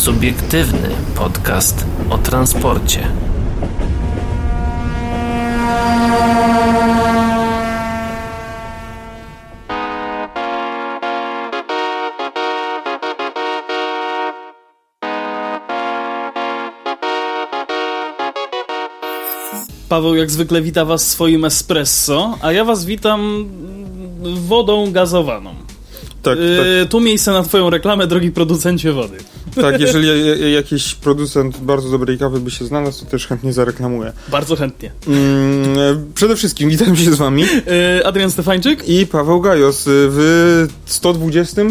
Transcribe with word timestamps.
Subiektywny 0.00 0.88
podcast 1.14 1.84
o 2.10 2.18
transporcie. 2.18 3.08
Paweł 19.88 20.14
jak 20.14 20.30
zwykle 20.30 20.62
wita 20.62 20.84
was 20.84 21.08
swoim 21.08 21.44
espresso, 21.44 22.38
a 22.42 22.52
ja 22.52 22.64
was 22.64 22.84
witam 22.84 23.48
wodą 24.48 24.92
gazowaną. 24.92 25.54
Tak, 26.22 26.38
Yy, 26.38 26.86
tu 26.86 27.00
miejsce 27.00 27.32
na 27.32 27.42
twoją 27.42 27.70
reklamę, 27.70 28.06
drogi 28.06 28.30
producencie 28.30 28.92
wody. 28.92 29.16
Tak. 29.62 29.80
Jeżeli 29.80 30.08
ja- 30.08 30.34
ja- 30.36 30.48
jakiś 30.48 30.94
producent 30.94 31.58
bardzo 31.58 31.90
dobrej 31.90 32.18
kawy 32.18 32.40
by 32.40 32.50
się 32.50 32.64
znalazł, 32.64 33.04
to 33.04 33.10
też 33.10 33.26
chętnie 33.26 33.52
zareklamuję. 33.52 34.12
Bardzo 34.28 34.56
chętnie. 34.56 34.92
Mm, 35.06 35.78
e, 35.78 36.02
przede 36.14 36.36
wszystkim 36.36 36.70
witam 36.70 36.96
się 36.96 37.12
z 37.12 37.16
wami 37.16 37.42
Yy, 37.96 38.06
Adrian 38.06 38.30
Stefańczyk? 38.30 38.88
i 38.88 39.06
Paweł 39.06 39.40
Gajos 39.40 39.84
w 39.86 40.66
120? 40.86 41.62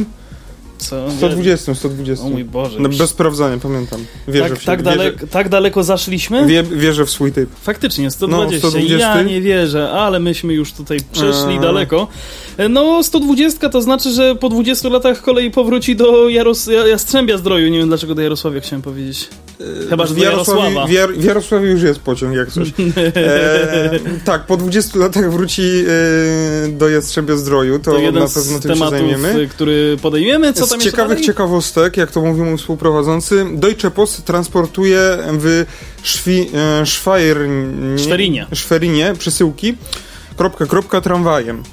Co? 0.79 1.11
120, 1.11 1.75
120. 1.75 2.25
O 2.25 2.29
mój 2.29 2.43
Boże. 2.45 2.79
No, 2.79 2.89
bez 2.89 3.09
sprawdzania, 3.09 3.57
pamiętam. 3.57 4.05
Wierzę 4.27 4.49
tak, 4.49 4.59
w 4.59 4.65
tak, 4.65 4.83
dalek, 4.83 5.29
tak 5.31 5.49
daleko 5.49 5.83
zaszliśmy? 5.83 6.45
Wierzę, 6.45 6.63
wie, 6.63 6.77
wierzę 6.77 7.05
w 7.05 7.09
swój 7.09 7.31
typ. 7.31 7.49
Faktycznie, 7.61 8.11
120. 8.11 8.67
No, 8.67 8.69
120. 8.71 8.97
Ja 9.15 9.21
nie 9.23 9.41
wierzę, 9.41 9.91
ale 9.91 10.19
myśmy 10.19 10.53
już 10.53 10.73
tutaj 10.73 10.97
przeszli 11.11 11.53
Eee. 11.53 11.59
daleko. 11.59 12.07
No, 12.69 13.03
120 13.03 13.69
to 13.69 13.81
znaczy, 13.81 14.11
że 14.11 14.35
po 14.35 14.49
20 14.49 14.89
latach 14.89 15.21
kolej 15.21 15.51
powróci 15.51 15.95
do 15.95 16.29
Jaros 16.29 16.67
Ja- 16.67 16.87
Jastrzębia 16.87 17.37
Zdroju. 17.37 17.69
Nie 17.69 17.79
wiem 17.79 17.87
dlaczego 17.87 18.15
do 18.15 18.21
Jarosławia 18.21 18.59
chciałem 18.61 18.81
powiedzieć. 18.81 19.29
Chyba, 19.89 20.05
że 20.05 20.13
W. 20.13 20.17
Jarosławie, 20.17 21.07
w, 21.07 21.63
już 21.71 21.81
jest 21.81 21.99
pociąg, 21.99 22.35
jak 22.35 22.51
coś. 22.51 22.67
E, 23.15 23.99
tak, 24.25 24.45
po 24.45 24.57
20 24.57 24.99
latach 24.99 25.31
wróci 25.31 25.61
e, 26.65 26.67
do 26.67 26.89
Jastrzębia 26.89 27.35
Zdroju, 27.35 27.79
to 27.79 27.91
To 27.91 27.97
jeden 27.97 28.21
na 28.23 28.27
z 28.27 28.33
pewno 28.33 28.59
tym 28.59 28.61
się 28.61 28.73
tematów, 28.75 28.89
zajmiemy. 28.99 29.39
y, 29.41 29.47
który 29.47 29.97
podejmiemy. 30.01 30.53
Co 30.53 30.65
Z 30.65 30.69
tam 30.69 30.77
jeszcze 30.77 30.91
ciekawych 30.91 31.09
dalej? 31.17 31.25
ciekawostek, 31.25 31.97
jak 31.97 32.11
to 32.11 32.21
mówił 32.21 32.45
mój 32.45 32.57
współprowadzący, 32.57 33.45
Deutsche 33.53 33.91
Post 33.91 34.25
transportuje 34.25 35.17
w 35.31 35.65
Szwi, 36.03 36.49
e, 36.81 36.85
Szwajrnie, 36.85 37.97
Szwerinie. 37.97 38.47
Szwerinie 38.53 39.13
przesyłki 39.19 39.75
kropka, 40.37 40.65
kropka 40.65 41.01
tramwajem. 41.01 41.63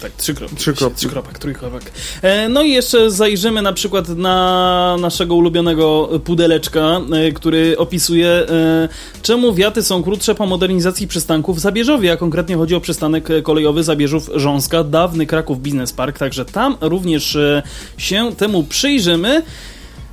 Tak, 0.00 0.12
trzy 0.16 0.34
kropki. 0.34 0.56
Trzy 0.56 0.72
kropki. 0.74 0.98
Trzy 0.98 1.08
kropak, 1.08 1.38
trójkropek. 1.38 1.92
E, 2.22 2.48
no 2.48 2.62
i 2.62 2.70
jeszcze 2.70 3.10
zajrzymy 3.10 3.62
na 3.62 3.72
przykład 3.72 4.08
na 4.08 4.96
naszego 5.00 5.34
ulubionego 5.34 6.08
pudeleczka, 6.24 7.00
e, 7.12 7.32
który 7.32 7.78
opisuje, 7.78 8.28
e, 8.28 8.88
czemu 9.22 9.54
wiaty 9.54 9.82
są 9.82 10.02
krótsze 10.02 10.34
po 10.34 10.46
modernizacji 10.46 11.08
przystanków 11.08 11.56
w 11.56 11.60
Zabierzowie, 11.60 12.12
a 12.12 12.16
konkretnie 12.16 12.56
chodzi 12.56 12.74
o 12.74 12.80
przystanek 12.80 13.28
kolejowy 13.42 13.84
Zabierzów-Rząska, 13.84 14.84
dawny 14.84 15.26
Kraków 15.26 15.60
Business 15.62 15.92
Park, 15.92 16.18
także 16.18 16.44
tam 16.44 16.76
również 16.80 17.36
e, 17.36 17.62
się 17.96 18.32
temu 18.36 18.64
przyjrzymy. 18.64 19.42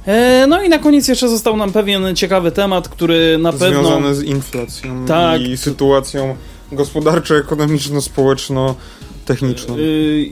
E, 0.06 0.48
no 0.48 0.64
i 0.64 0.70
na 0.70 0.80
koniec 0.80 1.08
jeszcze 1.08 1.30
został 1.30 1.58
nam 1.58 1.72
pewien 1.72 2.16
ciekawy 2.16 2.52
temat, 2.52 2.90
który 2.90 3.38
na 3.38 3.52
pewno... 3.54 3.84
Związane 3.84 4.16
z 4.16 4.24
inflacją 4.24 5.06
Tak. 5.06 5.42
i 5.42 5.58
sytuacją 5.58 6.36
gospodarczo-ekonomiczno-społeczno-techniczną. 9.30 9.78
Y, 9.78 10.30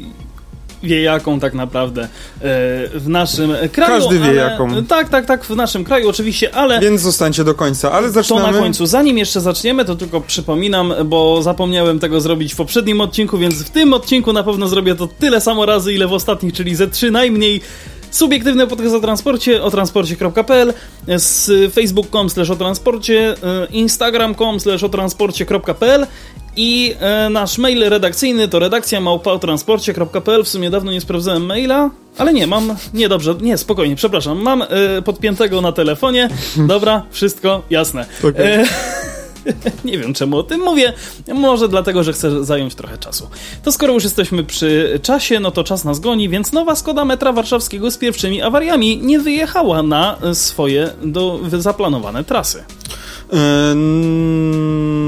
wie 0.83 1.01
jaką 1.01 1.39
tak 1.39 1.53
naprawdę 1.53 2.03
y, 2.03 2.07
w 2.99 3.05
naszym 3.07 3.51
kraju. 3.71 3.93
Każdy 3.93 4.19
wie 4.19 4.25
ale, 4.25 4.35
jaką. 4.35 4.85
Tak, 4.85 5.09
tak, 5.09 5.25
tak, 5.25 5.45
w 5.45 5.55
naszym 5.55 5.83
kraju 5.83 6.09
oczywiście, 6.09 6.55
ale 6.55 6.79
Więc 6.79 7.01
zostańcie 7.01 7.43
do 7.43 7.55
końca, 7.55 7.91
ale 7.91 8.07
to 8.07 8.13
zaczynamy. 8.13 8.51
na 8.51 8.59
końcu. 8.59 8.85
Zanim 8.85 9.17
jeszcze 9.17 9.41
zaczniemy, 9.41 9.85
to 9.85 9.95
tylko 9.95 10.21
przypominam, 10.21 10.93
bo 11.05 11.43
zapomniałem 11.43 11.99
tego 11.99 12.21
zrobić 12.21 12.53
w 12.53 12.55
poprzednim 12.55 13.01
odcinku, 13.01 13.37
więc 13.37 13.63
w 13.63 13.69
tym 13.69 13.93
odcinku 13.93 14.33
na 14.33 14.43
pewno 14.43 14.67
zrobię 14.67 14.95
to 14.95 15.07
tyle 15.07 15.41
samo 15.41 15.65
razy, 15.65 15.93
ile 15.93 16.07
w 16.07 16.13
ostatnich, 16.13 16.53
czyli 16.53 16.75
ze 16.75 16.87
trzy 16.87 17.11
najmniej. 17.11 17.61
Subiektywny 18.11 18.67
podcast 18.67 18.95
o 18.95 18.99
transporcie, 18.99 19.63
o 19.63 19.71
transporcie.pl, 19.71 20.73
z 21.17 21.51
facebook.com 21.73 22.29
slash 22.29 22.49
o 22.49 22.55
transporcie, 22.55 23.35
y, 23.69 23.71
instagram.com 23.71 24.59
slash 24.59 24.83
o 24.83 24.89
transporcie.pl 24.89 26.07
i 26.57 26.95
e, 26.99 27.29
nasz 27.29 27.57
mail 27.57 27.89
redakcyjny 27.89 28.47
to 28.47 28.59
redakcja 28.59 29.01
małpa 29.01 29.31
o 29.31 29.39
transporcie.pl. 29.39 30.43
W 30.43 30.47
sumie 30.47 30.69
dawno 30.69 30.91
nie 30.91 31.01
sprawdzałem 31.01 31.45
maila, 31.45 31.89
ale 32.17 32.33
nie, 32.33 32.47
mam, 32.47 32.75
nie 32.93 33.09
dobrze, 33.09 33.35
nie, 33.41 33.57
spokojnie, 33.57 33.95
przepraszam, 33.95 34.41
mam 34.41 34.61
e, 34.61 34.67
podpiętego 35.05 35.61
na 35.61 35.71
telefonie. 35.71 36.29
Dobra, 36.57 37.03
wszystko 37.11 37.63
jasne. 37.69 38.05
Nie 39.85 39.97
wiem 39.97 40.13
czemu 40.13 40.37
o 40.37 40.43
tym 40.43 40.61
mówię. 40.61 40.93
Może 41.33 41.69
dlatego, 41.69 42.03
że 42.03 42.13
chcę 42.13 42.43
zająć 42.43 42.75
trochę 42.75 42.97
czasu. 42.97 43.29
To 43.63 43.71
skoro 43.71 43.93
już 43.93 44.03
jesteśmy 44.03 44.43
przy 44.43 44.99
czasie, 45.03 45.39
no 45.39 45.51
to 45.51 45.63
czas 45.63 45.83
nas 45.83 45.99
goni, 45.99 46.29
więc 46.29 46.51
nowa 46.51 46.75
Skoda 46.75 47.05
metra 47.05 47.31
warszawskiego 47.31 47.91
z 47.91 47.97
pierwszymi 47.97 48.41
awariami 48.41 48.97
nie 48.97 49.19
wyjechała 49.19 49.83
na 49.83 50.17
swoje 50.33 50.89
do, 51.03 51.39
zaplanowane 51.59 52.23
trasy. 52.23 52.63
E, 53.33 53.71
mm, 53.71 55.07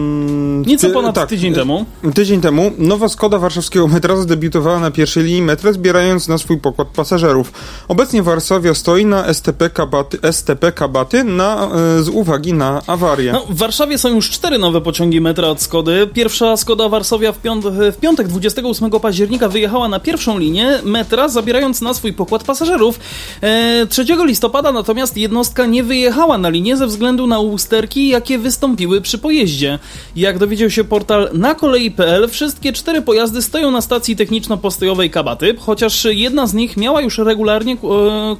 Nieco 0.65 0.89
ponad 0.89 1.15
tak, 1.15 1.29
tydzień 1.29 1.53
temu. 1.53 1.85
Tydzień 2.13 2.41
temu 2.41 2.71
nowa 2.77 3.09
Skoda 3.09 3.39
warszawskiego 3.39 3.87
metra 3.87 4.15
zadebiutowała 4.15 4.79
na 4.79 4.91
pierwszej 4.91 5.23
linii 5.23 5.41
metra, 5.41 5.73
zbierając 5.73 6.27
na 6.27 6.37
swój 6.37 6.57
pokład 6.57 6.87
pasażerów. 6.87 7.51
Obecnie 7.87 8.23
Warszawia 8.23 8.73
stoi 8.73 9.05
na 9.05 9.33
STP 9.33 9.69
Kabaty, 9.69 10.17
STP 10.31 10.71
Kabaty 10.71 11.23
na, 11.23 11.69
e, 11.97 12.03
z 12.03 12.09
uwagi 12.09 12.53
na 12.53 12.81
awarię. 12.87 13.31
No, 13.31 13.45
w 13.49 13.57
Warszawie 13.57 13.97
są 13.97 14.09
już 14.09 14.29
cztery 14.29 14.57
nowe 14.57 14.81
pociągi 14.81 15.21
metra 15.21 15.47
od 15.47 15.61
Skody. 15.61 16.09
Pierwsza 16.13 16.57
Skoda 16.57 16.89
Warszawia 16.89 17.31
w, 17.31 17.37
piąt 17.37 17.65
w 17.67 17.97
piątek 17.97 18.27
28 18.27 18.91
października 18.91 19.49
wyjechała 19.49 19.87
na 19.87 19.99
pierwszą 19.99 20.37
linię 20.37 20.79
metra, 20.83 21.29
zabierając 21.29 21.81
na 21.81 21.93
swój 21.93 22.13
pokład 22.13 22.43
pasażerów. 22.43 22.99
E, 23.41 23.87
3 23.89 24.05
listopada 24.25 24.71
natomiast 24.71 25.17
jednostka 25.17 25.65
nie 25.65 25.83
wyjechała 25.83 26.37
na 26.37 26.49
linię 26.49 26.77
ze 26.77 26.87
względu 26.87 27.27
na 27.27 27.39
usterki, 27.39 28.08
jakie 28.09 28.37
wystąpiły 28.37 29.01
przy 29.01 29.17
pojeździe. 29.17 29.79
Jak 30.15 30.37
dowiedział 30.37 30.69
się 30.69 30.83
portal 30.83 31.29
na 31.33 31.55
kolei.pl, 31.55 32.29
wszystkie 32.29 32.73
cztery 32.73 33.01
pojazdy 33.01 33.41
stoją 33.41 33.71
na 33.71 33.81
stacji 33.81 34.15
techniczno-postojowej 34.15 35.09
Kabaty, 35.09 35.55
chociaż 35.59 36.05
jedna 36.09 36.47
z 36.47 36.53
nich 36.53 36.77
miała 36.77 37.01
już 37.01 37.17
regularnie 37.17 37.73
e, 37.73 37.77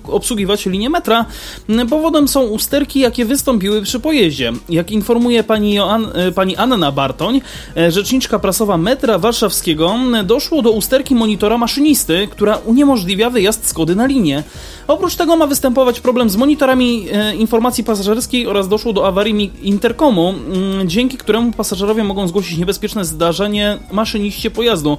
obsługiwać 0.04 0.66
linię 0.66 0.90
metra. 0.90 1.26
Powodem 1.90 2.28
są 2.28 2.42
usterki, 2.42 3.00
jakie 3.00 3.26
wystąpiły 3.26 3.82
przy 3.82 4.00
pojeździe. 4.00 4.54
Jak 4.70 4.92
informuje 4.92 5.44
pani, 5.44 5.74
Joan, 5.74 6.08
e, 6.14 6.32
pani 6.32 6.56
Anna 6.56 6.92
Bartoń, 6.92 7.42
e, 7.78 7.92
rzeczniczka 7.92 8.40
prasowa 8.40 8.78
metra 8.78 9.18
warszawskiego, 9.18 9.96
doszło 10.24 10.62
do 10.62 10.72
usterki 10.72 11.16
monitora 11.16 11.58
maszynisty, 11.58 12.28
która 12.32 12.58
uniemożliwia 12.66 13.30
wyjazd 13.30 13.68
Skody 13.68 13.96
na 13.96 14.06
linię. 14.06 14.44
Oprócz 14.90 15.16
tego 15.16 15.36
ma 15.36 15.48
występować 15.48 16.00
problem 16.00 16.30
z 16.30 16.36
monitorami 16.36 17.08
e, 17.12 17.36
informacji 17.36 17.84
pasażerskiej 17.84 18.48
oraz 18.48 18.68
doszło 18.68 18.94
do 18.94 19.08
awarii 19.08 19.52
interkomu, 19.62 20.30
m, 20.30 20.90
dzięki 20.90 21.18
któremu 21.18 21.52
pasażerowie 21.52 22.04
mogą 22.04 22.28
zgłosić 22.28 22.58
niebezpieczne 22.58 23.06
zdarzenie 23.06 23.78
maszyniście 23.92 24.52
pojazdu. 24.52 24.98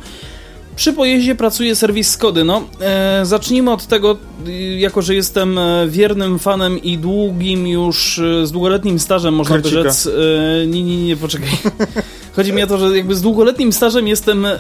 Przy 0.77 0.93
pojeździe 0.93 1.35
pracuje 1.35 1.77
serwis 1.77 2.11
Skody. 2.11 2.45
No, 2.45 2.63
e, 2.81 3.21
zacznijmy 3.27 3.71
od 3.73 3.87
tego, 3.87 4.17
y, 4.47 4.53
jako 4.79 5.03
że 5.03 5.15
jestem 5.15 5.59
e, 5.59 5.89
wiernym 5.89 6.39
fanem 6.39 6.83
i 6.83 6.99
długim 6.99 7.67
już, 7.67 8.19
e, 8.19 8.47
z 8.47 8.53
długoletnim 8.53 8.99
stażem, 8.99 9.35
można 9.35 9.59
by 9.59 9.69
rzec. 9.69 10.07
E, 10.07 10.67
nie, 10.67 10.83
nie, 10.83 11.05
nie, 11.05 11.17
poczekaj. 11.17 11.49
Chodzi 12.37 12.53
mi 12.53 12.63
o 12.63 12.67
to, 12.67 12.79
że 12.79 12.97
jakby 12.97 13.15
z 13.15 13.23
długoletnim 13.23 13.73
stażem 13.73 14.09
jestem 14.09 14.47
e, 14.47 14.59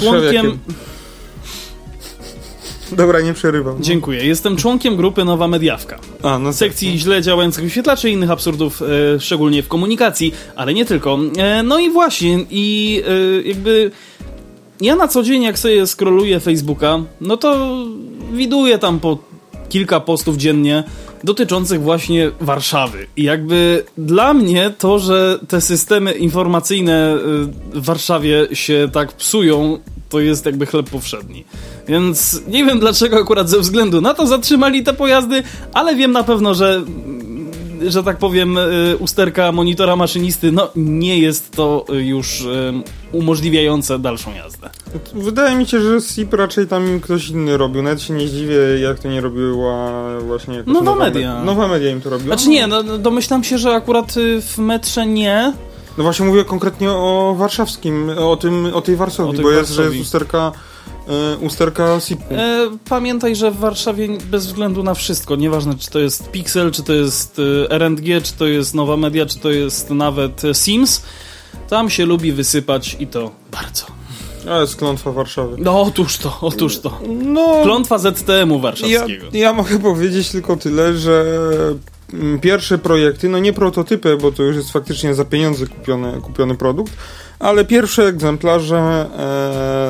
członkiem. 0.00 0.58
Dobra, 3.02 3.20
nie 3.20 3.34
przerywam. 3.34 3.82
Dziękuję. 3.82 4.26
Jestem 4.26 4.56
członkiem 4.56 4.96
grupy 4.96 5.24
Nowa 5.24 5.48
Mediawka. 5.48 5.98
A, 6.22 6.38
no 6.38 6.52
Sekcji 6.52 6.98
źle 6.98 7.22
działających 7.22 7.64
wyświetlaczy 7.64 8.10
i 8.10 8.12
innych 8.12 8.30
absurdów, 8.30 8.82
e, 8.82 9.20
szczególnie 9.20 9.62
w 9.62 9.68
komunikacji, 9.68 10.34
ale 10.56 10.74
nie 10.74 10.84
tylko. 10.84 11.18
E, 11.36 11.62
no 11.62 11.78
i 11.78 11.90
właśnie, 11.90 12.44
i 12.50 13.02
e, 13.06 13.48
jakby 13.48 13.90
ja 14.80 14.96
na 14.96 15.08
co 15.08 15.22
dzień, 15.22 15.42
jak 15.42 15.58
sobie 15.58 15.86
scrolluję 15.86 16.40
Facebooka, 16.40 16.98
no 17.20 17.36
to 17.36 17.76
widuję 18.32 18.78
tam 18.78 19.00
po 19.00 19.18
kilka 19.68 20.00
postów 20.00 20.36
dziennie 20.36 20.84
dotyczących 21.24 21.82
właśnie 21.82 22.30
Warszawy. 22.40 23.06
I 23.16 23.22
jakby 23.22 23.84
dla 23.98 24.34
mnie 24.34 24.72
to, 24.78 24.98
że 24.98 25.38
te 25.48 25.60
systemy 25.60 26.12
informacyjne 26.12 27.14
y, 27.14 27.18
w 27.80 27.84
Warszawie 27.84 28.46
się 28.52 28.88
tak 28.92 29.12
psują, 29.12 29.78
to 30.14 30.20
jest 30.20 30.46
jakby 30.46 30.66
chleb 30.66 30.90
powszedni. 30.90 31.44
Więc 31.88 32.40
nie 32.48 32.64
wiem 32.64 32.80
dlaczego 32.80 33.16
akurat 33.16 33.48
ze 33.48 33.60
względu 33.60 34.00
na 34.00 34.14
to 34.14 34.26
zatrzymali 34.26 34.82
te 34.82 34.92
pojazdy, 34.92 35.42
ale 35.72 35.94
wiem 35.94 36.12
na 36.12 36.24
pewno, 36.24 36.54
że 36.54 36.82
że 37.88 38.02
tak 38.02 38.18
powiem, 38.18 38.58
y, 38.58 38.96
usterka 38.98 39.52
monitora 39.52 39.96
maszynisty, 39.96 40.52
no 40.52 40.70
nie 40.76 41.18
jest 41.18 41.50
to 41.50 41.86
już 41.92 42.40
y, 42.40 42.72
umożliwiające 43.12 43.98
dalszą 43.98 44.34
jazdę. 44.34 44.70
Wydaje 45.14 45.56
mi 45.56 45.66
się, 45.66 45.80
że 45.80 46.00
SIP 46.00 46.34
raczej 46.34 46.66
tam 46.66 47.00
ktoś 47.00 47.28
inny 47.28 47.56
robił. 47.56 47.82
Nawet 47.82 48.02
się 48.02 48.14
nie 48.14 48.28
zdziwię, 48.28 48.56
jak 48.82 48.98
to 48.98 49.08
nie 49.08 49.20
robiła 49.20 49.90
właśnie 50.20 50.62
Nowa 50.66 50.80
nowa 50.84 51.04
media. 51.04 51.38
Me 51.38 51.44
nowa 51.44 51.68
media 51.68 51.90
im 51.90 52.00
to 52.00 52.10
robiła. 52.10 52.36
Znaczy 52.36 52.50
nie, 52.50 52.66
no, 52.66 52.82
domyślam 52.82 53.44
się, 53.44 53.58
że 53.58 53.70
akurat 53.70 54.16
y, 54.16 54.42
w 54.42 54.58
metrze 54.58 55.06
nie. 55.06 55.52
No 55.98 56.04
właśnie 56.04 56.26
mówię 56.26 56.44
konkretnie 56.44 56.90
o 56.90 57.34
warszawskim, 57.38 58.10
o 58.18 58.36
tym, 58.36 58.66
o 58.74 58.80
tej 58.80 58.96
Warszawie, 58.96 59.30
O 59.30 59.32
tej 59.32 59.42
bo 59.42 59.50
jest, 59.50 59.70
że 59.70 59.84
jest 59.84 59.96
usterka, 59.96 60.52
e, 61.08 61.36
usterka 61.36 62.00
SIP-u. 62.00 62.34
E, 62.34 62.70
pamiętaj, 62.88 63.36
że 63.36 63.50
w 63.50 63.56
Warszawie 63.56 64.08
bez 64.30 64.46
względu 64.46 64.82
na 64.82 64.94
wszystko, 64.94 65.36
nieważne 65.36 65.74
czy 65.78 65.90
to 65.90 65.98
jest 65.98 66.30
Pixel, 66.30 66.70
czy 66.70 66.82
to 66.82 66.92
jest 66.92 67.38
y, 67.38 67.66
RNG, 67.70 68.22
czy 68.22 68.32
to 68.32 68.46
jest 68.46 68.74
Nowa 68.74 68.96
Media, 68.96 69.26
czy 69.26 69.38
to 69.38 69.50
jest 69.50 69.90
nawet 69.90 70.42
Sims, 70.52 71.02
tam 71.68 71.90
się 71.90 72.06
lubi 72.06 72.32
wysypać 72.32 72.96
i 73.00 73.06
to 73.06 73.30
bardzo. 73.52 73.86
A 74.50 74.60
jest 74.60 74.76
klątwa 74.76 75.12
Warszawy. 75.12 75.56
No 75.58 75.82
otóż 75.82 76.18
to, 76.18 76.38
otóż 76.40 76.78
to. 76.78 77.00
No, 77.08 77.60
Klątwa 77.62 77.98
ZTM-u 77.98 78.54
ja, 78.54 78.60
warszawskiego. 78.60 79.26
ja 79.32 79.52
mogę 79.52 79.78
powiedzieć 79.78 80.30
tylko 80.30 80.56
tyle, 80.56 80.96
że 80.96 81.24
pierwsze 82.40 82.78
projekty, 82.78 83.28
no 83.28 83.38
nie 83.38 83.52
prototypy, 83.52 84.16
bo 84.16 84.32
to 84.32 84.42
już 84.42 84.56
jest 84.56 84.72
faktycznie 84.72 85.14
za 85.14 85.24
pieniądze 85.24 85.66
kupiony, 85.66 86.20
kupiony 86.22 86.54
produkt, 86.54 86.92
ale 87.38 87.64
pierwsze 87.64 88.06
egzemplarze 88.06 88.76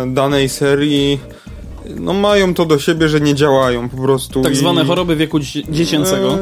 e, 0.08 0.12
danej 0.14 0.48
serii 0.48 1.20
no 1.96 2.12
mają 2.12 2.54
to 2.54 2.66
do 2.66 2.78
siebie, 2.78 3.08
że 3.08 3.20
nie 3.20 3.34
działają 3.34 3.88
po 3.88 3.96
prostu. 3.96 4.42
Tak 4.42 4.52
i- 4.52 4.56
zwane 4.56 4.84
choroby 4.84 5.16
wieku 5.16 5.38
dzie- 5.40 5.64
dziecięcego. 5.72 6.34
E, 6.34 6.38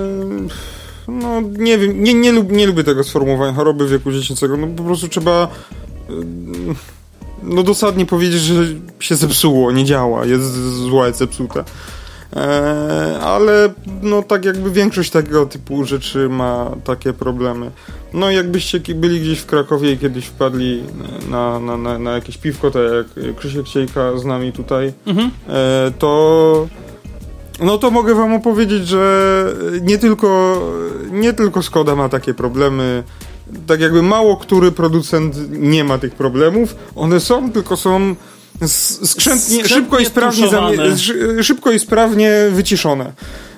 No, 1.09 1.41
nie 1.59 1.79
wiem, 1.79 2.05
nie, 2.05 2.15
nie, 2.15 2.33
lub, 2.33 2.53
nie 2.53 2.67
lubię 2.67 2.85
tego 2.85 3.05
sformułowania 3.05 3.53
choroby 3.53 3.89
wieku 3.89 4.13
dziecięcego. 4.13 4.57
No 4.57 4.67
po 4.67 4.83
prostu 4.83 5.09
trzeba 5.09 5.49
e, 6.11 6.13
no 7.43 7.63
dosadnie 7.63 8.07
powiedzieć, 8.07 8.41
że 8.41 8.55
się 9.01 9.15
zepsuło, 9.17 9.73
nie 9.73 9.85
działa, 9.85 10.25
jest 10.27 10.53
złe, 10.75 11.07
jest 11.07 11.19
zepsute. 11.19 11.65
E, 12.37 13.19
ale 13.21 13.73
no 14.03 14.23
tak 14.23 14.45
jakby 14.45 14.71
większość 14.71 15.11
tego 15.11 15.47
typu 15.47 15.85
rzeczy 15.85 16.29
ma 16.29 16.71
takie 16.85 17.13
problemy. 17.13 17.71
No 18.13 18.31
jakbyście 18.31 18.81
byli 18.95 19.21
gdzieś 19.21 19.39
w 19.39 19.47
Krakowie 19.47 19.93
i 19.93 19.99
kiedyś 19.99 20.25
wpadli 20.27 20.83
na, 21.31 21.61
na, 21.61 21.77
na, 21.77 21.99
na 21.99 22.11
jakieś 22.13 22.39
piwko, 22.39 22.71
tak 22.71 22.83
jak 23.17 23.37
Krzysiek 23.37 23.69
Ciejka 23.69 24.19
z 24.19 24.25
nami 24.25 24.53
tutaj, 24.53 24.93
Mhm. 25.07 25.31
e, 25.49 25.93
to 25.99 26.69
no 27.61 27.79
to 27.79 27.91
mogę 27.91 28.15
wam 28.15 28.35
opowiedzieć, 28.35 28.87
że 28.89 29.45
nie 29.83 29.99
tylko, 29.99 30.61
nie 31.13 31.33
tylko 31.33 31.63
Skoda 31.63 31.97
ma 31.97 32.09
takie 32.09 32.35
problemy. 32.35 33.03
Tak 33.67 33.81
jakby 33.81 34.03
mało 34.03 34.37
który 34.37 34.73
producent 34.73 35.37
nie 35.51 35.85
ma 35.85 35.99
tych 35.99 36.15
problemów. 36.15 36.77
One 36.97 37.21
są, 37.21 37.53
tylko 37.53 37.77
są 37.77 38.15
skrzętnie, 38.69 39.07
Skrzętnie 39.07 39.69
szybko 39.69 39.99
i 39.99 40.07
sprawnie 40.07 40.49
szybko 41.43 41.73
i 41.73 41.79
sprawnie 41.79 42.33
wyciszone. 42.51 43.13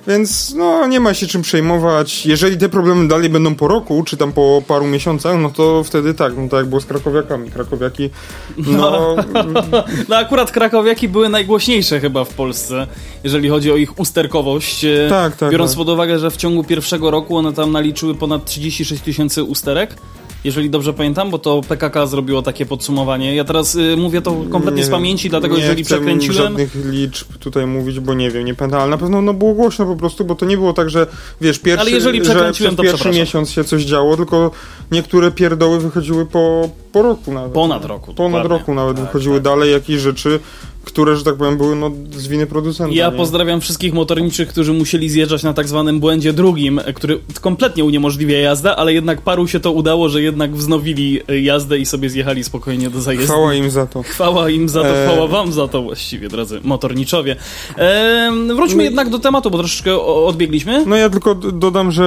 Więc 0.07 0.55
no 0.55 0.87
nie 0.87 1.01
ma 1.01 1.15
się 1.15 1.27
czym 1.27 1.43
przejmować. 1.43 2.27
Jeżeli 2.27 2.57
te 2.59 2.69
problemy 2.69 3.09
dalej 3.09 3.29
będą 3.29 3.55
po 3.55 3.69
roku, 3.69 4.05
czy 4.07 4.17
tam 4.17 4.33
po 4.33 4.63
paru 4.69 4.87
miesiącach, 4.87 5.37
no 5.39 5.51
to 5.51 5.85
wtedy 5.85 6.15
tak, 6.15 6.33
no 6.37 6.49
tak 6.49 6.59
jak 6.59 6.67
było 6.67 6.81
z 6.81 6.87
krakowiakami. 6.87 7.51
Krakowiaki, 7.51 8.11
no, 8.57 9.17
No 10.09 10.17
akurat 10.17 10.51
krakowiaki 10.51 11.09
były 11.09 11.29
najgłośniejsze 11.29 12.01
chyba 12.01 12.25
w 12.25 12.35
Polsce, 12.35 12.87
jeżeli 13.25 13.49
chodzi 13.49 13.73
o 13.73 13.77
ich 13.77 13.99
usterkowość. 13.99 14.85
E, 14.85 15.07
Tak, 15.11 15.37
tak, 15.37 15.51
Biorąc 15.53 15.71
tak. 15.71 15.79
pod 15.79 15.89
uwagę, 15.89 16.19
że 16.19 16.31
w 16.31 16.37
ciągu 16.37 16.65
pierwszego 16.65 17.11
roku 17.11 17.37
one 17.37 17.53
tam 17.53 17.73
naliczyły 17.73 18.15
ponad 18.15 18.45
36 18.45 19.03
tysięcy 19.03 19.43
usterek. 19.43 19.97
Jeżeli 20.45 20.71
dobrze 20.71 20.93
pamiętam, 20.93 21.31
bo 21.31 21.39
to 21.39 21.61
PKK 21.69 22.07
zrobiło 22.07 22.43
takie 22.43 22.67
podsumowanie. 22.67 23.35
Ja 23.35 23.45
teraz 23.45 23.75
y, 23.75 23.97
mówię 23.97 24.23
to 24.23 24.37
kompletnie 24.51 24.81
Nie 24.81 24.87
z 24.87 24.91
pamięci, 24.91 25.31
dlatego 25.31 25.57
nie 25.57 25.63
jeżeli 25.63 25.85
chcę 25.85 25.95
przekręciłem. 25.95 26.37
żadnych 26.37 26.75
liczb 26.91 27.27
tutaj 27.39 27.67
mówić, 27.67 28.01
bo 28.01 28.15
nie 28.15 28.31
wiem, 28.31 28.45
nie 28.45 28.55
pamiętam, 28.55 28.81
ale 28.81 28.91
na 28.91 28.99
pewno 28.99 29.23
no, 29.23 29.35
było 29.35 29.55
głośno 29.55 29.87
po 29.87 29.97
prostu, 29.97 30.25
bo 30.25 30.35
to 30.35 30.47
nie 30.47 30.57
było 30.57 30.73
tak, 30.73 30.91
że 30.91 31.07
wiesz, 31.41 31.59
pierwszy, 31.59 31.81
Ale 31.81 31.91
jeżeli 31.91 32.19
że 32.19 32.25
przekręciłem, 32.25 32.77
to 32.77 32.83
pierwszy 32.83 33.11
miesiąc 33.11 33.51
się 33.51 33.65
coś 33.65 33.83
działo, 33.85 34.17
tylko 34.17 34.51
niektóre 34.91 35.31
pierdoły 35.31 35.81
wychodziły 35.81 36.27
po, 36.27 36.69
po 36.93 37.03
roku 37.03 37.33
nawet. 37.33 37.53
Ponad 37.53 37.85
roku, 37.85 38.15
Ponad 38.15 38.43
dokładnie. 38.43 38.59
roku 38.59 38.75
nawet 38.75 38.97
Tak, 38.97 39.07
wychodziły 39.07 39.37
tak. 39.37 39.45
dalej 39.45 39.73
jakieś 39.73 40.01
rzeczy, 40.01 40.41
które, 40.85 41.17
że 41.17 41.25
tak 41.25 41.35
powiem, 41.35 41.57
były 41.57 41.77
no, 41.77 41.91
z 42.17 42.27
winy 42.27 42.47
producenta. 42.47 42.95
Ja 42.95 43.11
nie? 43.11 43.17
pozdrawiam 43.17 43.61
wszystkich 43.61 43.95
motorniczych, 43.95 44.49
którzy 44.49 44.73
musieli 44.73 45.11
zjeżdżać 45.11 45.43
na 45.43 45.53
tak 45.55 45.69
zwanym 45.69 46.01
błędzie 46.01 46.33
drugim, 46.33 46.79
e, 46.79 46.93
który 46.93 47.19
kompletnie 47.41 47.85
uniemożliwia 47.85 48.39
jazdę, 48.39 48.77
ale 48.77 48.93
jednak 48.93 49.21
paru 49.21 49.49
się 49.49 49.61
to 49.61 49.73
udało, 49.73 50.09
że 50.09 50.23
jednak 50.23 50.55
wznowili 50.57 51.21
e, 51.29 51.41
jazdę 51.41 51.79
i 51.79 51.87
sobie 51.87 52.11
zjechali 52.11 52.45
spokojnie 52.45 52.91
do 52.91 53.01
zajezdni. 53.01 53.27
Chwała 53.27 53.55
im 53.55 53.71
za 53.71 53.87
to. 53.87 54.03
Chwała 54.03 54.51
im 54.51 54.69
za 54.69 54.83
to, 54.83 54.97
Eee. 54.97 55.09
chwała 55.09 55.27
wam 55.29 55.53
za 55.53 55.69
to 55.69 55.83
właściwie, 55.83 56.29
drodzy 56.29 56.61
motorniczowie. 56.65 57.37
Eee, 57.79 58.31
wróćmy 58.57 58.83
i- 58.83 58.85
jednak 58.87 59.09
do 59.11 59.19
tematu, 59.19 59.51
bo 59.51 59.59
troszeczkę 59.59 60.01
odbiegliśmy. 60.03 60.85
No 60.87 60.97
ja 60.97 61.11
tylko 61.11 61.35
dodam, 61.35 61.93
że 61.93 62.05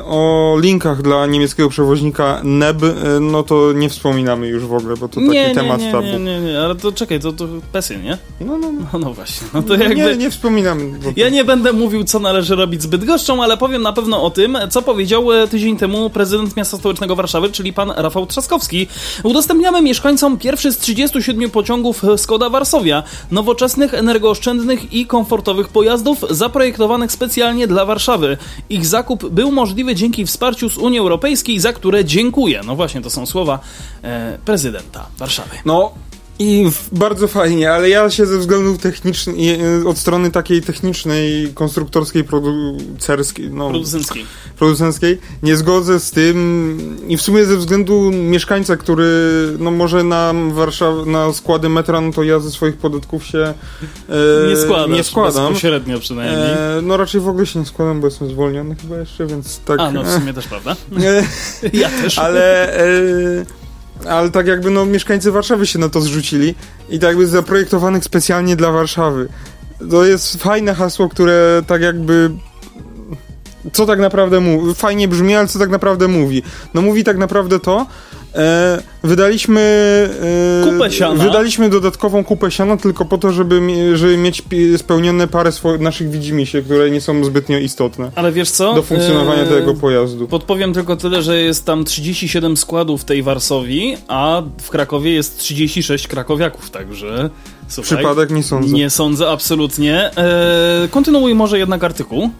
e, 0.00 0.04
o 0.04 0.56
linkach 0.60 1.02
dla 1.02 1.26
niemieckiego 1.26 1.68
przewoźnika 1.68 2.40
NEB, 2.44 2.82
e, 2.82 3.20
no 3.20 3.42
to 3.42 3.72
nie 3.72 3.88
wspominamy 3.88 4.48
już 4.48 4.64
w 4.66 4.74
ogóle, 4.74 4.96
bo 4.96 5.08
to 5.08 5.14
taki 5.14 5.28
nie, 5.28 5.48
nie, 5.48 5.54
temat 5.54 5.80
nie, 5.80 5.92
tabu. 5.92 6.06
nie, 6.06 6.18
nie, 6.18 6.40
nie, 6.40 6.60
ale 6.60 6.74
to 6.74 6.92
czekaj, 6.92 7.20
to, 7.20 7.32
to 7.32 7.48
nie? 7.96 8.18
No, 8.40 8.58
no, 8.58 8.72
no. 8.72 8.80
No, 8.92 8.98
no 8.98 9.14
właśnie, 9.14 9.48
no 9.54 9.62
to 9.62 9.76
No 9.76 9.84
jakby... 9.84 9.96
Nie, 9.96 10.16
nie 10.16 10.30
wspominam. 10.30 10.98
Bo. 11.04 11.12
Ja 11.16 11.28
nie 11.28 11.44
będę 11.44 11.72
mówił, 11.72 12.04
co 12.04 12.18
należy 12.18 12.56
robić 12.56 12.82
z 12.82 12.86
Bydgoszczą, 12.86 13.42
ale 13.42 13.56
powiem 13.56 13.82
na 13.82 13.92
pewno 13.92 14.22
o 14.22 14.30
tym, 14.30 14.58
co 14.70 14.82
powiedział 14.82 15.32
e, 15.32 15.48
tydzień 15.48 15.76
temu 15.76 16.10
prezydent 16.10 16.56
miasta 16.56 16.78
stołecznego 16.78 17.16
Warszawy, 17.16 17.52
czyli 17.52 17.72
pan 17.72 17.92
Rafał 17.96 18.26
Trzaskowski. 18.26 18.86
Udostępniamy 19.22 19.82
mieszkańcom 19.82 20.38
pierwszy 20.38 20.72
z 20.72 20.78
37 20.78 21.50
pociągów 21.50 22.02
Skoda 22.16 22.50
Warszawia, 22.50 23.02
nowoczesnych, 23.30 23.94
energooszczędnych 23.94 24.92
i 24.92 25.06
komfortowych 25.06 25.68
pojazdów 25.68 26.24
zaprojektowanych 26.30 27.12
specjalnie 27.12 27.66
dla 27.66 27.84
Warszawy. 27.84 28.36
Ich 28.70 28.86
zakup 28.86 29.30
był 29.30 29.52
możliwy 29.52 29.94
dzięki 29.94 30.26
wsparciu 30.26 30.68
z 30.68 30.78
Unii 30.78 30.98
Europejskiej, 30.98 31.60
za 31.60 31.72
które 31.72 32.04
dziękuję. 32.04 32.60
No 32.66 32.76
właśnie, 32.76 33.00
to 33.00 33.10
są 33.10 33.26
słowa 33.26 33.58
e, 34.02 34.38
prezydenta 34.44 35.06
Warszawy. 35.18 35.56
No 35.64 35.92
i 36.42 36.70
bardzo 36.92 37.28
fajnie, 37.28 37.72
ale 37.72 37.88
ja 37.88 38.10
się 38.10 38.26
ze 38.26 38.38
względów 38.38 38.78
technicznych, 38.78 39.36
e, 39.84 39.88
od 39.88 39.98
strony 39.98 40.30
takiej 40.30 40.62
technicznej, 40.62 41.48
konstruktorskiej, 41.54 42.24
producerskiej, 42.24 43.50
no, 43.50 43.68
Producencki. 43.70 44.24
producenckiej, 44.58 45.18
nie 45.42 45.56
zgodzę 45.56 46.00
z 46.00 46.10
tym 46.10 47.00
i 47.08 47.16
w 47.16 47.22
sumie 47.22 47.44
ze 47.44 47.56
względu 47.56 48.10
mieszkańca, 48.10 48.76
który 48.76 49.06
no 49.58 49.70
może 49.70 50.04
na 50.04 50.32
Warszaw 50.52 51.06
na 51.06 51.32
składy 51.32 51.68
metra, 51.68 52.00
no 52.00 52.12
to 52.12 52.22
ja 52.22 52.38
ze 52.40 52.50
swoich 52.50 52.76
podatków 52.76 53.26
się 53.26 53.38
e, 54.08 54.48
Nie 54.48 54.56
składasz, 54.56 54.96
nie 54.96 55.04
składam. 55.04 55.44
bezpośrednio 55.44 56.00
przynajmniej. 56.00 56.50
E, 56.52 56.80
no 56.82 56.96
raczej 56.96 57.20
w 57.20 57.28
ogóle 57.28 57.46
się 57.46 57.58
nie 57.58 57.66
składam, 57.66 58.00
bo 58.00 58.06
jestem 58.06 58.28
zwolniony 58.28 58.76
chyba 58.82 58.98
jeszcze, 58.98 59.26
więc 59.26 59.58
tak. 59.58 59.80
A, 59.80 59.90
no 59.92 60.02
w 60.04 60.10
sumie 60.10 60.34
też 60.34 60.46
prawda. 60.46 60.76
E, 61.02 61.24
Ja 61.82 61.88
też. 61.88 62.18
ale, 62.18 62.74
e, 62.78 63.59
ale 64.08 64.30
tak 64.30 64.46
jakby 64.46 64.70
no 64.70 64.86
mieszkańcy 64.86 65.30
Warszawy 65.30 65.66
się 65.66 65.78
na 65.78 65.88
to 65.88 66.00
zrzucili 66.00 66.54
i 66.88 66.98
tak 66.98 67.08
jakby 67.08 67.26
zaprojektowanych 67.26 68.04
specjalnie 68.04 68.56
dla 68.56 68.70
Warszawy. 68.70 69.28
To 69.90 70.04
jest 70.04 70.42
fajne 70.42 70.74
hasło, 70.74 71.08
które 71.08 71.62
tak 71.66 71.82
jakby 71.82 72.30
co 73.72 73.86
tak 73.86 73.98
naprawdę 73.98 74.40
mówi, 74.40 74.74
fajnie 74.74 75.08
brzmi, 75.08 75.34
ale 75.34 75.48
co 75.48 75.58
tak 75.58 75.70
naprawdę 75.70 76.08
mówi. 76.08 76.42
No 76.74 76.82
mówi 76.82 77.04
tak 77.04 77.18
naprawdę 77.18 77.60
to, 77.60 77.86
e, 78.34 78.78
wydaliśmy 79.04 79.60
e, 80.62 80.70
Kupę 80.72 80.90
siana. 80.90 81.24
wydaliśmy 81.24 81.68
dodatkową 81.70 82.24
kupę 82.24 82.50
siana 82.50 82.76
tylko 82.76 83.04
po 83.04 83.18
to, 83.18 83.32
żeby, 83.32 83.60
żeby 83.94 84.16
mieć 84.16 84.42
spełnione 84.76 85.28
parę 85.28 85.50
swo- 85.50 85.80
naszych 85.80 86.10
widzimisię, 86.10 86.62
które 86.62 86.90
nie 86.90 87.00
są 87.00 87.24
zbytnio 87.24 87.58
istotne 87.58 88.10
Ale 88.14 88.32
wiesz 88.32 88.50
co? 88.50 88.74
do 88.74 88.82
funkcjonowania 88.82 89.42
Eee, 89.42 89.48
tego 89.48 89.74
pojazdu. 89.74 90.28
Podpowiem 90.28 90.74
tylko 90.74 90.96
tyle, 90.96 91.22
że 91.22 91.40
jest 91.42 91.64
tam 91.66 91.84
37 91.84 92.56
składów 92.56 93.04
tej 93.04 93.22
Warsowii, 93.22 93.96
a 94.08 94.42
w 94.62 94.70
Krakowie 94.70 95.12
jest 95.12 95.38
36 95.38 96.08
krakowiaków, 96.08 96.70
także 96.70 97.30
słuchaj, 97.68 97.96
Przypadek 97.98 98.30
nie 98.30 98.42
sądzę. 98.42 98.72
nie 98.74 98.90
sądzę 98.90 99.30
absolutnie. 99.30 100.10
Eee, 100.16 100.88
kontynuuj 100.88 101.34
może 101.34 101.58
jednak 101.58 101.84
artykuł. 101.84 102.30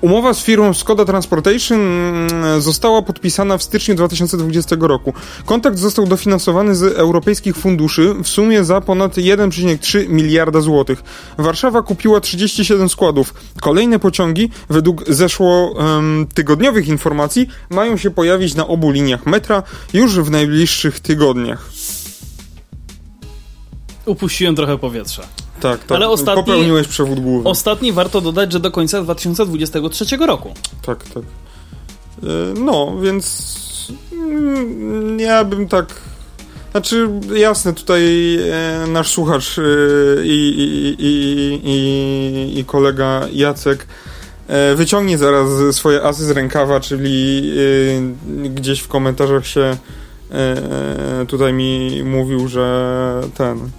Umowa 0.00 0.34
z 0.34 0.42
firmą 0.42 0.74
Skoda 0.74 1.04
Transportation 1.04 1.80
mm, 1.80 2.60
została 2.60 3.02
podpisana 3.02 3.58
w 3.58 3.62
styczniu 3.62 3.94
2020 3.94 4.76
roku. 4.80 5.12
Kontakt 5.44 5.78
został 5.78 6.06
dofinansowany 6.06 6.74
z 6.74 6.82
europejskich 6.82 7.56
funduszy 7.56 8.14
w 8.24 8.28
sumie 8.28 8.64
za 8.64 8.80
ponad 8.80 9.16
1,3 9.16 10.08
miliarda 10.08 10.60
złotych. 10.60 11.02
Warszawa 11.38 11.82
kupiła 11.82 12.20
37 12.20 12.88
składów. 12.88 13.34
Kolejne 13.60 13.98
pociągi, 13.98 14.50
według 14.70 15.04
zeszło 15.08 15.74
em, 15.78 16.26
tygodniowych 16.34 16.88
informacji, 16.88 17.48
mają 17.70 17.96
się 17.96 18.10
pojawić 18.10 18.54
na 18.54 18.66
obu 18.66 18.90
liniach 18.90 19.26
metra 19.26 19.62
już 19.92 20.18
w 20.18 20.30
najbliższych 20.30 21.00
tygodniach. 21.00 21.70
Upuściłem 24.06 24.56
trochę 24.56 24.78
powietrza. 24.78 25.22
Tak, 25.60 25.80
tak. 25.84 25.92
Ale 25.92 26.08
ostatni- 26.08 26.44
Popełniłeś 26.44 26.88
przewód 26.88 27.20
główny. 27.20 27.50
Ostatni 27.50 27.92
warto 27.92 28.20
dodać, 28.20 28.52
że 28.52 28.60
do 28.60 28.70
końca 28.70 29.02
2023 29.02 30.16
roku. 30.16 30.54
Tak, 30.82 31.04
tak. 31.04 31.22
No, 32.64 32.98
więc 33.02 33.92
mm, 34.12 35.20
ja 35.20 35.44
bym 35.44 35.68
tak 35.68 35.86
znaczy, 36.70 37.08
jasne, 37.34 37.72
tutaj 37.72 38.36
e, 38.50 38.86
nasz 38.88 39.10
słuchacz 39.10 39.58
e, 39.58 39.62
i, 40.24 40.54
i, 40.58 40.96
i, 41.64 42.58
i, 42.58 42.64
kolega 42.64 43.28
Jacek 43.32 43.86
e, 44.48 44.74
wyciągnie 44.74 45.18
zaraz 45.18 45.48
swoje 45.76 46.02
asy 46.02 46.24
z 46.24 46.30
rękawa, 46.30 46.80
czyli 46.80 47.52
gdzieś 48.44 48.80
w 48.80 48.88
komentarzach 48.88 49.46
się 49.46 49.76
tutaj 51.28 51.52
mi 51.52 52.02
mówił, 52.04 52.48
że 52.48 53.20
ten 53.34 53.70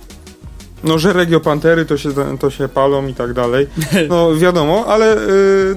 no, 0.83 0.99
że 0.99 1.13
regiopantery 1.13 1.85
to 1.85 1.97
się, 1.97 2.09
to 2.39 2.49
się 2.49 2.67
palą 2.67 3.07
i 3.07 3.13
tak 3.13 3.33
dalej. 3.33 3.67
No 4.09 4.35
wiadomo, 4.35 4.85
ale 4.87 5.17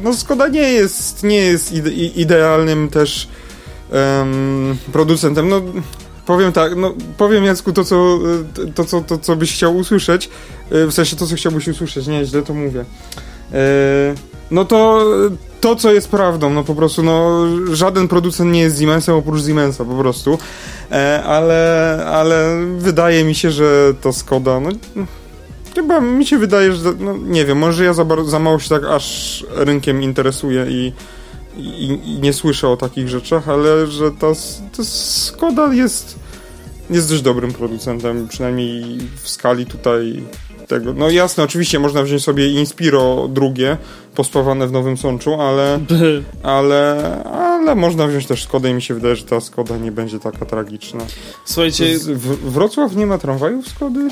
no 0.02 0.14
Skoda 0.14 0.48
nie 0.48 0.72
jest, 0.72 1.22
nie 1.22 1.36
jest 1.36 1.72
ide 1.72 1.90
idealnym 1.90 2.88
też 2.88 3.28
producentem. 4.92 5.48
No 5.48 5.62
Powiem 6.26 6.52
tak, 6.52 6.76
no 6.76 6.94
powiem 7.16 7.44
Jacku 7.44 7.72
to 7.72 7.84
co, 7.84 8.18
to, 8.74 8.84
co, 8.84 9.00
to, 9.00 9.18
co 9.18 9.36
byś 9.36 9.52
chciał 9.52 9.76
usłyszeć, 9.76 10.30
e, 10.70 10.86
w 10.86 10.92
sensie 10.92 11.16
to, 11.16 11.26
co 11.26 11.36
chciałbyś 11.36 11.68
usłyszeć, 11.68 12.06
nie, 12.06 12.24
źle 12.24 12.42
to 12.42 12.54
mówię. 12.54 12.84
E, 13.52 14.14
no 14.50 14.64
to 14.64 15.04
to, 15.64 15.76
co 15.76 15.92
jest 15.92 16.08
prawdą, 16.08 16.50
no 16.50 16.64
po 16.64 16.74
prostu, 16.74 17.02
no 17.02 17.46
żaden 17.72 18.08
producent 18.08 18.52
nie 18.52 18.60
jest 18.60 18.78
Siemensem 18.78 19.14
oprócz 19.14 19.44
Siemensa, 19.46 19.84
po 19.84 19.94
prostu, 19.94 20.38
e, 20.90 21.22
ale, 21.22 22.04
ale 22.06 22.60
wydaje 22.78 23.24
mi 23.24 23.34
się, 23.34 23.50
że 23.50 23.94
to 24.00 24.12
Skoda, 24.12 24.60
no 24.60 24.70
chyba 25.74 26.00
mi 26.00 26.26
się 26.26 26.38
wydaje, 26.38 26.72
że, 26.72 26.92
no 26.98 27.16
nie 27.16 27.44
wiem, 27.44 27.58
może 27.58 27.84
ja 27.84 27.92
za, 27.92 28.04
za 28.24 28.38
mało 28.38 28.58
się 28.58 28.68
tak 28.68 28.84
aż 28.84 29.46
rynkiem 29.50 30.02
interesuję 30.02 30.66
i 30.68 30.92
i, 31.56 31.98
i, 32.04 32.20
nie 32.20 32.32
słyszę 32.32 32.68
o 32.68 32.76
takich 32.76 33.08
rzeczach, 33.08 33.48
ale 33.48 33.86
że 33.86 34.10
ta, 34.10 34.26
ta 34.76 34.84
Skoda 34.84 35.74
jest, 35.74 36.18
jest 36.90 37.08
dość 37.08 37.22
dobrym 37.22 37.52
producentem, 37.52 38.28
przynajmniej 38.28 38.98
w 39.22 39.28
skali 39.28 39.66
tutaj 39.66 40.22
tego. 40.66 40.92
No 40.92 41.10
jasne, 41.10 41.44
oczywiście 41.44 41.78
można 41.78 42.02
wziąć 42.02 42.22
sobie 42.22 42.50
Inspiro 42.50 43.28
drugie, 43.28 43.76
pospawane 44.14 44.66
w 44.66 44.72
Nowym 44.72 44.96
Sączu, 44.96 45.34
ale, 45.40 45.80
ale, 46.42 47.22
ale 47.24 47.74
można 47.74 48.06
wziąć 48.06 48.26
też 48.26 48.42
Skodę 48.42 48.70
i 48.70 48.74
mi 48.74 48.82
się 48.82 48.94
wydaje, 48.94 49.16
że 49.16 49.24
ta 49.24 49.40
Skoda 49.40 49.76
nie 49.76 49.92
będzie 49.92 50.20
taka 50.20 50.46
tragiczna. 50.46 51.00
Słuchajcie... 51.44 51.98
Z, 51.98 52.08
w, 52.08 52.50
Wrocław 52.50 52.96
nie 52.96 53.06
ma 53.06 53.18
tramwajów 53.18 53.68
Skody? 53.68 54.08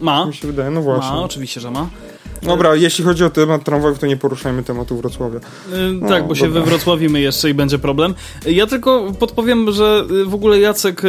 Ma. 0.00 0.26
Mi 0.26 0.34
się 0.34 0.46
wydaje, 0.46 0.70
no 0.70 0.82
właśnie. 0.82 1.10
Ma, 1.10 1.22
oczywiście, 1.22 1.60
że 1.60 1.70
ma. 1.70 1.88
Dobra, 2.42 2.74
jeśli 2.74 3.04
chodzi 3.04 3.24
o 3.24 3.30
temat 3.30 3.64
tramwajów, 3.64 3.98
to 3.98 4.06
nie 4.06 4.16
poruszajmy 4.16 4.62
tematu 4.62 4.96
Wrocławia. 4.96 5.40
No, 6.00 6.08
tak, 6.08 6.22
bo 6.22 6.28
dobra. 6.28 6.34
się 6.34 6.48
we 6.48 6.62
Wrocławimy 6.62 7.20
jeszcze 7.20 7.50
i 7.50 7.54
będzie 7.54 7.78
problem. 7.78 8.14
Ja 8.46 8.66
tylko 8.66 9.12
podpowiem, 9.18 9.72
że 9.72 10.04
y, 10.10 10.24
w 10.24 10.34
ogóle 10.34 10.60
Jacek 10.60 11.04
y, 11.04 11.08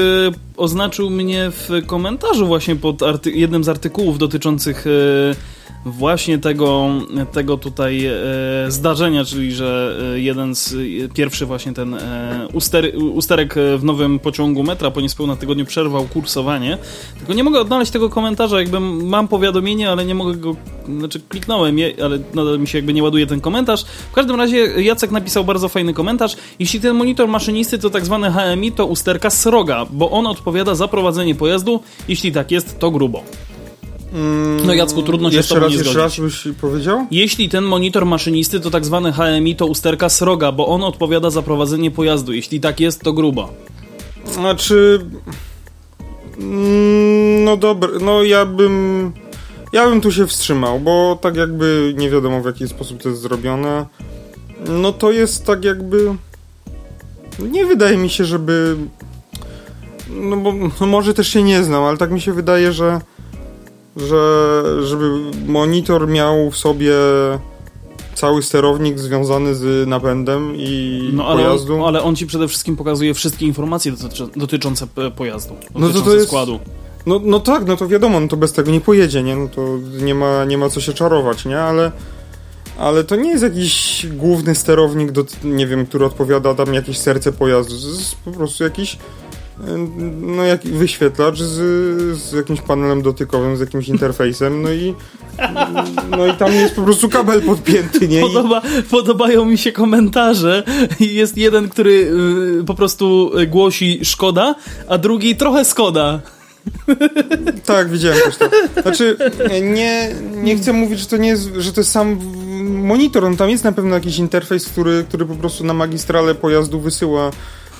oznaczył 0.58 1.10
mnie 1.10 1.52
w 1.52 1.86
komentarzu 1.86 2.48
właśnie 2.48 2.76
pod 2.76 3.26
jednym 3.26 3.64
z 3.64 3.70
artykułów 3.70 4.18
dotyczących 4.18 4.86
właśnie 5.86 6.38
tego, 6.38 6.90
tego 7.32 7.58
tutaj 7.58 8.06
e, 8.06 8.14
zdarzenia, 8.68 9.26
czyli 9.26 9.52
że 9.52 9.98
e, 10.14 10.20
jeden 10.20 10.56
z, 10.56 10.76
pierwszy 11.14 11.46
właśnie 11.46 11.74
ten 11.74 11.94
e, 11.94 12.48
uster, 12.54 12.92
usterek 13.14 13.56
w 13.78 13.84
nowym 13.84 14.20
pociągu 14.20 14.64
metra 14.64 14.92
po 14.92 15.02
niespełna 15.02 15.36
tygodniu 15.36 15.66
przerwał 15.66 16.04
kursowanie. 16.04 16.78
Tylko 17.18 17.34
nie 17.34 17.44
mogę 17.44 17.60
odnaleźć 17.60 17.92
tego 17.92 18.10
komentarza, 18.10 18.60
jakby 18.60 18.80
mam 18.80 19.28
powiadomienie, 19.28 19.92
ale 19.92 20.06
nie 20.06 20.16
mogę 20.16 20.36
go, 20.36 20.56
znaczy 20.98 21.20
kliknąłem 21.30 21.80
je, 21.80 21.94
ale 22.04 22.20
nadal 22.34 22.60
mi 22.60 22.68
się 22.68 22.78
jakby 22.78 22.94
nie 22.94 23.04
ładuje 23.04 23.28
ten 23.28 23.42
komentarz. 23.42 23.86
W 24.12 24.14
każdym 24.14 24.36
razie 24.36 24.58
Jacek 24.58 25.12
napisał 25.12 25.44
bardzo 25.44 25.70
fajny 25.70 25.94
komentarz. 25.94 26.36
Jeśli 26.60 26.80
ten 26.80 26.96
monitor 26.96 27.28
maszynisty 27.28 27.78
to 27.78 27.90
tak 27.90 28.06
zwany 28.06 28.32
HMI, 28.32 28.72
to 28.72 28.86
usterka 28.86 29.30
sroga, 29.30 29.86
bo 29.92 30.12
on 30.12 30.28
odpowiada 30.28 30.76
za 30.76 30.88
prowadzenie 30.88 31.36
pojazdu. 31.36 31.80
Jeśli 32.08 32.32
tak 32.32 32.52
jest, 32.52 32.80
to 32.80 32.92
grubo. 32.92 33.24
No 34.66 34.74
Jacku, 34.74 35.04
trudno 35.04 35.32
się 35.32 35.38
jeszcze 35.38 35.56
z 35.56 35.58
tobą 35.58 35.66
raz, 35.66 35.72
nie 35.72 35.78
Jeszcze 35.78 36.00
raz 36.00 36.20
byś 36.20 36.48
powiedział? 36.62 37.08
Jeśli 37.12 37.50
ten 37.50 37.64
monitor 37.64 38.06
maszynisty 38.06 38.60
to 38.60 38.72
tak 38.72 38.86
zwany 38.86 39.14
HMI, 39.14 39.56
to 39.56 39.66
usterka 39.66 40.10
sroga, 40.10 40.52
bo 40.52 40.68
on 40.68 40.84
odpowiada 40.84 41.30
za 41.30 41.42
prowadzenie 41.42 41.92
pojazdu. 41.92 42.34
Jeśli 42.34 42.60
tak 42.60 42.80
jest, 42.80 43.02
to 43.02 43.14
grubo. 43.14 43.54
Znaczy... 44.26 45.06
Mm, 46.40 47.44
no 47.44 47.58
dobra, 47.58 47.90
no 48.02 48.24
ja 48.24 48.46
bym... 48.46 49.12
Ja 49.74 49.90
bym 49.90 50.02
tu 50.02 50.12
się 50.12 50.28
wstrzymał, 50.28 50.80
bo 50.80 51.20
tak 51.22 51.36
jakby 51.36 51.94
nie 51.98 52.10
wiadomo 52.10 52.42
w 52.42 52.46
jaki 52.46 52.68
sposób 52.68 53.02
to 53.02 53.10
jest 53.10 53.22
zrobione. 53.22 53.86
No 54.68 54.94
to 54.94 55.12
jest 55.12 55.46
tak 55.46 55.66
jakby... 55.66 56.16
Nie 57.40 57.66
wydaje 57.66 57.98
mi 57.98 58.10
się, 58.10 58.26
żeby... 58.26 58.76
No 60.10 60.38
bo 60.38 60.54
no 60.82 60.88
może 60.88 61.14
też 61.14 61.28
się 61.28 61.44
nie 61.44 61.64
znam, 61.64 61.84
ale 61.84 61.98
tak 61.98 62.12
mi 62.12 62.22
się 62.22 62.34
wydaje, 62.34 62.72
że 62.72 63.02
że 63.98 64.64
żeby 64.88 65.10
monitor 65.48 66.08
miał 66.08 66.52
w 66.52 66.58
sobie 66.58 66.94
cały 68.16 68.44
sterownik 68.44 69.00
związany 69.00 69.56
z 69.56 69.88
napędem 69.88 70.54
i 70.56 71.10
no, 71.14 71.28
ale 71.28 71.44
pojazdu. 71.44 71.86
Ale 71.86 72.04
on 72.04 72.16
ci 72.16 72.28
przede 72.28 72.48
wszystkim 72.48 72.76
pokazuje 72.76 73.14
wszystkie 73.14 73.46
informacje 73.46 73.94
dotyczące 74.36 74.88
pojazdu, 75.16 75.54
dotyczące 75.54 75.80
no 75.80 75.90
to 75.90 76.02
to 76.02 76.14
jest, 76.14 76.28
składu. 76.28 76.60
No, 77.06 77.22
no 77.24 77.40
tak, 77.40 77.66
no 77.66 77.78
to 77.78 77.88
wiadomo, 77.88 78.20
no 78.20 78.28
to 78.28 78.38
bez 78.38 78.54
tego 78.54 78.72
nie 78.72 78.82
pojedzie, 78.82 79.24
nie? 79.24 79.36
No 79.36 79.48
to 79.48 79.62
nie 80.02 80.16
ma, 80.16 80.46
nie 80.46 80.58
ma 80.58 80.70
co 80.70 80.82
się 80.82 80.94
czarować, 80.94 81.46
nie? 81.46 81.60
Ale, 81.60 81.92
ale 82.80 83.04
to 83.04 83.16
nie 83.16 83.30
jest 83.30 83.44
jakiś 83.44 84.06
główny 84.12 84.56
sterownik, 84.56 85.12
do, 85.12 85.26
nie 85.44 85.68
wiem, 85.68 85.86
który 85.86 86.06
odpowiada 86.06 86.54
tam 86.54 86.74
jakieś 86.74 86.98
serce 86.98 87.32
pojazdu. 87.32 87.82
To 87.82 87.88
jest 87.88 88.16
po 88.16 88.32
prostu 88.32 88.64
jakiś 88.64 88.98
no 90.22 90.44
jak 90.44 90.62
wyświetlacz 90.62 91.40
z, 91.40 91.56
z 92.18 92.34
jakimś 92.34 92.62
panelem 92.62 93.02
dotykowym, 93.02 93.58
z 93.58 93.60
jakimś 93.60 93.88
interfejsem, 93.88 94.62
no 94.62 94.72
i 94.72 94.96
no 96.10 96.28
i 96.28 96.34
tam 96.34 96.54
jest 96.54 96.76
po 96.76 96.82
prostu 96.82 97.10
kabel 97.10 97.42
podpięty, 97.42 98.08
nie? 98.08 98.22
Podoba, 98.22 98.62
podobają 98.92 99.46
mi 99.46 99.58
się 99.58 99.72
komentarze. 99.72 100.64
Jest 101.00 101.38
jeden, 101.38 101.70
który 101.70 102.12
y, 102.62 102.64
po 102.64 102.74
prostu 102.74 103.32
głosi 103.48 104.00
szkoda, 104.04 104.56
a 104.88 104.98
drugi 104.98 105.36
trochę 105.36 105.66
skoda. 105.66 106.22
Tak, 107.66 107.90
widziałem 107.90 108.20
też 108.20 108.38
to. 108.38 108.50
Znaczy, 108.82 109.18
nie, 109.62 110.16
nie 110.36 110.58
chcę 110.58 110.74
mówić, 110.74 111.00
że 111.00 111.06
to 111.06 111.18
nie 111.18 111.30
jest, 111.30 111.50
że 111.58 111.74
to 111.74 111.82
jest 111.82 111.92
sam 111.92 112.20
monitor, 112.68 113.26
on 113.26 113.38
tam 113.38 113.50
jest 113.50 113.64
na 113.64 113.72
pewno 113.72 113.96
jakiś 113.96 114.18
interfejs, 114.18 114.66
który, 114.66 115.06
który 115.10 115.26
po 115.26 115.36
prostu 115.36 115.64
na 115.64 115.74
magistrale 115.74 116.36
pojazdu 116.36 116.80
wysyła 116.80 117.32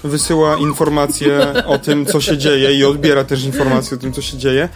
wysyła 0.04 0.58
informacje 0.58 1.64
o 1.66 1.78
tym, 1.78 2.06
co 2.06 2.22
się 2.22 2.38
dzieje 2.38 2.74
i 2.74 2.86
odbiera 2.86 3.24
też 3.24 3.44
informacje 3.44 3.98
o 3.98 4.00
tym, 4.00 4.14
co 4.14 4.22
się 4.22 4.38
dzieje. 4.38 4.70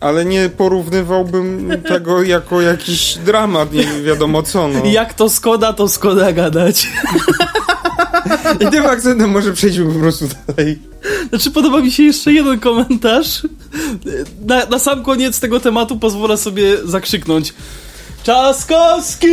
Ale 0.00 0.24
nie 0.24 0.50
porównywałbym 0.56 1.82
tego 1.88 2.22
jako 2.22 2.60
jakiś 2.60 3.18
dramat, 3.18 3.72
nie 3.72 3.84
wiadomo 4.04 4.42
co. 4.42 4.68
No. 4.68 4.84
Jak 4.84 5.14
to 5.14 5.30
Skoda, 5.30 5.72
to 5.72 5.88
Skoda 5.88 6.32
gadać. 6.32 6.88
I 8.60 8.66
tym 8.66 8.86
akcentem 8.86 9.30
może 9.30 9.52
przejdźmy 9.52 9.92
po 9.92 10.00
prostu 10.00 10.28
dalej. 10.46 10.78
Znaczy 11.28 11.50
podoba 11.50 11.80
mi 11.80 11.92
się 11.92 12.02
jeszcze 12.02 12.32
jeden 12.32 12.60
komentarz. 12.60 13.42
Na, 14.46 14.66
na 14.66 14.78
sam 14.78 15.02
koniec 15.02 15.40
tego 15.40 15.60
tematu 15.60 15.96
pozwolę 15.96 16.36
sobie 16.36 16.76
zakrzyknąć. 16.84 17.54
Czaskowski! 18.22 19.28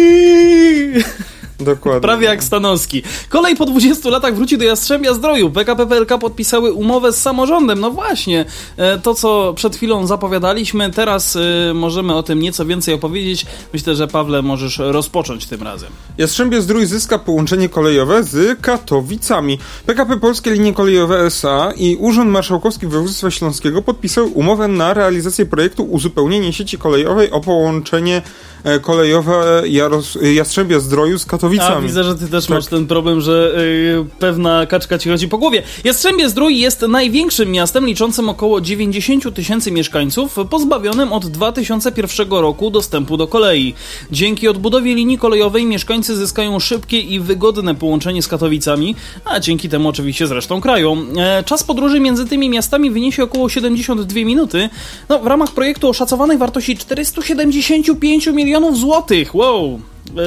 Dokładnie. 1.60 2.02
Prawie 2.02 2.28
jak 2.28 2.44
Stanowski. 2.44 3.04
Kolej 3.30 3.56
po 3.56 3.66
20 3.66 4.10
latach 4.10 4.36
wróci 4.36 4.58
do 4.58 4.66
Jastrzębia 4.66 5.14
Zdroju. 5.14 5.50
PKP 5.50 5.88
PLK 5.88 6.18
podpisały 6.20 6.74
umowę 6.74 7.14
z 7.14 7.22
samorządem. 7.22 7.80
No 7.80 7.92
właśnie, 7.92 8.46
e, 8.78 9.00
to 9.00 9.14
co 9.14 9.54
przed 9.54 9.76
chwilą 9.76 10.08
zapowiadaliśmy, 10.08 10.92
teraz 10.92 11.36
e, 11.36 11.74
możemy 11.74 12.16
o 12.16 12.24
tym 12.24 12.40
nieco 12.40 12.66
więcej 12.66 12.94
opowiedzieć. 12.94 13.46
Myślę, 13.74 13.96
że 13.96 14.08
Pawle 14.08 14.42
możesz 14.42 14.78
rozpocząć 14.78 15.46
tym 15.46 15.64
razem. 15.64 15.90
Jastrzębie 16.18 16.62
Zdrój 16.62 16.86
zyska 16.86 17.20
połączenie 17.20 17.70
kolejowe 17.70 18.24
z 18.24 18.62
Katowicami. 18.62 19.60
PKP 19.86 20.18
Polskie 20.18 20.52
Linie 20.52 20.74
Kolejowe 20.74 21.20
SA 21.20 21.72
i 21.78 21.96
Urząd 22.00 22.32
Marszałkowski 22.32 22.88
Województwa 22.88 23.32
Śląskiego 23.32 23.82
podpisały 23.82 24.28
umowę 24.28 24.68
na 24.68 24.94
realizację 24.94 25.46
projektu 25.46 25.84
uzupełnienie 25.84 26.54
sieci 26.54 26.78
kolejowej 26.78 27.32
o 27.32 27.42
połączenie 27.42 28.22
E, 28.64 28.80
kolejowe 28.80 29.64
Jaros 29.66 30.18
Jastrzębia 30.22 30.80
Zdroju 30.80 31.20
z 31.20 31.26
Katowicami. 31.26 31.47
A 31.62 31.82
widzę, 31.82 32.04
że 32.04 32.16
ty 32.16 32.28
też 32.28 32.46
tak. 32.46 32.56
masz 32.56 32.66
ten 32.66 32.88
problem, 32.88 33.22
że 33.22 33.54
yy, 33.58 34.06
pewna 34.20 34.66
kaczka 34.66 34.98
ci 34.98 35.10
chodzi 35.10 35.28
po 35.28 35.38
głowie. 35.38 35.64
Jastrzębie 35.84 36.30
Zdrój 36.30 36.60
jest 36.60 36.82
największym 36.82 37.52
miastem 37.52 37.86
liczącym 37.86 38.30
około 38.30 38.62
90 38.62 39.34
tysięcy 39.36 39.72
mieszkańców, 39.72 40.38
pozbawionym 40.50 41.14
od 41.14 41.28
2001 41.28 42.30
roku 42.30 42.70
dostępu 42.70 43.18
do 43.18 43.28
kolei. 43.28 43.74
Dzięki 44.12 44.48
odbudowie 44.48 44.96
linii 44.96 45.18
kolejowej 45.18 45.66
mieszkańcy 45.66 46.16
zyskają 46.16 46.60
szybkie 46.60 47.00
i 47.00 47.20
wygodne 47.20 47.76
połączenie 47.76 48.22
z 48.22 48.28
Katowicami, 48.28 48.96
a 49.26 49.40
dzięki 49.40 49.70
temu 49.70 49.90
oczywiście 49.90 50.28
z 50.28 50.32
resztą 50.32 50.62
kraju. 50.62 50.98
E, 51.18 51.44
czas 51.44 51.64
podróży 51.64 52.00
między 52.00 52.26
tymi 52.26 52.50
miastami 52.50 52.92
wyniesie 52.92 53.24
około 53.24 53.50
72 53.50 54.20
minuty. 54.20 54.70
No, 55.10 55.20
w 55.20 55.28
ramach 55.28 55.52
projektu 55.52 55.90
oszacowanej 55.90 56.38
wartości 56.38 56.78
475 56.78 58.28
milionów 58.28 58.78
złotych, 58.78 59.36
wow, 59.36 59.80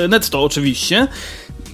netto 0.09 0.43
oczywiście. 0.43 1.09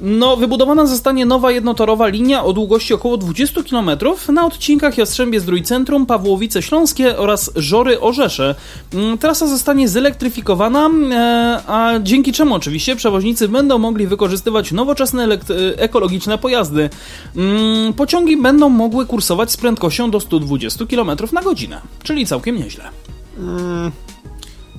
No, 0.01 0.37
wybudowana 0.37 0.87
zostanie 0.87 1.27
nowa 1.27 1.53
jednotorowa 1.53 2.07
linia 2.07 2.45
o 2.45 2.53
długości 2.53 2.95
około 2.95 3.17
20 3.17 3.63
km 3.63 3.91
na 4.33 4.47
odcinkach 4.47 4.99
Jastrzębie-Zdrój 4.99 5.63
Centrum, 5.63 6.07
Pawłowice 6.07 6.63
Śląskie 6.63 7.19
oraz 7.19 7.51
Żory 7.57 8.01
Orzesze. 8.01 8.55
Mm, 8.95 9.19
Trasa 9.19 9.47
zostanie 9.47 9.89
zelektryfikowana, 9.89 10.91
e, 11.13 11.61
a 11.67 11.93
dzięki 12.03 12.33
czemu 12.33 12.55
oczywiście 12.55 12.97
przewoźnicy 12.97 13.49
będą 13.49 13.79
mogli 13.79 14.07
wykorzystywać 14.07 14.73
nowoczesne 14.73 15.25
e, 15.25 15.39
ekologiczne 15.79 16.39
pojazdy. 16.39 16.91
Mm, 17.37 17.93
Pociągi 17.93 18.37
będą 18.37 18.69
mogły 18.69 19.07
kursować 19.07 19.53
z 19.53 19.57
prędkością 19.57 20.11
do 20.11 20.21
120 20.21 20.87
km 20.87 21.11
na 21.33 21.43
godzinę, 21.43 21.81
czyli 22.03 22.27
całkiem 22.27 22.57
nieźle. 22.57 22.85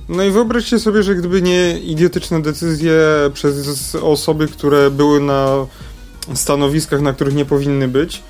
No 0.08 0.24
i 0.24 0.30
wyobraźcie 0.30 0.78
sobie, 0.78 1.02
że 1.02 1.14
gdyby 1.14 1.42
nie 1.42 1.78
idiotyczne 1.78 2.42
decyzje 2.42 3.00
przez 3.34 3.94
osoby, 3.94 4.48
które 4.48 4.90
były 4.90 5.20
na 5.20 5.66
stanowiskach, 6.34 7.00
na 7.00 7.12
których 7.12 7.34
nie 7.34 7.44
powinny 7.44 7.88
być, 7.88 8.22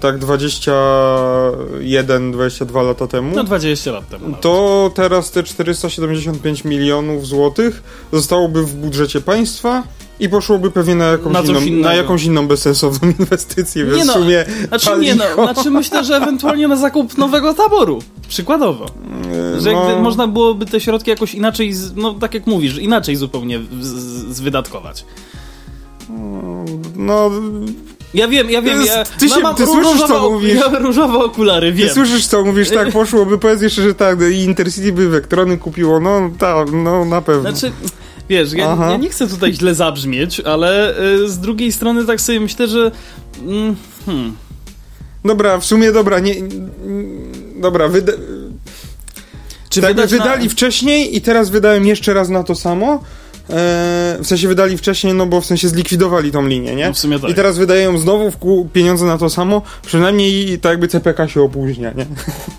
tak 0.00 0.18
21-22 0.18 2.84
lata 2.86 3.06
temu, 3.06 3.36
No 3.36 3.44
20 3.44 3.92
lat 3.92 4.08
temu. 4.08 4.24
nawet. 4.28 4.40
to 4.40 4.90
teraz 4.94 5.30
te 5.30 5.42
475 5.42 6.64
milionów 6.64 7.26
złotych 7.26 7.82
zostałoby 8.12 8.62
w 8.66 8.74
budżecie 8.74 9.20
państwa 9.20 9.82
i 10.20 10.28
poszłoby 10.28 10.70
pewnie 10.70 10.94
na 10.94 11.04
jakąś, 11.06 11.32
Na 11.32 11.40
inną, 11.40 11.60
innego. 11.60 11.88
na 11.88 11.94
jakąś 11.94 12.24
inną 12.24 12.48
bezsensowną 12.48 13.08
inwestycję, 13.20 13.84
Nie 13.84 14.04
no, 14.04 14.12
w 14.12 14.16
sumie 14.16 14.44
Znaczy 14.68 14.90
nie 15.00 15.14
no, 15.14 15.24
palicho. 15.24 15.52
znaczy 15.54 15.70
myślę, 15.70 16.04
że 16.04 16.16
ewentualnie 16.16 16.68
na 16.68 16.76
zakup 16.76 17.18
nowego 17.18 17.54
taboru. 17.54 17.98
Przykładowo. 18.28 18.86
Że 19.58 19.72
no, 19.72 19.98
można 20.02 20.28
byłoby 20.28 20.66
te 20.66 20.80
środki 20.80 21.10
jakoś 21.10 21.34
inaczej, 21.34 21.72
z- 21.72 21.96
no 21.96 22.14
tak 22.14 22.34
jak 22.34 22.46
mówisz, 22.46 22.78
inaczej 22.78 23.16
zupełnie 23.16 23.60
z, 23.80 23.86
z, 23.86 24.36
zwydatkować. 24.36 25.04
no, 26.96 27.30
Ja 28.14 28.28
wiem, 28.28 28.50
ja 28.50 28.62
wiem, 28.62 28.78
Ty- 28.80 28.86
ja 28.86 29.04
ty 29.04 29.28
się- 29.28 29.54
ty 29.56 29.66
słyszysz, 29.66 30.02
co 30.08 30.30
mówisz? 30.30 30.54
Ja 30.54 30.78
różowe 30.78 31.18
okulary, 31.18 31.72
Ty 31.72 31.76
wiem. 31.78 31.90
słyszysz 31.94 32.26
co 32.26 32.44
mówisz, 32.44 32.70
tak 32.70 32.92
poszłoby, 32.98 33.38
powiedz 33.38 33.62
jeszcze, 33.62 33.82
że 33.82 33.94
tak, 33.94 34.18
i 34.32 34.34
Intercity 34.44 34.92
by 34.92 35.08
Vectrony 35.08 35.58
kupiło, 35.58 36.00
no 36.00 36.30
tak, 36.38 36.68
no 36.72 37.04
na 37.04 37.22
pewno. 37.22 37.50
Znaczy, 37.52 37.72
wiesz, 38.28 38.52
ja, 38.52 38.76
ja 38.90 38.96
nie 38.96 39.08
chcę 39.08 39.28
tutaj 39.28 39.52
źle 39.54 39.74
zabrzmieć, 39.74 40.40
ale 40.40 40.98
y, 41.00 41.28
z 41.28 41.38
drugiej 41.38 41.72
strony 41.72 42.04
tak 42.04 42.20
sobie 42.20 42.40
myślę, 42.40 42.68
że... 42.68 42.90
Mm, 43.46 43.76
hmm, 44.06 44.36
Dobra, 45.24 45.58
w 45.58 45.64
sumie 45.64 45.92
dobra, 45.92 46.18
nie... 46.18 46.34
Dobra, 47.56 47.88
wyda... 47.88 48.12
czy 49.70 49.80
tak 49.80 49.90
wydać 49.90 50.12
na- 50.12 50.18
wydali 50.18 50.48
wcześniej 50.48 51.16
i 51.16 51.20
teraz 51.20 51.50
wydałem 51.50 51.86
jeszcze 51.86 52.14
raz 52.14 52.28
na 52.28 52.42
to 52.42 52.54
samo. 52.54 53.02
E, 53.50 54.18
w 54.22 54.26
sensie 54.26 54.48
wydali 54.48 54.78
wcześniej, 54.78 55.14
no 55.14 55.26
bo 55.26 55.40
w 55.40 55.46
sensie 55.46 55.68
zlikwidowali 55.68 56.32
tą 56.32 56.46
linię, 56.46 56.74
nie? 56.74 56.86
No 56.86 56.92
w 56.92 56.98
sumie 56.98 57.18
tak. 57.18 57.30
I 57.30 57.34
teraz 57.34 57.58
wydają 57.58 57.98
znowu 57.98 58.30
w 58.30 58.36
kół 58.36 58.68
pieniądze 58.72 59.06
na 59.06 59.18
to 59.18 59.30
samo, 59.30 59.62
przynajmniej 59.86 60.58
tak 60.58 60.70
jakby 60.70 60.88
CPK 60.88 61.28
się 61.28 61.42
opóźnia, 61.42 61.92
nie? 61.92 62.06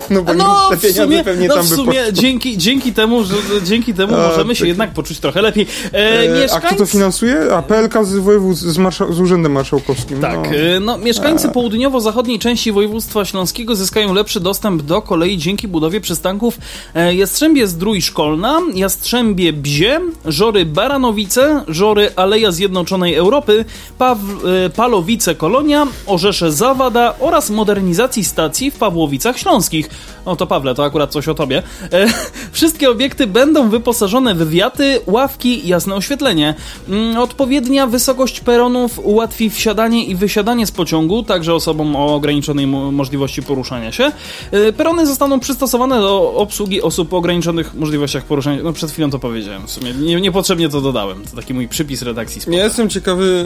No 0.10 0.22
bo 0.22 0.34
No, 0.34 0.69
te 0.69 0.77
pieniądze 0.77 1.03
sumie, 1.03 1.24
pewnie 1.24 1.48
no 1.48 1.55
tam 1.55 1.65
w 1.65 1.69
by 1.69 1.75
sumie 1.75 2.00
poszły. 2.00 2.13
dzięki, 2.13 2.58
dzięki 2.58 2.93
temu, 2.93 3.24
że 3.24 3.34
dzięki 3.63 3.93
temu 3.93 4.15
A, 4.15 4.27
możemy 4.27 4.55
się 4.55 4.60
tak. 4.60 4.67
jednak 4.67 4.93
poczuć 4.93 5.19
trochę 5.19 5.41
lepiej. 5.41 5.67
E, 5.93 5.98
E, 5.98 6.31
a 6.31 6.41
mieszkańcy... 6.41 6.67
kto 6.67 6.75
to 6.75 6.86
finansuje? 6.86 7.53
A 7.55 7.62
PLK 7.62 7.93
z, 8.05 8.10
z, 8.58 8.77
marsza- 8.77 9.13
z 9.13 9.19
Urzędem 9.19 9.51
Marszałkowskim. 9.51 10.22
Tak, 10.22 10.36
no. 10.51 10.58
e, 10.58 10.79
no, 10.79 10.98
mieszkańcy 10.98 11.50
południowo-zachodniej 11.50 12.39
części 12.39 12.72
województwa 12.72 13.25
śląskiego 13.25 13.75
zyskają 13.75 14.13
lepszy 14.13 14.39
dostęp 14.39 14.81
do 14.81 15.01
kolei 15.01 15.38
dzięki 15.38 15.67
budowie 15.67 16.01
przystanków 16.01 16.58
e, 16.96 17.15
Jastrzębie 17.15 17.67
Zdrój 17.67 18.01
Szkolna, 18.01 18.60
Jastrzębie 18.74 19.53
Bzie, 19.53 20.01
Żory 20.25 20.65
Baranowice, 20.84 21.64
Żory 21.68 22.12
Aleja 22.16 22.52
Zjednoczonej 22.52 23.16
Europy, 23.16 23.66
Paw, 23.98 24.18
e, 24.66 24.70
Palowice 24.70 25.36
Kolonia, 25.36 25.88
Orzesze 26.06 26.52
Zawada 26.52 27.16
oraz 27.20 27.50
modernizacji 27.50 28.24
stacji 28.24 28.72
w 28.72 28.76
Pawłowicach 28.76 29.38
Śląskich. 29.38 29.90
O 30.26 30.36
to 30.36 30.48
Pawle, 30.48 30.76
to 30.76 30.84
akurat 30.84 31.12
coś 31.12 31.28
o 31.28 31.34
tobie. 31.34 31.64
E, 31.92 32.08
wszystkie 32.52 32.90
obiekty 32.90 33.28
będą 33.28 33.70
wyposażone 33.70 34.36
w 34.36 34.50
wiaty, 34.50 35.00
ławki, 35.08 35.68
jasne 35.68 35.96
oświetlenie. 35.96 36.56
Mm, 36.90 37.18
Odpowiednia 37.18 37.88
wysokość 37.88 38.40
peronów 38.40 39.00
ułatwi 39.00 39.50
wsiadanie 39.50 40.06
i 40.06 40.15
wysiadanie 40.15 40.65
z 40.65 40.72
pociągu, 40.72 41.24
także 41.24 41.54
osobom 41.54 41.96
o 41.96 42.15
ograniczonej 42.15 42.68
mo- 42.68 42.92
możliwości 42.92 43.44
poruszania 43.44 43.92
się. 43.92 44.12
E, 44.52 44.74
Perony 44.74 45.06
zostaną 45.08 45.39
przystosowane 45.39 46.00
do 46.00 46.34
obsługi 46.34 46.82
osób 46.82 47.13
o 47.13 47.18
ograniczonych 47.18 47.74
możliwościach 47.76 48.24
poruszania. 48.24 48.63
No 48.63 48.74
przed 48.74 48.92
chwilą 48.92 49.10
to 49.10 49.20
powiedziałem, 49.20 49.68
w 49.68 49.72
sumie 49.72 49.94
nie, 49.94 50.22
niepotrzebnie 50.22 50.68
to 50.69 50.82
dodałem. 50.82 51.25
To 51.25 51.36
taki 51.36 51.53
mój 51.53 51.67
przypis 51.67 52.01
redakcji. 52.01 52.41
Ja 52.47 52.63
jestem 52.63 52.89
ciekawy, 52.89 53.45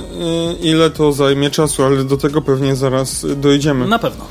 y, 0.61 0.67
ile 0.67 0.89
to 0.89 1.13
zajmie 1.13 1.49
czasu, 1.49 1.83
ale 1.83 2.03
do 2.03 2.17
tego 2.17 2.41
pewnie 2.41 2.75
zaraz 2.75 3.25
dojdziemy. 3.35 3.87
Na 3.87 3.99
pewno. 3.99 4.25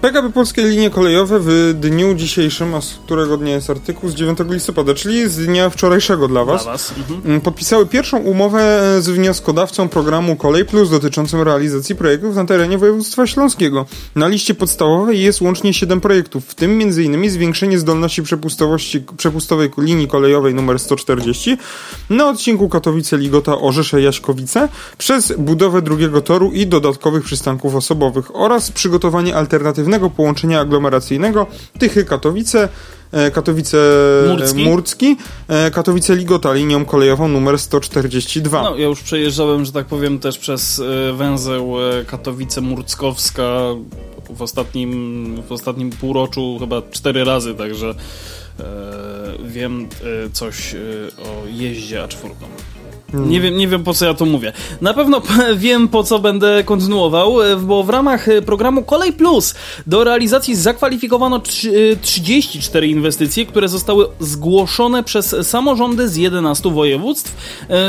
PKP 0.00 0.32
Polskie 0.32 0.62
Linie 0.62 0.90
Kolejowe 0.90 1.38
w 1.40 1.74
dniu 1.80 2.14
dzisiejszym, 2.14 2.74
a 2.74 2.80
z 2.80 2.94
którego 2.94 3.36
dnia 3.36 3.54
jest 3.54 3.70
artykuł, 3.70 4.10
z 4.10 4.14
9 4.14 4.38
listopada, 4.50 4.94
czyli 4.94 5.28
z 5.28 5.46
dnia 5.46 5.70
wczorajszego 5.70 6.28
dla 6.28 6.44
Was, 6.44 6.62
Dla 6.62 6.72
was. 6.72 6.94
Mhm. 6.98 7.40
podpisały 7.40 7.86
pierwszą 7.86 8.18
umowę 8.18 8.80
z 9.00 9.08
wnioskodawcą 9.08 9.88
programu 9.88 10.36
Kolej 10.36 10.64
Plus 10.64 10.90
dotyczącą 10.90 11.44
realizacji 11.44 11.94
projektów 11.94 12.36
na 12.36 12.44
terenie 12.44 12.78
województwa 12.78 13.26
śląskiego. 13.26 13.86
Na 14.14 14.28
liście 14.28 14.54
podstawowej 14.54 15.20
jest 15.20 15.40
łącznie 15.40 15.74
7 15.74 16.00
projektów, 16.00 16.44
w 16.46 16.54
tym 16.54 16.80
m.in. 16.82 17.30
zwiększenie 17.30 17.78
zdolności 17.78 18.22
przepustowości, 18.22 19.00
przepustowej 19.16 19.70
linii 19.78 20.08
kolejowej 20.08 20.52
nr 20.52 20.78
140 20.78 21.56
na 22.10 22.28
odcinku 22.28 22.68
Katowice-Ligota-Orzesze-Jaśkowice 22.68 24.68
przez 24.98 25.32
budowę 25.38 25.82
drugiego 25.82 26.20
toru 26.20 26.52
i 26.52 26.66
dodatkowych 26.66 27.24
przystanków 27.24 27.74
osobowych 27.74 28.36
oraz 28.36 28.70
przygotowanie 28.70 29.25
alternatywnego 29.32 30.10
połączenia 30.10 30.60
aglomeracyjnego 30.60 31.46
Tychy-Katowice, 31.78 32.68
e, 33.12 33.30
Katowice-Murcki, 33.30 34.64
Murcki. 34.64 35.16
e, 35.48 35.70
Katowice-Ligota 35.70 36.54
linią 36.54 36.84
kolejową 36.84 37.28
numer 37.28 37.58
142. 37.58 38.62
No, 38.62 38.76
ja 38.76 38.86
już 38.86 39.00
przejeżdżałem, 39.00 39.64
że 39.64 39.72
tak 39.72 39.86
powiem, 39.86 40.18
też 40.18 40.38
przez 40.38 40.78
e, 40.78 41.12
węzeł 41.12 41.74
e, 41.80 42.04
Katowice-Murckowska 42.04 43.76
w 44.30 44.42
ostatnim, 44.42 45.42
w 45.48 45.52
ostatnim 45.52 45.90
półroczu 45.90 46.56
chyba 46.60 46.82
cztery 46.90 47.24
razy, 47.24 47.54
także 47.54 47.94
e, 48.60 48.64
wiem 49.44 49.88
e, 50.26 50.30
coś 50.30 50.74
e, 50.74 50.78
o 51.22 51.46
jeździe 51.46 51.98
A4. 52.02 52.30
Nie 53.14 53.40
wiem, 53.40 53.56
nie 53.56 53.68
wiem 53.68 53.84
po 53.84 53.94
co 53.94 54.04
ja 54.04 54.14
to 54.14 54.24
mówię. 54.24 54.52
Na 54.80 54.94
pewno 54.94 55.22
wiem 55.56 55.88
po 55.88 56.04
co 56.04 56.18
będę 56.18 56.64
kontynuował, 56.64 57.42
e, 57.42 57.56
bo 57.56 57.82
w 57.84 57.90
ramach 57.90 58.28
e, 58.28 58.42
programu 58.42 58.82
Kolej 58.82 59.12
Plus 59.12 59.54
do 59.86 60.04
realizacji 60.04 60.56
zakwalifikowano 60.56 61.38
trzy- 61.38 61.92
e, 61.92 61.96
34 61.96 62.88
inwestycje, 62.88 63.46
które 63.46 63.68
zostały 63.68 64.06
zgłoszone 64.20 65.02
przez 65.02 65.36
samorządy 65.42 66.08
z 66.08 66.16
11 66.16 66.70
województw. 66.70 67.36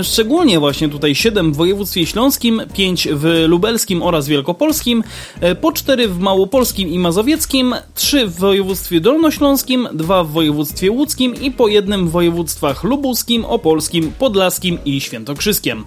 Szczególnie 0.03 0.59
właśnie 0.59 0.89
tutaj 0.89 1.15
7 1.15 1.53
w 1.53 1.55
województwie 1.55 2.05
śląskim, 2.05 2.61
5 2.73 3.07
w 3.11 3.45
lubelskim 3.47 4.03
oraz 4.03 4.27
wielkopolskim, 4.27 5.03
po 5.61 5.71
4 5.71 6.07
w 6.07 6.19
małopolskim 6.19 6.89
i 6.89 6.99
mazowieckim, 6.99 7.75
3 7.95 8.27
w 8.27 8.35
województwie 8.39 9.01
dolnośląskim, 9.01 9.87
2 9.93 10.23
w 10.23 10.31
województwie 10.31 10.91
łódzkim 10.91 11.35
i 11.41 11.51
po 11.51 11.67
jednym 11.67 12.07
w 12.07 12.11
województwach 12.11 12.83
lubuskim, 12.83 13.45
opolskim, 13.45 14.11
podlaskim 14.19 14.77
i 14.85 15.01
świętokrzyskiem. 15.07 15.83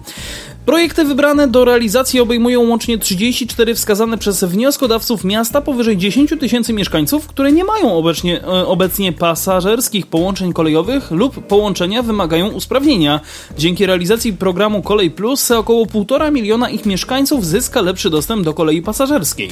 Projekty 0.65 1.05
wybrane 1.05 1.47
do 1.47 1.65
realizacji 1.65 2.19
obejmują 2.19 2.69
łącznie 2.69 2.97
34 2.97 3.75
wskazane 3.75 4.17
przez 4.17 4.43
wnioskodawców 4.43 5.23
miasta 5.23 5.61
powyżej 5.61 5.97
10 5.97 6.33
tysięcy 6.39 6.73
mieszkańców, 6.73 7.27
które 7.27 7.51
nie 7.51 7.63
mają 7.63 7.97
obecnie, 7.97 8.43
e, 8.43 8.67
obecnie 8.67 9.13
pasażerskich 9.13 10.07
połączeń 10.07 10.53
kolejowych 10.53 11.11
lub 11.11 11.47
połączenia 11.47 12.03
wymagają 12.03 12.47
usprawnienia. 12.47 13.19
Dzięki 13.57 13.85
realizacji 13.85 14.33
programu 14.33 14.81
Kolej 14.81 15.11
Plus 15.11 15.51
około 15.51 15.85
1,5 15.85 16.31
miliona 16.31 16.69
ich 16.69 16.85
mieszkańców 16.85 17.45
zyska 17.45 17.81
lepszy 17.81 18.09
dostęp 18.09 18.43
do 18.43 18.53
kolei 18.53 18.81
pasażerskiej. 18.81 19.49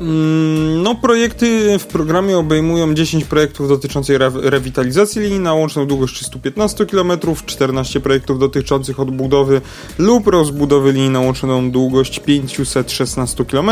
Mm, 0.00 0.64
No, 0.84 0.94
projekty 0.94 1.78
w 1.78 1.86
programie 1.86 2.38
obejmują 2.38 2.94
10 2.94 3.24
projektów 3.24 3.68
dotyczących 3.68 4.16
re 4.16 4.30
rewitalizacji 4.34 5.22
linii 5.22 5.38
na 5.40 5.54
łączną 5.54 5.86
długość 5.86 6.14
315 6.14 6.86
km, 6.86 7.12
14 7.46 8.00
projektów 8.00 8.38
dotyczących 8.38 9.00
odbudowy 9.00 9.60
lub 9.98 10.26
rozbudowy 10.26 10.92
linii 10.92 11.10
na 11.10 11.20
łączną 11.20 11.70
długość 11.70 12.20
516 12.20 13.44
km, 13.44 13.70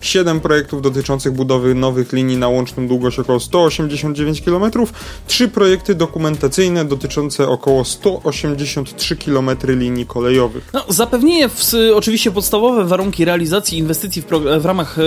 7 0.00 0.40
projektów 0.40 0.82
dotyczących 0.82 1.32
budowy 1.32 1.74
nowych 1.74 2.12
linii 2.12 2.36
na 2.36 2.48
łączną 2.48 2.88
długość 2.88 3.18
około 3.18 3.40
189 3.40 4.42
km, 4.42 4.70
3 5.26 5.48
projekty 5.48 5.94
dokumentacyjne 5.94 6.84
dotyczące 6.84 7.48
około 7.48 7.84
183 7.84 9.16
km 9.16 9.50
linii 9.64 10.06
kolejowych. 10.06 10.70
No, 10.72 10.84
zapewnienie 10.88 11.48
w, 11.48 11.72
oczywiście 11.94 12.30
podstawowe 12.30 12.84
warunki 12.84 13.24
realizacji 13.24 13.78
inwestycji 13.78 14.22
w, 14.22 14.26
w 14.60 14.66
ramach 14.66 14.98
e, 14.98 15.02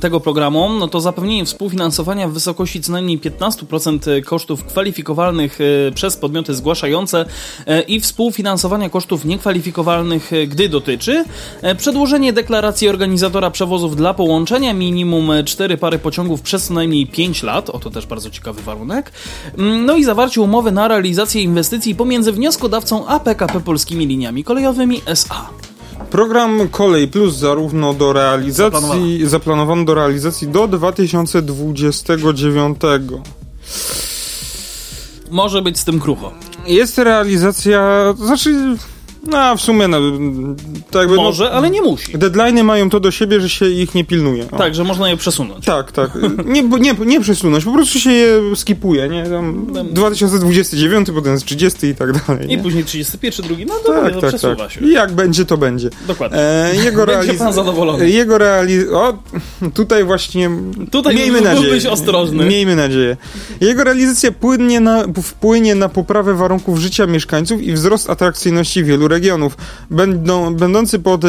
tego 0.00 0.20
programu, 0.20 0.68
no 0.68 0.88
to 0.88 1.00
zapewnienie 1.00 1.44
współfinansowania 1.44 2.28
w 2.28 2.32
wysokości 2.32 2.80
co 2.80 2.92
najmniej 2.92 3.20
15% 3.20 4.24
kosztów 4.24 4.64
kwalifikowalnych 4.64 5.58
e, 5.60 5.92
przez 5.92 6.16
podmioty 6.16 6.54
zgłaszające 6.54 7.24
e, 7.66 7.80
i 7.80 8.00
współfinansowania 8.00 8.90
kosztów 8.90 9.24
niekwalifikowalnych, 9.24 10.30
gdy 10.48 10.68
dotyczy, 10.68 11.24
przedłożenie 11.78 12.32
deklaracji 12.32 12.88
organizatora 12.88 13.50
przewozów 13.50 13.96
dla 13.96 14.14
połączenia 14.14 14.74
minimum 14.74 15.30
4 15.44 15.76
pary 15.76 15.98
pociągów 15.98 16.42
przez 16.42 16.64
co 16.64 16.74
najmniej 16.74 17.06
5 17.06 17.42
lat, 17.42 17.70
oto 17.70 17.90
też 17.90 18.06
bardzo 18.06 18.30
ciekawy 18.30 18.62
warunek, 18.62 19.12
mm, 19.58 19.86
no 19.86 19.96
i 19.96 20.04
zawarcie 20.04 20.40
umowy 20.40 20.72
na 20.72 20.88
realizację 20.88 21.42
inwestycji 21.42 21.94
pomiędzy 21.94 22.32
wnioskodawcą 22.32 23.06
a 23.06 23.20
PKP 23.20 23.60
Polskimi 23.60 24.06
Liniami 24.06 24.44
Kolejowymi 24.44 25.02
SA. 25.06 25.48
Program 26.10 26.68
Kolej 26.68 27.08
Plus 27.08 27.36
zarówno 27.36 27.94
do 27.94 28.12
realizacji, 28.12 29.26
zaplanowano 29.26 29.84
do 29.84 29.94
realizacji 29.94 30.48
do 30.48 30.68
2029. 30.68 32.78
Może 35.30 35.62
być 35.62 35.78
z 35.78 35.84
tym 35.84 36.00
krucho. 36.00 36.32
Jest 36.66 36.98
realizacja, 36.98 38.14
znaczy 38.18 38.76
no, 39.26 39.56
w 39.56 39.60
sumie 39.60 39.88
no, 39.88 39.98
tak 40.90 41.08
Może, 41.08 41.44
no, 41.44 41.50
ale 41.50 41.70
nie 41.70 41.82
musi. 41.82 42.18
Deadline'y 42.18 42.64
mają 42.64 42.90
to 42.90 43.00
do 43.00 43.10
siebie, 43.10 43.40
że 43.40 43.48
się 43.48 43.68
ich 43.68 43.94
nie 43.94 44.04
pilnuje. 44.04 44.46
O. 44.52 44.56
Tak, 44.56 44.74
że 44.74 44.84
można 44.84 45.10
je 45.10 45.16
przesunąć. 45.16 45.64
Tak, 45.64 45.92
tak. 45.92 46.10
Nie, 46.44 46.62
nie, 46.62 46.94
nie 47.06 47.20
przesunąć, 47.20 47.64
po 47.64 47.72
prostu 47.72 47.98
się 47.98 48.10
je 48.10 48.56
skipuje, 48.56 49.08
nie? 49.08 49.24
Tam 49.24 49.66
2029, 49.90 51.08
potem 51.14 51.32
jest 51.32 51.44
30 51.44 51.86
i 51.86 51.94
tak 51.94 52.26
dalej. 52.26 52.52
I 52.52 52.58
później 52.58 52.84
31, 52.84 53.46
drugi, 53.46 53.66
no 53.66 53.74
dobra, 53.86 54.10
tak, 54.10 54.20
tak, 54.20 54.28
przesuwa 54.28 54.56
tak. 54.56 54.70
się. 54.70 54.80
I 54.80 54.92
jak 54.92 55.12
będzie, 55.12 55.44
to 55.44 55.56
będzie. 55.56 55.90
Dokładnie. 56.06 56.38
E, 56.38 56.76
jego 56.84 57.06
będzie 57.06 57.34
pan 57.34 57.52
zadowolony. 57.52 58.10
Jego 58.10 58.38
realiz... 58.38 58.84
O, 58.92 59.18
tutaj 59.74 60.04
właśnie... 60.04 60.50
Tutaj 60.90 61.14
miejmy 61.14 61.40
nadzieję. 61.40 61.70
być 61.70 61.86
ostrożny. 61.86 62.44
Miejmy 62.44 62.76
nadzieję. 62.76 63.16
Jego 63.60 63.84
realizacja 63.84 64.30
na, 64.80 65.04
wpłynie 65.22 65.74
na 65.74 65.88
poprawę 65.88 66.34
warunków 66.34 66.78
życia 66.78 67.06
mieszkańców 67.06 67.62
i 67.62 67.72
wzrost 67.72 68.10
atrakcyjności 68.10 68.84
wielu 68.84 69.08
regionów 69.08 69.15
regionów. 69.16 69.56
Będą, 69.90 70.54
będący 70.54 70.98
pod 70.98 71.24
e, 71.24 71.28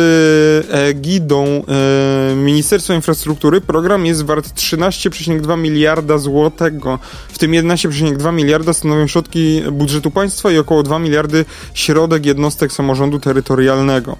egidą 0.71 1.45
e, 1.45 2.35
Ministerstwa 2.35 2.93
Infrastruktury 2.93 3.61
program 3.61 4.05
jest 4.05 4.25
wart 4.25 4.53
13,2 4.53 5.57
miliarda 5.57 6.17
złotego. 6.17 6.99
W 7.29 7.37
tym 7.37 7.51
11,2 7.51 8.33
miliarda 8.33 8.73
stanowią 8.73 9.07
środki 9.07 9.61
budżetu 9.71 10.11
państwa 10.11 10.51
i 10.51 10.57
około 10.57 10.83
2 10.83 10.99
miliardy 10.99 11.45
środek 11.73 12.25
jednostek 12.25 12.71
samorządu 12.71 13.19
terytorialnego. 13.19 14.17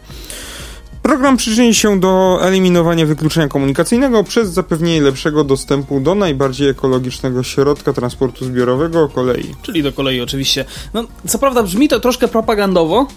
Program 1.08 1.38
przyczyni 1.38 1.74
się 1.74 2.00
do 2.00 2.40
eliminowania 2.42 3.06
wykluczenia 3.06 3.48
komunikacyjnego 3.48 4.24
przez 4.24 4.50
zapewnienie 4.50 5.02
lepszego 5.02 5.44
dostępu 5.44 6.00
do 6.00 6.16
najbardziej 6.16 6.70
ekologicznego 6.70 7.44
środka 7.44 7.94
transportu 7.94 8.46
zbiorowego 8.46 9.10
kolei. 9.10 9.56
Czyli 9.62 9.84
do 9.84 9.94
kolei 9.94 10.22
oczywiście. 10.22 10.66
No, 10.94 11.04
co 11.28 11.40
prawda 11.40 11.64
brzmi 11.64 11.90
to 11.90 12.00
troszkę 12.00 12.28
propagandowo, 12.28 13.08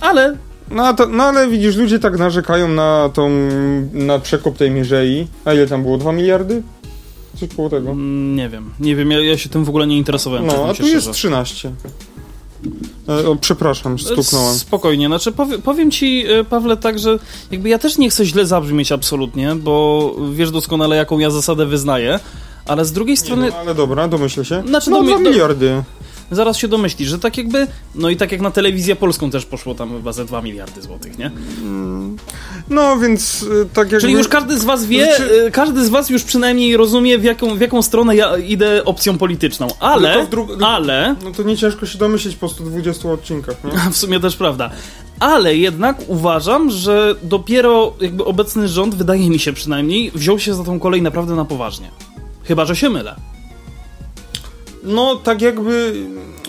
ale... 0.00 0.36
No, 0.70 0.94
to, 0.94 1.06
no 1.06 1.24
ale 1.24 1.48
widzisz, 1.48 1.76
ludzie 1.76 1.98
tak 1.98 2.18
narzekają 2.18 2.68
na 2.68 3.10
tą, 3.14 3.30
na 3.92 4.18
przekop 4.18 4.56
tej 4.56 4.70
mierzei. 4.70 5.26
A 5.44 5.54
ile 5.54 5.66
tam 5.66 5.82
było? 5.82 5.98
2 5.98 6.12
miliardy? 6.12 6.62
Coś 7.40 7.48
koło 7.56 7.70
tego. 7.70 7.90
Mm, 7.90 8.36
nie 8.36 8.48
wiem, 8.48 8.70
nie 8.80 8.96
wiem, 8.96 9.10
ja, 9.10 9.20
ja, 9.20 9.38
się 9.38 9.48
tym 9.48 9.64
w 9.64 9.68
ogóle 9.68 9.86
nie 9.86 9.96
interesowałem. 9.98 10.46
No, 10.46 10.66
a 10.68 10.74
tu 10.74 10.86
jest 10.86 11.12
13. 11.12 11.72
E, 13.08 13.28
o, 13.28 13.36
przepraszam, 13.36 13.98
stuknąłem. 13.98 14.54
Spokojnie, 14.54 15.06
znaczy 15.06 15.32
powie, 15.32 15.58
powiem 15.58 15.90
ci, 15.90 16.24
e, 16.26 16.44
Pawle, 16.44 16.76
tak, 16.76 16.98
że 16.98 17.18
jakby 17.50 17.68
ja 17.68 17.78
też 17.78 17.98
nie 17.98 18.10
chcę 18.10 18.24
źle 18.24 18.46
zabrzmieć 18.46 18.92
absolutnie, 18.92 19.54
bo 19.54 20.14
wiesz 20.32 20.50
doskonale, 20.50 20.96
jaką 20.96 21.18
ja 21.18 21.30
zasadę 21.30 21.66
wyznaję, 21.66 22.20
ale 22.66 22.84
z 22.84 22.92
drugiej 22.92 23.16
strony... 23.16 23.44
Nie, 23.44 23.50
no, 23.50 23.56
ale 23.56 23.74
dobra, 23.74 24.08
domyślę 24.08 24.44
się. 24.44 24.62
Znaczy, 24.66 24.90
no, 24.90 24.96
domy... 24.96 25.10
2 25.10 25.30
miliardy 25.30 25.82
zaraz 26.30 26.56
się 26.56 26.68
domyśli, 26.68 27.06
że 27.06 27.18
tak 27.18 27.38
jakby, 27.38 27.66
no 27.94 28.10
i 28.10 28.16
tak 28.16 28.32
jak 28.32 28.40
na 28.40 28.50
telewizję 28.50 28.96
polską 28.96 29.30
też 29.30 29.46
poszło 29.46 29.74
tam 29.74 29.90
chyba 29.90 30.12
ze 30.12 30.24
2 30.24 30.42
miliardy 30.42 30.82
złotych, 30.82 31.18
nie? 31.18 31.30
No, 32.70 32.96
więc 32.96 33.42
y, 33.42 33.66
tak 33.74 33.86
jakby... 33.86 34.00
Czyli 34.00 34.12
już 34.12 34.28
każdy 34.28 34.58
z 34.58 34.64
was 34.64 34.86
wie, 34.86 35.04
znaczy... 35.04 35.50
każdy 35.52 35.84
z 35.84 35.88
was 35.88 36.10
już 36.10 36.22
przynajmniej 36.22 36.76
rozumie, 36.76 37.18
w 37.18 37.24
jaką, 37.24 37.56
w 37.56 37.60
jaką 37.60 37.82
stronę 37.82 38.16
ja 38.16 38.36
idę 38.36 38.84
opcją 38.84 39.18
polityczną, 39.18 39.68
ale, 39.80 40.26
ale... 40.60 41.16
No 41.24 41.32
to 41.32 41.42
nie 41.42 41.56
ciężko 41.56 41.86
się 41.86 41.98
domyślić 41.98 42.36
po 42.36 42.48
120 42.48 43.08
odcinkach, 43.08 43.64
nie? 43.64 43.70
w 43.92 43.96
sumie 43.96 44.20
też 44.20 44.36
prawda. 44.36 44.70
Ale 45.20 45.56
jednak 45.56 45.96
uważam, 46.06 46.70
że 46.70 47.14
dopiero 47.22 47.94
jakby 48.00 48.24
obecny 48.24 48.68
rząd, 48.68 48.94
wydaje 48.94 49.30
mi 49.30 49.38
się 49.38 49.52
przynajmniej, 49.52 50.10
wziął 50.14 50.38
się 50.38 50.54
za 50.54 50.64
tą 50.64 50.80
kolej 50.80 51.02
naprawdę 51.02 51.34
na 51.34 51.44
poważnie. 51.44 51.90
Chyba, 52.44 52.64
że 52.64 52.76
się 52.76 52.90
mylę. 52.90 53.16
No, 54.88 55.16
tak 55.16 55.42
jakby 55.42 55.92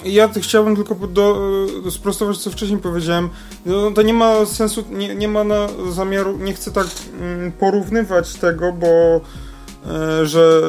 ja 0.05 0.29
chciałbym 0.41 0.75
tylko 0.75 0.95
do, 0.95 1.41
do 1.83 1.91
sprostować, 1.91 2.37
co 2.37 2.51
wcześniej 2.51 2.79
powiedziałem. 2.79 3.29
No, 3.65 3.91
to 3.91 4.01
nie 4.01 4.13
ma 4.13 4.45
sensu, 4.45 4.83
nie, 4.91 5.15
nie 5.15 5.27
ma 5.27 5.43
na 5.43 5.67
zamiaru, 5.89 6.37
nie 6.37 6.53
chcę 6.53 6.71
tak 6.71 6.87
mm, 7.21 7.51
porównywać 7.51 8.33
tego, 8.33 8.73
bo 8.73 8.87
e, 8.87 10.25
że 10.25 10.61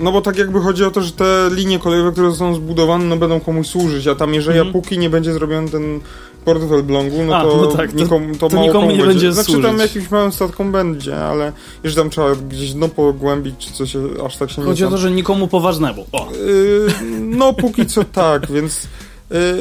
no 0.00 0.12
bo 0.12 0.20
tak 0.20 0.38
jakby 0.38 0.60
chodzi 0.60 0.84
o 0.84 0.90
to, 0.90 1.02
że 1.02 1.12
te 1.12 1.50
linie 1.50 1.78
kolejowe, 1.78 2.12
które 2.12 2.30
zostaną 2.30 2.54
zbudowane, 2.54 3.04
no 3.04 3.16
będą 3.16 3.40
komuś 3.40 3.66
służyć, 3.66 4.06
a 4.06 4.14
tam 4.14 4.34
jeżeli 4.34 4.58
mm. 4.58 4.72
póki 4.72 4.98
nie 4.98 5.10
będzie 5.10 5.32
zrobiony 5.32 5.70
ten 5.70 6.00
port 6.44 6.62
w 6.62 6.72
Elblągu, 6.72 7.24
no, 7.24 7.36
a, 7.36 7.42
to, 7.42 7.56
no 7.56 7.66
tak, 7.66 7.94
nikomu, 7.94 8.34
to, 8.36 8.48
to 8.48 8.56
mało 8.56 8.66
nikomu 8.66 8.90
nie 8.90 9.04
będzie. 9.04 9.32
Znaczy 9.32 9.50
służyć. 9.52 9.66
tam 9.70 9.78
jakimś 9.78 10.10
małym 10.10 10.32
statkom 10.32 10.72
będzie, 10.72 11.16
ale 11.16 11.52
jeżeli 11.84 12.02
tam 12.02 12.10
trzeba 12.10 12.34
gdzieś 12.34 12.74
no 12.74 12.88
pogłębić, 12.88 13.54
czy 13.58 13.72
coś, 13.72 13.96
aż 14.26 14.36
tak 14.36 14.50
się 14.50 14.62
nie 14.62 14.66
Chodzi 14.66 14.84
o 14.84 14.90
to, 14.90 14.98
że 14.98 15.10
nikomu 15.10 15.48
poważnemu. 15.48 16.06
O. 16.12 16.28
Yy, 16.32 16.88
no 17.20 17.52
póki 17.52 17.86
co 17.86 18.04
tak, 18.04 18.52
więc 18.52 18.88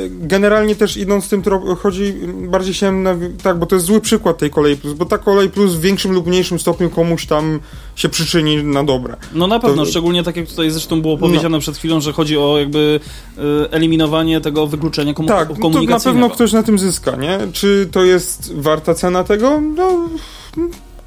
generalnie 0.09 0.75
też 0.75 0.97
idąc 0.97 1.29
tym 1.29 1.43
chodzi, 1.79 2.13
bardziej 2.33 2.73
się 2.73 2.91
na, 2.91 3.15
tak, 3.43 3.59
bo 3.59 3.65
to 3.65 3.75
jest 3.75 3.85
zły 3.85 4.01
przykład 4.01 4.37
tej 4.37 4.49
kolei 4.49 4.77
plus, 4.77 4.93
bo 4.93 5.05
ta 5.05 5.17
kolej 5.17 5.49
plus 5.49 5.73
w 5.73 5.81
większym 5.81 6.11
lub 6.11 6.27
mniejszym 6.27 6.59
stopniu 6.59 6.89
komuś 6.89 7.25
tam 7.25 7.59
się 7.95 8.09
przyczyni 8.09 8.63
na 8.63 8.83
dobre. 8.83 9.17
No 9.33 9.47
na 9.47 9.59
pewno, 9.59 9.85
to... 9.85 9.89
szczególnie 9.89 10.23
tak 10.23 10.35
jak 10.35 10.47
tutaj 10.47 10.71
zresztą 10.71 11.01
było 11.01 11.17
powiedziane 11.17 11.57
no. 11.57 11.59
przed 11.59 11.77
chwilą, 11.77 12.01
że 12.01 12.13
chodzi 12.13 12.37
o 12.37 12.57
jakby 12.57 12.99
y, 13.37 13.41
eliminowanie 13.71 14.41
tego 14.41 14.67
wykluczenia 14.67 15.13
komu 15.13 15.27
tak, 15.27 15.47
komunikacyjnego. 15.47 15.93
Tak, 15.93 16.05
na 16.05 16.11
pewno 16.11 16.29
ktoś 16.29 16.53
na 16.53 16.63
tym 16.63 16.79
zyska, 16.79 17.15
nie? 17.15 17.39
Czy 17.53 17.89
to 17.91 18.03
jest 18.03 18.53
warta 18.55 18.93
cena 18.93 19.23
tego? 19.23 19.61
No 19.61 20.09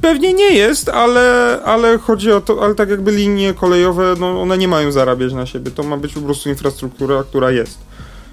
Pewnie 0.00 0.32
nie 0.32 0.54
jest, 0.54 0.88
ale, 0.88 1.58
ale 1.64 1.98
chodzi 1.98 2.32
o 2.32 2.40
to, 2.40 2.64
ale 2.64 2.74
tak 2.74 2.90
jakby 2.90 3.12
linie 3.12 3.54
kolejowe, 3.54 4.14
no 4.20 4.42
one 4.42 4.58
nie 4.58 4.68
mają 4.68 4.92
zarabiać 4.92 5.32
na 5.32 5.46
siebie. 5.46 5.70
To 5.70 5.82
ma 5.82 5.96
być 5.96 6.12
po 6.12 6.20
prostu 6.20 6.48
infrastruktura, 6.48 7.22
która 7.22 7.50
jest 7.50 7.89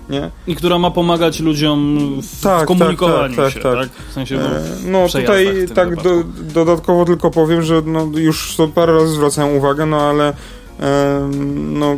nie? 0.10 0.32
I 0.48 0.56
która 0.56 0.80
ma 0.80 0.92
pomagać 0.92 1.40
ludziom 1.40 1.98
w 2.22 2.42
tak, 2.42 2.60
tak 2.60 2.68
komunikowaniu 2.68 3.36
tak, 3.36 3.46
tak, 3.46 3.54
się, 3.54 3.60
tak, 3.60 3.80
tak? 3.80 3.90
W 4.10 4.14
sensie 4.14 4.36
no, 4.36 4.50
no 4.86 5.08
tutaj 5.08 5.68
tak 5.76 5.96
do, 5.96 6.24
dodatkowo 6.54 7.06
tylko 7.06 7.32
powiem, 7.32 7.62
że 7.62 7.82
no, 7.86 8.08
już 8.16 8.56
to 8.56 8.68
parę 8.68 8.94
razy 8.94 9.14
zwracałem 9.14 9.58
uwagę, 9.58 9.86
no 9.86 10.02
ale 10.02 10.34
no, 11.54 11.98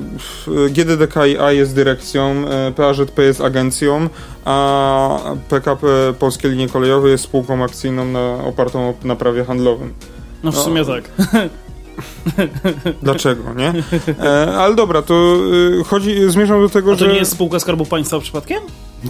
GDDKiA 0.69 1.51
jest 1.51 1.75
dyrekcją, 1.75 2.45
e, 2.47 2.71
PAŻP 2.71 3.17
jest 3.17 3.41
agencją, 3.41 4.09
a 4.45 5.19
PKP 5.49 5.87
Polskie 6.19 6.49
Linie 6.49 6.69
Kolejowe 6.69 7.09
jest 7.09 7.23
spółką 7.23 7.63
akcyjną 7.63 8.05
na, 8.05 8.43
opartą 8.45 8.93
na 9.03 9.15
prawie 9.15 9.45
handlowym. 9.45 9.93
No 10.43 10.51
w 10.51 10.57
sumie 10.57 10.81
no, 10.81 10.87
tak. 10.87 11.11
Dlaczego, 13.03 13.53
nie? 13.53 13.73
E, 14.19 14.57
ale 14.57 14.75
dobra, 14.75 15.01
to 15.01 15.35
y, 15.79 15.83
chodzi, 15.83 16.31
zmierzam 16.31 16.61
do 16.61 16.69
tego, 16.69 16.91
A 16.91 16.95
to 16.95 17.05
że... 17.05 17.07
nie 17.07 17.17
jest 17.17 17.31
spółka 17.31 17.59
Skarbu 17.59 17.85
Państwa 17.85 18.19
przypadkiem? 18.19 18.59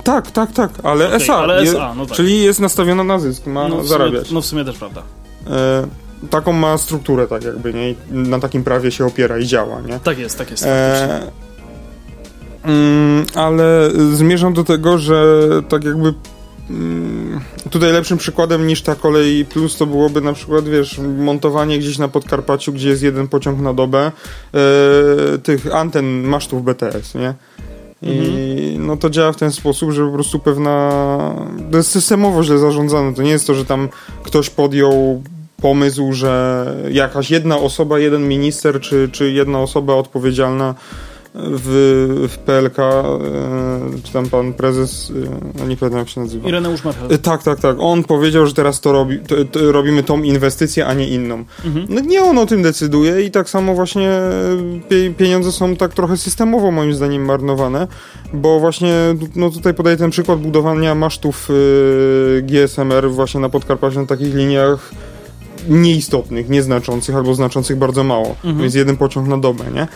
Tak, 0.04 0.32
tak, 0.32 0.52
tak, 0.52 0.72
ale 0.84 1.08
okay, 1.08 1.18
SA. 1.18 1.36
Ale 1.36 1.62
SA, 1.62 1.94
no 1.98 2.06
tak. 2.06 2.16
Czyli 2.18 2.44
jest 2.44 2.60
nastawiona 2.60 3.04
na 3.04 3.20
zysk, 3.20 3.46
ma 3.46 3.68
no 3.68 3.84
zarabiać. 3.84 4.28
Sumie, 4.28 4.36
no 4.36 4.42
w 4.42 4.46
sumie 4.46 4.66
też 4.66 4.78
prawda. 4.78 5.02
E, 5.48 5.88
taką 6.30 6.54
ma 6.54 6.78
strukturę, 6.78 7.28
tak 7.28 7.44
jakby, 7.44 7.74
nie? 7.74 7.96
Na 8.12 8.40
takim 8.40 8.64
prawie 8.64 8.92
się 8.92 9.06
opiera 9.06 9.38
i 9.38 9.46
działa, 9.46 9.82
nie? 9.82 10.00
Tak 10.00 10.20
jest, 10.20 10.38
tak 10.38 10.52
jest. 10.52 10.64
E, 10.66 11.22
mm, 12.64 13.26
ale 13.36 13.90
zmierzam 14.14 14.54
do 14.54 14.64
tego, 14.64 14.98
że 14.98 15.48
tak 15.70 15.84
jakby 15.84 16.14
tutaj 17.70 17.92
lepszym 17.92 18.18
przykładem 18.18 18.68
niż 18.68 18.82
ta 18.82 18.96
kolej 18.96 19.46
plus 19.46 19.78
to 19.78 19.86
byłoby 19.86 20.22
na 20.22 20.34
przykład, 20.34 20.70
wiesz, 20.70 21.00
montowanie 21.18 21.80
gdzieś 21.80 21.98
na 21.98 22.08
Podkarpaciu, 22.08 22.74
gdzie 22.74 22.90
jest 22.90 23.04
jeden 23.04 23.28
pociąg 23.28 23.60
na 23.60 23.74
dobę, 23.74 24.12
e, 24.54 25.38
tych 25.38 25.76
anten 25.76 26.24
masztów 26.24 26.64
BTS, 26.64 27.16
nie? 27.16 27.34
I 28.02 28.20
mhm. 28.20 28.88
no 28.88 28.98
to 28.98 29.10
działa 29.10 29.32
w 29.32 29.36
ten 29.38 29.52
sposób, 29.52 29.92
że 29.92 30.06
po 30.06 30.12
prostu 30.12 30.40
pewna. 30.40 30.90
To 31.72 31.78
jest 31.78 31.92
systemowo 31.92 32.44
źle 32.44 32.58
zarządzane. 32.58 33.14
To 33.14 33.22
nie 33.22 33.32
jest 33.32 33.48
to, 33.48 33.54
że 33.54 33.66
tam 33.66 33.90
ktoś 34.24 34.50
podjął 34.50 35.24
pomysł, 35.62 36.14
że 36.14 36.66
jakaś 36.92 37.32
jedna 37.32 37.58
osoba, 37.58 38.00
jeden 38.00 38.28
minister, 38.28 38.82
czy, 38.82 39.10
czy 39.12 39.32
jedna 39.32 39.60
osoba 39.60 39.94
odpowiedzialna 39.94 40.76
w, 41.44 42.28
w 42.30 42.38
PLK, 42.38 42.80
e, 42.80 43.20
czy 44.04 44.14
tam 44.14 44.30
pan 44.30 44.54
prezes, 44.54 45.12
e, 45.64 45.68
nie 45.68 45.78
pamiętam 45.78 46.00
jak 46.00 46.10
się 46.10 46.22
nazywa. 46.22 46.50
Ireneusz 46.50 46.84
Marchel. 46.84 47.14
E, 47.14 47.18
Tak, 47.18 47.44
tak, 47.44 47.60
tak. 47.60 47.76
On 47.80 48.04
powiedział, 48.04 48.46
że 48.48 48.54
teraz 48.54 48.82
to, 48.82 48.92
robi, 48.92 49.20
to, 49.20 49.36
to 49.52 49.72
robimy 49.72 50.04
tą 50.04 50.24
inwestycję, 50.24 50.86
a 50.86 50.94
nie 50.94 51.08
inną. 51.08 51.44
Mhm. 51.66 51.86
No 51.90 52.02
nie 52.02 52.24
on 52.24 52.38
o 52.38 52.46
tym 52.46 52.62
decyduje 52.62 53.22
i 53.22 53.32
tak 53.32 53.50
samo 53.50 53.76
właśnie 53.76 54.12
pie, 54.90 55.14
pieniądze 55.18 55.52
są 55.52 55.76
tak 55.76 55.94
trochę 55.94 56.18
systemowo 56.18 56.72
moim 56.72 56.94
zdaniem 56.94 57.26
marnowane, 57.26 57.88
bo 58.34 58.60
właśnie 58.60 58.94
no 59.36 59.50
tutaj 59.50 59.74
podaję 59.74 59.98
ten 59.98 60.10
przykład 60.12 60.40
budowania 60.40 60.96
masztów 60.96 61.50
GSMR 62.44 63.10
właśnie 63.12 63.40
na 63.40 63.50
Podkarpaciu 63.50 64.00
na 64.00 64.06
takich 64.06 64.36
liniach 64.36 64.92
nieistotnych, 65.70 66.50
nieznaczących 66.50 67.16
albo 67.16 67.34
znaczących 67.36 67.78
bardzo 67.78 68.04
mało, 68.04 68.28
Mhm. 68.44 68.58
więc 68.58 68.76
jeden 68.76 68.98
pociąg 68.98 69.28
na 69.28 69.38
dobę, 69.38 69.64
nie? 69.74 69.88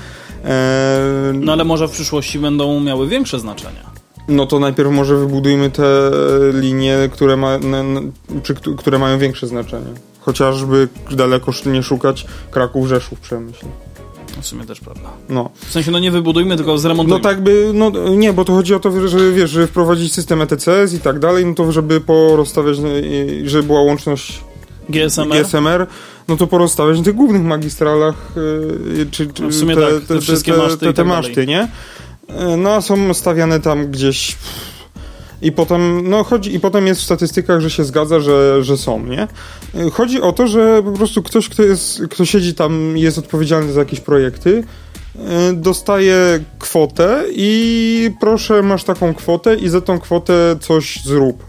No 1.33 1.51
ale 1.51 1.63
może 1.63 1.87
w 1.87 1.91
przyszłości 1.91 2.39
będą 2.39 2.79
miały 2.79 3.07
większe 3.07 3.39
znaczenia. 3.39 3.91
no 4.27 4.45
to 4.45 4.59
najpierw 4.59 4.91
może 4.91 5.15
wybudujmy 5.17 5.69
te 5.71 6.11
linie, 6.53 6.97
które, 7.11 7.37
ma, 7.37 7.59
przy, 8.43 8.53
któ- 8.55 8.75
które 8.75 8.99
mają 8.99 9.19
większe 9.19 9.47
znaczenie. 9.47 9.85
Chociażby 10.19 10.87
daleko 11.11 11.51
nie 11.65 11.83
szukać 11.83 12.25
Kraków, 12.51 12.87
Rzeszów, 12.87 13.19
Przemyśl. 13.19 13.65
W 14.41 14.45
sumie 14.45 14.65
też 14.65 14.79
prawda. 14.79 15.09
No. 15.29 15.49
W 15.55 15.71
sensie, 15.71 15.91
no 15.91 15.99
nie 15.99 16.11
wybudujmy, 16.11 16.55
tylko 16.55 16.77
zremontujmy. 16.77 17.19
no 17.19 17.23
tak 17.29 17.41
by, 17.41 17.71
no 17.73 17.91
nie, 18.15 18.33
bo 18.33 18.45
to 18.45 18.53
chodzi 18.53 18.73
o 18.75 18.79
to, 18.79 19.07
że 19.07 19.31
wiesz, 19.31 19.49
żeby 19.49 19.67
wprowadzić 19.67 20.13
system 20.13 20.41
ETCS 20.41 20.93
i 20.93 20.99
tak 20.99 21.19
dalej, 21.19 21.45
no 21.45 21.53
to 21.53 21.71
żeby 21.71 22.01
porozstawiać, 22.01 22.79
no, 22.79 22.87
żeby 23.45 23.63
była 23.67 23.81
łączność 23.81 24.41
GSMR? 24.89 25.43
GSMR, 25.43 25.87
no 26.27 26.37
to 26.37 26.47
porozstawiać 26.47 26.97
na 26.97 27.03
tych 27.03 27.15
głównych 27.15 27.43
magistralach, 27.43 28.15
yy, 28.95 29.05
czy, 29.11 29.27
czy 29.27 29.43
No 29.43 29.49
w 29.49 29.53
sumie 29.53 29.75
te, 29.75 29.81
tak, 29.81 30.03
te 30.07 30.21
wszystkie 30.21 30.51
te, 30.51 30.57
maszty 30.57 30.77
te, 30.77 30.85
te 30.85 30.93
tak 30.93 31.05
maszty, 31.05 31.47
nie? 31.47 31.67
Yy, 32.29 32.57
No 32.57 32.69
a 32.69 32.81
są 32.81 33.13
stawiane 33.13 33.59
tam 33.59 33.91
gdzieś 33.91 34.37
i 35.41 35.51
potem, 35.51 36.09
no 36.09 36.23
chodzi, 36.23 36.55
i 36.55 36.59
potem 36.59 36.87
jest 36.87 37.01
w 37.01 37.03
statystykach, 37.03 37.61
że 37.61 37.69
się 37.69 37.83
zgadza, 37.83 38.19
że, 38.19 38.63
że 38.63 38.77
są, 38.77 39.05
nie? 39.05 39.27
Yy, 39.73 39.91
Chodzi 39.91 40.21
o 40.21 40.31
to, 40.31 40.47
że 40.47 40.81
po 40.83 40.91
prostu 40.91 41.23
ktoś, 41.23 41.49
kto 41.49 41.63
jest, 41.63 42.01
kto 42.09 42.25
siedzi 42.25 42.53
tam, 42.53 42.97
jest 42.97 43.17
odpowiedzialny 43.17 43.73
za 43.73 43.79
jakieś 43.79 43.99
projekty, 43.99 44.63
dostaje 45.53 46.43
kwotę 46.59 47.23
i 47.31 48.11
proszę, 48.19 48.61
masz 48.63 48.83
taką 48.83 49.13
kwotę 49.13 49.55
i 49.55 49.69
za 49.69 49.81
tą 49.81 49.99
kwotę 49.99 50.55
coś 50.61 51.03
zrób. 51.05 51.43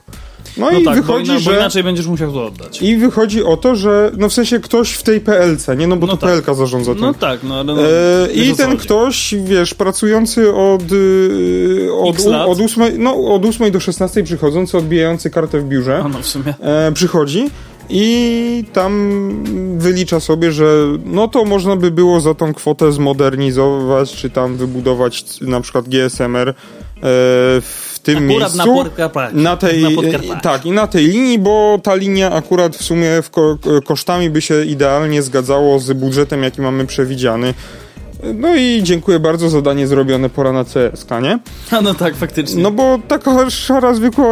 No, 0.56 0.70
No 0.72 0.78
i 0.78 0.84
tak, 0.84 0.94
wychodzi, 0.96 1.32
bo, 1.32 1.38
że... 1.38 1.52
inaczej 1.56 1.82
będziesz 1.82 2.06
musiał 2.06 2.32
to 2.32 2.46
oddać. 2.46 2.82
I 2.82 2.96
wychodzi 2.96 3.44
o 3.44 3.56
to, 3.56 3.76
że 3.76 4.10
no 4.16 4.28
w 4.28 4.32
sensie 4.32 4.60
ktoś 4.60 4.92
w 4.92 5.02
tej 5.02 5.20
PLC, 5.20 5.68
nie? 5.78 5.86
No 5.86 5.96
bo 5.96 6.06
No 6.06 6.16
to 6.16 6.26
tak. 6.26 6.30
PLK 6.44 6.54
zarządza 6.56 6.92
tym. 6.92 7.00
No 7.00 7.14
tak, 7.14 7.40
no 7.42 7.54
ale... 7.54 7.64
No, 7.64 7.82
E, 7.82 8.32
I 8.32 8.54
ten 8.56 8.76
ktoś, 8.76 9.34
wiesz, 9.44 9.74
pracujący 9.74 10.54
od, 10.54 10.92
y, 10.92 11.88
od, 12.00 12.14
X 12.14 12.24
lat. 12.26 12.48
od, 12.48 12.60
8, 12.60 13.02
no, 13.02 13.34
od 13.34 13.44
8 13.46 13.70
do 13.70 13.80
16 13.80 14.22
przychodzący, 14.22 14.78
odbijający 14.78 15.30
kartę 15.30 15.60
w 15.60 15.64
biurze, 15.64 16.02
A 16.04 16.08
no 16.08 16.18
w 16.22 16.26
sumie. 16.26 16.54
e, 16.60 16.92
przychodzi 16.92 17.44
i 17.90 18.64
tam 18.72 19.44
wylicza 19.78 20.20
sobie, 20.20 20.52
że 20.52 20.64
no 21.04 21.28
to 21.28 21.44
można 21.44 21.76
by 21.76 21.90
było 21.90 22.20
za 22.20 22.34
tą 22.34 22.54
kwotę 22.54 22.92
zmodernizować, 22.92 24.12
czy 24.12 24.30
tam 24.30 24.56
wybudować 24.56 25.24
na 25.40 25.60
przykład 25.60 25.88
GSMR 25.88 26.48
e, 26.48 26.54
w 27.60 27.93
tym 28.04 28.30
Akurat 28.30 28.54
miejscu. 28.54 28.84
na. 28.98 29.30
Na 29.32 29.56
tej, 29.56 29.82
na 30.28 30.40
tak, 30.40 30.66
i 30.66 30.70
na 30.72 30.86
tej 30.86 31.06
linii, 31.06 31.38
bo 31.38 31.78
ta 31.82 31.94
linia 31.94 32.32
akurat 32.32 32.76
w 32.76 32.82
sumie 32.82 33.22
w 33.22 33.30
ko 33.30 33.58
kosztami 33.84 34.30
by 34.30 34.40
się 34.40 34.64
idealnie 34.64 35.22
zgadzało 35.22 35.78
z 35.78 35.92
budżetem, 35.92 36.42
jaki 36.42 36.60
mamy 36.60 36.86
przewidziany. 36.86 37.54
No 38.34 38.56
i 38.56 38.80
dziękuję 38.82 39.20
bardzo, 39.20 39.48
zadanie 39.48 39.86
zrobione, 39.86 40.30
pora 40.30 40.52
na 40.52 40.64
CSK, 40.64 41.10
nie? 41.22 41.38
A 41.70 41.80
no 41.80 41.94
tak, 41.94 42.16
faktycznie. 42.16 42.62
No 42.62 42.70
bo 42.70 42.98
taka 43.08 43.50
szara, 43.50 43.94
zwykła 43.94 44.26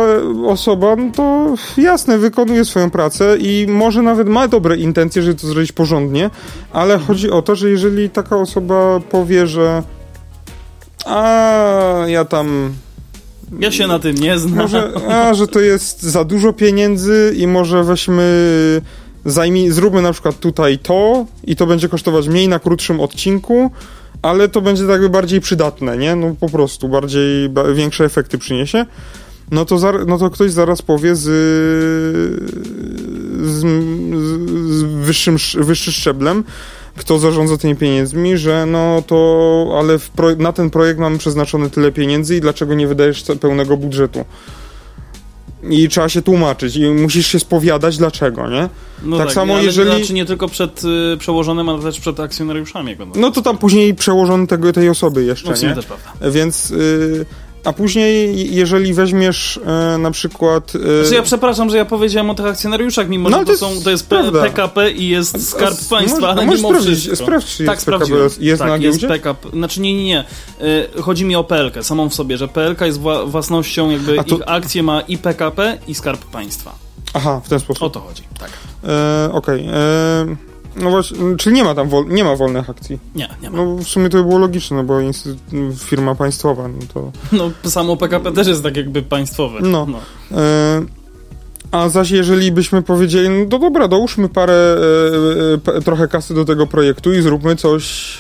osoba, 0.47 0.97
no 0.97 1.13
to 1.15 1.55
jasne, 1.77 2.19
wykonuje 2.19 2.65
swoją 2.65 2.91
pracę 2.91 3.37
i 3.39 3.67
może 3.69 4.03
nawet 4.03 4.29
ma 4.29 4.49
dobre 4.49 4.77
intencje, 4.77 5.23
żeby 5.23 5.41
to 5.41 5.47
zrobić 5.47 5.73
porządnie, 5.73 6.31
ale 6.73 6.99
chodzi 6.99 7.31
o 7.31 7.43
to, 7.43 7.57
że 7.57 7.71
jeżeli 7.71 8.11
taka 8.11 8.37
osoba 8.37 9.01
powie, 9.11 9.47
że 9.47 9.83
a 11.07 12.05
ja 12.07 12.25
tam 12.25 12.73
Ja 13.61 13.71
się 13.73 13.87
na 13.87 13.99
tym 13.99 14.15
nie 14.15 14.39
znam. 14.39 14.55
może, 14.59 14.93
a, 15.09 15.35
że 15.35 15.47
to 15.47 15.61
jest 15.61 16.03
za 16.03 16.25
dużo 16.25 16.53
pieniędzy 16.53 17.35
i 17.37 17.47
może 17.47 17.85
weźmy, 17.85 18.81
zajmij, 19.25 19.71
zróbmy 19.71 20.03
na 20.03 20.13
przykład 20.13 20.39
tutaj 20.41 20.79
to 20.79 21.27
i 21.45 21.57
to 21.57 21.67
będzie 21.67 21.89
kosztować 21.89 22.29
mniej 22.29 22.49
na 22.49 22.59
krótszym 22.59 23.01
odcinku, 23.01 23.71
ale 24.23 24.49
to 24.49 24.61
będzie 24.61 24.85
jakby 24.85 25.09
bardziej 25.09 25.41
przydatne, 25.41 25.97
nie? 25.97 26.17
No 26.17 26.35
po 26.41 26.49
prostu, 26.49 26.89
bardziej, 26.89 27.49
ba, 27.49 27.65
większe 27.73 28.05
efekty 28.05 28.39
przyniesie. 28.39 28.87
No 29.51 29.65
to, 29.65 29.93
no 30.07 30.19
to 30.19 30.31
ktoś 30.31 30.53
zaraz 30.53 30.83
powie 30.83 31.17
z, 31.17 31.23
z, 33.43 33.61
z 34.75 34.83
wyższym, 34.83 35.35
sz- 35.35 35.67
wyższym 35.67 35.93
szczeblem, 35.93 36.45
kto 36.97 37.19
zarządza 37.19 37.57
tymi 37.57 37.77
pieniędzmi, 37.77 38.39
że 38.39 38.67
no 38.67 39.03
to, 39.07 39.77
ale 39.79 39.99
pro, 40.17 40.37
na 40.37 40.53
ten 40.53 40.71
projekt 40.71 41.01
mamy 41.01 41.19
przeznaczone 41.19 41.71
tyle 41.71 41.93
pieniędzy 41.93 42.37
i 42.37 42.41
dlaczego 42.41 42.75
nie 42.75 42.87
wydajesz 42.87 43.25
pełnego 43.41 43.77
budżetu? 43.77 44.25
I 45.71 45.89
trzeba 45.89 46.09
się 46.09 46.23
tłumaczyć 46.23 46.77
i 46.77 46.91
musisz 46.91 47.27
się 47.27 47.39
spowiadać 47.39 47.99
dlaczego, 47.99 48.51
nie? 48.51 48.69
No 49.03 49.19
tak 49.19 49.33
samo 49.33 49.55
ale 49.55 49.65
jeżeli- 49.65 49.91
znaczy 49.91 50.15
nie 50.15 50.25
tylko 50.25 50.49
przed 50.49 50.83
y, 50.85 51.17
przełożonym, 51.19 51.69
ale 51.69 51.83
też 51.83 52.01
przed 52.01 52.21
akcjonariuszami. 52.21 52.97
No 53.15 53.31
to 53.31 53.43
tam 53.43 53.59
później 53.59 53.95
przełożony 53.95 54.47
tego, 54.47 54.73
tej 54.73 54.89
osoby 54.89 55.25
jeszcze, 55.25 55.51
no 55.51 55.69
nie? 55.69 55.75
też 55.75 55.87
prawda. 55.87 56.31
Więc, 56.31 56.71
y, 56.71 57.27
a 57.65 57.73
później 57.73 58.55
jeżeli 58.55 58.95
weźmiesz 58.95 59.57
y, 59.95 59.99
na 59.99 60.11
przykład... 60.11 60.75
y, 60.75 61.01
Znaczy 61.01 61.15
ja 61.15 61.23
przepraszam, 61.23 61.71
że 61.71 61.77
ja 61.77 61.85
powiedziałem 61.85 62.31
o 62.31 62.35
tych 62.35 62.47
akcjonariuszach, 62.47 63.09
mimo 63.09 63.31
No, 63.31 63.39
że 63.39 63.45
to 63.45 63.51
jest 63.53 63.61
są, 63.61 63.83
to 63.85 63.91
jest 63.91 64.07
prawda. 64.09 64.43
PKP 64.43 64.91
i 64.91 65.09
jest 65.09 65.49
Skarb 65.51 65.77
a- 65.87 65.91
Państwa, 65.91 66.21
może- 66.21 66.29
ale 66.33 66.47
mimo 66.47 66.69
sprawdzić- 66.69 66.99
wszystko. 66.99 67.17
sprawdź, 67.17 67.47
czy 67.57 67.65
tak, 67.65 67.75
jest 67.77 67.87
PKP 67.87 68.15
jest 68.41 68.63
na 68.63 68.69
tak, 68.69 68.81
giełdzie? 68.81 69.07
jest 69.07 69.13
PKP. 69.13 69.49
Znaczy 69.51 69.81
nie, 69.81 69.95
nie, 69.95 70.05
nie. 70.05 70.25
Y, 70.99 71.03
Chodzi 71.03 71.25
mi 71.25 71.37
o 71.37 71.45
PLK, 71.45 71.83
samą 71.85 72.09
w 72.09 72.15
sobie, 72.15 72.37
że 72.39 72.49
PLK 72.49 72.81
jest 72.87 73.01
wła- 73.01 73.29
własnością, 73.31 73.91
jakby 73.91 74.21
A 74.21 74.25
to- 74.25 74.37
ich 74.37 74.43
akcje 74.47 74.83
ma 74.83 75.01
i 75.01 75.19
PKP 75.19 75.79
i 75.89 75.95
Skarb 75.95 76.25
Państwa. 76.27 76.75
Aha, 77.15 77.41
w 77.45 77.49
ten 77.49 77.61
sposób. 77.61 77.83
O 77.83 77.91
to 77.91 78.01
chodzi, 78.01 78.23
tak. 78.39 78.51
E, 78.85 79.33
Okej. 79.33 79.67
e, 79.73 80.52
No 80.77 80.91
właśnie, 80.91 81.19
czyli 81.39 81.57
nie 81.57 81.65
ma 81.65 81.75
tam 81.75 81.89
wol, 81.89 82.07
nie 82.09 82.25
ma 82.25 82.37
wolnych 82.37 82.71
akcji. 82.71 82.99
Nie, 83.15 83.29
nie 83.43 83.51
ma. 83.51 83.57
No 83.57 83.77
w 83.77 83.85
sumie 83.85 84.09
to 84.09 84.17
by 84.17 84.25
było 84.25 84.39
logiczne, 84.39 84.77
no 84.77 84.85
bo 84.85 84.99
firma 85.79 86.15
państwowa, 86.15 86.69
no 86.69 86.79
to... 86.95 87.13
No 87.33 87.71
samo 87.71 87.97
PKP 87.97 88.33
też 88.33 88.47
jest 88.47 88.63
tak 88.63 88.77
jakby 88.77 89.03
państwowe. 89.03 89.61
No. 89.61 89.87
E, 90.33 90.83
a 91.71 91.89
zaś 91.89 92.11
jeżeli 92.11 92.53
byśmy 92.53 92.83
powiedzieli, 92.83 93.29
no 93.29 93.47
to 93.47 93.59
dobra, 93.59 93.89
dołóżmy 93.89 94.29
parę, 94.29 94.77
e, 95.67 95.75
e, 95.77 95.81
trochę 95.81 96.09
kasy 96.09 96.35
do 96.35 96.45
tego 96.45 96.67
projektu 96.67 97.13
i 97.13 97.23
zróbmy 97.23 97.57
coś 97.57 98.15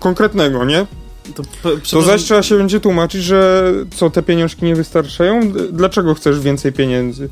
konkretnego, 0.00 0.64
nie? 0.64 0.86
To, 1.34 1.42
To 1.90 2.02
zaś 2.02 2.22
trzeba 2.22 2.42
się 2.42 2.58
będzie 2.58 2.80
tłumaczyć, 2.80 3.22
że 3.22 3.72
co, 3.94 4.10
te 4.10 4.22
pieniążki 4.22 4.64
nie 4.64 4.74
wystarczają? 4.74 5.52
Dlaczego 5.72 6.14
chcesz 6.14 6.40
więcej 6.40 6.72
pieniędzy? 6.72 7.28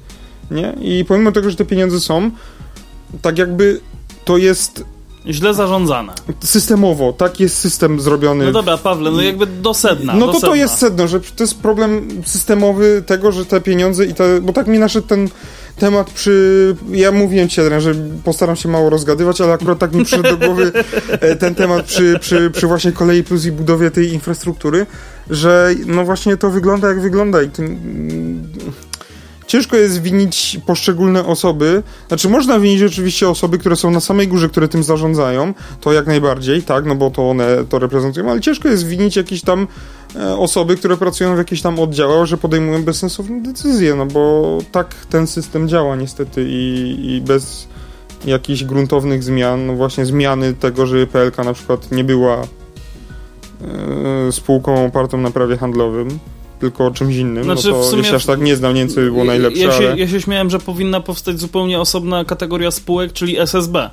Nie? 0.50 0.74
I 0.80 1.04
pomimo 1.04 1.32
tego, 1.32 1.50
że 1.50 1.56
te 1.56 1.64
pieniądze 1.64 2.00
są, 2.00 2.30
tak 3.22 3.38
jakby 3.38 3.80
to 4.24 4.36
jest 4.36 4.84
źle 5.26 5.54
zarządzane. 5.54 6.12
systemowo, 6.44 7.12
tak 7.12 7.40
jest 7.40 7.56
system 7.56 8.00
zrobiony. 8.00 8.44
No 8.44 8.52
dobra, 8.52 8.76
Pawle, 8.76 9.10
no 9.10 9.22
jakby 9.22 9.46
do 9.46 9.74
sedna. 9.74 10.14
No 10.14 10.26
do 10.26 10.32
to 10.32 10.32
to 10.32 10.40
sedna. 10.40 10.56
jest 10.56 10.78
sedno, 10.78 11.08
że 11.08 11.20
to 11.20 11.44
jest 11.44 11.58
problem 11.58 12.08
systemowy 12.26 13.02
tego, 13.06 13.32
że 13.32 13.44
te 13.44 13.60
pieniądze 13.60 14.04
i 14.06 14.14
te, 14.14 14.40
bo 14.40 14.52
tak 14.52 14.66
mi 14.66 14.78
naszedł 14.78 15.06
ten 15.06 15.28
temat 15.78 16.10
przy, 16.10 16.76
ja 16.90 17.12
mówiłem 17.12 17.48
ci 17.48 17.60
Adrian, 17.60 17.80
że 17.80 17.94
postaram 18.24 18.56
się 18.56 18.68
mało 18.68 18.90
rozgadywać, 18.90 19.40
ale 19.40 19.52
akurat 19.52 19.78
tak 19.78 19.92
mi 19.94 20.04
przyszedł 20.04 20.36
do 20.36 20.46
głowy 20.46 20.72
e, 21.10 21.36
ten 21.36 21.54
temat 21.54 21.84
przy, 21.84 22.18
przy, 22.20 22.50
przy 22.50 22.66
właśnie 22.66 22.92
Kolei 22.92 23.24
Plus 23.24 23.44
i 23.44 23.52
budowie 23.52 23.90
tej 23.90 24.12
infrastruktury, 24.12 24.86
że 25.30 25.70
no 25.86 26.04
właśnie 26.04 26.36
to 26.36 26.50
wygląda 26.50 26.88
jak 26.88 27.00
wygląda 27.00 27.42
i 27.42 27.48
to, 27.48 27.62
ciężko 29.46 29.76
jest 29.76 30.02
winić 30.02 30.60
poszczególne 30.66 31.26
osoby, 31.26 31.82
znaczy 32.08 32.28
można 32.28 32.60
winić 32.60 32.82
oczywiście 32.82 33.28
osoby, 33.28 33.58
które 33.58 33.76
są 33.76 33.90
na 33.90 34.00
samej 34.00 34.28
górze, 34.28 34.48
które 34.48 34.68
tym 34.68 34.82
zarządzają, 34.82 35.54
to 35.80 35.92
jak 35.92 36.06
najbardziej, 36.06 36.62
tak, 36.62 36.86
no 36.86 36.94
bo 36.94 37.10
to 37.10 37.30
one 37.30 37.46
to 37.68 37.78
reprezentują, 37.78 38.30
ale 38.30 38.40
ciężko 38.40 38.68
jest 38.68 38.86
winić 38.86 39.16
jakieś 39.16 39.42
tam 39.42 39.66
e, 40.16 40.36
osoby, 40.36 40.76
które 40.76 40.96
pracują 40.96 41.34
w 41.34 41.38
jakichś 41.38 41.62
tam 41.62 41.80
oddziałach, 41.80 42.26
że 42.26 42.36
podejmują 42.36 42.82
bezsensowne 42.82 43.42
decyzje, 43.42 43.94
no 43.94 44.06
bo 44.06 44.58
tak 44.72 44.94
ten 45.10 45.26
system 45.26 45.68
działa 45.68 45.96
niestety 45.96 46.46
i, 46.48 46.96
i 47.14 47.20
bez 47.20 47.68
jakichś 48.24 48.64
gruntownych 48.64 49.22
zmian, 49.22 49.66
no 49.66 49.74
właśnie 49.74 50.06
zmiany 50.06 50.54
tego, 50.54 50.86
że 50.86 51.06
PLK 51.06 51.38
na 51.38 51.52
przykład 51.52 51.92
nie 51.92 52.04
była 52.04 52.42
e, 52.42 54.32
spółką 54.32 54.86
opartą 54.86 55.18
na 55.18 55.30
prawie 55.30 55.56
handlowym, 55.56 56.18
tylko 56.60 56.90
czymś 56.90 57.16
innym, 57.16 57.44
Znaczy, 57.44 57.68
no 57.68 57.74
to 57.74 57.84
sumie- 57.84 57.98
jeśli 58.02 58.16
aż 58.16 58.26
tak 58.26 58.40
nie 58.40 58.56
znam, 58.56 58.74
Niemcy 58.74 58.94
by 58.94 59.10
było 59.10 59.24
najlepsze, 59.24 59.60
ja, 59.60 59.66
ja, 59.66 59.78
się, 59.78 59.88
ale... 59.88 59.98
ja 59.98 60.08
się 60.08 60.20
śmiałem, 60.20 60.50
że 60.50 60.58
powinna 60.58 61.00
powstać 61.00 61.40
zupełnie 61.40 61.80
osobna 61.80 62.24
kategoria 62.24 62.70
spółek, 62.70 63.12
czyli 63.12 63.38
SSB. 63.38 63.90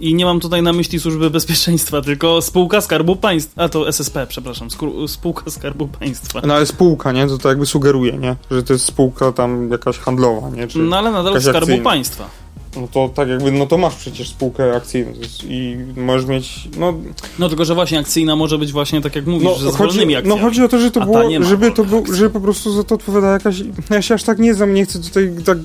I 0.00 0.14
nie 0.14 0.24
mam 0.24 0.40
tutaj 0.40 0.62
na 0.62 0.72
myśli 0.72 1.00
służby 1.00 1.30
bezpieczeństwa, 1.30 2.02
tylko 2.02 2.42
spółka 2.42 2.80
Skarbu 2.80 3.16
Państwa. 3.16 3.62
A 3.62 3.68
to 3.68 3.88
SSP, 3.88 4.26
przepraszam, 4.26 4.68
spółka 5.06 5.50
Skarbu 5.50 5.88
Państwa. 5.88 6.40
No 6.46 6.54
ale 6.54 6.66
spółka, 6.66 7.12
nie? 7.12 7.26
To 7.26 7.38
to 7.38 7.48
jakby 7.48 7.66
sugeruje, 7.66 8.12
nie? 8.18 8.36
Że 8.50 8.62
to 8.62 8.72
jest 8.72 8.84
spółka 8.84 9.32
tam 9.32 9.70
jakaś 9.70 9.98
handlowa, 9.98 10.50
nie? 10.50 10.68
Czy 10.68 10.78
No 10.78 10.96
ale 10.98 11.10
nadal 11.12 11.40
Skarbu 11.40 11.58
akcyjna. 11.58 11.84
Państwa. 11.84 12.28
No 12.76 12.88
to 12.92 13.10
tak 13.14 13.28
jakby, 13.28 13.52
no 13.52 13.66
to 13.66 13.78
masz 13.78 13.94
przecież 13.94 14.28
spółkę 14.28 14.76
akcyjną 14.76 15.12
i 15.48 15.76
możesz 15.96 16.26
mieć, 16.26 16.68
no... 16.78 16.94
No 17.38 17.48
tylko, 17.48 17.64
że 17.64 17.74
właśnie 17.74 17.98
akcyjna 17.98 18.36
może 18.36 18.58
być 18.58 18.72
właśnie 18.72 19.00
tak 19.00 19.16
jak 19.16 19.26
mówisz, 19.26 19.44
no 19.44 19.54
że 19.54 19.72
z 19.72 19.76
wolnymi 19.76 20.00
chodzi, 20.00 20.16
akcjami. 20.16 20.40
no 20.40 20.46
chodzi 20.46 20.62
o 20.62 20.68
to, 20.68 20.78
że 20.78 20.90
to 20.90 21.00
było, 21.00 21.42
żeby 21.42 21.70
to 21.70 21.84
był, 21.84 22.14
żeby 22.14 22.30
po 22.30 22.40
prostu 22.40 22.72
za 22.72 22.84
to 22.84 22.94
odpowiada 22.94 23.32
jakaś... 23.32 23.56
Ja 23.90 24.02
się 24.02 24.14
aż 24.14 24.22
tak 24.22 24.38
nie 24.38 24.54
znam, 24.54 24.74
nie 24.74 24.84
chcę 24.84 24.98
tutaj 24.98 25.30
tak... 25.44 25.58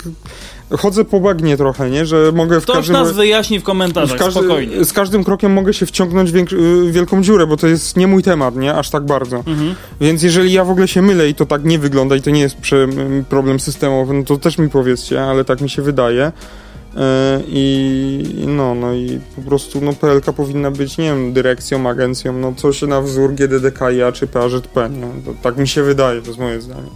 Chodzę 0.77 1.05
po 1.05 1.19
bagnie 1.19 1.57
trochę, 1.57 1.89
nie? 1.89 2.05
Że 2.05 2.31
mogę 2.35 2.59
w 2.59 2.63
Ktoś 2.63 2.75
każdym... 2.75 2.93
nas 2.93 3.11
wyjaśni 3.11 3.59
w 3.59 3.61
w 3.61 3.65
komentarzach, 3.65 4.19
każdy, 4.19 4.39
spokojnie. 4.39 4.85
z 4.85 4.93
każdym 4.93 5.23
krokiem 5.23 5.53
mogę 5.53 5.73
się 5.73 5.85
wciągnąć 5.85 6.31
w 6.31 6.35
więk- 6.35 6.53
y, 6.87 6.91
wielką 6.91 7.21
dziurę, 7.23 7.47
bo 7.47 7.57
to 7.57 7.67
jest 7.67 7.97
nie 7.97 8.07
mój 8.07 8.23
temat, 8.23 8.55
nie? 8.55 8.73
Aż 8.73 8.89
tak 8.89 9.05
bardzo. 9.05 9.37
Mhm. 9.37 9.75
Więc 10.01 10.23
jeżeli 10.23 10.53
ja 10.53 10.65
w 10.65 10.69
ogóle 10.69 10.87
się 10.87 11.01
mylę 11.01 11.29
i 11.29 11.35
to 11.35 11.45
tak 11.45 11.63
nie 11.63 11.79
wygląda 11.79 12.15
i 12.15 12.21
to 12.21 12.29
nie 12.29 12.41
jest 12.41 12.57
problem 13.29 13.59
systemowy, 13.59 14.13
no 14.13 14.23
to 14.23 14.37
też 14.37 14.57
mi 14.57 14.69
powiedzcie, 14.69 15.23
ale 15.23 15.45
tak 15.45 15.61
mi 15.61 15.69
się 15.69 15.81
wydaje. 15.81 16.31
E, 16.97 17.41
I 17.47 18.23
no, 18.47 18.75
no 18.75 18.93
i 18.93 19.19
po 19.35 19.41
prostu 19.41 19.81
no, 19.81 19.93
PLK 19.93 20.25
powinna 20.35 20.71
być, 20.71 20.97
nie 20.97 21.05
wiem, 21.05 21.33
dyrekcją, 21.33 21.89
agencją, 21.89 22.33
no 22.33 22.53
coś 22.55 22.81
na 22.81 23.01
wzór 23.01 23.33
GDDKiA 23.33 24.11
czy 24.11 24.27
PAŻP, 24.27 24.75
nie? 24.75 25.23
To, 25.25 25.33
tak 25.41 25.57
mi 25.57 25.67
się 25.67 25.83
wydaje, 25.83 26.21
to 26.21 26.27
jest 26.27 26.39
moje 26.39 26.61
zdanie. 26.61 26.89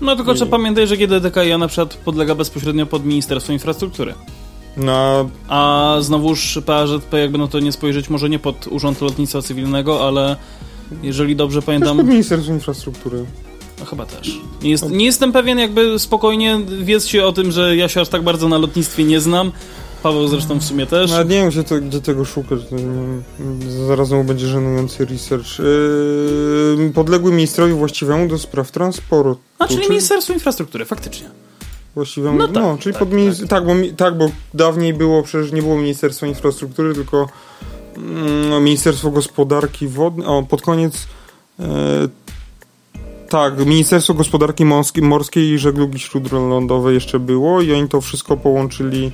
No 0.00 0.16
tylko 0.16 0.32
I- 0.32 0.36
trzeba 0.36 0.50
pamiętać, 0.50 0.88
że 0.88 0.96
GDDKiA 0.96 1.58
na 1.58 1.68
przykład 1.68 1.94
podlega 1.94 2.34
bezpośrednio 2.34 2.86
pod 2.86 3.04
Ministerstwo 3.06 3.52
Infrastruktury. 3.52 4.14
No, 4.76 5.28
A 5.48 5.96
znowuż 6.00 6.58
PAŻP, 6.66 7.12
jakby 7.12 7.38
no 7.38 7.48
to 7.48 7.60
nie 7.60 7.72
spojrzeć, 7.72 8.10
może 8.10 8.28
nie 8.28 8.38
pod 8.38 8.66
Urząd 8.66 9.00
Lotnictwa 9.00 9.42
Cywilnego, 9.42 10.08
ale 10.08 10.36
jeżeli 11.02 11.36
dobrze 11.36 11.58
też 11.60 11.66
pamiętam, 11.66 11.96
pod 11.96 12.06
Ministerstwo 12.06 12.52
Infrastruktury. 12.52 13.24
No 13.82 13.86
chyba 13.90 14.06
też. 14.06 14.40
Nie, 14.62 14.70
jest, 14.70 14.90
nie 14.90 15.04
jestem 15.04 15.32
pewien, 15.32 15.58
jakby 15.58 15.98
spokojnie 15.98 16.60
wiedzcie 16.82 17.26
o 17.26 17.32
tym, 17.32 17.50
że 17.52 17.76
ja 17.76 17.88
się 17.88 18.00
aż 18.00 18.08
tak 18.08 18.22
bardzo 18.22 18.48
na 18.48 18.58
lotnictwie 18.58 19.04
nie 19.04 19.20
znam. 19.20 19.52
Paweł 20.02 20.28
zresztą 20.28 20.58
w 20.58 20.64
sumie 20.64 20.86
też. 20.86 21.10
Nawet 21.10 21.28
nie 21.28 21.36
wiem, 21.36 21.48
gdzie, 21.48 21.64
to, 21.64 21.80
gdzie 21.80 22.00
tego 22.00 22.24
szukać. 22.24 22.58
Zaraz 23.86 24.08
znowu 24.08 24.24
będzie 24.24 24.46
żenujący 24.46 25.04
research. 25.04 25.58
Yy, 25.58 26.90
podległy 26.94 27.32
ministrowi 27.32 27.72
właściwemu 27.72 28.28
do 28.28 28.38
spraw 28.38 28.70
transportu. 28.70 29.36
A 29.58 29.66
czyli 29.68 29.82
Czy- 29.82 29.88
Ministerstwo 29.88 30.32
Infrastruktury, 30.32 30.84
faktycznie. 30.84 31.30
Właściwemu, 31.94 32.38
No 32.38 32.46
no, 32.46 32.52
tak, 32.72 32.78
czyli 32.80 32.92
tak, 32.92 33.00
pod 33.00 33.10
minis- 33.10 33.46
tak. 33.48 33.66
bo, 33.66 33.74
mi- 33.74 33.92
tak, 33.92 34.18
bo 34.18 34.30
dawniej 34.54 34.94
było, 34.94 35.22
przecież 35.22 35.52
nie 35.52 35.62
było 35.62 35.76
Ministerstwa 35.76 36.26
Infrastruktury, 36.26 36.94
tylko 36.94 37.28
mm, 37.96 38.64
Ministerstwo 38.64 39.10
Gospodarki 39.10 39.88
Wodnej, 39.88 40.26
o, 40.26 40.42
pod 40.42 40.62
koniec 40.62 40.94
e, 41.60 41.64
tak, 43.32 43.66
Ministerstwo 43.66 44.14
Gospodarki 44.14 44.64
Morskiej, 44.64 45.04
Morskiej 45.04 45.50
i 45.50 45.58
Żeglugi 45.58 45.98
Śródlądowej 45.98 46.94
jeszcze 46.94 47.18
było 47.18 47.62
i 47.62 47.72
oni 47.72 47.88
to 47.88 48.00
wszystko 48.00 48.36
połączyli 48.36 49.12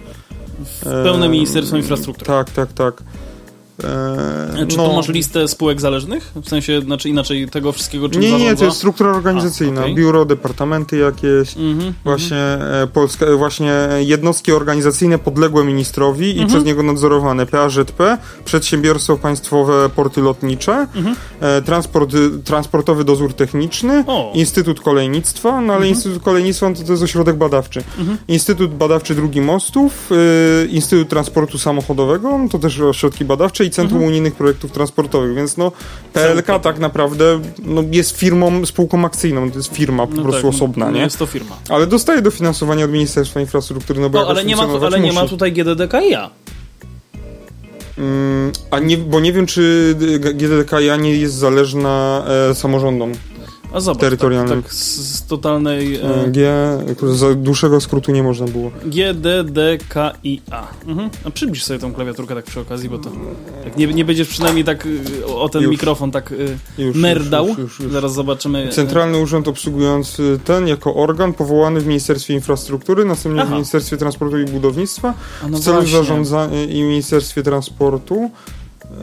W 0.61 1.04
pełne 1.04 1.28
Ministerstwo 1.28 1.76
Infrastruktury. 1.76 2.26
Tak, 2.26 2.50
tak, 2.50 2.72
tak. 2.72 3.02
E, 3.84 4.66
Czy 4.68 4.76
no. 4.76 4.86
to 4.88 4.92
masz 4.96 5.08
listę 5.08 5.48
spółek 5.48 5.80
zależnych? 5.80 6.32
W 6.44 6.48
sensie, 6.48 6.80
znaczy 6.80 7.08
inaczej 7.08 7.48
tego 7.48 7.72
wszystkiego, 7.72 8.08
czym 8.08 8.22
Nie, 8.22 8.26
nie, 8.32 8.38
zarządza? 8.38 8.56
to 8.56 8.64
jest 8.64 8.76
struktura 8.76 9.10
organizacyjna. 9.10 9.80
A, 9.80 9.84
okej. 9.84 9.94
Biuro, 9.94 10.24
departamenty 10.24 10.96
jakieś, 10.96 11.56
Mhm, 11.56 11.94
właśnie 12.04 12.36
e, 12.36 12.88
Polska, 12.92 13.26
e, 13.26 13.36
właśnie 13.36 13.72
jednostki 13.98 14.52
organizacyjne 14.52 15.18
podległe 15.18 15.64
ministrowi 15.64 16.26
i 16.26 16.30
Mhm. 16.30 16.48
przez 16.48 16.64
niego 16.64 16.82
nadzorowane 16.82 17.46
PAŻP, 17.46 18.18
przedsiębiorstwo 18.44 19.16
państwowe 19.16 19.88
porty 19.88 20.20
lotnicze, 20.20 20.86
Mhm. 20.94 21.16
e, 21.40 21.62
transport, 21.62 22.14
y, 22.14 22.30
transportowy 22.44 23.04
dozór 23.04 23.34
techniczny, 23.34 24.04
O. 24.06 24.32
Instytut 24.34 24.80
Kolejnictwa, 24.80 25.50
no 25.50 25.72
ale 25.72 25.86
Mhm. 25.86 25.88
Instytut 25.88 26.22
Kolejnictwa 26.22 26.70
to, 26.74 26.82
to 26.84 26.92
jest 26.92 27.02
ośrodek 27.02 27.36
badawczy. 27.36 27.82
Instytut 28.28 28.74
Badawczy 28.74 29.14
Drugi 29.14 29.40
Mostów, 29.40 30.10
y, 30.12 30.68
Instytut 30.70 31.08
Transportu 31.08 31.58
Samochodowego, 31.58 32.38
no 32.38 32.48
to 32.48 32.58
też 32.58 32.80
ośrodki 32.80 33.24
badawcze 33.24 33.67
i 33.68 33.70
Centrum 33.70 33.98
Mhm. 33.98 34.09
Unijnych 34.11 34.35
Projektów 34.35 34.72
Transportowych, 34.72 35.35
więc 35.37 35.57
no 35.57 35.72
PLK 36.12 36.46
tak 36.62 36.78
naprawdę 36.78 37.40
no, 37.62 37.83
jest 37.90 38.16
firmą, 38.16 38.66
spółką 38.66 39.04
akcyjną, 39.04 39.50
to 39.50 39.57
jest 39.59 39.74
firma 39.74 40.07
po 40.07 40.14
No 40.14 40.22
prostu 40.22 40.42
tak, 40.42 40.54
osobna, 40.54 40.87
no 40.87 40.92
nie? 40.92 41.00
Jest 41.00 41.18
to 41.18 41.26
firma. 41.26 41.57
Ale 41.68 41.87
dostaje 41.87 42.22
dofinansowanie 42.22 42.85
od 42.85 42.90
Ministerstwa 42.90 43.40
Infrastruktury, 43.40 44.00
no 44.00 44.11
bo 44.11 44.20
No, 44.20 44.28
ale 44.28 44.44
nie 44.44 44.57
ma, 44.57 44.66
tu, 44.66 44.87
ale 44.87 45.00
nie 45.00 45.12
ma 45.12 45.26
tutaj 45.26 45.52
GDDKiA. 45.52 46.31
Mm, 47.98 48.52
a 48.70 48.78
nie, 48.78 48.98
bo 48.98 49.20
nie 49.20 49.33
wiem, 49.33 49.46
czy 49.46 49.94
GDDKiA 50.35 50.96
nie 50.96 51.16
jest 51.16 51.35
zależna 51.35 52.24
e, 52.50 52.54
samorządom. 52.54 53.12
A 53.72 53.81
zobacz, 53.81 54.00
Terytorialnym. 54.00 54.62
Tak, 54.62 54.70
tak 54.70 54.74
z, 54.74 54.96
z 55.16 55.26
totalnej 55.26 55.96
e, 55.96 56.02
E, 56.24 56.31
G, 56.31 56.50
za 57.12 57.35
dłuższego 57.35 57.81
skrótu 57.81 58.12
nie 58.12 58.22
można 58.22 58.46
było. 58.46 58.70
GDDKIA. 58.85 60.68
Mhm. 60.87 61.11
A 61.24 61.31
przybliż 61.31 61.64
sobie 61.64 61.78
tą 61.78 61.92
klawiaturkę 61.94 62.35
tak 62.35 62.44
przy 62.44 62.61
okazji, 62.61 62.88
bo 62.88 62.98
to 62.98 63.11
tak 63.64 63.76
nie, 63.76 63.87
nie 63.87 64.04
będziesz 64.04 64.28
przynajmniej 64.28 64.64
tak 64.64 64.87
y, 64.87 65.26
o 65.26 65.48
ten 65.48 65.62
Już. 65.62 65.70
mikrofon 65.70 66.11
tak 66.11 66.33
y, 66.33 66.59
Już, 66.78 66.96
merdał. 66.96 67.48
już. 67.59 67.83
Zaraz 67.90 68.12
zobaczymy. 68.14 68.68
Centralny 68.68 69.18
Urząd 69.18 69.48
Obsługujący 69.48 70.40
ten 70.44 70.68
jako 70.68 70.94
organ 70.94 71.33
powołany 71.33 71.81
w 71.81 71.87
Ministerstwie 71.87 72.35
Infrastruktury, 72.35 73.04
następnie 73.04 73.40
w 73.42 73.44
Aha. 73.44 73.54
Ministerstwie 73.54 73.96
Transportu 73.96 74.38
i 74.38 74.44
Budownictwa 74.44 75.14
A 75.44 75.48
no 75.48 75.59
w 75.59 75.61
celu 75.61 75.76
właśnie. 75.76 75.92
zarządzania 75.98 76.64
i 76.64 76.83
Ministerstwie 76.83 77.42
Transportu. 77.42 78.31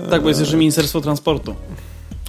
Tak, 0.10 0.22
bo 0.22 0.28
jest 0.28 0.40
jeszcze 0.40 0.58
Ministerstwo 0.58 1.02
Transportu. 1.02 1.56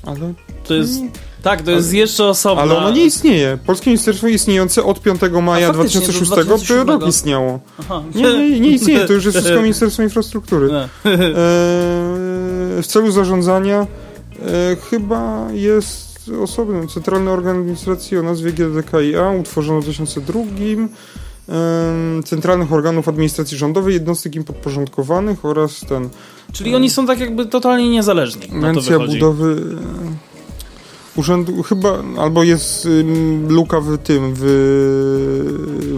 Ale, 0.03 0.35
To 0.69 0.75
jest. 0.75 1.01
Tak, 1.47 1.63
to 1.63 1.71
jest 1.71 1.93
jeszcze 1.93 2.25
osobna. 2.25 2.63
ale 2.63 2.77
ono 2.77 2.91
nie 2.91 3.05
istnieje. 3.05 3.59
Polskie 3.67 3.91
Ministerstwo 3.91 4.29
istnieje 4.29 4.67
od 4.85 5.01
5 5.01 5.21
maja 5.43 5.69
A 5.69 5.73
faktycznie, 5.73 6.01
to 6.01 6.07
2006 6.07 6.31
to 6.31 6.45
2007. 6.45 6.89
rok 6.89 7.09
istniało. 7.09 7.61
Aha. 7.79 8.03
Nie, 8.15 8.23
nie, 8.23 8.61
nie 8.61 8.71
istnieje, 8.71 9.07
to 9.07 9.13
już 9.13 9.25
jest 9.25 9.37
wszystko 9.39 9.63
Ministerstwo 9.69 10.03
Infrastruktury. 10.03 10.67
E, 10.73 10.89
w 12.83 12.85
celu 12.87 13.11
zarządzania 13.11 13.81
e, 13.81 14.77
chyba 14.91 15.49
jest 15.53 16.31
osobny 16.43 16.87
Centralny 16.87 17.31
Organ 17.31 17.57
Administracji 17.57 18.19
o 18.19 18.23
nazwie 18.23 18.53
GDKiA, 18.53 19.31
utworzony 19.41 19.81
w 19.81 19.85
2002. 19.85 20.41
em, 20.41 22.23
Centralnych 22.25 22.73
Organów 22.73 23.09
Administracji 23.09 23.59
Rządowej, 23.59 23.95
jednostek 23.95 24.35
im 24.35 24.45
podporządkowanych 24.45 25.45
oraz 25.45 25.81
ten 25.81 26.09
Czyli 26.53 26.75
oni 26.75 26.91
są 26.91 27.07
tak 27.07 27.21
jakby 27.21 27.47
totalnie 27.47 27.91
niezależni. 27.91 28.43
Agencja. 28.59 28.99
Budowy 28.99 29.63
e, 30.33 30.36
Urzędu, 31.17 31.63
chyba, 31.63 32.03
albo 32.19 32.43
jest 32.43 32.87
ym, 32.87 33.47
luka 33.49 33.81
w 33.81 33.99
tym, 33.99 34.33
w, 34.35 34.41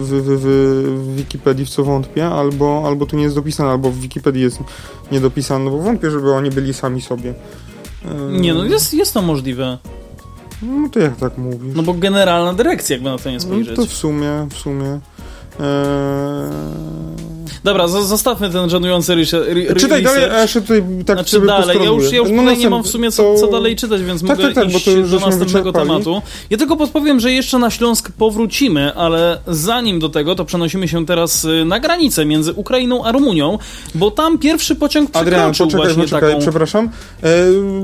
w, 0.01 0.09
w, 0.09 0.39
w, 0.41 1.15
Wikipedii, 1.15 1.65
w 1.65 1.69
co 1.69 1.83
wątpię, 1.83 2.27
albo, 2.27 2.83
albo 2.85 3.05
tu 3.05 3.15
nie 3.15 3.23
jest 3.23 3.35
dopisane, 3.35 3.69
albo 3.69 3.91
w 3.91 3.97
Wikipedii 3.99 4.41
jest 4.41 4.59
niedopisane, 5.11 5.65
no 5.65 5.71
bo 5.71 5.77
wątpię, 5.77 6.11
żeby 6.11 6.33
oni 6.33 6.49
byli 6.49 6.73
sami 6.73 7.01
sobie. 7.01 7.33
Ym, 8.05 8.41
Nie, 8.41 8.53
no 8.53 8.65
jest, 8.65 8.93
jest 8.93 9.13
to 9.13 9.21
możliwe. 9.21 9.77
No 10.61 10.89
to 10.89 10.99
jak 10.99 11.15
tak 11.15 11.37
mówisz? 11.37 11.75
No 11.75 11.83
bo 11.83 11.93
generalna 11.93 12.53
dyrekcja, 12.53 12.95
jakby 12.95 13.09
na 13.09 13.17
to 13.17 13.29
nie 13.29 13.35
No 13.35 13.41
spojrzeć. 13.41 13.75
to 13.75 13.85
w 13.85 13.93
sumie, 13.93 14.47
w 14.49 14.57
sumie. 14.57 14.99
Eee... 15.59 17.38
Dobra, 17.63 17.87
zostawmy 17.87 18.49
ten 18.49 18.69
żenujący 18.69 19.15
research. 19.15 19.47
re- 19.49 19.75
Czytaj 19.75 20.03
dalej, 20.03 20.23
a 20.29 20.41
jeszcze 20.41 20.61
tutaj 20.61 20.83
tak 21.05 21.15
Znaczy 21.17 21.31
sobie 21.31 21.47
dalej, 21.47 21.77
ja 21.79 21.85
już, 21.85 22.11
ja 22.11 22.17
już 22.17 22.29
No 22.29 22.35
tutaj 22.41 22.45
nie 22.57 22.63
następ- 22.63 22.69
mam 22.69 22.83
w 22.83 22.87
sumie 22.87 23.11
co, 23.11 23.23
to- 23.23 23.39
co 23.39 23.47
dalej 23.47 23.75
czytać, 23.75 24.01
więc 24.03 24.21
Tak, 24.21 24.29
mogę 24.29 24.43
tak, 24.43 24.53
tak, 24.55 24.71
bo 24.71 24.77
iść 24.77 24.85
to 24.85 24.91
już 24.91 25.11
do 25.11 25.19
następnego 25.19 25.73
tematu. 25.73 26.21
Ja 26.49 26.57
tylko 26.57 26.77
podpowiem, 26.77 27.19
że 27.19 27.31
jeszcze 27.31 27.59
na 27.59 27.69
Śląsk 27.69 28.11
powrócimy, 28.11 28.93
ale 28.95 29.39
zanim 29.47 29.99
do 29.99 30.09
tego, 30.09 30.35
to 30.35 30.45
przenosimy 30.45 30.87
się 30.87 31.05
teraz 31.05 31.45
y, 31.45 31.65
na 31.65 31.79
granicę 31.79 32.25
między 32.25 32.53
Ukrainą 32.53 33.03
a 33.05 33.11
Rumunią, 33.11 33.57
bo 33.95 34.11
tam 34.11 34.37
pierwszy 34.37 34.75
pociąg 34.75 35.09
Adrian, 35.13 35.51
przekroczył 35.51 35.65
poczekaj, 35.65 35.85
właśnie 35.85 36.03
poczekaj, 36.03 36.29
taką... 36.29 36.41
przepraszam. 36.41 36.89
E, 37.23 37.27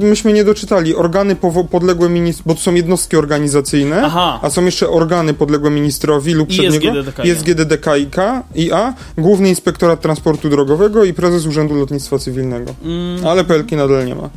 myśmy 0.06 0.34
nie 0.34 0.44
doczytali. 0.44 0.96
Organy 0.96 1.36
podległe 1.72 2.10
ministrowi, 2.10 2.48
bo 2.48 2.56
to 2.56 2.62
są 2.62 2.74
jednostki 2.74 3.18
organizacyjne, 3.18 4.02
Aha. 4.06 4.40
a 4.42 4.50
są 4.50 4.66
jeszcze 4.66 4.90
organy 4.90 5.34
podległe 5.34 5.72
ministrowi 5.72 6.34
lub 6.34 6.50
I 6.50 6.54
przed 6.54 6.66
jest 6.66 6.82
niego. 6.82 6.94
GDDKiA. 6.94 7.26
Jest 7.26 7.44
GDDKiK, 7.44 8.16
IA, 8.56 8.94
Główny 9.18 9.50
Inspektorat 9.66 10.02
Transportu 10.02 10.50
Drogowego 10.50 11.04
i 11.04 11.14
Prezes 11.14 11.46
Urzędu 11.46 11.76
Lotnictwa 11.76 12.20
Cywilnego. 12.20 12.76
Mm, 12.84 13.28
Ale 13.28 13.44
PLK 13.46 13.72
nadal 13.72 14.06
nie 14.06 14.16
ma. 14.16 14.30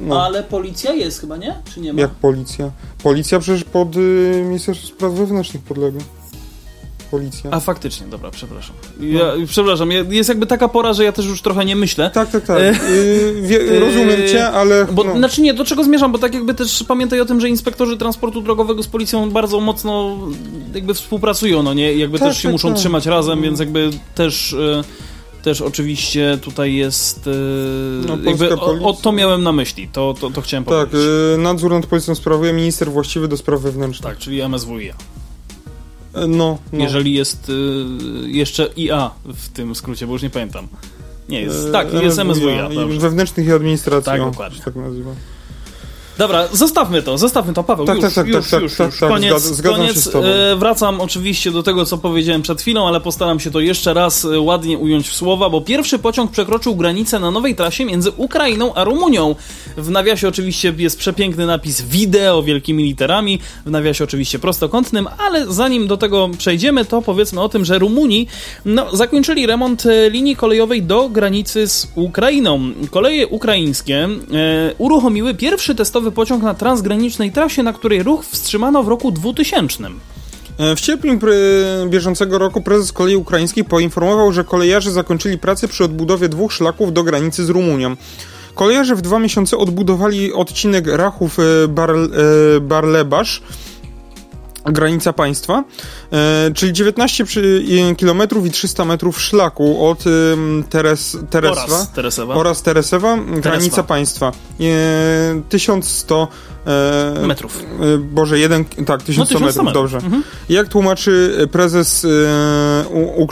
No, 0.00 0.22
Ale 0.24 0.42
policja 0.42 0.92
jest 0.92 1.20
chyba, 1.20 1.36
nie? 1.36 1.54
Czy 1.74 1.80
nie 1.80 1.92
ma? 1.92 2.00
jak 2.00 2.10
policja? 2.10 2.70
Policja 3.02 3.38
przecież 3.38 3.64
pod 3.64 3.96
y, 3.96 4.42
Ministerstwo 4.46 4.86
Spraw 4.86 5.12
Wewnętrznych 5.12 5.62
podlega. 5.62 5.98
Policja. 7.18 7.50
A 7.50 7.60
faktycznie, 7.60 8.06
dobra, 8.06 8.30
przepraszam. 8.30 8.76
Ja, 9.00 9.32
Przepraszam, 9.46 9.90
ja- 9.92 10.04
jest 10.10 10.28
jakby 10.28 10.46
taka 10.46 10.68
pora, 10.68 10.92
że 10.92 11.04
ja 11.04 11.12
też 11.12 11.26
już 11.26 11.42
trochę 11.42 11.64
nie 11.64 11.76
myślę. 11.76 12.10
Tak, 12.10 12.30
tak, 12.30 12.44
tak. 12.44 12.58
E, 12.58 12.70
Y, 12.90 13.42
wie, 13.42 13.80
rozumiem 13.80 14.28
cię, 14.28 14.46
ale... 14.50 14.86
Bo, 14.92 15.04
no. 15.04 15.16
Znaczy 15.16 15.42
nie, 15.42 15.54
do 15.54 15.64
czego 15.64 15.84
zmierzam, 15.84 16.12
bo 16.12 16.18
tak 16.18 16.34
jakby 16.34 16.54
też 16.54 16.84
pamiętaj 16.88 17.20
o 17.20 17.24
tym, 17.24 17.40
że 17.40 17.48
inspektorzy 17.48 17.96
transportu 17.96 18.40
drogowego 18.40 18.82
z 18.82 18.86
policją 18.86 19.30
bardzo 19.30 19.60
mocno 19.60 20.16
jakby 20.74 20.94
współpracują, 20.94 21.62
no 21.62 21.74
nie? 21.74 21.92
Jakby 21.94 22.18
Tak, 22.18 22.28
też 22.28 22.36
się 22.36 22.42
tak, 22.42 22.52
muszą 22.52 22.68
tak. 22.68 22.78
trzymać 22.78 23.06
razem, 23.06 23.42
więc 23.42 23.60
jakby 23.60 23.90
też... 24.14 24.52
e, 24.52 24.84
Też 25.42 25.60
oczywiście 25.60 26.38
tutaj 26.42 26.74
jest. 26.74 27.26
Yy, 27.26 27.32
No, 28.08 28.18
jakby, 28.24 28.56
o, 28.56 28.88
o, 28.88 28.92
to 28.92 29.12
miałem 29.12 29.42
na 29.42 29.52
myśli, 29.52 29.88
to, 29.92 30.14
to, 30.20 30.30
to 30.30 30.40
chciałem 30.40 30.64
Tak, 30.64 30.72
powiedzieć. 30.74 31.00
y, 31.34 31.38
nadzór 31.38 31.70
nad 31.72 31.86
policją 31.86 32.14
sprawuje 32.14 32.52
minister 32.52 32.90
właściwy 32.90 33.28
do 33.28 33.36
spraw 33.36 33.60
wewnętrznych. 33.60 34.10
Tak, 34.12 34.18
czyli 34.18 34.42
MSWiA. 34.42 34.94
E, 36.14 36.26
No, 36.26 36.58
no. 36.72 36.84
Jeżeli 36.84 37.14
jest 37.14 37.48
y, 37.48 37.52
jeszcze 38.30 38.66
IA 38.76 39.10
w 39.24 39.48
tym 39.48 39.74
skrócie, 39.74 40.06
bo 40.06 40.12
już 40.12 40.22
nie 40.22 40.30
pamiętam. 40.30 40.68
Nie, 41.28 41.40
jest, 41.40 41.66
E, 41.68 41.72
tak, 41.72 41.92
jest 41.92 42.18
MSWiA. 42.18 42.68
Wewnętrznych 42.98 43.46
i 43.46 43.52
administracji. 43.52 44.04
Tak, 44.12 44.20
dokładnie. 44.20 44.60
Tak 44.64 44.76
nazywa. 44.76 45.10
Dobra, 46.18 46.48
zostawmy 46.52 47.02
to, 47.02 47.18
zostawmy 47.18 47.52
to, 47.54 47.64
Paweł. 47.64 47.86
Tak, 47.86 47.96
już, 47.96 48.04
tak, 48.04 48.14
tak, 48.14 48.26
już, 48.26 48.50
tak, 48.50 48.62
już, 48.62 48.76
tak, 48.76 48.90
już. 48.90 49.00
tak, 49.00 49.08
Koniec, 49.08 49.34
zgad- 49.34 49.54
zgadzam 49.54 49.80
koniec. 49.80 50.10
E, 50.14 50.56
wracam 50.56 51.00
oczywiście 51.00 51.50
do 51.50 51.62
tego, 51.62 51.84
co 51.84 51.98
powiedziałem 51.98 52.42
przed 52.42 52.60
chwilą, 52.60 52.88
ale 52.88 53.00
postaram 53.00 53.40
się 53.40 53.50
to 53.50 53.60
jeszcze 53.60 53.94
raz 53.94 54.24
e, 54.24 54.40
ładnie 54.40 54.78
ująć 54.78 55.08
w 55.08 55.14
słowa, 55.14 55.50
bo 55.50 55.60
pierwszy 55.60 55.98
pociąg 55.98 56.30
przekroczył 56.30 56.76
granicę 56.76 57.18
na 57.20 57.30
nowej 57.30 57.54
trasie 57.54 57.84
między 57.84 58.10
Ukrainą 58.10 58.74
a 58.74 58.84
Rumunią. 58.84 59.34
W 59.76 59.90
nawiasie 59.90 60.28
oczywiście 60.28 60.74
jest 60.78 60.98
przepiękny 60.98 61.46
napis 61.46 61.80
wideo 61.82 62.42
wielkimi 62.42 62.84
literami, 62.84 63.38
w 63.66 63.70
nawiasie 63.70 64.04
oczywiście 64.04 64.38
prostokątnym, 64.38 65.08
ale 65.18 65.46
zanim 65.52 65.86
do 65.86 65.96
tego 65.96 66.28
przejdziemy, 66.38 66.84
to 66.84 67.02
powiedzmy 67.02 67.40
o 67.40 67.48
tym, 67.48 67.64
że 67.64 67.78
Rumuni 67.78 68.26
no, 68.64 68.96
zakończyli 68.96 69.46
remont 69.46 69.86
e, 69.86 70.10
linii 70.10 70.36
kolejowej 70.36 70.82
do 70.82 71.08
granicy 71.08 71.68
z 71.68 71.88
Ukrainą. 71.94 72.60
Koleje 72.90 73.26
ukraińskie 73.26 74.04
e, 74.04 74.08
uruchomiły 74.78 75.34
pierwszy 75.34 75.74
testowy 75.74 76.03
pociąg 76.12 76.42
na 76.42 76.54
transgranicznej 76.54 77.32
trasie, 77.32 77.62
na 77.62 77.72
której 77.72 78.02
ruch 78.02 78.24
wstrzymano 78.24 78.82
w 78.82 78.88
roku 78.88 79.12
2000. 79.12 79.84
E, 80.58 80.76
W 80.76 80.80
sierpniu 80.80 81.18
bieżącego 81.86 82.38
roku 82.38 82.60
prezes 82.60 82.92
kolei 82.92 83.16
ukraińskich 83.16 83.64
poinformował, 83.64 84.32
że 84.32 84.44
kolejarze 84.44 84.90
zakończyli 84.90 85.38
pracę 85.38 85.68
przy 85.68 85.84
odbudowie 85.84 86.28
dwóch 86.28 86.52
szlaków 86.52 86.92
do 86.92 87.02
granicy 87.02 87.44
z 87.44 87.50
Rumunią. 87.50 87.96
Kolejarze 88.54 88.94
w 88.94 89.02
dwa 89.02 89.18
miesiące 89.18 89.58
odbudowali 89.58 90.32
odcinek 90.32 90.86
Rachów 90.86 91.38
e, 91.38 91.42
e, 91.42 93.24
granica 94.72 95.12
państwa, 95.12 95.64
czyli 96.54 96.72
19 96.72 97.24
przy- 97.24 97.62
i- 97.66 97.96
kilometrów 97.96 98.46
i 98.46 98.50
300 98.50 98.84
metrów 98.84 99.20
szlaku 99.20 99.86
od 99.86 100.04
Teres, 100.70 101.16
Tereswa 101.30 101.64
Oraz 101.64 101.92
Teresewa. 101.92 102.34
oraz 102.34 102.62
Teresewa, 102.62 103.18
granica 103.36 103.82
państwa. 103.82 104.32
E, 104.60 105.42
1100 105.48 106.28
e, 106.66 107.26
Metrów. 107.26 107.58
e, 107.94 107.98
Boże, 107.98 108.38
jeden, 108.38 108.64
tak, 108.64 109.02
1100 109.02 109.18
No, 109.18 109.26
1100 109.26 109.40
metrów, 109.46 109.64
metrów. 109.64 109.82
dobrze. 109.92 109.96
Mhm. 110.06 110.22
Jak 110.48 110.68
tłumaczy 110.68 111.36
prezes 111.52 112.04
e, 112.04 112.88
U- 112.88 113.22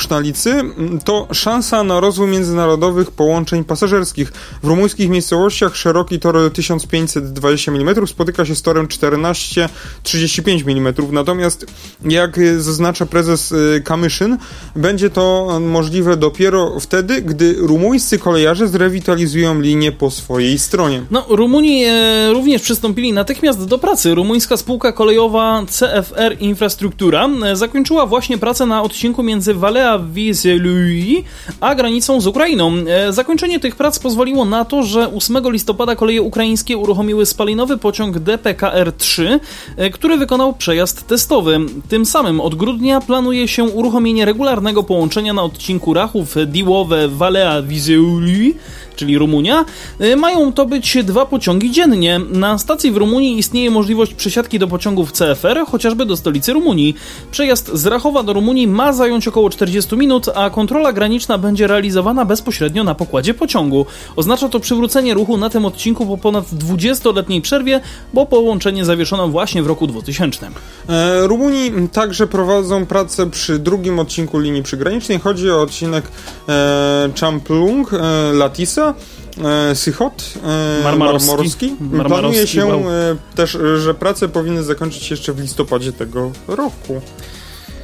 to 1.04 1.28
szansa 1.32 1.84
na 1.84 2.00
rozwój 2.00 2.28
międzynarodowych 2.28 3.10
połączeń 3.10 3.64
pasażerskich. 3.64 4.32
W 4.62 4.66
rumuńskich 4.66 5.08
miejscowościach 5.10 5.76
szeroki 5.76 6.18
tor 6.20 6.50
1520 6.52 7.72
mm 7.72 8.06
spotyka 8.06 8.44
się 8.44 8.54
z 8.56 8.62
torem 8.62 8.88
1435 8.88 10.62
mm. 10.66 10.94
Natomiast, 11.12 11.66
jak 12.04 12.38
e, 12.38 12.60
zaznacza 12.72 13.06
prezes 13.06 13.52
e, 13.52 13.80
Kamyszyn, 13.80 14.38
będzie 14.76 15.10
to 15.10 15.58
możliwe 15.60 16.16
dopiero 16.16 16.80
wtedy, 16.80 17.22
gdy 17.22 17.54
rumuńscy 17.58 18.18
kolejarze 18.18 18.68
zrewitalizują 18.68 19.60
linię 19.60 19.92
po 19.92 20.10
swojej 20.10 20.58
stronie. 20.58 21.02
No, 21.10 21.24
Rumuni 21.28 21.84
e, 21.84 22.32
również 22.32 22.62
przystąpili 22.62 23.12
natychmiast 23.12 23.64
do 23.64 23.78
pracy. 23.78 24.14
Rumuńska 24.14 24.56
spółka 24.56 24.92
kolejowa 24.92 25.62
CFR 25.66 26.36
Infrastruktura 26.40 27.28
e, 27.44 27.56
zakończyła 27.56 28.06
właśnie 28.06 28.38
pracę 28.38 28.66
na 28.66 28.82
odcinku 28.82 29.22
między 29.22 29.54
Valea 29.54 29.98
Vizelui 29.98 31.24
a 31.60 31.74
granicą 31.74 32.20
z 32.20 32.26
Ukrainą. 32.26 32.72
E, 32.88 33.12
zakończenie 33.12 33.60
tych 33.60 33.76
prac 33.76 33.98
pozwoliło 33.98 34.44
na 34.44 34.64
to, 34.64 34.82
że 34.82 35.14
8 35.14 35.52
listopada 35.52 35.96
koleje 35.96 36.22
ukraińskie 36.22 36.76
uruchomiły 36.76 37.26
spalinowy 37.26 37.78
pociąg 37.78 38.16
DPKR-3, 38.16 39.38
e, 39.76 39.90
który 39.90 40.16
wykonał 40.16 40.52
przejazd 40.52 41.06
testowy. 41.06 41.58
Tym 41.88 42.06
samym 42.06 42.40
od 42.40 42.51
grudnia 42.54 43.00
planuje 43.00 43.48
się 43.48 43.64
uruchomienie 43.64 44.24
regularnego 44.24 44.82
połączenia 44.82 45.32
na 45.32 45.42
odcinku 45.42 45.94
Rachów 45.94 46.34
Diłowe 46.46 47.08
Valea 47.08 47.62
Vizeului 47.62 48.54
czyli 48.96 49.18
Rumunia, 49.18 49.64
y, 50.00 50.16
mają 50.16 50.52
to 50.52 50.66
być 50.66 50.98
dwa 51.04 51.26
pociągi 51.26 51.70
dziennie. 51.70 52.20
Na 52.30 52.58
stacji 52.58 52.90
w 52.90 52.96
Rumunii 52.96 53.38
istnieje 53.38 53.70
możliwość 53.70 54.14
przesiadki 54.14 54.58
do 54.58 54.68
pociągów 54.68 55.12
CFR, 55.12 55.64
chociażby 55.70 56.06
do 56.06 56.16
stolicy 56.16 56.52
Rumunii. 56.52 56.94
Przejazd 57.30 57.70
z 57.74 57.86
Rachowa 57.86 58.22
do 58.22 58.32
Rumunii 58.32 58.66
ma 58.66 58.92
zająć 58.92 59.28
około 59.28 59.50
40 59.50 59.96
minut, 59.96 60.26
a 60.34 60.50
kontrola 60.50 60.92
graniczna 60.92 61.38
będzie 61.38 61.66
realizowana 61.66 62.24
bezpośrednio 62.24 62.84
na 62.84 62.94
pokładzie 62.94 63.34
pociągu. 63.34 63.86
Oznacza 64.16 64.48
to 64.48 64.60
przywrócenie 64.60 65.14
ruchu 65.14 65.36
na 65.36 65.50
tym 65.50 65.64
odcinku 65.64 66.06
po 66.06 66.18
ponad 66.18 66.44
20-letniej 66.44 67.42
przerwie, 67.42 67.80
bo 68.14 68.26
połączenie 68.26 68.84
zawieszono 68.84 69.28
właśnie 69.28 69.62
w 69.62 69.66
roku 69.66 69.86
2000. 69.86 70.50
E, 70.88 71.26
Rumuni 71.26 71.88
także 71.92 72.26
prowadzą 72.26 72.86
pracę 72.86 73.30
przy 73.30 73.58
drugim 73.58 73.98
odcinku 73.98 74.38
linii 74.38 74.62
przygranicznej. 74.62 75.18
Chodzi 75.18 75.50
o 75.50 75.62
odcinek 75.62 76.04
e, 76.48 77.10
Champlung, 77.20 77.94
e, 77.94 77.98
Latisa, 78.32 78.81
e, 78.90 79.74
Sychot, 79.74 80.34
e, 80.44 80.82
Marmarowski. 80.84 81.30
Marmorski. 81.30 81.74
Marmarowski, 81.80 82.08
Planuje 82.08 82.46
się 82.46 82.66
wow. 82.66 82.80
e, 82.80 83.16
też, 83.34 83.54
e, 83.54 83.78
że 83.78 83.94
prace 83.94 84.28
powinny 84.28 84.62
zakończyć 84.62 85.02
się 85.02 85.14
jeszcze 85.14 85.32
w 85.32 85.40
listopadzie 85.40 85.92
tego 85.92 86.30
roku. 86.48 87.00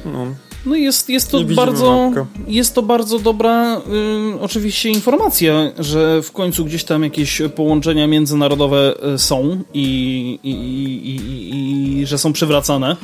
No. 0.05 0.27
No 0.65 0.75
i 0.75 0.83
jest, 0.83 1.09
jest, 1.09 1.31
to 1.31 1.43
bardzo, 1.43 2.09
mapkę. 2.09 2.25
jest 2.47 2.75
to 2.75 2.81
bardzo 2.81 3.19
dobra 3.19 3.77
y, 3.77 4.39
oczywiście 4.39 4.89
informacja, 4.89 5.71
że 5.79 6.21
w 6.21 6.31
końcu 6.31 6.65
gdzieś 6.65 6.83
tam 6.83 7.03
jakieś 7.03 7.41
połączenia 7.55 8.07
międzynarodowe 8.07 8.93
y, 9.15 9.17
są 9.17 9.63
i, 9.73 10.39
i, 10.43 10.51
i, 10.51 11.09
i, 11.09 11.99
i 12.01 12.05
że 12.05 12.17
są 12.17 12.33
przywracane. 12.33 12.95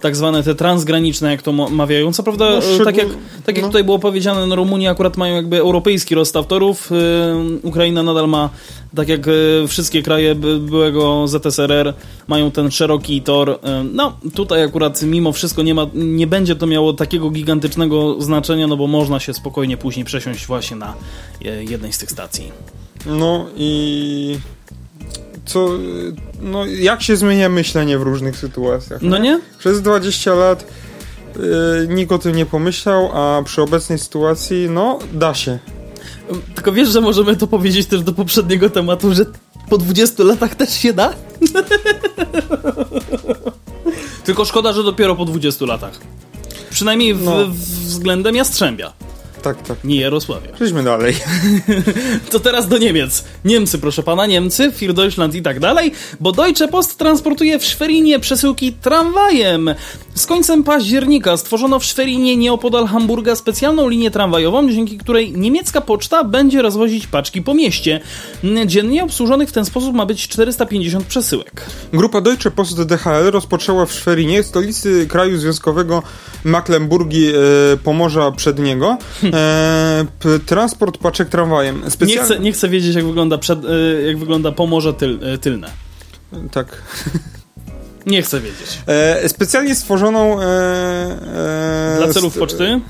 Tak 0.00 0.16
zwane 0.16 0.42
te 0.42 0.54
transgraniczne, 0.54 1.30
jak 1.30 1.42
to 1.42 1.52
mawiają. 1.52 2.12
Co 2.12 2.22
prawda, 2.22 2.50
No, 2.50 2.60
szczegół- 2.60 2.84
tak 2.84 2.96
jak, 2.96 3.06
tak 3.46 3.56
jak 3.56 3.62
no. 3.62 3.68
tutaj 3.68 3.84
było 3.84 3.98
powiedziane, 3.98 4.46
no 4.46 4.56
Rumunii 4.56 4.88
akurat 4.88 5.16
mają 5.16 5.34
jakby 5.34 5.56
europejski 5.58 6.14
rozstaw 6.14 6.46
torów. 6.46 6.92
y, 6.92 7.66
Ukraina 7.66 8.02
nadal 8.02 8.28
ma, 8.28 8.50
tak 8.96 9.08
jak 9.08 9.28
y, 9.28 9.64
wszystkie 9.68 10.02
kraje 10.02 10.34
by- 10.34 10.58
byłego 10.58 11.28
ZSRR, 11.28 11.94
mają 12.28 12.50
ten 12.50 12.70
szeroki 12.70 13.22
tor. 13.22 13.58
No, 13.92 14.16
tutaj 14.34 14.62
akurat 14.64 15.02
mimo 15.02 15.32
wszystko 15.32 15.62
nie, 15.62 15.74
ma, 15.74 15.86
nie 15.94 16.26
będzie 16.26 16.56
to 16.56 16.66
miało 16.66 16.92
takiego 16.92 17.30
gigantycznego 17.30 18.20
znaczenia, 18.22 18.66
no 18.66 18.76
bo 18.76 18.86
można 18.86 19.20
się 19.20 19.34
spokojnie 19.34 19.76
później 19.76 20.04
przesiąść 20.04 20.46
właśnie 20.46 20.76
na 20.76 20.94
e, 21.44 21.64
jednej 21.64 21.92
z 21.92 21.98
tych 21.98 22.10
stacji. 22.10 22.52
no 23.06 23.46
i 23.56 24.38
co, 25.48 25.68
no 26.40 26.66
jak 26.66 27.02
się 27.02 27.16
zmienia 27.16 27.48
myślenie 27.48 27.98
w 27.98 28.02
różnych 28.02 28.36
sytuacjach? 28.36 29.02
No 29.02 29.18
nie? 29.18 29.40
Przez 29.58 29.82
20 29.82 30.34
lat 30.34 30.64
e, 31.36 31.40
nikt 31.88 32.12
o 32.12 32.18
tym 32.18 32.36
nie 32.36 32.46
pomyślał, 32.46 33.10
a 33.14 33.42
przy 33.42 33.62
obecnej 33.62 33.98
sytuacji, 33.98 34.68
no, 34.70 34.98
da 35.12 35.34
się. 35.34 35.58
Tylko 36.54 36.72
wiesz, 36.72 36.88
że 36.88 37.00
możemy 37.00 37.36
to 37.36 37.46
powiedzieć 37.46 37.86
też 37.86 38.02
do 38.02 38.12
poprzedniego 38.12 38.70
tematu, 38.70 39.14
że 39.14 39.24
po 39.70 39.78
20 39.78 40.24
latach 40.24 40.54
też 40.54 40.70
się 40.74 40.92
da? 40.92 41.14
Tylko 44.24 44.44
szkoda, 44.44 44.72
że 44.72 44.82
dopiero 44.82 45.16
po 45.16 45.24
20 45.24 45.66
latach. 45.66 46.00
Przynajmniej 46.70 47.14
w, 47.14 47.22
No. 47.24 47.36
względem 47.84 48.36
Jastrzębia, 48.36 48.92
Tak, 49.48 49.62
tak. 49.62 49.84
nie 49.84 50.00
Jarosławia. 50.00 50.52
Przejdźmy 50.52 50.82
dalej. 50.82 51.14
To 52.30 52.40
teraz 52.40 52.68
do 52.68 52.78
Niemiec. 52.78 53.24
Niemcy, 53.44 53.78
proszę 53.78 54.02
pana, 54.02 54.26
Niemcy, 54.26 54.72
Für 54.72 54.92
Deutschland 54.92 55.34
i 55.34 55.42
tak 55.42 55.60
dalej, 55.60 55.92
bo 56.20 56.32
Deutsche 56.32 56.68
Post 56.68 56.98
transportuje 56.98 57.58
w 57.58 57.64
Szwerinie 57.64 58.20
przesyłki 58.20 58.72
tramwajem. 58.72 59.74
Z 60.14 60.26
końcem 60.26 60.64
października 60.64 61.36
stworzono 61.36 61.78
w 61.78 61.84
Szwerinie 61.84 62.36
nieopodal 62.36 62.86
Hamburga 62.86 63.36
specjalną 63.36 63.88
linię 63.88 64.10
tramwajową, 64.10 64.70
dzięki 64.70 64.98
której 64.98 65.32
niemiecka 65.32 65.80
poczta 65.80 66.24
będzie 66.24 66.62
rozwozić 66.62 67.06
paczki 67.06 67.42
po 67.42 67.54
mieście. 67.54 68.00
Dziennie 68.66 69.04
obsłużonych 69.04 69.48
w 69.48 69.52
ten 69.52 69.64
sposób 69.64 69.94
ma 69.94 70.06
być 70.06 70.28
450 70.28 71.06
przesyłek. 71.06 71.66
Grupa 71.92 72.20
Deutsche 72.20 72.50
Post 72.50 72.82
DHL 72.82 73.30
rozpoczęła 73.30 73.86
w 73.86 73.92
Szwerinie, 73.92 74.42
stolicy 74.42 75.06
kraju 75.06 75.38
związkowego 75.38 76.02
Mecklenburgii 76.44 77.32
Pomorza 77.84 78.32
Przedniego, 78.32 78.98
e, 80.24 80.38
transport 80.46 80.98
paczek 80.98 81.28
tramwajem. 81.28 81.82
Nie 82.06 82.18
chcę, 82.18 82.38
nie 82.38 82.52
chcę 82.52 82.68
wiedzieć, 82.68 82.94
jak 82.94 83.06
wygląda, 83.06 83.38
przed, 83.38 83.64
y, 83.64 84.02
jak 84.06 84.18
wygląda 84.18 84.52
Pomorze 84.52 84.94
tyl, 84.94 85.34
y, 85.34 85.38
tylne. 85.38 85.70
Tak. 86.50 86.66
Nie 88.06 88.22
chcę 88.22 88.40
wiedzieć. 88.40 88.78
E, 88.86 89.28
specjalnie 89.28 89.74
stworzoną... 89.74 90.42
E, 90.42 90.44
e, 90.44 91.96
Dla 91.96 92.12
celów 92.12 92.38
poczty? 92.38 92.80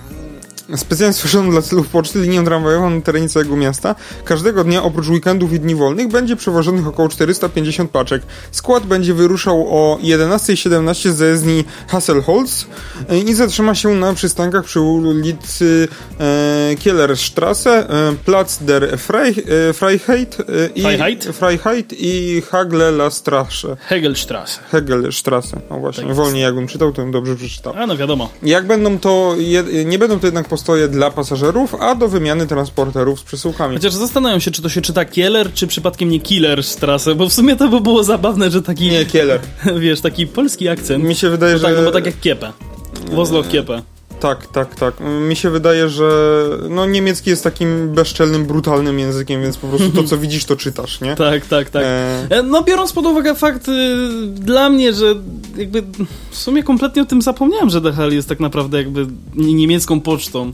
Specjalnie 0.76 1.12
stworzoną 1.12 1.50
dla 1.50 1.62
celów 1.62 1.88
poczty 1.88 2.20
linią 2.20 2.44
tramwajową 2.44 2.90
na 2.90 3.00
terenie 3.00 3.28
całego 3.28 3.56
miasta. 3.56 3.94
Każdego 4.24 4.64
dnia 4.64 4.82
oprócz 4.82 5.08
weekendów 5.08 5.52
i 5.52 5.60
dni 5.60 5.74
wolnych 5.74 6.08
będzie 6.08 6.36
przewożonych 6.36 6.86
około 6.86 7.08
450 7.08 7.90
paczek. 7.90 8.22
Skład 8.50 8.86
będzie 8.86 9.14
wyruszał 9.14 9.66
o 9.70 9.98
11.17 10.02 11.10
z 11.10 11.20
jezdni 11.20 11.64
Hasselholz 11.88 12.66
e, 13.08 13.18
i 13.18 13.34
zatrzyma 13.34 13.74
się 13.74 13.88
na 13.88 14.14
przystankach 14.14 14.64
przy 14.64 14.80
ulicy 14.80 15.88
e, 16.20 16.76
Kielerstrasse, 16.76 17.70
e, 17.70 18.14
Platz 18.24 18.58
der 18.58 18.98
Freich, 18.98 19.38
e, 19.38 19.72
Freiheit, 19.72 20.38
e, 20.40 20.66
i, 20.74 20.82
Freiheit? 20.82 21.24
Freiheit 21.24 21.92
i 21.98 22.42
Haglela 22.50 23.10
Strasse. 23.10 23.76
Hegelstrasse. 23.80 24.60
Hegelstrasse. 24.70 25.60
No 25.70 25.78
właśnie, 25.78 26.04
Tak 26.04 26.14
wolniej 26.14 26.42
jakbym 26.42 26.66
czytał, 26.66 26.92
to 26.92 27.02
bym 27.02 27.10
dobrze 27.12 27.36
przeczytał. 27.36 27.74
A 27.76 27.86
no 27.86 27.96
wiadomo. 27.96 28.30
Jak 28.42 28.66
będą 28.66 28.98
to, 28.98 29.34
je, 29.38 29.84
nie 29.84 29.98
będą 29.98 30.20
to 30.20 30.26
jednak 30.26 30.48
postoje 30.58 30.88
dla 30.88 31.10
pasażerów, 31.10 31.74
a 31.74 31.94
do 31.94 32.08
wymiany 32.08 32.46
transporterów 32.46 33.20
z 33.20 33.22
przesyłkami. 33.22 33.76
Chociaż 33.76 33.92
zastanawiam 33.92 34.40
się, 34.40 34.50
czy 34.50 34.62
to 34.62 34.68
się 34.68 34.80
czyta 34.80 35.04
Kieler, 35.04 35.52
czy 35.52 35.66
przypadkiem 35.66 36.08
nie 36.08 36.20
Killer 36.20 36.64
Strasse, 36.64 37.14
bo 37.14 37.28
w 37.28 37.32
sumie 37.32 37.56
to 37.56 37.68
by 37.68 37.80
było 37.80 38.04
zabawne, 38.04 38.50
że 38.50 38.62
taki, 38.62 38.88
Nie, 38.88 39.04
Kieler. 39.04 39.40
wiesz, 39.80 40.00
taki 40.00 40.26
polski 40.26 40.68
akcent. 40.68 41.04
Mi 41.04 41.14
się 41.14 41.30
wydaje, 41.30 41.54
no 41.54 41.60
tak, 41.60 41.70
że... 41.70 41.78
no 41.78 41.84
bo 41.86 41.92
tak 41.92 42.06
jak 42.06 42.20
Kiepę. 42.20 42.52
Wozlo 43.10 43.42
Kiepę. 43.42 43.82
Tak, 44.20 44.46
tak, 44.46 44.74
tak. 44.74 44.94
Mi 45.28 45.36
się 45.36 45.50
wydaje, 45.50 45.88
że 45.88 46.10
no, 46.70 46.86
niemiecki 46.86 47.30
jest 47.30 47.44
takim 47.44 47.88
bezczelnym, 47.94 48.44
brutalnym 48.46 48.98
językiem, 48.98 49.42
więc 49.42 49.56
po 49.56 49.66
prostu 49.68 49.90
to, 49.90 50.04
co 50.04 50.18
widzisz, 50.24 50.44
to 50.44 50.56
czytasz, 50.56 51.00
nie? 51.00 51.16
Tak, 51.16 51.46
tak, 51.46 51.70
tak. 51.70 51.82
E, 51.84 52.26
E, 52.30 52.42
No 52.42 52.62
biorąc 52.62 52.92
pod 52.92 53.06
uwagę 53.06 53.34
fakt 53.34 53.68
y, 53.68 53.72
dla 54.26 54.70
mnie, 54.70 54.92
że 54.94 55.14
jakby 55.56 55.82
w 56.30 56.36
sumie 56.36 56.62
kompletnie 56.62 57.02
o 57.02 57.04
tym 57.04 57.22
zapomniałem, 57.22 57.70
że 57.70 57.80
DHL 57.80 58.12
jest 58.12 58.28
tak 58.28 58.40
naprawdę 58.40 58.78
jakby 58.78 59.06
nie- 59.34 59.54
niemiecką 59.54 60.00
pocztą. 60.00 60.52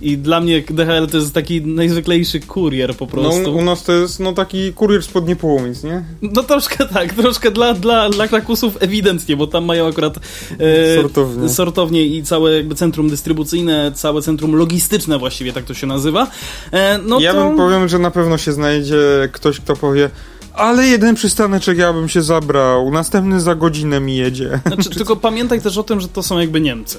I 0.00 0.18
dla 0.18 0.40
mnie 0.40 0.62
DHL 0.70 1.06
to 1.10 1.16
jest 1.16 1.34
taki 1.34 1.62
najzwyklejszy 1.62 2.40
kurier 2.40 2.94
po 2.96 3.04
no, 3.04 3.10
prostu. 3.10 3.56
u 3.56 3.62
nas 3.62 3.82
to 3.82 3.92
jest 3.92 4.20
no, 4.20 4.32
taki 4.32 4.72
kurier 4.72 5.02
spod 5.02 5.28
Niepołomic, 5.28 5.84
nie? 5.84 6.04
No 6.22 6.42
troszkę 6.42 6.86
tak, 6.86 7.12
troszkę 7.14 7.50
dla, 7.50 7.74
dla, 7.74 8.10
dla 8.10 8.28
Krakusów 8.28 8.76
ewidentnie, 8.80 9.36
bo 9.36 9.46
tam 9.46 9.64
mają 9.64 9.88
akurat 9.88 10.18
e, 10.58 11.02
Sortownie. 11.02 11.48
sortownie 11.48 12.06
i 12.06 12.22
całe 12.22 12.56
jakby 12.56 12.74
centrum 12.74 13.10
dystrybucyjne, 13.10 13.92
całe 13.94 14.22
centrum 14.22 14.54
logistyczne 14.54 15.18
właściwie, 15.18 15.52
tak 15.52 15.64
to 15.64 15.74
się 15.74 15.86
nazywa. 15.86 16.26
E, 16.72 16.98
no 16.98 17.20
ja 17.20 17.34
to... 17.34 17.44
bym 17.44 17.56
powiem, 17.56 17.88
że 17.88 17.98
na 17.98 18.10
pewno 18.10 18.38
się 18.38 18.52
znajdzie 18.52 18.96
ktoś, 19.32 19.60
kto 19.60 19.76
powie 19.76 20.10
ale 20.56 20.86
jeden 20.86 21.14
przystaneczek 21.14 21.78
ja 21.78 21.92
bym 21.92 22.08
się 22.08 22.22
zabrał, 22.22 22.90
następny 22.90 23.40
za 23.40 23.54
godzinę 23.54 24.00
mi 24.00 24.16
jedzie. 24.16 24.60
Znaczy, 24.66 24.90
tylko 24.98 25.16
pamiętaj 25.16 25.60
też 25.60 25.78
o 25.78 25.82
tym, 25.82 26.00
że 26.00 26.08
to 26.08 26.22
są 26.22 26.38
jakby 26.38 26.60
Niemcy. 26.60 26.98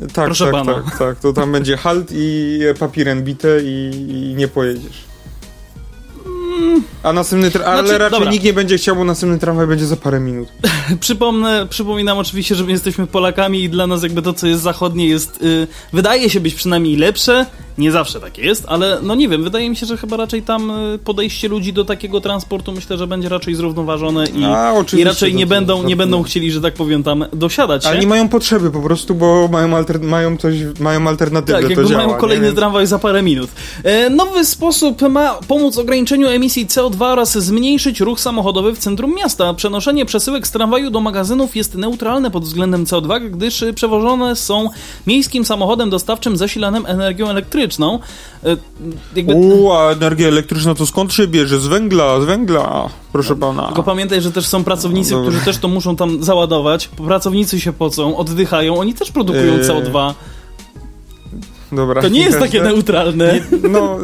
Tak, 0.00 0.24
Proszę 0.24 0.44
tak, 0.44 0.52
pana. 0.52 0.74
tak, 0.74 0.98
tak. 0.98 1.18
To 1.18 1.32
tam 1.32 1.52
będzie 1.52 1.76
halt 1.76 2.08
i 2.12 2.60
papirem 2.78 3.22
bite 3.24 3.60
i, 3.62 3.90
i 4.08 4.34
nie 4.34 4.48
pojedziesz. 4.48 5.09
A 7.02 7.12
następny, 7.12 7.50
tra- 7.50 7.62
ale. 7.62 7.82
Znaczy, 7.82 7.98
raczej 7.98 8.18
dobra. 8.18 8.30
nikt 8.32 8.44
nie 8.44 8.52
będzie 8.52 8.78
chciał, 8.78 8.96
bo 8.96 9.04
następny 9.04 9.38
tramwaj 9.38 9.66
będzie 9.66 9.86
za 9.86 9.96
parę 9.96 10.20
minut. 10.20 10.48
Przypomnę, 11.00 11.66
przypominam 11.70 12.18
oczywiście, 12.18 12.54
że 12.54 12.64
my 12.64 12.72
jesteśmy 12.72 13.06
Polakami 13.06 13.62
i 13.62 13.68
dla 13.68 13.86
nas 13.86 14.02
jakby 14.02 14.22
to, 14.22 14.32
co 14.32 14.46
jest 14.46 14.62
zachodnie 14.62 15.06
jest, 15.08 15.42
y, 15.42 15.66
wydaje 15.92 16.30
się 16.30 16.40
być 16.40 16.54
przynajmniej 16.54 16.96
lepsze. 16.96 17.46
Nie 17.78 17.92
zawsze 17.92 18.20
takie 18.20 18.42
jest, 18.42 18.64
ale 18.68 18.98
no 19.02 19.14
nie 19.14 19.28
wiem, 19.28 19.42
wydaje 19.44 19.70
mi 19.70 19.76
się, 19.76 19.86
że 19.86 19.96
chyba 19.96 20.16
raczej 20.16 20.42
tam 20.42 20.70
y, 20.94 20.98
podejście 20.98 21.48
ludzi 21.48 21.72
do 21.72 21.84
takiego 21.84 22.20
transportu 22.20 22.72
myślę, 22.72 22.98
że 22.98 23.06
będzie 23.06 23.28
raczej 23.28 23.54
zrównoważone 23.54 24.24
i, 24.26 24.44
A, 24.44 24.72
i 24.96 25.04
raczej 25.04 25.34
nie 25.34 25.46
będą, 25.46 25.82
nie 25.82 25.96
będą 25.96 26.22
chcieli, 26.22 26.52
że 26.52 26.60
tak 26.60 26.74
powiem, 26.74 27.02
tam 27.02 27.24
dosiadać. 27.32 27.86
Ale 27.86 27.98
nie 27.98 28.06
mają 28.06 28.28
potrzeby 28.28 28.70
po 28.70 28.80
prostu, 28.80 29.14
bo 29.14 29.48
mają, 29.52 29.68
alter- 29.68 30.02
mają 30.02 30.36
coś, 30.36 30.54
mają 30.80 31.08
alternatywę, 31.08 31.60
Tak, 31.60 31.70
jakby 31.70 31.86
działa. 31.86 32.06
mają 32.06 32.18
kolejny 32.18 32.52
tramwaj 32.52 32.86
za 32.86 32.98
parę 32.98 33.22
minut. 33.22 33.50
E, 33.84 34.10
nowy 34.10 34.44
sposób 34.44 35.02
ma 35.02 35.34
pomóc 35.48 35.78
ograniczeniu 35.78 36.28
emisji 36.28 36.49
CO2 36.58 37.04
oraz 37.04 37.38
zmniejszyć 37.38 38.00
ruch 38.00 38.20
samochodowy 38.20 38.74
w 38.74 38.78
centrum 38.78 39.14
miasta. 39.14 39.54
Przenoszenie 39.54 40.06
przesyłek 40.06 40.46
z 40.46 40.50
tramwaju 40.50 40.90
do 40.90 41.00
magazynów 41.00 41.56
jest 41.56 41.74
neutralne 41.74 42.30
pod 42.30 42.44
względem 42.44 42.84
CO2, 42.84 43.30
gdyż 43.30 43.64
przewożone 43.74 44.36
są 44.36 44.70
miejskim 45.06 45.44
samochodem 45.44 45.90
dostawczym 45.90 46.36
zasilanym 46.36 46.86
energią 46.86 47.28
elektryczną. 47.28 47.98
E, 48.44 48.56
jakby... 49.16 49.34
U, 49.34 49.72
a 49.72 49.92
energia 49.92 50.28
elektryczna 50.28 50.74
to 50.74 50.86
skąd 50.86 51.12
się 51.12 51.26
bierze? 51.26 51.60
Z 51.60 51.66
węgla, 51.66 52.20
z 52.20 52.24
węgla, 52.24 52.88
proszę 53.12 53.36
pana. 53.36 53.66
Tylko 53.66 53.82
pamiętaj, 53.82 54.22
że 54.22 54.32
też 54.32 54.46
są 54.46 54.64
pracownicy, 54.64 55.10
Dobra. 55.10 55.30
którzy 55.30 55.44
też 55.44 55.58
to 55.58 55.68
muszą 55.68 55.96
tam 55.96 56.22
załadować. 56.22 56.88
Pracownicy 56.88 57.60
się 57.60 57.72
pocą, 57.72 58.16
oddychają, 58.16 58.76
oni 58.78 58.94
też 58.94 59.12
produkują 59.12 59.54
Eee, 59.54 59.62
CO2. 59.62 60.14
Dobra. 61.72 62.02
To 62.02 62.08
nie 62.08 62.20
jest 62.20 62.38
takie 62.38 62.62
neutralne. 62.62 63.34
Nie, 63.34 63.68
no, 63.68 63.98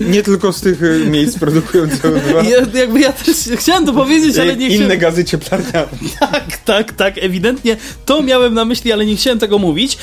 nie 0.00 0.22
tylko 0.22 0.52
z 0.52 0.60
tych 0.60 0.82
y, 0.82 1.06
miejsc 1.10 1.38
produkują 1.38 1.86
CO2. 1.86 2.48
Ja, 2.50 2.80
jakby 2.80 3.00
ja 3.00 3.12
też 3.12 3.36
chciałem 3.56 3.86
to 3.86 3.92
powiedzieć, 3.92 4.38
ale 4.38 4.56
nie 4.56 4.66
Inne 4.68 4.76
chciałem. 4.76 4.98
gazy 4.98 5.24
cieplarniane. 5.24 5.88
Tak, 6.20 6.56
tak, 6.64 6.92
tak, 6.92 7.18
ewidentnie 7.18 7.76
to 8.06 8.22
miałem 8.22 8.54
na 8.54 8.64
myśli, 8.64 8.92
ale 8.92 9.06
nie 9.06 9.16
chciałem 9.16 9.38
tego 9.38 9.58
mówić. 9.58 9.98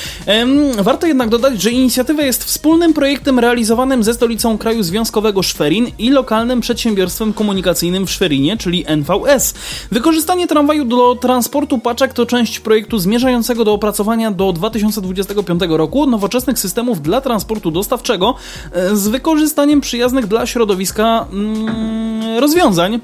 Warto 0.78 1.06
jednak 1.06 1.28
dodać, 1.28 1.62
że 1.62 1.70
inicjatywa 1.70 2.22
jest 2.22 2.44
wspólnym 2.44 2.92
projektem 2.92 3.38
realizowanym 3.38 4.04
ze 4.04 4.14
stolicą 4.14 4.58
kraju 4.58 4.82
związkowego 4.82 5.42
Szwerin 5.42 5.86
i 5.98 6.10
lokalnym 6.10 6.60
przedsiębiorstwem 6.60 7.32
komunikacyjnym 7.32 8.06
w 8.06 8.10
Szwerinie, 8.10 8.56
czyli 8.56 8.84
NVS. 8.96 9.54
Wykorzystanie 9.90 10.46
tramwaju 10.46 10.84
do 10.84 11.14
transportu 11.14 11.78
paczek 11.78 12.12
to 12.12 12.26
część 12.26 12.60
projektu 12.60 12.98
zmierzającego 12.98 13.64
do 13.64 13.72
opracowania 13.72 14.30
do 14.30 14.52
2025 14.52 15.62
roku 15.68 16.06
nowoczesnych 16.06 16.58
systemów 16.58 17.02
dla 17.06 17.20
transportu 17.20 17.70
dostawczego 17.70 18.34
e, 18.72 18.96
z 18.96 19.08
wykorzystaniem 19.08 19.80
przyjaznych 19.80 20.26
dla 20.26 20.46
środowiska 20.46 21.26
mm, 21.32 22.38
rozwiązań. 22.40 23.00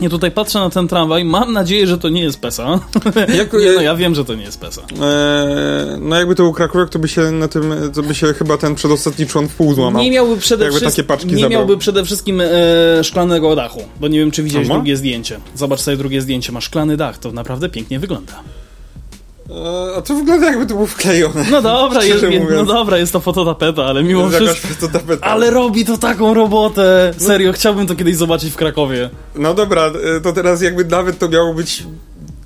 Ja 0.00 0.10
tutaj 0.10 0.30
patrzę 0.30 0.58
na 0.58 0.70
ten 0.70 0.88
tramwaj, 0.88 1.24
mam 1.24 1.52
nadzieję, 1.52 1.86
że 1.86 1.98
to 1.98 2.08
nie 2.08 2.22
jest 2.22 2.40
PESA. 2.40 2.80
Jak- 3.38 3.52
nie, 3.52 3.72
no 3.74 3.80
ja 3.80 3.94
wiem, 3.96 4.14
że 4.14 4.24
to 4.24 4.34
nie 4.34 4.42
jest 4.42 4.60
PESA. 4.60 4.80
Eee, 4.82 4.96
no 6.00 6.16
jakby 6.16 6.34
to 6.34 6.42
był 6.42 6.52
Krakowiak, 6.52 6.88
to 6.88 6.98
by 6.98 7.08
się 7.08 7.30
na 7.30 7.48
tym, 7.48 7.74
to 7.94 8.02
by 8.02 8.14
się 8.14 8.34
chyba 8.34 8.56
ten 8.58 8.74
przedostatni 8.74 9.26
człon 9.26 9.48
w 9.48 9.54
pół 9.54 9.74
złamał. 9.74 10.02
Nie 10.02 10.10
miałby 10.10 10.36
przede, 10.36 10.64
Jakby 10.64 10.80
wszystkim, 10.80 11.04
takie 11.04 11.08
paczki 11.08 11.26
nie 11.26 11.40
zabrał. 11.42 11.50
miałby 11.50 11.78
przede 11.78 12.04
wszystkim 12.04 12.40
e, 12.40 12.44
szklanego 13.04 13.56
dachu, 13.56 13.82
bo 14.00 14.08
nie 14.08 14.18
wiem, 14.18 14.30
czy 14.30 14.42
widziałeś 14.42 14.66
A 14.68 14.68
ma? 14.68 14.74
drugie 14.74 14.96
zdjęcie. 14.96 15.40
Zobacz 15.54 15.80
sobie 15.80 15.96
drugie 15.96 16.22
zdjęcie, 16.22 16.52
ma 16.52 16.60
szklany 16.60 16.96
dach, 16.96 17.18
to 17.18 17.32
naprawdę 17.32 17.68
pięknie 17.68 17.98
wygląda. 17.98 18.32
Eee, 19.50 19.96
a 19.96 20.02
to 20.02 20.14
wygląda 20.14 20.46
jakby 20.46 20.66
to 20.66 20.74
było 20.74 20.86
wklejone. 20.86 21.44
No 21.50 21.62
dobra, 21.62 22.04
jest, 22.10 22.24
no 22.56 22.64
dobra, 22.64 22.98
jest 22.98 23.12
to 23.12 23.20
fototapeta, 23.20 23.84
ale 23.84 24.02
mimo 24.02 24.28
wszystko... 24.28 24.88
Ale 25.20 25.50
robi 25.50 25.84
to 25.84 25.98
taką 25.98 26.34
robotę! 26.34 27.14
Serio, 27.18 27.52
chciałbym 27.52 27.86
to 27.86 27.94
kiedyś 27.96 28.16
zobaczyć 28.16 28.52
w 28.52 28.56
Krakowie. 28.56 29.10
No 29.34 29.54
dobra, 29.54 29.86
e, 30.16 30.20
to 30.20 30.32
teraz 30.32 30.62
jakby 30.62 30.84
nawet 30.84 31.18
to 31.18 31.28
miało 31.28 31.54
być 31.54 31.84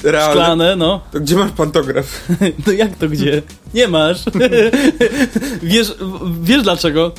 realne. 0.03 0.33
Szklane, 0.33 0.77
no. 0.77 1.01
To 1.13 1.21
gdzie 1.21 1.37
masz 1.37 1.51
pantograf? 1.51 2.07
No 2.67 2.73
jak 2.73 2.97
to 2.97 3.09
gdzie? 3.09 3.43
Nie 3.75 3.89
masz. 3.89 4.25
wiesz, 5.63 5.95
wiesz 6.43 6.63
dlaczego? 6.63 7.13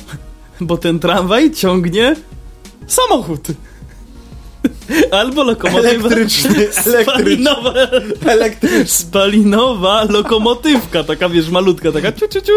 Bo 0.60 0.76
ten 0.78 0.98
tramwaj 0.98 1.50
ciągnie 1.50 2.16
samochód. 2.86 3.46
Albo 5.10 5.44
lokomotywa. 5.44 5.88
Elektryczny. 5.90 6.66
Spalinowa, 7.02 7.72
Elektryczny. 8.26 8.86
spalinowa 8.86 10.04
lokomotywka, 10.04 11.04
taka 11.04 11.28
wiesz, 11.28 11.50
malutka, 11.50 11.92
taka 11.92 12.12
ciu, 12.12 12.28
ciu, 12.28 12.40
ciu. 12.40 12.52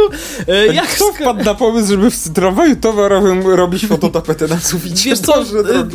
E, 0.47 0.73
jak 0.73 0.87
Kto 0.87 1.13
wpadł 1.13 1.43
na 1.43 1.53
pomysł, 1.53 1.87
żeby 1.87 2.11
w 2.11 2.29
tramwaju 2.33 2.75
towarowym 2.75 3.47
robić 3.47 3.85
fototapetę 3.85 4.47
na 4.47 4.59
suficie? 4.59 5.09
Wiesz 5.09 5.19
co, 5.19 5.41
e, 5.41 5.43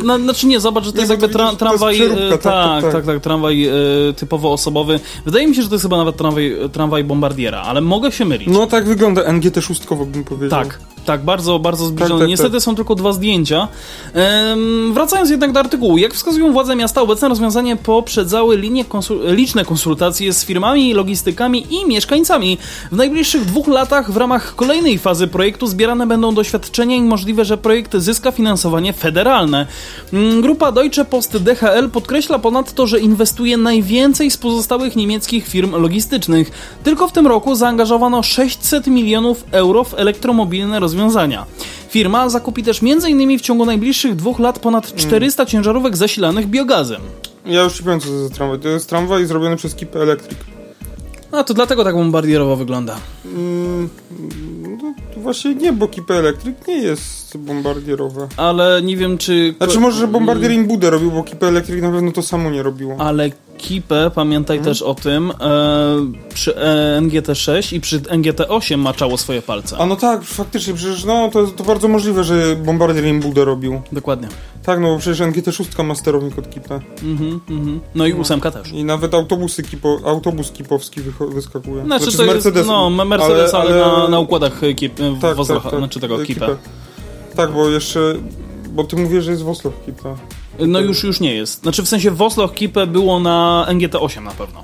na, 0.03 0.17
znaczy 0.17 0.47
nie, 0.47 0.59
zobacz, 0.59 0.83
że 0.85 0.91
to 0.91 0.97
Nie, 0.97 1.01
jest 1.01 1.11
jakby 1.11 1.29
tra, 1.29 1.45
jest 1.45 1.59
tramwaj, 1.59 1.95
przeróbka, 1.95 2.23
e, 2.25 2.29
tak, 2.29 2.41
tak, 2.41 2.81
tak, 2.83 2.91
tak, 2.91 3.05
tak, 3.05 3.21
tramwaj 3.21 3.67
e, 3.67 3.73
typowo 4.15 4.51
osobowy. 4.53 4.99
Wydaje 5.25 5.47
mi 5.47 5.55
się, 5.55 5.61
że 5.61 5.67
to 5.69 5.75
jest 5.75 5.83
chyba 5.85 5.97
nawet 5.97 6.17
tramwaj, 6.17 6.55
tramwaj 6.71 7.03
bombardiera, 7.03 7.61
ale 7.61 7.81
mogę 7.81 8.11
się 8.11 8.25
mylić. 8.25 8.47
No 8.51 8.67
tak 8.67 8.85
wygląda 8.85 9.23
NGT 9.33 9.61
szóstkowo 9.61 10.05
bym 10.05 10.23
powiedział. 10.23 10.63
Tak, 10.63 10.79
tak, 11.05 11.23
bardzo, 11.23 11.59
bardzo 11.59 11.85
zbliżone. 11.85 12.19
tak, 12.19 12.29
Niestety 12.29 12.51
tak. 12.51 12.61
są 12.61 12.75
tylko 12.75 12.95
dwa 12.95 13.13
zdjęcia. 13.13 13.67
Ehm, 14.13 14.93
wracając 14.93 15.29
jednak 15.29 15.51
do 15.51 15.59
artykułu. 15.59 15.97
Jak 15.97 16.13
wskazują 16.13 16.53
władze 16.53 16.75
miasta, 16.75 17.01
obecne 17.01 17.29
rozwiązanie 17.29 17.75
poprzedzały 17.75 18.57
linie 18.57 18.85
konsul- 18.85 19.35
liczne 19.35 19.65
konsultacje 19.65 20.33
z 20.33 20.45
firmami, 20.45 20.93
logistykami 20.93 21.65
i 21.73 21.85
mieszkańcami. 21.87 22.57
W 22.91 22.95
najbliższych 22.95 23.45
dwóch 23.45 23.67
latach 23.67 24.11
w 24.11 24.17
ramach 24.17 24.55
kolejnej 24.55 24.97
fazy 24.99 25.27
projektu 25.27 25.67
zbierane 25.67 26.07
będą 26.07 26.33
doświadczenia 26.35 26.95
i 26.95 27.01
możliwe, 27.01 27.45
że 27.45 27.57
projekt 27.57 27.97
zyska 27.97 28.31
finansowanie 28.31 28.93
federalne. 28.93 29.67
Mm, 30.13 30.41
Grupa 30.41 30.71
Deutsche 30.71 31.05
Post 31.05 31.37
DHL 31.37 31.89
podkreśla 31.89 32.39
ponadto, 32.39 32.87
że 32.87 32.99
inwestuje 32.99 33.57
najwięcej 33.57 34.31
z 34.31 34.37
pozostałych 34.37 34.95
niemieckich 34.95 35.47
firm 35.47 35.71
logistycznych. 35.81 36.51
Tylko 36.83 37.07
w 37.07 37.11
tym 37.11 37.27
roku 37.27 37.55
zaangażowano 37.55 38.23
600 38.23 38.87
milionów 38.87 39.43
euro 39.51 39.83
w 39.83 39.93
elektromobilne 39.93 40.79
rozwiązania. 40.79 40.94
Firma 41.89 42.29
zakupi 42.29 42.63
też 42.63 42.81
m.in. 42.83 43.39
w 43.39 43.41
ciągu 43.41 43.65
najbliższych 43.65 44.15
dwóch 44.15 44.39
lat 44.39 44.59
ponad 44.59 44.95
400 44.95 45.45
ciężarówek 45.45 45.97
zasilanych 45.97 46.47
biogazem. 46.47 47.01
Ja 47.45 47.63
już 47.63 47.73
ci 47.73 47.83
powiem, 47.83 47.99
co 47.99 48.07
to 48.07 48.13
jest 48.13 48.33
tramwaj. 48.33 48.59
To 48.59 48.67
jest 48.67 48.89
tramwaj 48.89 49.25
zrobiony 49.25 49.55
przez 49.55 49.75
Keep 49.75 49.95
Electric. 49.95 50.39
A 51.31 51.43
to 51.43 51.53
dlatego 51.53 51.83
tak 51.83 51.95
bombardierowo 51.95 52.55
wygląda. 52.55 52.95
Mm, 53.25 53.89
no, 54.83 54.93
właśnie 55.17 55.55
nie, 55.55 55.73
bo 55.73 55.87
Keep 55.87 56.11
Electric 56.11 56.67
nie 56.67 56.77
jest 56.77 57.37
bombardierowe. 57.37 58.27
Ale 58.37 58.81
nie 58.81 58.97
wiem, 58.97 59.17
czy... 59.17 59.55
Znaczy 59.57 59.79
może, 59.79 59.99
że 59.99 60.07
Bombardier 60.07 60.51
Imbudę 60.51 60.89
robił, 60.89 61.11
bo 61.11 61.23
Keep 61.23 61.43
Electric 61.43 61.81
na 61.81 61.91
pewno 61.91 62.11
to 62.11 62.23
samo 62.23 62.49
nie 62.49 62.63
robiło. 62.63 62.95
Ale 62.99 63.29
Kipę, 63.57 64.11
pamiętaj 64.15 64.57
Mhm. 64.57 64.73
też 64.75 64.81
o 64.81 64.95
tym, 64.95 65.31
e, 65.31 65.33
przy 66.33 66.55
e, 66.57 66.97
NGT6 67.01 67.75
i 67.75 67.81
przy 67.81 67.99
NGT8 67.99 68.77
maczało 68.77 69.17
swoje 69.17 69.41
palce. 69.41 69.77
A 69.77 69.85
no 69.85 69.95
tak, 69.95 70.23
faktycznie, 70.23 70.73
przecież 70.73 71.03
no, 71.05 71.29
to, 71.33 71.47
to 71.47 71.63
bardzo 71.63 71.87
możliwe, 71.87 72.23
że 72.23 72.55
Bombardier 72.55 73.05
Imbudę 73.05 73.45
robił. 73.45 73.81
Dokładnie. 73.91 74.27
Tak, 74.63 74.79
no 74.79 74.87
bo 74.93 74.99
przecież 74.99 75.27
NGT6 75.27 75.83
ma 75.83 75.95
sterownik 75.95 76.39
od 76.39 76.47
Keepa. 76.47 76.79
Mhm, 77.03 77.39
mhm. 77.49 77.79
No 77.95 78.05
i 78.07 78.13
ósemka 78.13 78.51
też. 78.51 78.71
I 78.71 78.83
nawet 78.83 79.13
autobusy 79.13 79.63
kipo, 79.63 79.99
autobus 80.05 80.51
kipowski 80.51 81.01
wyskakuje. 81.33 81.83
Znaczy, 81.85 82.11
z 82.11 82.17
to 82.17 82.23
jest, 82.23 82.33
Mercedesu. 82.35 82.67
no, 82.67 83.05
Mercedes, 83.05 83.53
ale, 83.53 83.85
ale- 83.85 83.97
na, 84.01 84.07
na 84.07 84.19
układach 84.19 84.61
Kip, 84.75 84.93
Tak, 85.21 85.35
Wozlocha, 85.35 85.61
tak, 85.61 85.71
tak. 85.71 85.79
znaczy 85.79 85.99
tego, 85.99 86.17
Kipę. 86.17 86.33
Kipę. 86.33 86.55
Tak, 87.35 87.51
bo 87.51 87.69
jeszcze... 87.69 88.15
Bo 88.75 88.83
ty 88.83 88.95
mówisz, 88.95 89.23
że 89.23 89.31
jest 89.31 89.43
Woslow 89.43 89.73
Kipa. 89.85 90.15
No 90.59 90.79
już, 90.79 91.03
już 91.03 91.19
nie 91.19 91.35
jest. 91.35 91.61
Znaczy 91.61 91.83
w 91.83 91.87
sensie 91.87 92.11
Wosloch 92.11 92.53
Kipę 92.53 92.87
było 92.87 93.19
na 93.19 93.65
NGT8 93.69 94.21
na 94.21 94.31
pewno. 94.31 94.63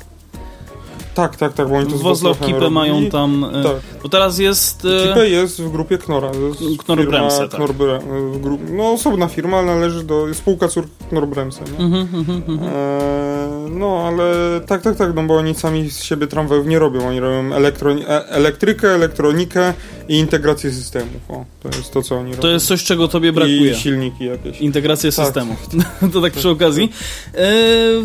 Tak, 1.13 1.35
tak, 1.35 1.53
tak, 1.53 1.67
bo 1.69 1.75
oni 1.75 1.87
to 1.91 1.97
Voslochem 1.97 2.47
Kipę 2.47 2.59
robili. 2.59 2.71
mają 2.75 3.05
tam... 3.09 3.45
e, 3.53 3.63
Tak. 3.63 3.75
Bo 4.03 4.09
teraz 4.09 4.39
jest... 4.39 4.85
e, 4.85 5.07
Kipę 5.07 5.29
jest 5.29 5.61
w 5.61 5.71
grupie 5.71 5.97
Knora. 5.97 6.31
Knorr-Bremse, 6.77 7.31
firma 7.31 7.47
tak. 7.47 7.49
Knorr-Bre- 7.59 7.99
w 8.31 8.41
gru- 8.41 8.71
No 8.71 8.91
osobna 8.91 9.27
firma, 9.27 9.57
ale 9.57 9.67
należy 9.75 10.03
do... 10.03 10.27
jest 10.27 10.39
spółka 10.39 10.67
córk 10.67 10.87
Knorr-Bremse, 11.09 11.61
nie? 11.71 11.85
Mhm, 11.85 12.07
mhm, 12.13 12.41
mhm. 12.47 12.59
Eee, 12.73 13.71
no, 13.71 14.03
ale 14.07 14.23
tak, 14.67 14.81
tak, 14.81 14.95
tak, 14.97 15.15
no 15.15 15.23
bo 15.23 15.37
oni 15.37 15.55
sami 15.55 15.89
z 15.89 16.03
siebie 16.03 16.27
tramwajów 16.27 16.67
nie 16.67 16.79
robią. 16.79 17.07
Oni 17.07 17.19
robią 17.19 17.49
elektroni- 17.49 18.03
e- 18.07 18.25
elektrykę, 18.29 18.89
elektronikę 18.95 19.73
i 20.07 20.15
integrację 20.17 20.71
systemów. 20.71 21.21
O, 21.29 21.45
to 21.63 21.69
jest 21.77 21.91
to, 21.93 22.01
co 22.01 22.15
oni 22.17 22.29
robią. 22.31 22.41
To 22.41 22.47
jest 22.47 22.67
coś, 22.67 22.83
czego 22.83 23.07
tobie 23.07 23.31
brakuje. 23.31 23.71
I 23.71 23.75
silniki 23.75 24.25
jakieś. 24.25 24.61
Integrację 24.61 25.11
Tak. 25.11 25.25
systemu. 25.25 25.55
to 26.13 26.21
tak 26.21 26.33
przy 26.33 26.49
okazji. 26.49 26.91
E, 27.33 27.37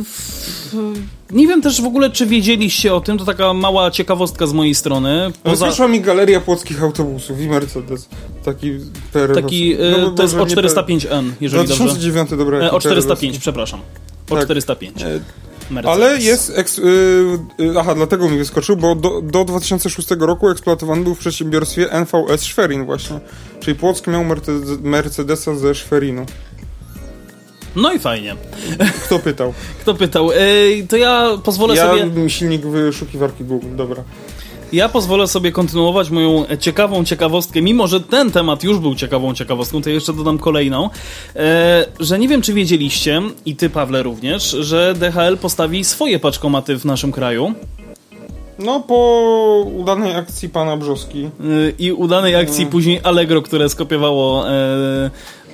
w- 0.04 1.15
nie 1.30 1.46
wiem 1.46 1.62
też 1.62 1.82
w 1.82 1.84
ogóle, 1.84 2.10
czy 2.10 2.26
wiedzieliście 2.26 2.94
o 2.94 3.00
tym, 3.00 3.18
to 3.18 3.24
taka 3.24 3.54
mała 3.54 3.90
ciekawostka 3.90 4.46
z 4.46 4.52
mojej 4.52 4.74
strony. 4.74 5.32
Poza, 5.42 5.66
Rozeszła 5.66 5.88
mi 5.88 6.00
galeria 6.00 6.40
płockich 6.40 6.82
autobusów 6.82 7.40
i 7.40 7.48
Mercedes. 7.48 8.08
Taki 8.44 8.72
PRL. 9.12 9.34
taki, 9.34 9.72
e, 9.72 9.78
No, 10.00 10.10
to 10.10 10.22
jest 10.22 10.36
może 10.36 10.56
nie 10.56 10.62
O405N, 10.62 11.30
jeżeli 11.40 11.68
dobrze. 11.68 11.84
2009, 11.84 12.30
dobra. 12.30 12.58
E, 12.58 12.62
jaki 12.62 12.76
O405, 12.76 13.16
PRL. 13.18 13.40
przepraszam. 13.40 13.80
Tak. 14.26 14.38
O405. 14.38 14.86
E, 15.04 15.20
Mercedes. 15.70 15.96
Ale 15.96 16.18
jest. 16.18 16.52
Eks, 16.56 16.78
y, 16.78 16.82
y, 17.60 17.78
aha, 17.78 17.94
dlatego 17.94 18.28
mi 18.28 18.38
wyskoczył, 18.38 18.76
bo 18.76 18.94
do, 18.94 19.22
do 19.22 19.44
2006 19.44 20.08
roku 20.18 20.48
eksploatowany 20.48 21.04
był 21.04 21.14
w 21.14 21.18
przedsiębiorstwie 21.18 21.88
NVS 21.92 22.40
Schwerin, 22.40 22.84
właśnie. 22.84 23.20
Czyli 23.60 23.78
Płock 23.78 24.06
miał 24.06 24.24
Mercedes, 24.24 24.68
Mercedesa 24.82 25.54
ze 25.54 25.74
Schwerinu. 25.74 26.26
No 27.76 27.92
i 27.92 27.98
fajnie. 27.98 28.36
Kto 29.04 29.18
pytał? 29.18 29.54
Kto 29.80 29.94
pytał? 29.94 30.30
E, 30.32 30.36
to 30.88 30.96
ja 30.96 31.28
pozwolę 31.44 31.74
Ja 31.74 31.86
sobie... 31.92 32.30
silnik 32.30 32.66
wyszukiwarki 32.66 33.44
Google, 33.44 33.76
dobra. 33.76 34.02
Ja 34.72 34.88
pozwolę 34.88 35.26
sobie 35.28 35.52
kontynuować 35.52 36.10
moją 36.10 36.44
ciekawą 36.60 37.04
ciekawostkę, 37.04 37.62
mimo 37.62 37.86
że 37.86 38.00
ten 38.00 38.30
temat 38.30 38.64
już 38.64 38.78
był 38.78 38.94
ciekawą 38.94 39.34
ciekawostką, 39.34 39.82
to 39.82 39.90
jeszcze 39.90 40.12
dodam 40.12 40.38
kolejną, 40.38 40.90
e, 41.36 41.86
że 42.00 42.18
nie 42.18 42.28
wiem, 42.28 42.42
czy 42.42 42.52
wiedzieliście, 42.52 43.22
i 43.46 43.56
ty, 43.56 43.70
Pawle, 43.70 44.02
również, 44.02 44.50
że 44.50 44.94
DHL 44.94 45.36
postawi 45.38 45.84
swoje 45.84 46.18
paczkomaty 46.18 46.78
w 46.78 46.84
naszym 46.84 47.12
kraju 47.12 47.52
No, 48.58 48.80
po 48.80 49.66
udanej 49.76 50.14
akcji 50.14 50.48
pana 50.48 50.76
Brzoski. 50.76 51.24
e, 51.24 51.30
i 51.78 51.92
udanej 51.92 52.34
akcji 52.36 52.60
Mm. 52.62 52.72
później 52.72 53.00
Allegro, 53.02 53.42
które 53.42 53.68
skopiowało 53.68 54.50
e, 54.50 55.10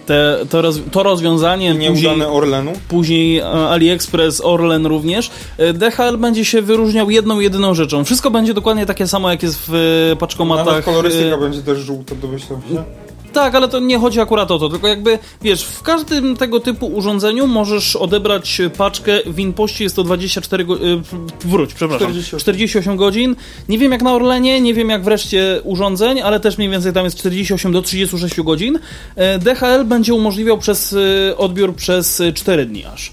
te, 0.06 0.38
to, 0.50 0.62
roz, 0.62 0.80
to 0.90 1.02
rozwiązanie, 1.02 1.74
Nieudane 1.74 2.28
Orlenu. 2.28 2.72
później 2.88 3.38
e, 3.38 3.44
AliExpress, 3.46 4.40
Orlen 4.44 4.86
również, 4.86 5.30
e, 5.58 5.72
DHL 5.72 6.18
będzie 6.18 6.44
się 6.44 6.62
wyróżniał 6.62 7.10
jedną, 7.10 7.40
jedyną 7.40 7.74
rzeczą. 7.74 8.04
Wszystko 8.04 8.30
będzie 8.30 8.54
dokładnie 8.54 8.86
takie 8.86 9.06
samo, 9.06 9.30
jak 9.30 9.42
jest 9.42 9.58
w 9.68 9.74
e, 10.12 10.16
paczkomatach. 10.16 10.66
Nawet 10.66 10.84
kolorystyka 10.84 11.36
będzie 11.36 11.62
też 11.62 11.78
żółta, 11.78 12.14
domyślam 12.14 12.60
się. 12.60 12.84
Tak, 13.32 13.54
ale 13.54 13.68
to 13.68 13.80
nie 13.80 13.98
chodzi 13.98 14.20
akurat 14.20 14.50
o 14.50 14.58
to, 14.58 14.68
tylko 14.68 14.88
jakby, 14.88 15.18
wiesz, 15.42 15.64
w 15.64 15.82
każdym 15.82 16.36
tego 16.36 16.60
typu 16.60 16.86
urządzeniu 16.86 17.46
możesz 17.46 17.96
odebrać 17.96 18.60
paczkę, 18.78 19.12
w 19.26 19.38
Inpoście 19.38 19.84
jest 19.84 19.96
to 19.96 20.04
24 20.04 20.64
go- 20.64 20.76
y, 20.86 21.00
wróć, 21.44 21.74
przepraszam, 21.74 22.06
48. 22.08 22.40
48 22.40 22.96
godzin. 22.96 23.36
Nie 23.68 23.78
wiem 23.78 23.92
jak 23.92 24.02
na 24.02 24.12
Orlenie, 24.14 24.60
nie 24.60 24.74
wiem 24.74 24.88
jak 24.88 25.02
wreszcie 25.04 25.60
urządzeń, 25.64 26.20
ale 26.20 26.40
też 26.40 26.58
mniej 26.58 26.70
więcej 26.70 26.92
tam 26.92 27.04
jest 27.04 27.18
48 27.18 27.72
do 27.72 27.82
36 27.82 28.40
godzin. 28.42 28.78
E, 29.16 29.38
DHL 29.38 29.84
będzie 29.84 30.14
umożliwiał 30.14 30.58
przez 30.58 30.92
y, 30.92 31.34
odbiór 31.36 31.74
przez 31.74 32.20
y, 32.20 32.32
4 32.32 32.66
dni 32.66 32.84
aż. 32.84 33.12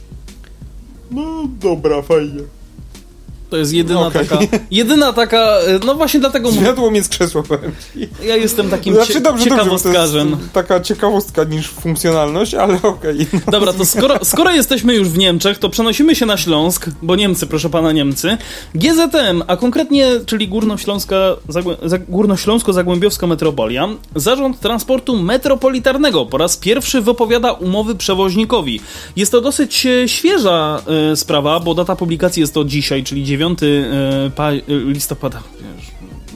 No, 1.11 1.47
dobra, 1.61 2.01
fajnie. 2.01 2.41
To 3.49 3.57
jest 3.57 3.73
jedyna 3.73 4.07
Okej. 4.07 4.27
taka, 4.27 4.43
jedyna 4.71 5.13
taka, 5.13 5.57
y, 5.61 5.85
no 5.85 5.95
właśnie 5.95 6.19
dlatego 6.19 6.49
mówię, 6.49 6.61
Zmiadło 6.61 6.91
mnie 6.91 7.03
z 7.03 7.09
krzesła, 7.09 7.43
powiem 7.43 7.71
ci. 7.93 8.09
ja 8.27 8.35
jestem 8.35 8.69
takim 8.69 8.93
Znaczy, 8.93 9.13
cie- 9.13 9.21
dobrze, 9.21 9.45
dobrze, 9.45 9.57
ciekawostkarzem. 9.57 10.29
jest 10.29 10.53
taka 10.53 10.79
ciekawostka 10.79 11.43
niż 11.43 11.67
funkcjonalność, 11.69 12.53
ale 12.53 12.81
okej. 12.81 13.27
No. 13.33 13.39
Dobra, 13.51 13.73
to 13.73 13.85
skoro, 13.85 14.15
skoro 14.25 14.51
jesteśmy 14.51 14.95
już 14.95 15.07
w 15.09 15.17
Niemczech, 15.17 15.57
to 15.57 15.69
przenosimy 15.69 16.15
się 16.15 16.25
na 16.25 16.37
Śląsk, 16.37 16.85
bo 17.01 17.15
Niemcy, 17.15 17.47
proszę 17.47 17.69
pana 17.69 17.91
Niemcy. 17.91 18.37
GZM, 18.75 19.43
a 19.47 19.57
konkretnie, 19.57 20.07
czyli 20.25 20.47
Górnośląska, 20.47 21.15
Zagłę, 21.49 21.75
Za- 21.83 21.97
Górnośląsko-Zagłębiowska 21.99 23.27
Metropolia, 23.27 23.87
Zarząd 24.15 24.59
Transportu 24.59 25.17
Metropolitarnego 25.17 26.25
po 26.25 26.37
raz 26.37 26.57
pierwszy 26.57 27.01
wypowiada 27.01 27.51
umowy 27.51 27.95
przewoźnikowi. 27.95 28.81
Jest 29.15 29.31
to 29.31 29.41
dosyć 29.41 29.85
e, 29.85 30.07
świeża 30.07 30.81
e, 31.11 31.15
sprawa, 31.15 31.59
bo 31.59 31.75
data 31.75 31.95
publikacji 31.95 32.41
jest 32.41 32.53
to 32.53 32.63
dzisiaj, 32.63 33.03
czyli 33.03 33.23
9 33.23 33.38
e, 33.45 34.29
pa, 34.35 34.51
e, 34.51 34.61
listopada. 34.67 35.43
Wiesz, 35.77 35.91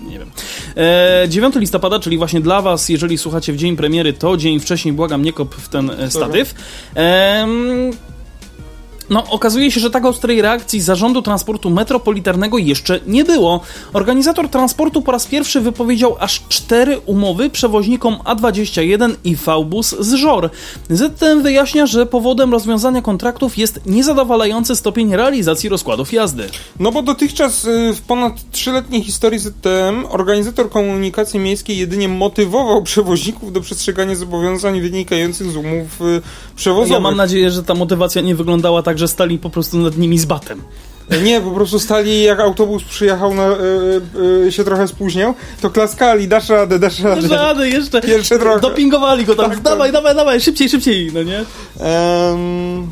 nie 0.10 0.20
wiem. 0.20 0.32
E, 0.78 1.30
9 1.30 1.56
listopada, 1.56 2.00
czyli 2.00 2.18
właśnie 2.18 2.42
dla 2.42 2.62
Was, 2.62 2.90
jeżeli 2.90 3.18
słuchacie 3.18 3.54
w 3.54 3.58
dzień 3.58 3.76
premiery, 3.76 4.14
to 4.14 4.38
dzień 4.38 4.60
wcześniej, 4.60 4.94
błagam, 4.94 5.24
nie 5.24 5.34
kop 5.34 5.56
w 5.56 5.70
ten 5.70 5.90
e, 5.90 6.12
statyw. 6.12 6.56
Em, 6.96 7.92
no, 9.10 9.24
okazuje 9.30 9.72
się, 9.72 9.80
że 9.80 9.90
tak 9.90 10.06
ostrej 10.06 10.42
reakcji 10.42 10.82
Zarządu 10.82 11.22
Transportu 11.22 11.70
Metropolitarnego 11.70 12.58
jeszcze 12.58 13.00
nie 13.08 13.24
było. 13.24 13.62
Organizator 13.94 14.50
transportu 14.50 15.02
po 15.02 15.12
raz 15.12 15.26
pierwszy 15.26 15.62
wypowiedział 15.62 16.16
aż 16.20 16.44
cztery 16.50 17.00
umowy 17.06 17.50
przewoźnikom 17.50 18.16
A21 18.16 19.16
i 19.24 19.36
V-Bus 19.36 19.96
z 20.00 20.14
żor. 20.14 20.50
ZTM 20.90 21.42
wyjaśnia, 21.42 21.86
że 21.86 22.06
powodem 22.06 22.52
rozwiązania 22.52 23.02
kontraktów 23.02 23.58
jest 23.58 23.80
niezadowalający 23.86 24.76
stopień 24.76 25.16
realizacji 25.16 25.70
rozkładów 25.70 26.14
jazdy. 26.14 26.50
No 26.80 26.92
bo 26.92 27.02
dotychczas 27.02 27.66
y, 27.66 27.94
w 27.94 28.02
ponad 28.02 28.34
trzyletniej 28.52 29.04
historii 29.04 29.40
ZTM 29.40 30.06
organizator 30.10 30.70
komunikacji 30.70 31.40
miejskiej 31.40 31.78
jedynie 31.78 32.10
motywował 32.10 32.84
przewoźników 32.84 33.54
do 33.54 33.62
przestrzegania 33.62 34.16
zobowiązań 34.16 34.82
wynikających 34.82 35.52
z 35.52 35.56
umów 35.56 36.00
przewozowych. 36.56 36.94
Ja 36.94 37.00
mam 37.00 37.16
nadzieję, 37.16 37.52
że 37.52 37.64
ta 37.64 37.74
motywacja 37.74 38.22
nie 38.22 38.36
wyglądała 38.36 38.84
tak, 38.84 38.93
że 39.00 39.08
stali 39.08 39.40
po 39.40 39.50
prostu 39.50 39.78
nad 39.78 39.98
nimi 39.98 40.20
z 40.20 40.26
batem. 40.26 40.62
Nie, 41.24 41.42
po 41.42 41.52
prostu 41.52 41.80
stali 41.80 42.24
jak 42.24 42.40
autobus 42.40 42.84
przyjechał, 42.84 43.34
na, 43.34 43.48
y, 43.48 44.46
y, 44.48 44.52
się 44.52 44.64
trochę 44.64 44.88
spóźniał, 44.88 45.34
to 45.62 45.70
klaskali, 45.70 46.28
dasz 46.28 46.50
radę, 46.50 46.80
dasz 46.80 47.00
radę. 47.00 47.28
Żady 47.28 47.70
jeszcze. 47.70 48.02
Pierwsze 48.02 48.40
trochę. 48.40 48.60
Dopingowali 48.60 49.26
go 49.26 49.36
tam. 49.36 49.50
Tak, 49.50 49.62
dawaj, 49.62 49.92
tak. 49.92 49.94
dawaj, 49.94 50.16
dawaj, 50.16 50.42
szybciej, 50.42 50.70
szybciej, 50.70 51.12
no 51.14 51.24
nie? 51.24 51.40
Em, 51.80 52.88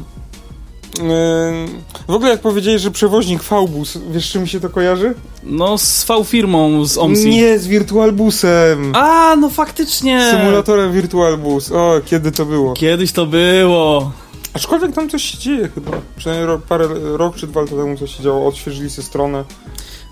w 2.08 2.14
ogóle 2.14 2.32
jak 2.32 2.42
powiedzieli, 2.42 2.80
że 2.80 2.92
przewoźnik 2.92 3.44
V-bus, 3.44 3.98
wiesz 4.12 4.32
czym 4.32 4.42
mi 4.42 4.50
się 4.50 4.60
to 4.60 4.70
kojarzy? 4.70 5.14
No, 5.44 5.78
z 5.78 6.06
V-firmą 6.06 6.86
z 6.86 6.98
OMSI. 6.98 7.30
Nie, 7.30 7.60
z 7.60 7.68
Virtualbusem. 7.68 8.96
A, 8.96 9.36
no 9.36 9.50
faktycznie. 9.50 10.32
Symulatorem 10.32 10.92
Virtualbus. 10.92 11.72
O, 11.72 12.02
kiedy 12.06 12.32
to 12.32 12.46
było? 12.46 12.74
Kiedyś 12.74 13.12
to 13.12 13.26
było. 13.26 14.12
Aczkolwiek 14.54 14.92
tam 14.96 15.10
coś 15.10 15.24
się 15.24 15.38
dzieje 15.38 15.70
chyba. 15.76 15.92
Przynajmniej 16.18 16.48
rok, 16.48 16.62
parę, 16.62 16.88
rok 17.18 17.36
czy 17.36 17.48
dwa 17.48 17.62
lata 17.62 17.76
temu 17.76 17.98
coś 17.98 18.18
się 18.18 18.24
działo. 18.24 18.48
Odświeżyli 18.48 18.90
sobie 18.90 19.08
stronę. 19.08 19.44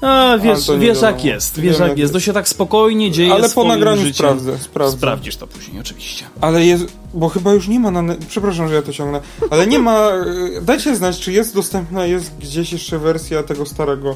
A, 0.02 0.38
wiesz, 0.42 0.72
wiesz 0.80 1.02
jak 1.02 1.26
jest, 1.26 1.60
wiesz 1.60 1.80
jak 1.80 1.90
jak 1.90 1.98
jest. 1.98 2.14
To 2.14 2.20
się 2.20 2.34
tak 2.34 2.50
spokojnie 2.50 3.12
dzieje 3.12 3.34
Ale 3.34 3.50
po 3.50 3.64
nagraniu 3.64 3.98
życiem. 4.02 4.14
sprawdzę, 4.14 4.58
sprawdzę. 4.60 4.98
Sprawdzisz 4.98 5.36
to 5.36 5.48
później, 5.48 5.82
oczywiście. 5.82 6.26
Ale 6.42 6.66
jest, 6.66 6.86
bo 7.14 7.30
chyba 7.30 7.54
już 7.54 7.68
nie 7.68 7.80
ma 7.80 7.92
na... 7.92 8.16
Przepraszam, 8.28 8.68
że 8.70 8.76
ja 8.76 8.82
to 8.82 8.94
ciągnę. 8.94 9.22
Ale 9.50 9.68
nie 9.68 9.80
ma... 9.80 10.10
y, 10.58 10.62
Dajcie 10.62 10.96
znać, 10.96 11.20
czy 11.20 11.32
jest 11.32 11.56
dostępna, 11.56 12.06
jest 12.06 12.38
gdzieś 12.38 12.72
jeszcze 12.74 13.00
wersja 13.00 13.44
tego 13.44 13.66
starego 13.66 14.16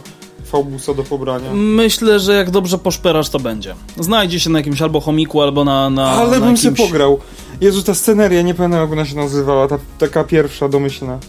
V-busa 0.62 0.93
do 0.93 1.04
pobrania. 1.04 1.54
Myślę, 1.54 2.20
że 2.20 2.34
jak 2.34 2.51
dobrze 2.51 2.78
poszperasz, 2.78 3.30
to 3.30 3.39
będzie. 3.39 3.76
Znajdzie 3.99 4.39
się 4.39 4.49
na 4.49 4.60
jakimś 4.60 4.82
albo 4.82 4.99
chomiku, 4.99 5.41
albo 5.41 5.64
na, 5.64 5.89
na 5.89 6.12
Ale 6.12 6.39
na 6.39 6.45
bym 6.45 6.56
jakimś... 6.56 6.62
się 6.62 6.86
pograł. 6.88 7.20
Jezu, 7.62 7.84
ta 7.84 7.93
sceneria, 7.93 8.41
nie 8.41 8.54
pamiętam 8.54 8.82
jak 8.82 8.91
ona 8.91 9.06
się 9.06 9.16
nazywała, 9.16 9.68
ta 9.68 9.78
taka 9.97 10.24
pierwsza 10.24 10.70
domyślna. 10.70 11.20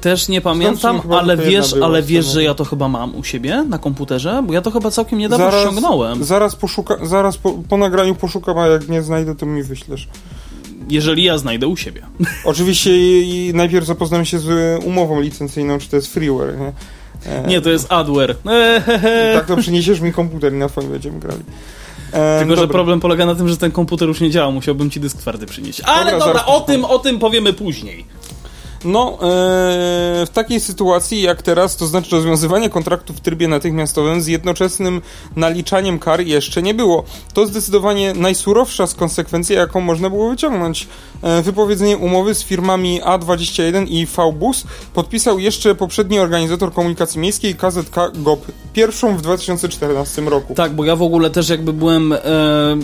Też 0.00 0.28
nie 0.28 0.40
pamiętam, 0.40 1.00
chyba 1.00 1.20
ale 1.20 1.36
wiesz, 1.36 1.74
ale 1.82 2.02
wiesz, 2.02 2.26
że 2.26 2.42
ja 2.42 2.54
to 2.54 2.64
chyba 2.64 2.88
mam 2.88 3.14
u 3.14 3.24
siebie 3.24 3.64
na 3.68 3.78
komputerze, 3.78 4.42
bo 4.46 4.52
ja 4.52 4.62
to 4.62 4.70
chyba 4.70 4.90
całkiem 4.90 5.18
niedawno 5.18 5.50
zaraz, 5.50 5.60
ściągnąłem. 5.60 6.24
zaraz, 6.24 6.56
poszuka, 6.56 6.96
zaraz 7.02 7.38
po, 7.38 7.52
po 7.68 7.76
nagraniu 7.76 8.14
poszukam, 8.14 8.58
a 8.58 8.66
jak 8.66 8.88
nie 8.88 9.02
znajdę, 9.02 9.34
to 9.34 9.46
mi 9.46 9.62
wyślesz. 9.62 10.08
Jeżeli 10.88 11.24
ja 11.24 11.38
znajdę 11.38 11.66
u 11.66 11.76
siebie. 11.76 12.02
Oczywiście 12.44 12.98
i, 12.98 13.46
i 13.46 13.54
najpierw 13.54 13.86
zapoznam 13.86 14.24
się 14.24 14.38
z 14.38 14.48
y, 14.48 14.86
umową 14.86 15.20
licencyjną, 15.20 15.78
czy 15.78 15.88
to 15.88 15.96
jest 15.96 16.14
freeware, 16.14 16.58
nie? 16.58 16.72
E, 17.26 17.46
Nie, 17.46 17.60
to 17.60 17.70
jest 17.70 17.92
adware. 17.92 18.36
Tak 19.34 19.46
to 19.46 19.56
przyniesiesz 19.56 20.00
mi 20.00 20.12
komputer 20.12 20.52
i 20.52 20.56
na 20.56 20.68
twoim 20.68 20.90
będziemy 20.90 21.18
grali. 21.20 21.40
E, 22.12 22.38
Tylko, 22.38 22.54
że 22.56 22.60
dobra. 22.62 22.74
problem 22.74 23.00
polega 23.00 23.26
na 23.26 23.34
tym, 23.34 23.48
że 23.48 23.56
ten 23.56 23.70
komputer 23.72 24.08
już 24.08 24.20
nie 24.20 24.30
działa, 24.30 24.50
musiałbym 24.50 24.90
ci 24.90 25.00
dysk 25.00 25.18
twardy 25.18 25.46
przynieść. 25.46 25.80
Ale 25.80 26.10
Dobra, 26.10 26.26
dobra, 26.26 26.46
o 26.46 26.60
tym, 26.60 26.84
o 26.84 26.98
tym 26.98 27.18
powiemy 27.18 27.52
później. 27.52 28.04
No, 28.84 29.12
e, 29.14 29.18
w 30.26 30.30
takiej 30.32 30.60
sytuacji 30.60 31.22
jak 31.22 31.42
teraz, 31.42 31.76
to 31.76 31.86
znaczy 31.86 32.10
rozwiązywanie 32.10 32.70
kontraktu 32.70 33.12
w 33.12 33.20
trybie 33.20 33.48
natychmiastowym 33.48 34.22
z 34.22 34.26
jednoczesnym 34.26 35.02
naliczaniem 35.36 35.98
kar 35.98 36.20
jeszcze 36.20 36.62
nie 36.62 36.74
było. 36.74 37.04
To 37.34 37.46
zdecydowanie 37.46 38.14
najsurowsza 38.14 38.86
z 38.86 38.94
konsekwencji, 38.94 39.56
jaką 39.56 39.80
można 39.80 40.10
było 40.10 40.30
wyciągnąć. 40.30 40.88
E, 41.22 41.42
wypowiedzenie 41.42 41.96
umowy 41.96 42.34
z 42.34 42.42
firmami 42.42 43.00
A21 43.02 43.86
i 43.88 44.06
VBUS 44.06 44.64
podpisał 44.94 45.38
jeszcze 45.38 45.74
poprzedni 45.74 46.18
organizator 46.18 46.72
komunikacji 46.72 47.20
miejskiej 47.20 47.54
KZK 47.54 47.96
GOP, 48.14 48.46
pierwszą 48.72 49.16
w 49.16 49.22
2014 49.22 50.22
roku. 50.22 50.54
Tak, 50.54 50.72
bo 50.72 50.84
ja 50.84 50.96
w 50.96 51.02
ogóle 51.02 51.30
też 51.30 51.48
jakby 51.48 51.72
byłem 51.72 52.12
e, 52.12 52.18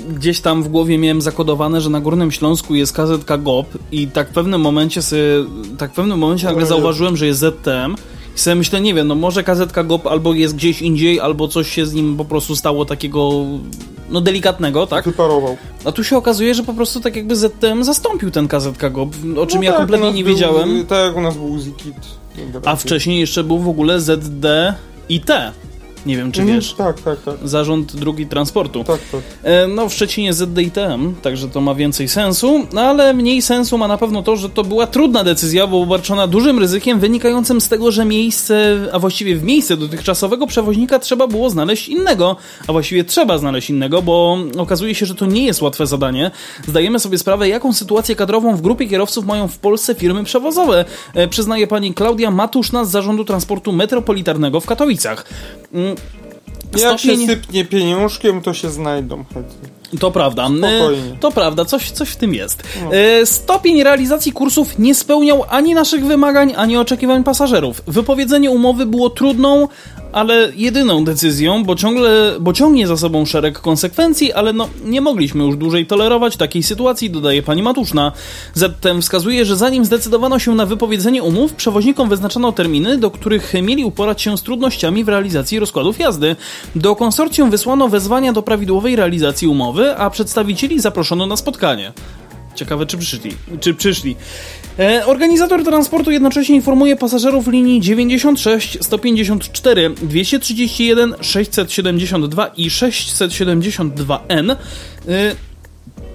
gdzieś 0.09 0.40
tam 0.40 0.62
w 0.62 0.68
głowie 0.68 0.99
miałem 0.99 1.20
zakodowane, 1.20 1.80
że 1.80 1.90
na 1.90 2.01
Górnym 2.01 2.32
Śląsku 2.32 2.74
jest 2.74 2.92
KZK 2.92 3.38
GOP 3.38 3.66
i 3.92 4.09
tak 4.09 4.30
w 4.30 4.32
pewnym 4.32 4.61
momencie 4.61 5.03
sobie, 5.03 5.22
tak 5.78 5.88
w 5.93 5.95
pewnym 5.95 6.18
momencie 6.18 6.47
nagle 6.47 6.66
zauważyłem, 6.66 7.16
że 7.16 7.26
jest 7.26 7.41
ZTM 7.41 7.95
i 8.36 8.39
sobie 8.41 8.55
myślę, 8.57 8.80
nie 8.80 8.95
wiem, 8.95 9.09
no 9.09 9.14
może 9.14 9.43
KZK 9.45 9.86
GOP 9.86 10.07
albo 10.07 10.34
jest 10.34 10.55
gdzieś 10.57 10.82
indziej, 10.82 11.20
albo 11.20 11.49
coś 11.49 11.68
się 11.74 11.86
z 11.86 11.95
nim 11.95 12.16
po 12.16 12.24
prostu 12.24 12.57
stało 12.57 12.84
takiego 12.84 13.30
no 14.11 14.20
delikatnego, 14.20 14.86
tak? 14.86 15.05
Wyparował. 15.05 15.57
A 15.84 15.93
tu 15.93 16.05
się 16.05 16.16
okazuje, 16.16 16.55
że 16.55 16.62
po 16.62 16.74
prostu 16.74 17.01
tak 17.01 17.16
jakby 17.16 17.36
ZTM 17.36 17.84
zastąpił 17.84 18.30
ten 18.30 18.49
KZK 18.49 18.91
GOP, 18.93 19.14
o 19.39 19.47
czym 19.47 19.59
No 19.61 19.64
ja 19.64 19.70
tak, 19.70 19.78
kompletnie 19.78 20.07
nas 20.07 20.16
nie 20.16 20.24
był- 20.24 20.32
wiedziałem. 20.34 20.86
Tak 20.86 21.16
u 21.16 21.20
nas 21.20 21.36
był 21.36 21.59
Zikit. 21.59 21.97
A 22.64 22.76
wcześniej 22.76 23.20
jeszcze 23.20 23.45
był 23.45 23.59
w 23.59 23.68
ogóle 23.68 24.01
ZD 24.01 24.74
i 25.09 25.20
T. 25.20 25.53
Nie 26.09 26.16
wiem, 26.16 26.32
czy 26.32 26.40
Mhm, 26.40 26.59
wiesz. 26.59 26.74
Tak, 26.74 27.00
tak, 27.00 27.22
tak. 27.22 27.34
Zarząd 27.44 27.96
Drugi 27.96 28.26
Transportu. 28.26 28.84
Tak, 28.84 29.00
tak. 29.12 29.20
E, 29.42 29.66
No, 29.66 29.88
w 29.88 29.94
Szczecinie 29.94 30.32
ZDITM, 30.32 31.14
także 31.22 31.48
to 31.48 31.61
ma 31.61 31.74
więcej 31.74 32.09
sensu, 32.09 32.66
no 32.72 32.80
ale 32.80 33.14
mniej 33.14 33.42
sensu 33.42 33.78
ma 33.78 33.88
na 33.88 33.98
pewno 33.98 34.22
to, 34.22 34.36
że 34.36 34.48
to 34.48 34.64
była 34.64 34.86
trudna 34.86 35.24
decyzja, 35.24 35.66
bo 35.66 35.82
obarczona 35.82 36.26
dużym 36.26 36.59
ryzykiem 36.59 37.00
wynikającym 37.00 37.61
z 37.61 37.68
tego, 37.68 37.90
że 37.90 38.04
miejsce, 38.04 38.76
a 38.92 38.98
właściwie 38.98 39.36
w 39.36 39.42
miejsce 39.44 39.76
dotychczasowego 39.76 40.46
przewoźnika 40.46 40.98
trzeba 40.98 41.26
było 41.26 41.50
znaleźć 41.50 41.88
innego, 41.88 42.36
a 42.66 42.72
właściwie 42.72 43.04
trzeba 43.04 43.38
znaleźć 43.38 43.70
innego, 43.70 44.02
bo 44.02 44.38
okazuje 44.59 44.94
się, 44.94 45.06
że 45.06 45.14
to 45.14 45.26
nie 45.26 45.44
jest 45.44 45.62
łatwe 45.62 45.86
zadanie. 45.86 46.30
Zdajemy 46.68 46.98
sobie 46.98 47.18
sprawę, 47.18 47.48
jaką 47.48 47.72
sytuację 47.72 48.16
kadrową 48.16 48.56
w 48.56 48.61
grupie 48.61 48.88
kierowców 48.88 49.26
mają 49.26 49.48
w 49.48 49.59
Polsce 49.59 49.94
firmy 49.94 50.24
przewozowe, 50.24 50.84
e, 51.14 51.28
przyznaje 51.28 51.66
pani 51.66 51.94
Klaudia 51.94 52.30
Matuszna 52.30 52.84
z 52.84 52.90
Zarządu 52.90 53.24
Transportu 53.24 53.72
Metropolitarnego 53.72 54.61
w 54.61 54.66
Katowicach. 54.66 55.24
Mm, 55.72 55.96
Jak 56.78 56.98
się 56.98 57.08
Stopień- 57.08 57.26
sypnie 57.26 57.64
pieniążkiem, 57.64 58.42
to 58.42 58.54
się 58.54 58.70
znajdą 58.70 59.24
chętnie. 59.34 59.68
To 60.00 60.10
prawda. 60.10 60.46
Spokojnie. 60.48 61.12
E, 61.14 61.18
To 61.20 61.30
prawda, 61.30 61.64
coś, 61.64 61.90
coś 61.90 62.08
w 62.08 62.16
tym 62.16 62.34
jest. 62.34 62.62
E, 62.92 63.26
Stopień 63.26 63.82
realizacji 63.82 64.32
kursów 64.32 64.78
nie 64.78 64.94
spełniał 64.94 65.44
ani 65.48 65.74
naszych 65.74 66.04
wymagań, 66.06 66.54
ani 66.56 66.76
oczekiwań 66.76 67.24
pasażerów. 67.24 67.82
Wypowiedzenie 67.86 68.50
umowy 68.50 68.86
było 68.86 69.10
trudną, 69.10 69.68
ale 70.18 70.52
jedyną 70.56 71.04
decyzją, 71.04 71.64
bo 71.64 71.76
ciągle, 71.76 72.36
bo 72.40 72.52
ciągnie 72.52 72.86
za 72.86 72.96
sobą 72.96 73.26
szereg 73.26 73.58
konsekwencji, 73.58 74.32
ale 74.32 74.52
no 74.52 74.68
nie 74.84 75.00
mogliśmy 75.00 75.44
już 75.44 75.56
dłużej 75.56 75.86
tolerować 75.86 76.36
takiej 76.36 76.62
sytuacji, 76.62 77.10
dodaje 77.10 77.42
pani 77.42 77.62
Matuszna. 77.62 78.12
ZTM 78.54 79.00
wskazuje, 79.00 79.44
że 79.44 79.56
zanim 79.56 79.84
zdecydowano 79.84 80.38
się 80.38 80.54
na 80.54 80.66
wypowiedzenie 80.66 81.22
umów, 81.22 81.52
przewoźnikom 81.52 82.08
wyznaczono 82.08 82.52
terminy, 82.52 82.98
do 82.98 83.10
których 83.10 83.54
mieli 83.62 83.84
uporać 83.84 84.22
się 84.22 84.38
z 84.38 84.42
trudnościami 84.42 85.04
w 85.04 85.08
realizacji 85.08 85.58
rozkładów 85.58 85.98
jazdy. 85.98 86.36
Do 86.76 86.96
konsorcjum 86.96 87.50
wysłano 87.50 87.88
wezwania 87.88 88.32
do 88.32 88.42
prawidłowej 88.42 88.96
realizacji 88.96 89.48
umowy, 89.48 89.96
a 89.96 90.10
przedstawicieli 90.10 90.80
zaproszono 90.80 91.26
na 91.26 91.36
spotkanie. 91.36 91.92
Ciekawe, 92.54 92.86
czy 92.86 92.98
przyszli. 92.98 93.30
Czy 93.60 93.74
przyszli. 93.74 94.16
E, 94.79 95.07
organizator 95.07 95.64
transportu 95.64 96.11
jednocześnie 96.11 96.57
informuje 96.57 96.97
pasażerów 96.97 97.49
linii 97.49 97.81
96, 97.81 98.79
154, 98.81 99.91
231, 99.91 101.14
672 101.20 102.47
i 102.47 102.68
672N. 102.68 104.51
E, 104.51 104.57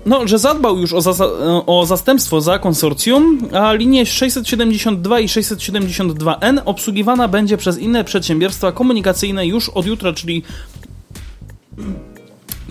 no, 0.05 0.27
że 0.27 0.39
zadbał 0.39 0.79
już 0.79 0.93
o, 0.93 1.01
o 1.65 1.85
zastępstwo 1.85 2.41
za 2.41 2.59
konsorcjum, 2.59 3.49
a 3.53 3.73
linie 3.73 4.05
672 4.05 5.19
i 5.19 5.27
672N 5.27 6.61
obsługiwana 6.65 7.27
będzie 7.27 7.57
przez 7.57 7.77
inne 7.77 8.03
przedsiębiorstwa 8.03 8.71
komunikacyjne 8.71 9.47
już 9.47 9.69
od 9.69 9.85
jutra, 9.85 10.13
czyli 10.13 10.43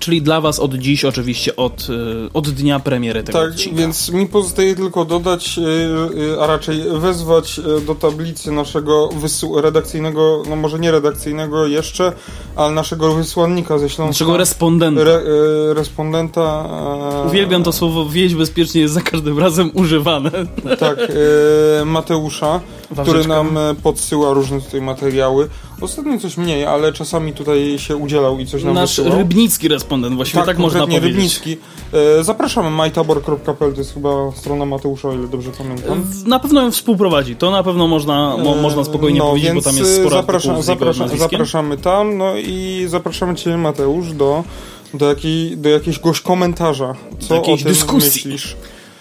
czyli 0.03 0.23
dla 0.23 0.41
was 0.41 0.59
od 0.59 0.75
dziś 0.75 1.05
oczywiście 1.05 1.57
od, 1.57 1.87
y, 1.91 2.33
od 2.35 2.51
dnia 2.51 2.81
premiery 2.81 3.23
tego 3.23 3.39
Tak, 3.39 3.51
odcinka. 3.51 3.79
więc 3.79 4.11
mi 4.13 4.27
pozostaje 4.27 4.75
tylko 4.77 5.05
dodać, 5.05 5.57
yy, 5.57 5.65
yy, 6.15 6.41
a 6.41 6.47
raczej 6.47 6.83
wezwać 6.99 7.61
do 7.87 7.95
tablicy 7.95 8.53
naszego 8.53 9.09
redakcyjnego, 9.57 10.43
no 10.49 10.57
może 10.57 10.79
nie 10.79 10.91
redakcyjnego 10.91 11.67
jeszcze, 11.67 12.13
ale 12.57 12.75
naszego 12.75 13.15
wysłannika 13.15 13.79
ze 13.79 13.89
Śląska. 13.89 14.11
Naszego 14.11 14.37
respondenta. 14.37 15.01
Re, 15.03 15.21
respondenta. 15.75 16.69
yy, 17.23 17.29
Uwielbiam 17.29 17.63
to 17.63 17.73
słowo 17.73 18.07
wieść 18.09 18.35
bezpiecznie 18.35 18.81
jest 18.81 18.95
za 18.95 19.01
każdym 19.01 19.39
razem 19.39 19.71
używane. 19.75 20.31
Tak, 20.79 20.99
yy, 20.99 21.85
Mateusza, 21.85 22.61
który 22.93 23.05
Ważeczka. 23.05 23.29
nam 23.29 23.59
e, 23.59 23.75
podsyła 23.83 24.33
różne 24.33 24.61
tutaj 24.61 24.81
materiały. 24.81 25.49
Ostatnio 25.83 26.19
coś 26.19 26.37
mniej, 26.37 26.65
ale 26.67 26.93
czasami 26.93 27.33
tutaj 27.33 27.79
się 27.79 27.97
udzielał 27.97 28.39
i 28.39 28.47
coś 28.47 28.65
nam 28.65 28.75
Nasz 28.75 28.97
wysyłał. 28.97 29.19
rybnicki 29.19 29.69
respondent, 29.69 30.17
właściwie 30.17 30.45
tak, 30.45 30.59
można 30.59 30.81
konkretnie 30.81 31.01
powiedzieć. 31.11 31.41
Rybnicki. 31.45 31.57
E, 32.21 32.25
zapraszamy 32.25 32.71
majtabor.pl, 32.71 33.73
to 33.73 33.79
jest 33.79 33.95
chyba 33.95 34.11
strona 34.35 34.65
Mateusza, 34.65 35.09
o 35.09 35.13
ile 35.13 35.29
dobrze 35.29 35.51
pamiętam. 35.59 36.05
Na 36.27 36.39
pewno 36.39 36.63
ją 36.63 36.71
współprowadzi, 36.71 37.37
to 37.37 37.51
na 37.51 37.63
pewno 37.63 37.89
można, 37.89 38.37
mo, 38.37 38.55
można 38.55 38.85
spokojnie 38.85 39.19
no, 39.19 39.29
powiedzieć, 39.29 39.53
bo 39.53 39.63
tam 39.63 39.77
jest 39.77 39.95
sporo 40.01 40.17
zapraszam, 40.17 40.63
zapraszam, 40.63 41.09
zapraszamy 41.19 41.77
tam, 41.77 42.17
no 42.19 42.37
i 42.37 42.85
zapraszamy 42.89 43.35
Cię 43.35 43.57
Mateusz 43.57 44.13
do, 44.13 44.45
do, 44.95 45.09
jakiej, 45.09 45.57
do 45.57 45.69
jakiegoś 45.69 46.21
komentarza. 46.21 46.95
Co 47.21 47.29
Do 47.29 47.35
jakiejś 47.35 47.61
o 47.61 47.65
tym 47.65 47.73
dyskusji. 47.73 48.09
myślisz? 48.09 48.57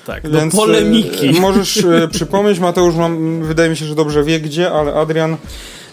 Tak, 0.08 0.30
Więc, 0.32 0.56
do 0.56 0.62
polemiki. 0.62 1.28
e, 1.28 1.32
możesz 1.42 1.78
e, 1.78 2.08
przypomnieć, 2.12 2.60
Mateusz 2.60 2.96
mam, 2.96 3.44
wydaje 3.44 3.70
mi 3.70 3.78
się, 3.78 3.86
że 3.86 3.96
dobrze 3.96 4.24
wie 4.24 4.40
gdzie, 4.40 4.72
ale 4.72 4.94
Adrian 4.94 5.38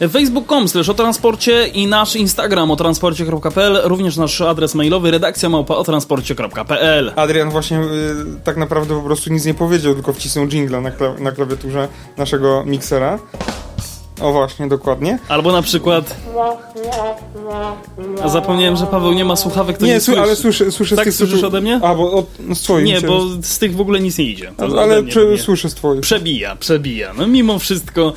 Facebook.com 0.00 0.68
slash 0.68 0.88
o 0.88 0.94
transporcie 0.94 1.66
i 1.66 1.86
nasz 1.86 2.16
Instagram 2.16 2.70
o 2.70 2.76
transporcie.pl, 2.76 3.80
również 3.84 4.16
nasz 4.16 4.40
adres 4.40 4.74
mailowy 4.74 5.10
redakcja 5.10 5.48
małpa 5.48 5.74
o 5.74 5.84
transporcie.pl. 5.84 7.12
Adrian 7.16 7.50
właśnie 7.50 7.78
y, 7.80 7.84
tak 8.44 8.56
naprawdę 8.56 8.94
po 8.94 9.02
prostu 9.02 9.32
nic 9.32 9.44
nie 9.44 9.54
powiedział, 9.54 9.94
tylko 9.94 10.12
wcisnął 10.12 10.46
jingla 10.46 10.80
na, 10.80 10.90
kla 10.90 11.14
na 11.18 11.32
klawiaturze 11.32 11.88
naszego 12.16 12.64
miksera. 12.66 13.18
O 14.20 14.32
właśnie, 14.32 14.68
dokładnie. 14.68 15.18
Albo 15.28 15.52
na 15.52 15.62
przykład... 15.62 16.16
A 18.22 18.28
zapomniałem, 18.28 18.76
że 18.76 18.86
Paweł 18.86 19.12
nie 19.12 19.24
ma 19.24 19.36
słuchawek, 19.36 19.78
to 19.78 19.86
nie, 19.86 19.92
nie, 19.92 20.00
słyszy. 20.00 20.20
ale 20.20 20.36
słyszę, 20.36 20.72
słyszę 20.72 20.96
Tak 20.96 21.04
z 21.04 21.06
tych 21.06 21.14
słyszysz 21.14 21.44
ode 21.44 21.60
mnie? 21.60 21.80
A, 21.82 21.94
bo 21.94 22.12
od, 22.12 22.26
no, 22.40 22.54
z 22.54 22.62
twoich. 22.62 22.86
Nie, 22.86 23.00
bo 23.00 23.20
z 23.42 23.58
tych 23.58 23.76
w 23.76 23.80
ogóle 23.80 24.00
nic 24.00 24.18
nie 24.18 24.24
idzie. 24.24 24.52
To 24.56 24.82
Ale 24.82 25.02
prze, 25.02 25.38
słyszę 25.38 25.70
z 25.70 25.74
twoich. 25.74 26.00
Przebija, 26.00 26.56
przebija. 26.56 27.12
No 27.18 27.26
mimo 27.26 27.58
wszystko 27.58 28.12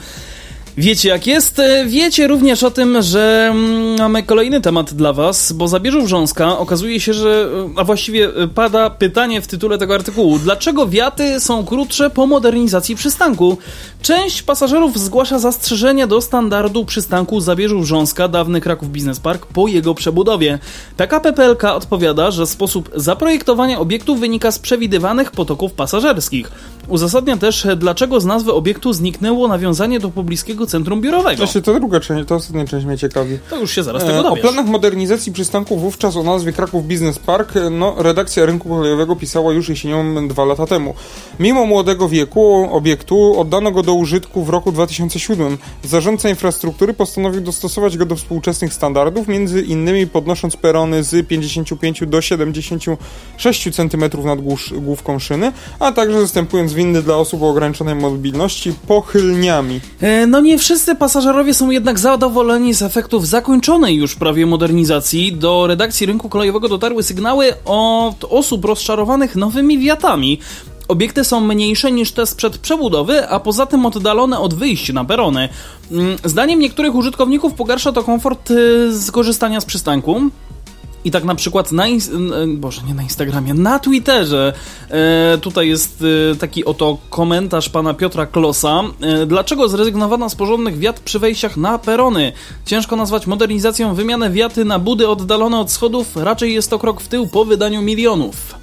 wiecie 0.77 1.09
jak 1.09 1.27
jest. 1.27 1.59
E, 1.59 1.85
Wiecie 1.85 2.27
również 2.27 2.63
o 2.63 2.71
tym, 2.71 3.01
że 3.01 3.49
mm, 3.51 3.97
mamy 3.97 4.23
kolejny 4.23 4.61
temat 4.61 4.93
dla 4.93 5.13
was, 5.13 5.51
bo 5.51 5.67
za 5.67 5.79
Bieżów 5.79 6.05
Wrząska 6.05 6.57
okazuje 6.57 6.99
się, 6.99 7.13
że, 7.13 7.49
e, 7.75 7.79
a 7.79 7.83
właściwie 7.83 8.29
e, 8.29 8.47
pada 8.47 8.89
pytanie 8.89 9.41
w 9.41 9.47
tytule 9.47 9.77
tego 9.77 9.95
artykułu. 9.95 10.39
Dlaczego 10.39 10.87
wiaty 10.87 11.39
są 11.39 11.65
krótsze 11.65 12.09
po 12.09 12.27
modernizacji 12.27 12.95
przystanku? 12.95 13.57
Część 14.01 14.43
pasażerów 14.43 14.99
zgłasza 14.99 15.39
zastrzeżenia 15.39 16.07
do 16.07 16.21
standardu 16.21 16.85
przystanku 16.85 17.41
Zabierzów 17.41 17.83
Wrząska, 17.83 18.27
dawny 18.27 18.61
Kraków 18.61 18.89
Business 18.89 19.19
Park, 19.19 19.45
po 19.45 19.67
jego 19.67 19.95
przebudowie. 19.95 20.59
PKP 20.97 21.33
PLK 21.33 21.63
odpowiada, 21.63 22.31
że 22.31 22.47
sposób 22.47 22.91
zaprojektowania 22.95 23.79
obiektu 23.79 24.15
wynika 24.15 24.51
z 24.51 24.59
przewidywanych 24.59 25.31
potoków 25.31 25.73
pasażerskich. 25.73 26.51
Uzasadnia 26.87 27.37
też, 27.37 27.67
dlaczego 27.77 28.19
z 28.19 28.25
nazwy 28.25 28.53
obiektu 28.53 28.93
zniknęło 28.93 29.47
nawiązanie 29.47 29.99
do 29.99 30.09
pobliskiego 30.09 30.60
Centrum 30.67 31.01
Biurowego. 31.01 31.37
Właśnie 31.37 31.61
to 31.61 31.73
druga 31.73 31.99
część, 31.99 32.27
to 32.27 32.35
ostatnia 32.35 32.65
część 32.65 32.85
mnie 32.85 32.97
ciekawi. 32.97 33.37
To 33.49 33.59
już 33.59 33.71
się 33.71 33.83
zaraz 33.83 34.01
tego 34.03 34.13
E, 34.15 34.19
O 34.19 34.23
dowiesz. 34.23 34.41
planach 34.41 34.65
modernizacji 34.65 35.31
przystanku 35.31 35.77
wówczas 35.77 36.15
o 36.15 36.23
nazwie 36.23 36.53
Kraków 36.53 36.87
Business 36.87 37.19
Park 37.19 37.57
e, 37.57 37.69
no, 37.69 37.95
redakcja 37.97 38.45
rynku 38.45 38.69
kolejowego 38.69 39.15
pisała 39.15 39.53
już 39.53 39.69
jesienią 39.69 40.27
dwa 40.27 40.45
lata 40.45 40.65
temu. 40.67 40.93
Mimo 41.39 41.65
młodego 41.65 42.09
wieku 42.09 42.67
obiektu 42.71 43.39
oddano 43.39 43.71
go 43.71 43.83
do 43.83 43.93
użytku 43.93 44.43
w 44.43 44.49
roku 44.49 44.71
2007. 44.71 45.57
Zarządca 45.83 46.29
infrastruktury 46.29 46.93
postanowił 46.93 47.41
dostosować 47.41 47.97
go 47.97 48.05
do 48.05 48.15
współczesnych 48.15 48.73
standardów, 48.73 49.27
między 49.27 49.61
innymi 49.61 50.07
podnosząc 50.07 50.57
perony 50.57 51.03
z 51.03 51.27
55 51.27 52.03
do 52.07 52.21
76 52.21 53.69
cm 53.75 54.03
nad 54.25 54.39
główką 54.81 55.19
szyny, 55.19 55.51
a 55.79 55.91
także 55.91 56.21
zastępując 56.21 56.73
windy 56.73 57.01
dla 57.03 57.15
osób 57.17 57.41
o 57.43 57.49
ograniczonej 57.49 57.95
mobilności 57.95 58.73
pochylniami. 58.87 59.79
E, 60.01 60.27
No 60.27 60.39
nie 60.41 60.50
wszyscy 60.57 60.95
pasażerowie 60.95 61.53
są 61.53 61.69
jednak 61.69 61.99
zadowoleni 61.99 62.73
z 62.73 62.81
efektów 62.81 63.27
zakończonej 63.27 63.95
już 63.95 64.15
prawie 64.15 64.45
modernizacji. 64.45 65.33
Do 65.33 65.67
redakcji 65.67 66.05
rynku 66.05 66.29
kolejowego 66.29 66.69
dotarły 66.69 67.03
sygnały 67.03 67.53
od 67.65 68.23
osób 68.29 68.65
rozczarowanych 68.65 69.35
nowymi 69.35 69.79
wiatami. 69.79 70.39
Obiekty 70.87 71.23
są 71.23 71.41
mniejsze 71.41 71.91
niż 71.91 72.11
te 72.11 72.25
sprzed 72.25 72.57
przebudowy, 72.57 73.29
a 73.29 73.39
poza 73.39 73.65
tym 73.65 73.85
oddalone 73.85 74.39
od 74.39 74.53
wyjść 74.53 74.93
na 74.93 75.05
perony. 75.05 75.49
Mm, 75.91 76.17
Zdaniem 76.25 76.59
niektórych 76.59 76.95
użytkowników 76.95 77.53
pogarsza 77.53 77.91
to 77.91 78.03
komfort 78.03 78.51
y, 78.51 78.97
z 78.97 79.11
korzystania 79.11 79.61
z 79.61 79.65
przystanku. 79.65 80.21
I 81.05 81.11
tak 81.11 81.23
na 81.23 81.35
przykład 81.35 81.71
na, 81.71 81.83
Boże, 82.47 82.81
nie 82.87 82.93
na 82.93 83.03
Instagramie, 83.03 83.53
na 83.53 83.79
Twitterze. 83.79 84.53
E, 84.89 85.37
tutaj 85.41 85.67
jest 85.67 86.03
e, 86.31 86.35
taki 86.35 86.65
oto 86.65 86.97
komentarz 87.09 87.69
pana 87.69 87.93
Piotra 87.93 88.25
Klosa. 88.25 88.83
E, 89.01 89.25
dlaczego 89.25 89.69
zrezygnowano 89.69 90.29
z 90.29 90.35
porządnych 90.35 90.77
wiat 90.77 90.99
przy 90.99 91.19
wejściach 91.19 91.57
na 91.57 91.77
perony? 91.77 92.33
Ciężko 92.65 92.95
nazwać 92.95 93.27
modernizacją 93.27 93.95
wymianę 93.95 94.29
wiaty 94.29 94.65
na 94.65 94.79
budy 94.79 95.07
oddalone 95.07 95.59
od 95.59 95.71
schodów, 95.71 96.15
raczej 96.15 96.53
jest 96.53 96.69
to 96.69 96.79
krok 96.79 97.01
w 97.01 97.07
tył 97.07 97.27
po 97.27 97.45
wydaniu 97.45 97.81
milionów. 97.81 98.60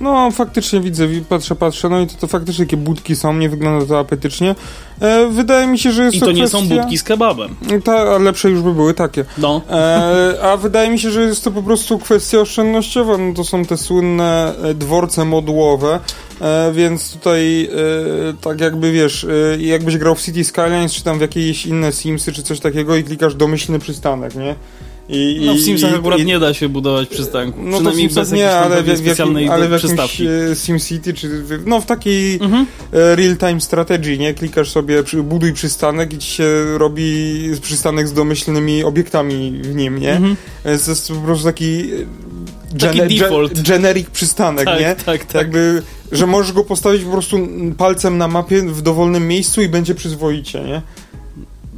No, 0.00 0.30
faktycznie 0.30 0.80
widzę, 0.80 1.06
wi- 1.08 1.20
patrzę, 1.20 1.54
patrzę, 1.54 1.88
no 1.88 2.00
i 2.00 2.06
to, 2.06 2.14
to 2.20 2.26
faktycznie 2.26 2.64
takie 2.64 2.76
budki 2.76 3.16
są, 3.16 3.34
nie 3.34 3.48
wygląda 3.48 3.86
to 3.86 3.98
apetycznie. 3.98 4.54
E, 5.00 5.28
wydaje 5.28 5.66
mi 5.66 5.78
się, 5.78 5.92
że 5.92 6.04
jest 6.04 6.16
I 6.16 6.20
to 6.20 6.26
to 6.26 6.32
nie 6.32 6.42
kwestia... 6.42 6.58
są 6.58 6.68
budki 6.68 6.98
z 6.98 7.02
kebabem. 7.02 7.56
Ta, 7.84 7.92
a 8.14 8.18
lepsze 8.18 8.50
już 8.50 8.62
by 8.62 8.74
były 8.74 8.94
takie. 8.94 9.24
No. 9.38 9.60
E, 9.70 10.38
a 10.42 10.56
wydaje 10.56 10.90
mi 10.90 10.98
się, 10.98 11.10
że 11.10 11.20
jest 11.22 11.44
to 11.44 11.50
po 11.50 11.62
prostu 11.62 11.98
kwestia 11.98 12.38
oszczędnościowa. 12.38 13.18
No 13.18 13.34
to 13.34 13.44
są 13.44 13.64
te 13.64 13.76
słynne 13.76 14.54
e, 14.62 14.74
dworce 14.74 15.24
modułowe, 15.24 16.00
e, 16.40 16.72
więc 16.72 17.12
tutaj 17.12 17.64
e, 17.64 17.68
tak 18.40 18.60
jakby 18.60 18.92
wiesz, 18.92 19.24
e, 19.24 19.58
jakbyś 19.62 19.96
grał 19.96 20.14
w 20.14 20.22
City 20.22 20.44
Skylines, 20.44 20.92
czy 20.92 21.02
tam 21.04 21.18
w 21.18 21.20
jakieś 21.20 21.66
inne 21.66 21.92
Simsy, 21.92 22.32
czy 22.32 22.42
coś 22.42 22.60
takiego 22.60 22.96
i 22.96 23.04
klikasz 23.04 23.34
domyślny 23.34 23.78
przystanek, 23.78 24.34
nie? 24.34 24.54
I, 25.10 25.42
No 25.46 25.54
w 25.54 25.60
Simsach 25.60 25.92
i- 25.92 25.94
akurat 25.94 26.20
i- 26.20 26.24
nie 26.24 26.38
da 26.38 26.54
się 26.54 26.68
budować 26.68 27.08
przystanku. 27.08 27.58
no 27.62 27.70
to 27.70 27.76
Przynajmniej 27.76 28.08
bez 28.08 28.32
nie, 28.32 28.50
ale 28.50 28.82
w, 28.82 28.86
w, 28.86 29.06
jakim, 29.06 29.50
ale 29.50 29.68
w 29.68 29.72
jakimś 29.72 30.20
e, 30.20 30.26
SimCity, 30.56 31.14
czy 31.14 31.44
no 31.66 31.80
w 31.80 31.86
takiej 31.86 32.34
Mhm. 32.42 32.66
e, 32.92 33.16
real-time 33.16 33.60
strategy, 33.60 34.18
nie? 34.18 34.34
Klikasz 34.34 34.70
sobie, 34.70 35.02
przy, 35.02 35.22
buduj 35.22 35.52
przystanek 35.52 36.12
i 36.12 36.18
ci 36.18 36.30
się 36.30 36.44
robi 36.78 37.34
przystanek 37.62 38.08
z 38.08 38.12
domyślnymi 38.12 38.84
obiektami 38.84 39.60
w 39.62 39.74
nim, 39.74 39.98
nie? 39.98 40.12
Mhm. 40.12 40.36
To 40.62 40.70
jest 40.70 41.08
po 41.08 41.14
prostu 41.20 41.44
taki... 41.44 41.80
e, 41.80 42.78
Taki 42.78 42.98
gene- 43.00 43.18
default. 43.18 43.52
ge- 43.52 43.68
generic 43.68 44.10
przystanek, 44.10 44.64
Tak, 44.64 44.80
nie? 44.80 44.94
tak, 45.04 45.24
tak. 45.24 45.34
Jakby, 45.34 45.82
że 46.12 46.26
możesz 46.26 46.52
go 46.52 46.64
postawić 46.64 47.02
po 47.04 47.10
prostu 47.10 47.48
palcem 47.78 48.18
na 48.18 48.28
mapie 48.28 48.62
w 48.62 48.82
dowolnym 48.82 49.28
miejscu 49.28 49.62
i 49.62 49.68
będzie 49.68 49.94
przyzwoicie, 49.94 50.60
nie? 50.64 50.82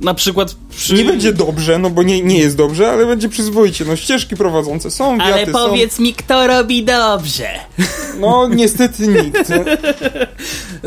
Na 0.01 0.15
przykład 0.15 0.55
przy... 0.71 0.95
Nie 0.95 1.05
będzie 1.05 1.33
dobrze, 1.33 1.79
no 1.79 1.91
bo 1.91 2.03
nie, 2.03 2.23
nie 2.23 2.39
jest 2.39 2.57
dobrze, 2.57 2.91
ale 2.91 3.07
będzie 3.07 3.29
przyzwoicie. 3.29 3.85
No 3.85 3.97
ścieżki 3.97 4.37
prowadzące 4.37 4.91
są, 4.91 5.19
wiaty 5.19 5.33
Ale 5.33 5.47
powiedz 5.47 5.99
mi, 5.99 6.15
kto 6.15 6.47
robi 6.47 6.85
dobrze. 6.85 7.49
są. 7.79 8.21
No 8.21 8.49
niestety 8.49 9.07
nikt. 9.07 9.53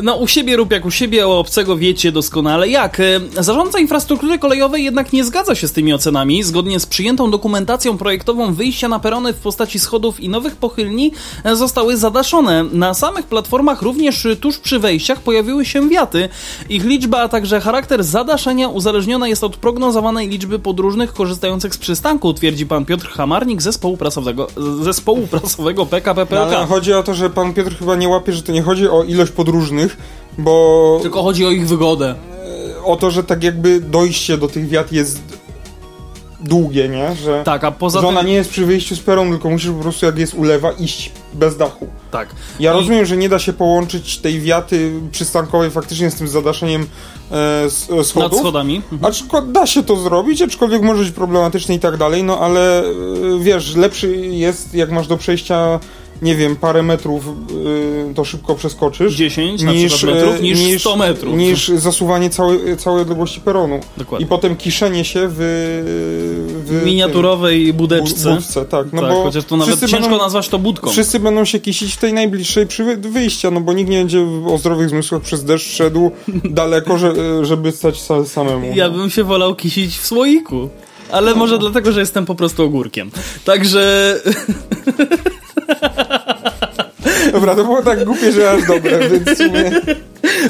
No 0.03 0.15
u 0.15 0.27
siebie 0.27 0.55
rób 0.55 0.71
jak 0.71 0.85
u 0.85 0.91
siebie, 0.91 1.27
o 1.27 1.39
obcego 1.39 1.77
wiecie 1.77 2.11
doskonale 2.11 2.69
jak. 2.69 3.01
Zarządca 3.39 3.79
infrastruktury 3.79 4.39
kolejowej 4.39 4.83
jednak 4.83 5.13
nie 5.13 5.23
zgadza 5.23 5.55
się 5.55 5.67
z 5.67 5.71
tymi 5.71 5.93
ocenami. 5.93 6.43
Zgodnie 6.43 6.79
z 6.79 6.85
przyjętą 6.85 7.31
dokumentacją 7.31 7.97
projektową 7.97 8.53
wyjścia 8.53 8.87
na 8.87 8.99
perony 8.99 9.33
w 9.33 9.37
postaci 9.37 9.79
schodów 9.79 10.19
i 10.19 10.29
nowych 10.29 10.55
pochylni 10.55 11.11
zostały 11.53 11.97
zadaszone. 11.97 12.63
Na 12.63 12.93
samych 12.93 13.25
platformach 13.25 13.81
również 13.81 14.27
tuż 14.41 14.57
przy 14.57 14.79
wejściach 14.79 15.21
pojawiły 15.21 15.65
się 15.65 15.89
wiaty. 15.89 16.29
Ich 16.69 16.83
liczba, 16.85 17.21
a 17.21 17.29
także 17.29 17.61
charakter 17.61 18.03
zadaszenia 18.03 18.69
uzależniona 19.03 19.27
jest 19.27 19.43
od 19.43 19.57
prognozowanej 19.57 20.29
liczby 20.29 20.59
podróżnych 20.59 21.13
korzystających 21.13 21.73
z 21.73 21.77
przystanku, 21.77 22.33
twierdzi 22.33 22.65
pan 22.65 22.85
Piotr 22.85 23.07
Hamarnik 23.09 23.61
zespołu 23.61 23.97
prasowego, 23.97 24.47
zespołu 24.81 25.27
prasowego 25.27 25.85
PKP 25.85 26.21
No, 26.21 26.27
PLK. 26.27 26.53
ale 26.57 26.65
chodzi 26.65 26.93
o 26.93 27.03
to, 27.03 27.13
że 27.13 27.29
pan 27.29 27.53
Piotr 27.53 27.77
chyba 27.79 27.95
nie 27.95 28.09
łapie, 28.09 28.33
że 28.33 28.43
to 28.43 28.51
nie 28.51 28.61
chodzi 28.61 28.89
o 28.89 29.03
ilość 29.03 29.31
podróżnych, 29.31 29.97
bo 30.37 30.99
Tylko 31.01 31.23
chodzi 31.23 31.45
o 31.45 31.51
ich 31.51 31.67
wygodę. 31.67 32.15
o 32.85 32.95
to, 32.95 33.11
że 33.11 33.23
tak 33.23 33.43
jakby 33.43 33.79
dojście 33.81 34.37
do 34.37 34.47
tych 34.47 34.69
wiat 34.69 34.91
jest 34.91 35.19
długie, 36.41 36.89
nie? 36.89 37.15
Że, 37.15 37.41
Tak, 37.45 37.63
a 37.63 37.71
poza 37.71 38.01
że 38.01 38.07
ona 38.07 38.19
tym... 38.19 38.27
nie 38.27 38.33
jest 38.33 38.49
przy 38.49 38.65
wyjściu 38.65 38.95
z 38.95 38.99
peronu, 38.99 39.31
tylko 39.31 39.49
musisz 39.49 39.71
po 39.71 39.79
prostu 39.79 40.05
jak 40.05 40.17
jest 40.17 40.33
ulewa 40.33 40.71
iść 40.71 41.11
bez 41.33 41.57
dachu. 41.57 41.87
Tak. 42.11 42.29
Ja 42.59 42.71
I- 42.71 42.75
rozumiem, 42.75 43.05
że 43.05 43.17
nie 43.17 43.29
da 43.29 43.39
się 43.39 43.53
połączyć 43.53 44.17
tej 44.17 44.41
wiaty 44.41 44.91
przystankowej 45.11 45.71
faktycznie 45.71 46.11
z 46.11 46.15
tym 46.15 46.27
zadaszeniem 46.27 46.87
e, 47.33 47.93
e, 47.93 47.95
Nad 47.95 48.05
schodów. 48.05 48.39
schodami. 48.39 48.75
Mhm. 48.75 49.05
Aczkolwiek 49.05 49.51
da 49.51 49.65
się 49.65 49.83
to 49.83 49.95
zrobić, 49.95 50.41
aczkolwiek 50.41 50.81
może 50.81 51.03
być 51.03 51.11
problematyczne 51.11 51.75
i 51.75 51.79
tak 51.79 51.97
dalej, 51.97 52.23
no 52.23 52.39
ale 52.39 52.79
e, 52.79 52.93
wiesz, 53.39 53.75
lepszy 53.75 54.17
jest 54.17 54.75
jak 54.75 54.91
masz 54.91 55.07
do 55.07 55.17
przejścia, 55.17 55.79
nie 56.23 56.35
wiem, 56.35 56.55
parę 56.55 56.83
metrów, 56.83 57.27
e, 57.27 58.13
to 58.13 58.25
szybko 58.25 58.55
przeskoczysz. 58.55 59.13
10 59.15 59.61
na 59.61 59.73
przykład 59.73 60.03
metrów 60.15 60.35
e, 60.35 60.41
niż, 60.41 60.81
100 60.81 60.95
metrów. 60.95 61.37
Niż 61.37 61.67
zasuwanie 61.67 62.29
całej, 62.29 62.77
całej 62.77 63.01
odległości 63.01 63.41
peronu. 63.41 63.79
Dokładnie. 63.97 64.25
I 64.25 64.29
potem 64.29 64.55
kiszenie 64.55 65.05
się 65.05 65.19
w... 65.29 65.35
w 66.65 66.85
miniaturowej 66.85 67.67
tym, 67.67 67.75
budeczce. 67.77 68.35
budce, 68.35 68.65
tak. 68.65 68.93
No 68.93 69.01
tak, 69.01 69.11
bo 69.11 69.23
chociaż 69.23 69.45
to 69.45 69.57
nawet 69.57 69.79
ciężko 69.79 69.99
będą, 69.99 70.17
nazwać 70.17 70.49
to 70.49 70.59
budką. 70.59 70.89
Wszyscy 70.89 71.19
będą 71.19 71.45
się 71.45 71.59
kisić 71.59 71.93
w 71.93 71.97
tej 71.97 72.13
najbliższej 72.13 72.67
przy 72.67 72.83
wy- 72.83 72.97
wyjścia, 72.97 73.51
no 73.51 73.61
bo 73.61 73.73
nikt 73.73 73.89
nie 73.89 73.97
będzie 73.97 74.27
o 74.47 74.57
zdrowych 74.57 74.89
zmysłach 74.89 75.21
przez 75.21 75.43
deszcz 75.43 75.75
szedł 75.75 76.11
daleko, 76.59 76.97
że, 76.97 77.13
żeby 77.45 77.71
stać 77.71 77.95
sa, 77.95 78.25
samemu. 78.25 78.71
Ja 78.75 78.89
bym 78.89 79.09
się 79.09 79.23
wolał 79.23 79.55
kisić 79.55 79.97
w 79.97 80.05
słoiku. 80.05 80.69
Ale 81.13 81.35
może 81.35 81.57
dlatego, 81.57 81.91
że 81.91 81.99
jestem 81.99 82.25
po 82.25 82.35
prostu 82.35 82.63
ogórkiem. 82.63 83.11
Także 83.45 84.15
Dobra, 87.33 87.55
to 87.55 87.63
było 87.63 87.81
tak 87.81 88.05
głupie, 88.05 88.31
że 88.31 88.51
aż 88.51 88.67
dobre, 88.67 89.09
więc 89.09 89.29
w 89.29 89.37
sumie... 89.37 89.71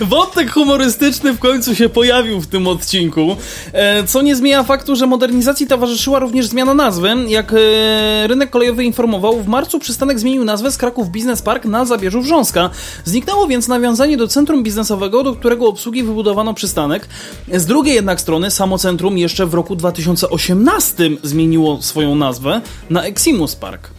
wątek 0.01 0.51
humorystyczny 0.51 1.33
w 1.33 1.39
końcu 1.39 1.75
się 1.75 1.89
pojawił 1.89 2.41
w 2.41 2.47
tym 2.47 2.67
odcinku. 2.67 3.35
E, 3.73 4.03
Co 4.03 4.21
nie 4.21 4.35
zmienia 4.35 4.63
faktu, 4.63 4.95
że 4.95 5.07
modernizacji 5.07 5.67
towarzyszyła 5.67 6.19
również 6.19 6.45
zmiana 6.45 6.73
nazwy. 6.73 7.15
Jak 7.27 7.53
e, 7.53 8.27
rynek 8.27 8.49
kolejowy 8.49 8.83
informował, 8.83 9.41
w 9.41 9.47
marcu 9.47 9.79
przystanek 9.79 10.19
zmienił 10.19 10.45
nazwę 10.45 10.71
z 10.71 10.77
Kraków 10.77 11.09
Business 11.09 11.41
Park 11.41 11.65
na 11.65 11.85
Zabierzu 11.85 12.21
Wrząska. 12.21 12.69
Zniknęło 13.05 13.47
więc 13.47 13.67
nawiązanie 13.67 14.17
do 14.17 14.27
centrum 14.27 14.63
biznesowego, 14.63 15.23
do 15.23 15.33
którego 15.33 15.67
obsługi 15.67 16.03
wybudowano 16.03 16.53
przystanek. 16.53 17.07
Z 17.53 17.65
drugiej 17.65 17.95
jednak 17.95 18.21
strony 18.21 18.51
samo 18.51 18.77
centrum 18.77 19.17
jeszcze 19.17 19.45
w 19.45 19.53
roku 19.53 19.75
2018 19.75 21.09
zmieniło 21.23 21.81
swoją 21.81 22.15
nazwę 22.15 22.61
na 22.89 23.03
Eximus 23.03 23.55
Park. 23.55 23.89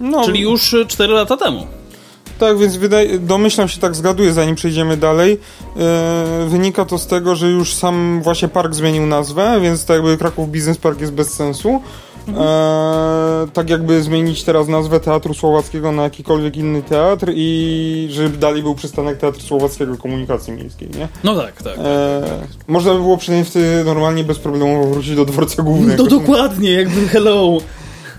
No, 0.00 0.24
Czyli 0.24 0.40
już 0.40 0.74
e, 0.74 0.86
4 0.86 1.12
lata 1.12 1.36
temu. 1.36 1.66
Tak, 2.38 2.58
więc 2.58 2.76
wydaje, 2.76 3.18
domyślam 3.18 3.68
się, 3.68 3.80
tak 3.80 3.94
zgaduję, 3.94 4.32
zanim 4.32 4.54
przejdziemy 4.54 4.96
dalej. 4.96 5.40
E, 5.76 6.46
wynika 6.48 6.84
to 6.84 6.98
z 6.98 7.06
tego, 7.06 7.36
że 7.36 7.50
już 7.50 7.74
sam 7.74 8.20
właśnie 8.22 8.48
park 8.48 8.74
zmienił 8.74 9.06
nazwę, 9.06 9.60
więc 9.62 9.84
tak 9.84 9.96
jakby 9.96 10.18
Kraków 10.18 10.50
Business 10.50 10.78
Park 10.78 11.00
jest 11.00 11.12
bez 11.12 11.32
sensu. 11.34 11.80
E, 12.28 13.46
tak 13.52 13.70
jakby 13.70 14.02
zmienić 14.02 14.44
teraz 14.44 14.68
nazwę 14.68 15.00
Teatru 15.00 15.34
Słowackiego 15.34 15.92
na 15.92 16.02
jakikolwiek 16.02 16.56
inny 16.56 16.82
teatr 16.82 17.32
i 17.34 18.08
żeby 18.10 18.36
dalej 18.36 18.62
był 18.62 18.74
przystanek 18.74 19.18
Teatru 19.18 19.40
Słowackiego 19.40 19.96
Komunikacji 19.96 20.52
Miejskiej, 20.52 20.88
nie? 20.98 21.08
No 21.24 21.36
tak, 21.36 21.62
tak. 21.62 21.78
E, 21.78 22.22
można 22.66 22.92
by 22.94 22.98
było 22.98 23.16
przynajmniej 23.16 23.50
wtedy 23.50 23.84
normalnie 23.84 24.24
bez 24.24 24.38
problemu 24.38 24.90
wrócić 24.90 25.16
do 25.16 25.24
dworca 25.24 25.62
głównego. 25.62 26.02
No 26.02 26.10
dokładnie, 26.10 26.72
jakby 26.72 27.08
hello. 27.08 27.58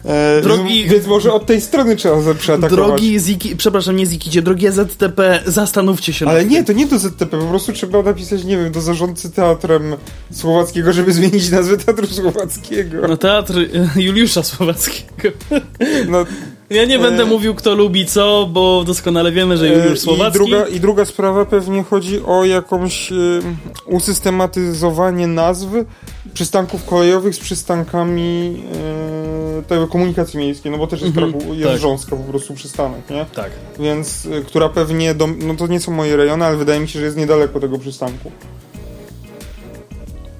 E, 0.07 0.41
Drogi- 0.41 0.89
więc, 0.89 1.07
może 1.07 1.33
od 1.33 1.45
tej 1.45 1.61
strony 1.61 1.95
trzeba 1.95 2.33
przeatakować. 2.33 2.77
Drogi 2.77 3.19
Ziki, 3.19 3.55
przepraszam, 3.55 3.95
nie 3.95 4.05
Zikicie, 4.05 4.41
drogie 4.41 4.71
ZTP, 4.71 5.39
zastanówcie 5.45 6.13
się 6.13 6.27
Ale 6.27 6.45
nie, 6.45 6.63
to 6.63 6.73
nie 6.73 6.85
do 6.85 6.99
ZTP, 6.99 7.37
po 7.37 7.45
prostu 7.45 7.73
trzeba 7.73 8.01
napisać, 8.01 8.43
nie 8.43 8.57
wiem, 8.57 8.71
do 8.71 8.81
zarządcy 8.81 9.31
teatrem 9.31 9.95
słowackiego, 10.31 10.93
żeby 10.93 11.13
zmienić 11.13 11.49
nazwę 11.51 11.77
teatru 11.77 12.07
słowackiego. 12.07 13.07
No 13.07 13.17
teatr 13.17 13.57
y, 13.57 13.69
Juliusza 13.95 14.43
Słowackiego. 14.43 15.37
No, 16.09 16.25
Ja 16.69 16.85
nie 16.85 16.99
będę 16.99 17.23
e... 17.23 17.25
mówił, 17.25 17.55
kto 17.55 17.75
lubi 17.75 18.05
co, 18.05 18.49
bo 18.51 18.83
doskonale 18.83 19.31
wiemy, 19.31 19.57
że 19.57 19.67
Juliusz 19.67 19.99
Słowacki... 19.99 20.29
I 20.29 20.39
druga, 20.39 20.67
I 20.67 20.79
druga 20.79 21.05
sprawa 21.05 21.45
pewnie 21.45 21.83
chodzi 21.83 22.23
o 22.23 22.45
jakąś 22.45 23.11
e, 23.11 23.15
usystematyzowanie 23.85 25.27
nazw 25.27 25.67
przystanków 26.33 26.85
kolejowych 26.85 27.35
z 27.35 27.39
przystankami 27.39 28.63
e, 29.59 29.63
tego 29.63 29.87
komunikacji 29.87 30.39
miejskiej, 30.39 30.71
no 30.71 30.77
bo 30.77 30.87
też 30.87 31.01
jest, 31.01 31.17
mhm, 31.17 31.53
jest 31.53 31.71
tak. 31.71 31.81
Rząska 31.81 32.15
po 32.15 32.23
prostu 32.23 32.53
przystanek, 32.53 33.09
nie? 33.09 33.25
Tak. 33.35 33.51
Więc, 33.79 34.25
e, 34.25 34.41
która 34.41 34.69
pewnie, 34.69 35.13
do, 35.13 35.27
no 35.27 35.55
to 35.55 35.67
nie 35.67 35.79
są 35.79 35.91
moje 35.91 36.17
rejony, 36.17 36.45
ale 36.45 36.57
wydaje 36.57 36.79
mi 36.79 36.87
się, 36.87 36.99
że 36.99 37.05
jest 37.05 37.17
niedaleko 37.17 37.59
tego 37.59 37.79
przystanku. 37.79 38.31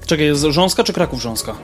Czekaj, 0.06 0.26
jest 0.26 0.42
Rząska 0.42 0.84
czy 0.84 0.92
Kraków 0.92 1.22
Rząska? 1.22 1.54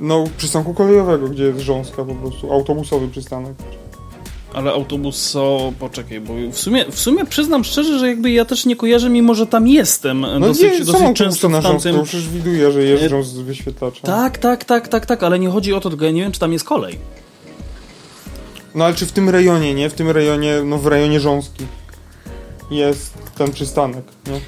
No, 0.00 0.24
przystanku 0.36 0.74
kolejowego, 0.74 1.28
gdzie 1.28 1.44
jest 1.44 1.60
Rząska 1.60 2.04
po 2.04 2.14
prostu, 2.14 2.52
autobusowy 2.52 3.08
przystanek. 3.08 3.54
Ale 4.54 4.70
autobus, 4.70 5.36
o, 5.36 5.72
poczekaj, 5.78 6.20
bo 6.20 6.34
w 6.52 6.58
sumie, 6.58 6.84
w 6.90 7.00
sumie 7.00 7.24
przyznam 7.24 7.64
szczerze, 7.64 7.98
że 7.98 8.08
jakby 8.08 8.30
ja 8.30 8.44
też 8.44 8.66
nie 8.66 8.76
kojarzę, 8.76 9.10
mimo 9.10 9.34
że 9.34 9.46
tam 9.46 9.68
jestem 9.68 10.20
no 10.20 10.40
dosyć, 10.40 10.78
nie, 10.78 10.84
dosyć 10.84 11.16
często 11.16 11.48
na 11.48 11.62
tamtym... 11.62 11.92
Rząską, 11.92 12.04
przecież 12.04 12.28
widuję, 12.28 12.72
że 12.72 12.82
jeżdżą 12.82 13.22
z 13.22 13.38
wyświetlacza. 13.38 14.00
Tak, 14.06 14.38
tak, 14.38 14.64
tak, 14.64 14.88
tak, 14.88 15.06
tak, 15.06 15.22
ale 15.22 15.38
nie 15.38 15.48
chodzi 15.48 15.74
o 15.74 15.80
to, 15.80 15.90
tylko 15.90 16.04
ja 16.04 16.10
nie 16.10 16.22
wiem, 16.22 16.32
czy 16.32 16.40
tam 16.40 16.52
jest 16.52 16.64
kolej. 16.64 16.98
No 18.74 18.84
ale 18.84 18.94
czy 18.94 19.06
w 19.06 19.12
tym 19.12 19.28
rejonie, 19.28 19.74
nie? 19.74 19.90
W 19.90 19.94
tym 19.94 20.10
rejonie, 20.10 20.62
no 20.64 20.78
w 20.78 20.86
rejonie 20.86 21.20
Rząski 21.20 21.66
jest 22.70 23.14
ten 23.38 23.52
przystanek, 23.52 24.04
nie? 24.26 24.40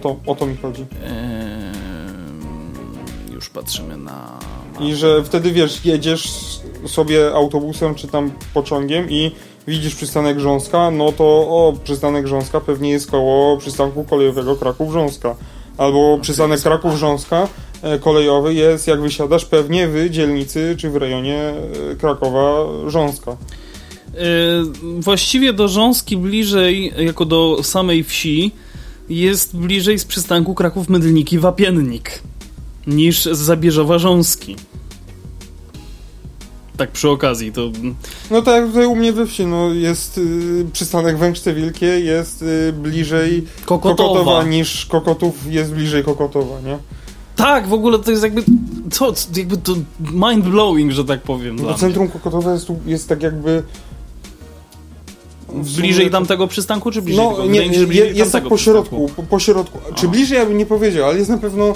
To, 0.00 0.16
o 0.26 0.34
to 0.34 0.46
mi 0.46 0.56
chodzi. 0.56 0.82
Eee, 1.04 1.72
już 3.34 3.50
patrzymy 3.50 3.96
na 3.96 4.38
i 4.82 4.94
że 4.94 5.24
wtedy 5.24 5.52
wiesz, 5.52 5.84
jedziesz 5.84 6.30
sobie 6.86 7.34
autobusem 7.34 7.94
czy 7.94 8.08
tam 8.08 8.30
pociągiem 8.54 9.10
i 9.10 9.30
widzisz 9.68 9.94
przystanek 9.94 10.36
Grząska, 10.36 10.90
no 10.90 11.12
to 11.12 11.24
o, 11.24 11.74
przystanek 11.84 12.24
Grząska 12.24 12.60
pewnie 12.60 12.90
jest 12.90 13.10
koło 13.10 13.56
przystanku 13.56 14.04
kolejowego 14.04 14.56
Kraków-Grząska. 14.56 15.36
Albo 15.78 16.18
przystanek 16.22 16.60
Kraków-Grząska 16.60 17.48
e, 17.82 17.98
kolejowy 17.98 18.54
jest, 18.54 18.86
jak 18.86 19.00
wysiadasz, 19.00 19.44
pewnie 19.44 19.88
w 19.88 20.10
dzielnicy 20.10 20.74
czy 20.78 20.90
w 20.90 20.96
rejonie 20.96 21.38
e, 21.38 21.96
Krakowa-Rząska. 21.96 23.36
Yy, 24.14 25.00
właściwie 25.00 25.52
do 25.52 25.68
Rząski 25.68 26.16
bliżej, 26.16 26.92
jako 26.98 27.24
do 27.24 27.62
samej 27.62 28.04
wsi, 28.04 28.52
jest 29.08 29.56
bliżej 29.56 29.98
z 29.98 30.04
przystanku 30.04 30.54
Kraków-Mydlniki-Wapiennik 30.54 32.22
niż 32.86 33.24
z 33.24 33.38
Zabierzowa 33.38 33.98
Rząski. 33.98 34.56
Tak 36.82 36.90
przy 36.90 37.08
okazji, 37.08 37.52
to... 37.52 37.70
No 38.30 38.42
tak, 38.42 38.66
tutaj 38.66 38.86
u 38.86 38.96
mnie 38.96 39.12
we 39.12 39.26
wsi, 39.26 39.46
no 39.46 39.72
jest 39.74 40.18
y, 40.18 40.66
przystanek 40.72 41.18
Węgrzce 41.18 41.54
Wielkie 41.54 41.86
jest 41.86 42.42
y, 42.42 42.72
bliżej 42.72 43.46
Kokotowa. 43.64 44.08
Kokotowa 44.08 44.44
niż 44.44 44.86
Kokotów 44.86 45.34
jest 45.52 45.74
bliżej 45.74 46.04
Kokotowa, 46.04 46.60
nie? 46.60 46.78
Tak, 47.36 47.68
w 47.68 47.72
ogóle 47.72 47.98
to 47.98 48.10
jest 48.10 48.22
jakby 48.22 48.44
co, 48.90 49.12
jakby 49.36 49.56
to 49.56 49.72
mind 50.12 50.44
blowing, 50.44 50.92
że 50.92 51.04
tak 51.04 51.22
powiem. 51.22 51.56
No, 51.56 51.74
centrum 51.74 52.08
Kokotowa 52.08 52.52
jest, 52.52 52.66
jest 52.86 53.08
tak 53.08 53.22
jakby 53.22 53.62
Bliżej 55.76 56.10
tamtego 56.10 56.46
przystanku, 56.46 56.90
czy 56.90 57.02
bliżej 57.02 57.24
No, 57.24 57.46
nie, 57.46 57.74
się, 57.74 57.86
bliżej 57.86 58.16
jest 58.16 58.32
tak 58.32 58.48
po 58.48 58.58
środku, 58.58 59.10
po, 59.16 59.22
po 59.22 59.38
środku. 59.38 59.78
Czy 59.94 60.08
bliżej, 60.08 60.38
ja 60.38 60.46
bym 60.46 60.58
nie 60.58 60.66
powiedział, 60.66 61.08
ale 61.08 61.18
jest 61.18 61.30
na 61.30 61.38
pewno 61.38 61.74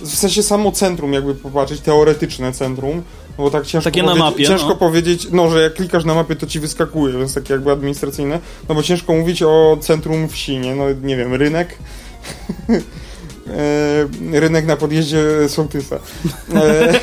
w 0.00 0.14
sensie 0.14 0.42
samo 0.42 0.72
centrum, 0.72 1.12
jakby 1.12 1.34
popatrzeć, 1.34 1.80
teoretyczne 1.80 2.52
centrum, 2.52 3.02
bo 3.38 3.50
tak 3.50 3.66
ciężko, 3.66 3.90
Takie 3.90 4.02
na 4.02 4.14
mapie, 4.14 4.44
ciężko 4.44 4.68
no. 4.68 4.76
powiedzieć, 4.76 5.28
no, 5.32 5.50
że 5.50 5.62
jak 5.62 5.74
klikasz 5.74 6.04
na 6.04 6.14
mapie, 6.14 6.36
to 6.36 6.46
ci 6.46 6.60
wyskakuje, 6.60 7.18
więc 7.18 7.34
takie 7.34 7.52
jakby 7.52 7.72
administracyjne, 7.72 8.40
no 8.68 8.74
bo 8.74 8.82
ciężko 8.82 9.12
mówić 9.12 9.42
o 9.42 9.76
centrum 9.80 10.28
wsi, 10.28 10.58
nie? 10.58 10.74
No 10.74 10.84
nie 11.02 11.16
wiem, 11.16 11.34
rynek, 11.34 11.78
e, 14.32 14.40
rynek 14.40 14.66
na 14.66 14.76
podjeździe 14.76 15.48
Sołtysa. 15.48 15.96
E, 16.54 16.94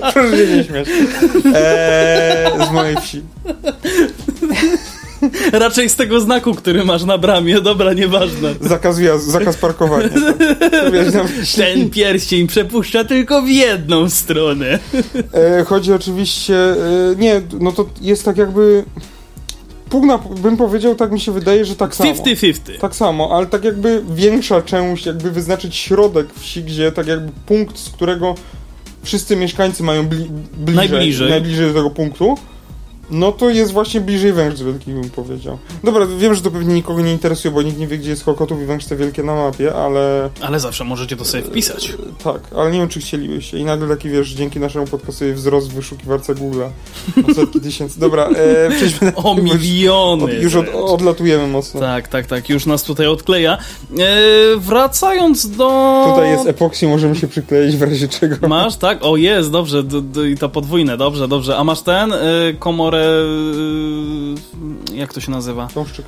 proszę 0.12 0.36
się 0.36 0.56
nie 0.56 0.64
śmiać. 0.64 0.88
E, 1.54 2.66
z 2.68 2.72
mojej 2.72 2.96
wsi. 2.96 3.22
Raczej 5.52 5.88
z 5.88 5.96
tego 5.96 6.20
znaku, 6.20 6.54
który 6.54 6.84
masz 6.84 7.04
na 7.04 7.18
bramie. 7.18 7.60
Dobra, 7.60 7.92
nieważne. 7.92 8.54
Zakaz 8.60 8.98
wjazdu, 8.98 9.30
zakaz 9.30 9.56
parkowania. 9.56 10.08
Ten 11.56 11.90
pierścień 11.90 12.46
przepuszcza 12.46 13.04
tylko 13.04 13.42
w 13.42 13.48
jedną 13.48 14.10
stronę. 14.10 14.78
E, 15.34 15.64
chodzi 15.64 15.92
oczywiście... 15.92 16.56
E, 16.56 17.16
nie, 17.16 17.42
no 17.60 17.72
to 17.72 17.86
jest 18.00 18.24
tak 18.24 18.36
jakby... 18.36 18.84
Pugna, 19.90 20.18
bym 20.18 20.56
powiedział, 20.56 20.94
tak 20.94 21.12
mi 21.12 21.20
się 21.20 21.32
wydaje, 21.32 21.64
że 21.64 21.76
tak 21.76 21.94
samo. 21.94 22.12
50-50. 22.12 22.78
Tak 22.80 22.96
samo, 22.96 23.36
ale 23.36 23.46
tak 23.46 23.64
jakby 23.64 24.02
większa 24.14 24.62
część, 24.62 25.06
jakby 25.06 25.30
wyznaczyć 25.30 25.76
środek 25.76 26.26
wsi, 26.34 26.62
gdzie 26.64 26.92
tak 26.92 27.06
jakby 27.06 27.32
punkt, 27.46 27.78
z 27.78 27.90
którego 27.90 28.34
wszyscy 29.02 29.36
mieszkańcy 29.36 29.82
mają 29.82 30.06
bli 30.06 30.28
bliżej, 30.56 30.90
najbliżej. 30.90 31.30
najbliżej 31.30 31.66
do 31.66 31.74
tego 31.74 31.90
punktu, 31.90 32.36
no 33.10 33.32
to 33.32 33.50
jest 33.50 33.72
właśnie 33.72 34.00
bliżej 34.00 34.32
Węgrzy 34.32 34.64
Wielkich, 34.64 34.94
bym 34.94 35.10
powiedział. 35.10 35.58
Dobra, 35.84 36.06
wiem, 36.18 36.34
że 36.34 36.42
to 36.42 36.50
pewnie 36.50 36.74
nikogo 36.74 37.02
nie 37.02 37.12
interesuje, 37.12 37.54
bo 37.54 37.62
nikt 37.62 37.78
nie 37.78 37.86
wie, 37.86 37.98
gdzie 37.98 38.10
jest 38.10 38.24
Kokotów 38.24 38.62
i 38.62 38.64
Węgrzce 38.64 38.96
Wielkie 38.96 39.22
na 39.22 39.34
mapie, 39.34 39.74
ale... 39.74 40.30
Ale 40.40 40.60
zawsze 40.60 40.84
możecie 40.84 41.16
to 41.16 41.24
sobie 41.24 41.42
wpisać. 41.42 41.90
E, 41.90 42.24
tak, 42.24 42.40
ale 42.56 42.70
nie 42.70 42.78
wiem, 42.78 42.88
czy 42.88 43.00
chcielibyście. 43.00 43.58
I 43.58 43.64
nagle 43.64 43.88
taki, 43.88 44.08
wiesz, 44.08 44.30
dzięki 44.30 44.60
naszemu 44.60 44.86
podcastowi 44.86 45.32
wzrost 45.32 45.70
w 45.70 45.74
wyszukiwarce 45.74 46.34
Google 46.34 46.62
o 47.30 47.34
setki 47.34 47.60
tysięcy. 47.60 48.00
Dobra, 48.00 48.28
e, 48.28 48.70
przejdźmy... 48.70 49.12
Na... 49.12 49.14
O 49.16 49.34
miliony! 49.34 50.24
Od, 50.24 50.32
już 50.32 50.54
od, 50.54 50.66
odlatujemy 50.74 51.46
mocno. 51.46 51.80
Tak, 51.80 52.08
tak, 52.08 52.26
tak, 52.26 52.48
już 52.48 52.66
nas 52.66 52.82
tutaj 52.82 53.06
odkleja. 53.06 53.58
E, 53.98 54.06
wracając 54.56 55.50
do... 55.50 56.04
Tutaj 56.10 56.30
jest 56.30 56.46
epoksy, 56.46 56.88
możemy 56.88 57.16
się 57.16 57.28
przykleić 57.28 57.76
w 57.76 57.82
razie 57.82 58.08
czego. 58.08 58.48
Masz, 58.48 58.76
tak? 58.76 58.98
O, 59.02 59.16
jest, 59.16 59.50
dobrze, 59.50 59.82
i 60.32 60.36
to 60.36 60.48
podwójne, 60.48 60.96
dobrze, 60.96 61.28
dobrze. 61.28 61.56
A 61.56 61.64
masz 61.64 61.82
ten, 61.82 62.12
e, 62.12 62.18
komor 62.58 62.93
komorę... 62.94 63.24
Y, 64.92 64.96
jak 64.96 65.12
to 65.12 65.20
się 65.20 65.30
nazywa? 65.30 65.68
Cząszczyk. 65.74 66.06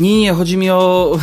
Nie, 0.00 0.20
nie, 0.20 0.32
chodzi 0.32 0.56
mi 0.56 0.70
o... 0.70 1.18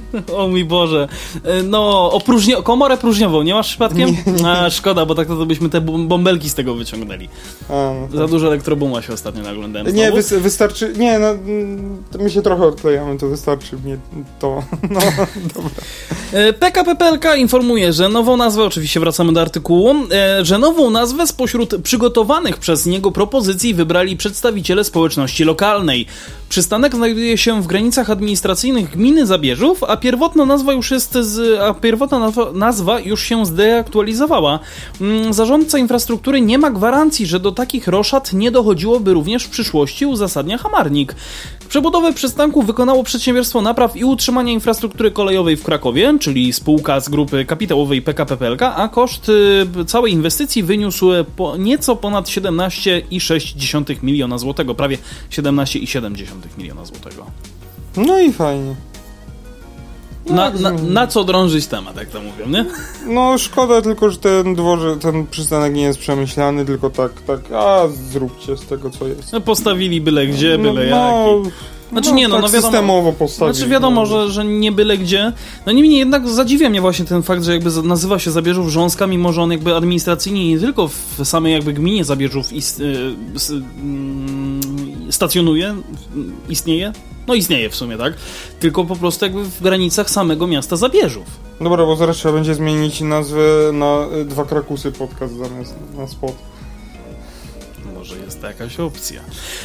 o 0.36 0.48
mój 0.48 0.64
Boże. 0.64 1.08
Y, 1.36 1.62
no, 1.62 2.12
o 2.12 2.20
próżnio... 2.20 2.62
komorę 2.62 2.96
próżniową, 2.96 3.42
nie 3.42 3.54
masz 3.54 3.68
przypadkiem? 3.68 4.08
Nie, 4.26 4.32
nie. 4.32 4.48
A, 4.48 4.70
szkoda, 4.70 5.06
bo 5.06 5.14
tak 5.14 5.28
to, 5.28 5.36
to 5.36 5.46
byśmy 5.46 5.68
te 5.68 5.80
bąbelki 5.80 6.48
z 6.48 6.54
tego 6.54 6.74
wyciągnęli. 6.74 7.28
A, 7.68 7.72
no 7.72 8.06
tak. 8.08 8.16
Za 8.16 8.26
dużo 8.26 8.46
elektrobuma 8.46 9.02
się 9.02 9.12
ostatnio 9.12 9.42
naglądałem. 9.42 9.94
Nie, 9.94 10.12
wy, 10.12 10.40
wystarczy... 10.40 10.92
Nie, 10.98 11.18
no, 11.18 11.26
my 12.18 12.30
się 12.30 12.42
trochę 12.42 12.66
odklejamy, 12.66 13.18
to 13.18 13.28
wystarczy 13.28 13.76
mnie 13.84 13.96
to... 14.38 14.62
No, 14.90 15.00
dobra. 15.54 15.70
PKP 16.60 16.96
PLK 16.96 17.36
informuje, 17.36 17.92
że 17.92 18.08
nową 18.08 18.36
nazwę, 18.36 18.64
oczywiście 18.64 19.00
wracamy 19.00 19.32
do 19.32 19.40
artykułu, 19.40 19.94
e, 20.12 20.44
że 20.44 20.58
nową 20.58 20.90
nazwę 20.90 21.26
spośród 21.26 21.82
przygotowanych 21.82 22.56
przez 22.56 22.86
niego 22.86 23.12
propozycji 23.12 23.74
wybrali 23.74 24.16
przedstawiciele 24.16 24.84
społeczności 24.84 25.44
lokalnej. 25.44 26.06
Przystanek 26.52 26.94
znajduje 26.94 27.38
się 27.38 27.62
w 27.62 27.66
granicach 27.66 28.10
administracyjnych 28.10 28.90
gminy 28.90 29.26
Zabierzów, 29.26 29.84
a 29.84 29.96
pierwotna 29.96 30.46
nazwa 30.46 30.72
już 30.72 30.90
jest 30.90 31.12
z, 31.12 31.60
a 31.60 31.74
pierwotna 31.74 32.18
nazwa, 32.18 32.52
nazwa 32.52 33.00
już 33.00 33.22
się 33.22 33.46
zdeaktualizowała. 33.46 34.58
Mm, 35.00 35.32
zarządca 35.32 35.78
infrastruktury 35.78 36.40
nie 36.40 36.58
ma 36.58 36.70
gwarancji, 36.70 37.26
że 37.26 37.40
do 37.40 37.52
takich 37.52 37.88
roszad 37.88 38.32
nie 38.32 38.50
dochodziłoby 38.50 39.12
również 39.12 39.44
w 39.44 39.50
przyszłości, 39.50 40.06
uzasadnia 40.06 40.58
Hamarnik. 40.58 41.14
Przebudowę 41.72 42.12
przystanku 42.12 42.62
wykonało 42.62 43.04
przedsiębiarstwo 43.04 43.62
napraw 43.62 43.96
i 43.96 44.04
utrzymania 44.04 44.52
infrastruktury 44.52 45.10
kolejowej 45.10 45.56
w 45.56 45.62
Krakowie, 45.62 46.18
czyli 46.20 46.52
spółka 46.52 47.00
z 47.00 47.08
grupy 47.08 47.44
kapitałowej 47.44 48.02
PKP 48.02 48.36
PLK, 48.36 48.62
a 48.62 48.88
koszt 48.88 49.28
y, 49.28 49.84
całej 49.86 50.12
inwestycji 50.12 50.62
wyniósł 50.62 51.10
po 51.36 51.56
nieco 51.56 51.96
ponad 51.96 52.26
17,6 52.26 54.02
miliona 54.02 54.38
złotego, 54.38 54.74
prawie 54.74 54.98
17,7 55.30 56.24
miliona 56.58 56.84
złotego. 56.84 57.26
No 57.96 58.20
i 58.20 58.32
fajnie. 58.32 58.74
Na, 60.26 60.50
na, 60.50 60.70
na, 60.70 61.06
co 61.06 61.24
drążyć 61.24 61.66
temat, 61.66 61.96
jak 61.96 62.08
to 62.08 62.20
mówią, 62.20 62.48
nie? 62.48 62.64
No 63.06 63.38
szkoda 63.38 63.82
tylko, 63.82 64.10
że 64.10 64.16
ten 64.16 64.54
dworze, 64.54 64.96
ten 64.96 65.26
przystanek 65.26 65.74
nie 65.74 65.82
jest 65.82 65.98
przemyślany, 65.98 66.64
tylko 66.64 66.90
tak, 66.90 67.12
tak, 67.26 67.40
a 67.52 67.82
zróbcie 68.10 68.56
z 68.56 68.66
tego, 68.66 68.90
co 68.90 69.06
jest. 69.06 69.32
No 69.32 69.40
postawili 69.40 70.00
byle 70.00 70.26
gdzie, 70.26 70.58
no, 70.58 70.72
byle 70.72 70.90
no, 70.90 71.40
jak. 71.44 71.52
Znaczy 71.92 72.10
no, 72.10 72.16
nie, 72.16 72.28
no, 72.28 72.34
tak 72.34 72.42
no 72.42 72.48
wiadomo. 72.48 72.72
Systemowo 72.72 73.12
postawili. 73.12 73.56
Znaczy 73.56 73.70
wiadomo, 73.70 74.00
no. 74.00 74.06
że, 74.06 74.30
że 74.30 74.44
nie 74.44 74.72
byle 74.72 74.98
gdzie. 74.98 75.32
No 75.66 75.72
niemniej 75.72 75.98
jednak 75.98 76.28
zadziwia 76.28 76.70
mnie 76.70 76.80
właśnie 76.80 77.04
ten 77.04 77.22
fakt, 77.22 77.44
że 77.44 77.52
jakby 77.52 77.70
nazywa 77.82 78.18
się 78.18 78.30
Zabierzów 78.30 78.68
Rząska, 78.68 79.06
mimo 79.06 79.32
że 79.32 79.42
on 79.42 79.52
jakby 79.52 79.74
administracyjnie 79.74 80.48
nie 80.48 80.58
tylko 80.58 80.88
w 80.88 81.20
samej 81.24 81.52
jakby 81.52 81.72
gminie 81.72 82.04
Zabierzów 82.04 82.52
ist, 82.52 82.80
y, 82.80 82.84
y, 82.84 85.12
stacjonuje, 85.12 85.74
istnieje, 86.48 86.92
no 87.26 87.34
istnieje 87.34 87.70
w 87.70 87.76
sumie, 87.76 87.96
tak? 87.96 88.14
Tylko 88.60 88.84
po 88.84 88.96
prostu 88.96 89.24
jakby 89.24 89.44
w 89.44 89.62
granicach 89.62 90.10
samego 90.10 90.46
miasta 90.46 90.76
Zabierzów. 90.76 91.24
Dobra, 91.60 91.86
bo 91.86 91.96
zaraz 91.96 92.16
trzeba 92.16 92.34
będzie 92.34 92.54
zmienić 92.54 93.00
nazwę 93.00 93.40
na 93.72 94.06
y, 94.20 94.24
dwa 94.24 94.44
krakusy 94.44 94.92
podcast 94.92 95.34
zamiast 95.36 95.74
na 95.96 96.06
spot. 96.06 96.34
może 97.94 98.18
jest 98.18 98.40
to 98.40 98.46
jakaś 98.46 98.80
opcja. 98.80 99.20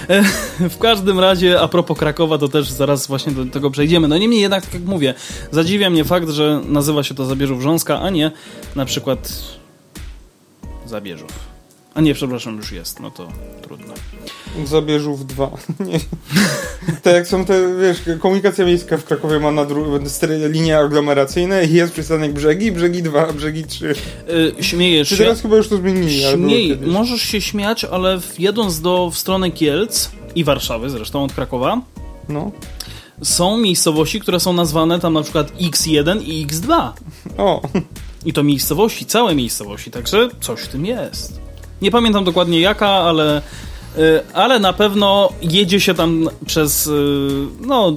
E, 0.10 0.24
w 0.76 0.78
każdym 0.78 1.20
razie, 1.20 1.62
a 1.62 1.68
propos 1.68 1.98
Krakowa, 1.98 2.38
to 2.38 2.48
też 2.48 2.70
zaraz 2.70 3.08
właśnie 3.08 3.32
do 3.32 3.46
tego 3.46 3.72
przejdziemy. 3.72 4.08
No 4.08 4.18
niemniej 4.18 4.42
jednak, 4.42 4.66
tak 4.66 4.74
jak 4.74 4.84
mówię, 4.84 5.14
zadziwia 5.52 5.90
mnie 5.90 6.06
fakt, 6.06 6.30
że 6.30 6.62
nazywa 6.66 7.04
się 7.04 7.16
to 7.16 7.26
Zabierzów 7.26 7.60
Wrząska, 7.60 8.02
a 8.02 8.10
nie 8.10 8.32
na 8.76 8.86
przykład 8.86 9.34
Zabierzów. 10.86 11.32
A 11.94 12.02
nie, 12.02 12.14
przepraszam, 12.14 12.58
już 12.58 12.72
jest, 12.72 13.00
no 13.00 13.12
to 13.12 13.28
trudno. 13.62 13.94
Zabierzów 14.66 15.26
dwa. 15.28 15.52
Nie. 15.88 16.00
Tak 17.04 17.14
jak 17.14 17.28
są 17.28 17.46
te, 17.46 17.78
wiesz, 17.82 17.98
komunikacja 18.20 18.66
miejska 18.66 18.98
w 18.98 19.04
Krakowie 19.04 19.40
ma 19.40 19.52
na 19.52 19.66
linie 20.50 20.78
aglomeracyjne 20.78 21.66
i 21.66 21.74
jest 21.74 21.94
przystanek 21.94 22.34
brzegi, 22.34 22.72
brzegi 22.72 23.04
dwa, 23.04 23.34
brzegi 23.34 23.64
trzy. 23.64 23.96
Yy, 24.28 24.64
śmiejesz 24.64 25.10
Czy 25.10 25.16
się? 25.18 25.24
teraz 25.24 25.42
chyba 25.42 25.56
już 25.58 25.68
to 25.68 25.78
zmienili, 25.78 26.22
Śmiej, 26.22 26.78
możesz 26.86 27.22
się 27.22 27.42
śmiać, 27.42 27.84
ale 27.86 28.22
w, 28.22 28.40
jedąc 28.40 28.82
do, 28.82 29.10
w 29.10 29.18
stronę 29.18 29.52
Kielc 29.52 30.10
i 30.36 30.44
Warszawy, 30.44 30.90
zresztą 30.90 31.24
od 31.24 31.34
Krakowa, 31.34 31.82
No. 32.30 32.52
są 33.24 33.58
miejscowości, 33.58 34.20
które 34.20 34.40
są 34.40 34.54
nazwane 34.54 35.00
tam 35.00 35.14
na 35.14 35.22
przykład 35.24 35.52
X1 35.58 36.22
i 36.24 36.48
X2. 36.48 36.90
O, 37.38 37.62
I 38.26 38.34
to 38.34 38.44
miejscowości, 38.44 39.06
całe 39.06 39.36
miejscowości, 39.36 39.92
także 39.92 40.30
coś 40.42 40.60
w 40.62 40.68
tym 40.68 40.86
jest. 40.86 41.40
Nie 41.82 41.92
pamiętam 41.92 42.24
dokładnie 42.24 42.62
jaka, 42.62 42.88
ale, 42.88 43.42
ale 44.34 44.60
na 44.60 44.74
pewno 44.74 45.30
jedzie 45.42 45.80
się 45.82 45.94
tam 45.94 46.30
przez. 46.46 46.88
y, 46.88 46.92
No. 47.62 47.94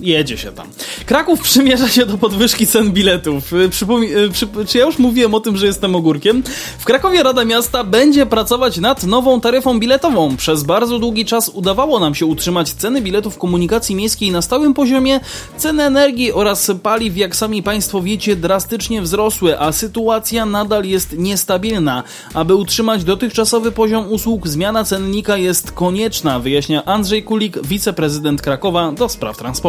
Jedzie 0.00 0.38
się 0.38 0.52
tam. 0.52 0.66
Kraków 1.06 1.40
przymierza 1.40 1.88
się 1.88 2.06
do 2.06 2.18
podwyżki 2.18 2.66
cen 2.66 2.92
biletów. 2.92 3.52
Y, 3.52 3.68
Przypomi- 3.68 4.16
y, 4.16 4.30
przy, 4.30 4.48
czy 4.66 4.78
ja 4.78 4.84
już 4.84 4.98
mówiłem 4.98 5.34
o 5.34 5.40
tym, 5.40 5.56
że 5.56 5.66
jestem 5.66 5.96
ogórkiem? 5.96 6.42
W 6.78 6.84
Krakowie 6.84 7.22
Rada 7.22 7.44
Miasta 7.44 7.84
będzie 7.84 8.26
pracować 8.26 8.76
nad 8.76 9.04
nową 9.04 9.40
taryfą 9.40 9.78
biletową. 9.80 10.36
Przez 10.36 10.62
bardzo 10.62 10.98
długi 10.98 11.24
czas 11.24 11.48
udawało 11.48 12.00
nam 12.00 12.14
się 12.14 12.26
utrzymać 12.26 12.72
ceny 12.72 13.00
biletów 13.02 13.38
komunikacji 13.38 13.94
miejskiej 13.94 14.30
na 14.30 14.42
stałym 14.42 14.74
poziomie. 14.74 15.20
Ceny 15.56 15.82
energii 15.82 16.32
oraz 16.32 16.70
paliw, 16.82 17.16
jak 17.16 17.36
sami 17.36 17.62
Państwo 17.62 18.02
wiecie, 18.02 18.36
drastycznie 18.36 19.02
wzrosły, 19.02 19.60
a 19.60 19.72
sytuacja 19.72 20.46
nadal 20.46 20.84
jest 20.84 21.18
niestabilna. 21.18 22.02
Aby 22.34 22.54
utrzymać 22.54 23.04
dotychczasowy 23.04 23.72
poziom 23.72 24.12
usług, 24.12 24.48
zmiana 24.48 24.84
cennika 24.84 25.36
jest 25.36 25.72
konieczna, 25.72 26.40
wyjaśnia 26.40 26.84
Andrzej 26.84 27.22
Kulik, 27.22 27.66
wiceprezydent 27.66 28.42
Krakowa 28.42 28.92
do 28.92 29.08
spraw 29.08 29.36
transportu. 29.36 29.67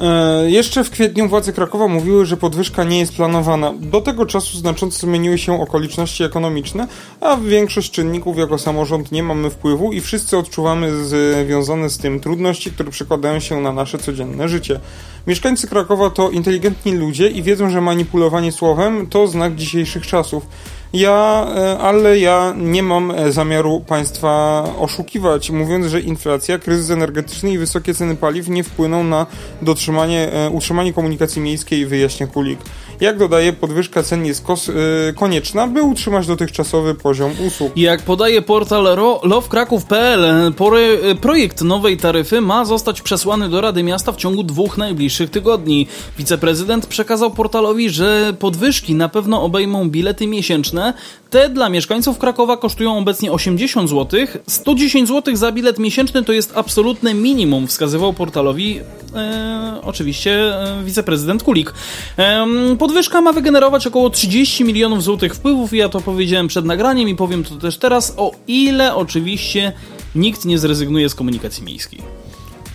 E, 0.00 0.50
jeszcze 0.50 0.84
w 0.84 0.90
kwietniu 0.90 1.28
władze 1.28 1.52
Krakowa 1.52 1.88
mówiły, 1.88 2.26
że 2.26 2.36
podwyżka 2.36 2.84
nie 2.84 2.98
jest 2.98 3.16
planowana. 3.16 3.72
Do 3.80 4.00
tego 4.00 4.26
czasu 4.26 4.58
znacząco 4.58 4.98
zmieniły 5.06 5.38
się 5.38 5.62
okoliczności 5.62 6.24
ekonomiczne, 6.24 6.88
a 7.20 7.36
większość 7.36 7.90
czynników 7.90 8.38
jako 8.38 8.58
samorząd 8.58 9.12
nie 9.12 9.22
mamy 9.22 9.50
wpływu 9.50 9.92
i 9.92 10.00
wszyscy 10.00 10.38
odczuwamy 10.38 11.04
związane 11.04 11.90
z 11.90 11.98
tym 11.98 12.20
trudności, 12.20 12.72
które 12.72 12.90
przekładają 12.90 13.40
się 13.40 13.60
na 13.60 13.72
nasze 13.72 13.98
codzienne 13.98 14.48
życie. 14.48 14.80
Mieszkańcy 15.26 15.68
Krakowa 15.68 16.10
to 16.10 16.30
inteligentni 16.30 16.92
ludzie 16.92 17.28
i 17.28 17.42
wiedzą, 17.42 17.70
że 17.70 17.80
manipulowanie 17.80 18.52
słowem 18.52 19.06
to 19.06 19.26
znak 19.26 19.54
dzisiejszych 19.54 20.06
czasów. 20.06 20.46
Ja, 20.92 21.46
e, 21.56 21.78
ale 21.78 22.18
ja 22.18 22.54
nie 22.56 22.82
mam 22.82 23.10
e, 23.10 23.32
zamiaru 23.32 23.80
państwa 23.80 24.64
oszukiwać, 24.78 25.50
mówiąc, 25.50 25.86
że 25.86 26.00
inflacja, 26.00 26.58
kryzys 26.58 26.90
energetyczny 26.90 27.52
i 27.52 27.58
wysokie 27.58 27.94
ceny 27.94 28.16
paliw 28.16 28.48
nie 28.48 28.64
wpłyną 28.64 29.04
na 29.04 29.26
dotrzymanie, 29.62 30.32
e, 30.32 30.50
utrzymanie 30.50 30.92
komunikacji 30.92 31.42
miejskiej, 31.42 31.86
wyjaśnia 31.86 32.26
Kulik. 32.26 32.58
Jak 33.00 33.18
dodaje, 33.18 33.52
podwyżka 33.52 34.02
cen 34.02 34.26
jest 34.26 34.44
e, 34.50 35.12
konieczna, 35.12 35.66
by 35.66 35.82
utrzymać 35.82 36.26
dotychczasowy 36.26 36.94
poziom 36.94 37.32
usług. 37.46 37.72
Jak 37.76 38.02
podaje 38.02 38.42
portal 38.42 38.84
lovekraków.pl, 39.22 40.52
pory- 40.56 41.14
projekt 41.20 41.62
nowej 41.62 41.96
taryfy 41.96 42.40
ma 42.40 42.64
zostać 42.64 43.02
przesłany 43.02 43.48
do 43.48 43.60
Rady 43.60 43.82
Miasta 43.82 44.12
w 44.12 44.16
ciągu 44.16 44.42
dwóch 44.42 44.78
najbliższych 44.78 45.30
tygodni. 45.30 45.86
Wiceprezydent 46.18 46.86
przekazał 46.86 47.30
portalowi, 47.30 47.90
że 47.90 48.32
podwyżki 48.38 48.94
na 48.94 49.08
pewno 49.08 49.42
obejmą 49.42 49.90
bilety 49.90 50.26
miesięczne. 50.26 50.94
Te 51.30 51.48
dla 51.48 51.68
mieszkańców 51.68 52.18
Krakowa 52.18 52.56
kosztują 52.56 52.98
obecnie 52.98 53.32
80 53.32 53.90
zł. 53.90 54.20
110 54.46 55.08
zł 55.08 55.36
za 55.36 55.52
bilet 55.52 55.78
miesięczny 55.78 56.24
to 56.24 56.32
jest 56.32 56.52
absolutne 56.56 57.14
minimum, 57.14 57.66
wskazywał 57.66 58.12
portalowi 58.12 58.80
e, 59.14 59.80
oczywiście 59.82 60.32
e, 60.32 60.82
wiceprezydent 60.84 61.42
Kulik. 61.42 61.74
Em, 62.16 62.76
podwyżka 62.90 63.20
ma 63.20 63.32
wygenerować 63.32 63.86
około 63.86 64.10
30 64.10 64.64
milionów 64.64 65.02
złotych 65.02 65.34
wpływów 65.34 65.72
i 65.72 65.76
ja 65.76 65.88
to 65.88 66.00
powiedziałem 66.00 66.48
przed 66.48 66.64
nagraniem 66.64 67.08
i 67.08 67.14
powiem 67.16 67.44
to 67.44 67.54
też 67.56 67.78
teraz, 67.78 68.14
o 68.16 68.32
ile 68.46 68.94
oczywiście 68.94 69.72
nikt 70.14 70.44
nie 70.44 70.58
zrezygnuje 70.58 71.08
z 71.08 71.14
komunikacji 71.14 71.64
miejskiej. 71.64 72.02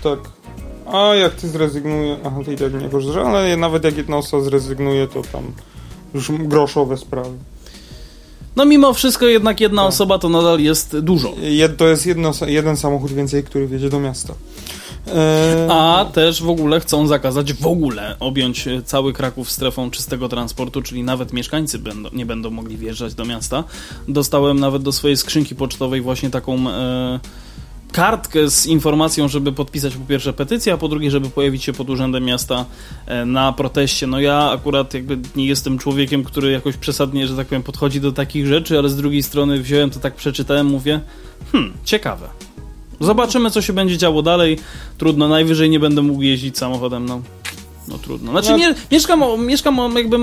Tak. 0.04 0.20
A 0.94 1.16
jak 1.16 1.36
ty 1.36 1.48
zrezygnuje, 1.48 2.18
aha, 2.24 2.40
ty 2.46 2.54
i 2.54 2.58
tak 2.58 2.82
nie 2.82 2.90
korzystasz, 2.90 3.26
ale 3.26 3.58
nawet 3.58 3.84
jak 3.84 3.98
jedna 3.98 4.18
osoba 4.18 4.44
zrezygnuje, 4.44 5.08
to 5.08 5.22
tam 5.22 5.44
już 6.14 6.32
groszowe 6.32 6.98
sprawy. 6.98 7.38
No 8.56 8.66
mimo 8.66 8.94
wszystko 8.94 9.26
jednak 9.26 9.62
jedna 9.62 9.82
Tak. 9.82 9.90
osoba 9.90 10.20
to 10.20 10.30
nadal 10.30 10.60
jest 10.60 11.00
dużo. 11.00 11.34
Jed, 11.42 11.78
to 11.78 11.88
jest 11.88 12.06
jedno, 12.06 12.32
jeden 12.48 12.78
samochód 12.78 13.12
więcej, 13.12 13.44
który 13.44 13.68
wjedzie 13.68 13.90
do 13.90 14.00
miasta. 14.00 14.34
E, 15.08 15.68
A 15.72 16.06
też 16.14 16.44
w 16.44 16.50
ogóle 16.50 16.80
chcą 16.80 17.08
zakazać 17.08 17.54
w 17.54 17.68
ogóle 17.68 18.16
objąć 18.20 18.68
e, 18.68 18.82
cały 18.82 19.14
Kraków 19.14 19.52
strefą 19.52 19.92
czystego 19.92 20.30
transportu, 20.30 20.82
czyli 20.82 21.04
nawet 21.04 21.34
mieszkańcy 21.34 21.80
będą, 21.80 22.10
nie 22.14 22.26
będą 22.26 22.50
mogli 22.50 22.78
wjeżdżać 22.78 23.14
do 23.14 23.26
miasta. 23.26 23.64
Dostałem 24.08 24.60
nawet 24.60 24.84
do 24.84 24.92
swojej 24.92 25.18
skrzynki 25.18 25.56
pocztowej 25.56 26.02
właśnie 26.02 26.30
taką 26.30 26.70
e, 26.70 27.20
kartkę 27.92 28.50
z 28.50 28.66
informacją, 28.66 29.28
żeby 29.28 29.52
podpisać 29.52 29.96
po 29.96 30.06
pierwsze 30.06 30.34
petycję, 30.34 30.74
a 30.74 30.78
po 30.78 30.88
drugie, 30.88 31.12
żeby 31.12 31.30
pojawić 31.30 31.64
się 31.64 31.74
pod 31.74 31.90
urzędem 31.90 32.24
miasta 32.24 32.66
e, 33.06 33.26
na 33.26 33.54
proteście. 33.54 34.08
No 34.08 34.20
ja 34.20 34.52
akurat 34.52 34.94
jakby 34.94 35.18
nie 35.36 35.46
jestem 35.46 35.78
człowiekiem, 35.78 36.24
który 36.24 36.52
jakoś 36.52 36.78
przesadnie, 36.78 37.28
że 37.28 37.36
tak 37.36 37.48
powiem, 37.48 37.64
podchodzi 37.64 38.02
do 38.02 38.12
takich 38.12 38.48
rzeczy, 38.48 38.78
ale 38.80 38.90
z 38.90 38.96
drugiej 38.96 39.24
strony 39.24 39.62
wziąłem 39.62 39.90
to 39.90 40.00
tak, 40.00 40.16
przeczytałem, 40.16 40.68
mówię, 40.68 41.02
hmm, 41.52 41.74
ciekawe. 41.84 42.45
Zobaczymy, 43.00 43.52
co 43.52 43.62
się 43.62 43.74
będzie 43.74 43.98
działo 43.98 44.22
dalej. 44.22 44.58
Trudno, 44.98 45.28
najwyżej 45.28 45.70
nie 45.70 45.80
będę 45.80 46.02
mógł 46.02 46.22
jeździć 46.22 46.58
samochodem, 46.58 47.06
no. 47.06 47.22
No 47.88 47.98
trudno. 47.98 48.32
Znaczy 48.32 48.52
No. 48.52 48.76
mieszkam, 48.92 49.46
mieszkam 49.46 49.96
jakby 49.96 50.18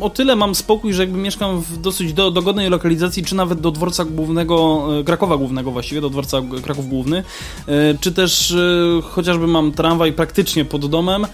o 0.00 0.10
tyle 0.10 0.36
mam 0.36 0.54
spokój, 0.54 0.92
że 0.92 1.02
jakby 1.02 1.18
mieszkam 1.18 1.60
w 1.60 1.80
dosyć 1.80 2.12
do, 2.12 2.30
dogodnej 2.30 2.70
lokalizacji, 2.70 3.24
czy 3.24 3.34
nawet 3.34 3.60
do 3.60 3.70
dworca 3.70 4.04
głównego, 4.04 4.86
e, 5.00 5.04
Krakowa 5.04 5.36
głównego 5.36 5.70
właściwie, 5.70 6.00
do 6.00 6.10
dworca 6.10 6.42
Kraków 6.62 6.88
Główny, 6.88 7.22
e, 7.66 7.94
czy 8.00 8.12
też 8.12 8.50
e, 8.50 9.02
chociażby 9.02 9.46
mam 9.46 9.72
tramwaj 9.72 10.12
praktycznie 10.12 10.64
pod 10.64 10.86
domem, 10.86 11.26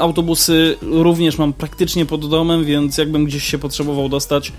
autobusy 0.00 0.76
również 0.82 1.38
mam 1.38 1.52
praktycznie 1.52 2.06
pod 2.06 2.30
domem, 2.30 2.64
więc 2.64 2.98
jakbym 2.98 3.24
gdzieś 3.24 3.44
się 3.44 3.58
potrzebował 3.58 4.08
dostać 4.08 4.52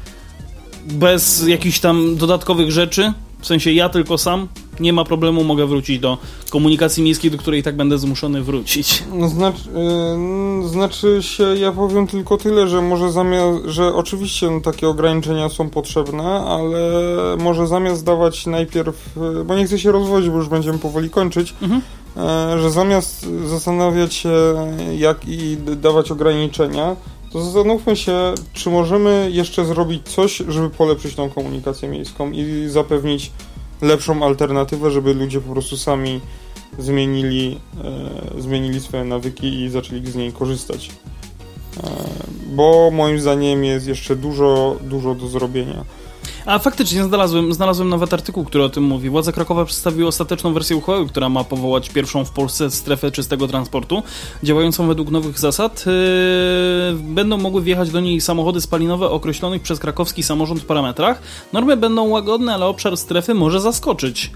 bez 0.86 1.48
jakichś 1.48 1.80
tam 1.80 2.16
dodatkowych 2.16 2.72
rzeczy, 2.72 3.14
w 3.40 3.48
sensie 3.48 3.72
ja 3.72 3.90
tylko 3.90 4.18
sam, 4.18 4.48
nie 4.80 4.94
ma 4.94 5.06
problemu, 5.06 5.44
mogę 5.44 5.66
wrócić 5.66 6.00
do 6.00 6.18
komunikacji 6.50 7.04
miejskiej, 7.04 7.32
do 7.32 7.38
której 7.38 7.60
i 7.60 7.64
tak 7.64 7.76
będę 7.76 7.98
zmuszony 7.98 8.42
wrócić. 8.44 9.04
No, 9.14 9.30
znaczy, 9.30 9.62
yy, 10.62 10.70
znaczy 10.70 11.18
się, 11.24 11.44
ja 11.44 11.72
powiem 11.72 12.08
tylko 12.08 12.38
tyle, 12.38 12.68
że 12.68 12.82
może 12.82 13.12
zamiast, 13.12 13.66
że 13.66 13.94
oczywiście 13.94 14.50
no, 14.50 14.62
takie 14.62 14.88
ograniczenia 14.88 15.50
są 15.50 15.70
potrzebne, 15.70 16.24
ale 16.24 16.80
może 17.38 17.68
zamiast 17.68 18.06
dawać 18.06 18.46
najpierw, 18.46 19.10
yy, 19.36 19.46
bo 19.46 19.56
nie 19.56 19.66
chcę 19.66 19.80
się 19.80 19.92
rozwodzić, 19.92 20.30
bo 20.30 20.38
już 20.38 20.50
będziemy 20.50 20.78
powoli 20.80 21.10
kończyć, 21.10 21.54
Mhm. 21.62 21.82
yy, 22.52 22.62
że 22.62 22.72
zamiast 22.72 23.26
zastanawiać 23.46 24.14
się, 24.14 24.30
jak 24.98 25.18
i 25.28 25.58
dawać 25.76 26.12
ograniczenia, 26.12 26.96
to 27.34 27.44
zastanówmy 27.44 27.96
się, 27.96 28.34
czy 28.54 28.70
możemy 28.70 29.30
jeszcze 29.32 29.66
zrobić 29.66 30.08
coś, 30.08 30.38
żeby 30.48 30.70
polepszyć 30.70 31.16
tą 31.16 31.30
komunikację 31.30 31.90
miejską 31.90 32.32
i 32.32 32.66
zapewnić 32.68 33.32
lepszą 33.82 34.24
alternatywę, 34.24 34.92
żeby 34.92 35.14
ludzie 35.14 35.42
po 35.42 35.52
prostu 35.52 35.78
sami 35.78 36.22
zmienili, 36.80 37.60
e, 38.38 38.42
zmienili 38.42 38.80
swoje 38.80 39.04
nawyki 39.04 39.62
i 39.62 39.70
zaczęli 39.70 40.06
z 40.06 40.16
niej 40.16 40.34
korzystać. 40.34 40.90
E, 41.84 41.90
bo 42.48 42.92
moim 42.92 43.20
zdaniem 43.20 43.64
jest 43.64 43.88
jeszcze 43.88 44.16
dużo, 44.16 44.78
dużo 44.82 45.16
do 45.16 45.28
zrobienia. 45.28 45.86
A 46.48 46.60
faktycznie 46.60 47.04
znalazłem, 47.04 47.54
znalazłem 47.54 47.90
nawet 47.90 48.14
artykuł, 48.14 48.46
który 48.46 48.64
o 48.64 48.70
tym 48.70 48.84
mówi. 48.84 49.10
Władze 49.10 49.34
Krakowa 49.34 49.66
przedstawiły 49.66 50.08
ostateczną 50.08 50.54
wersję 50.54 50.76
uchwały, 50.76 51.08
która 51.08 51.30
ma 51.30 51.44
powołać 51.44 51.90
pierwszą 51.90 52.26
w 52.26 52.32
Polsce 52.32 52.72
strefę 52.72 53.12
czystego 53.12 53.48
transportu, 53.48 54.04
działającą 54.44 54.88
według 54.88 55.12
nowych 55.12 55.40
zasad. 55.40 55.86
Yy, 55.86 55.94
będą 57.00 57.38
mogły 57.38 57.62
wjechać 57.62 57.92
do 57.92 58.00
niej 58.00 58.22
samochody 58.22 58.62
spalinowe 58.62 59.10
określonych 59.10 59.62
przez 59.62 59.80
krakowski 59.80 60.24
samorząd 60.24 60.62
parametrach. 60.62 61.22
Normy 61.54 61.78
będą 61.78 62.08
łagodne, 62.08 62.54
ale 62.54 62.66
obszar 62.66 62.98
strefy 62.98 63.34
może 63.34 63.62
zaskoczyć. 63.62 64.32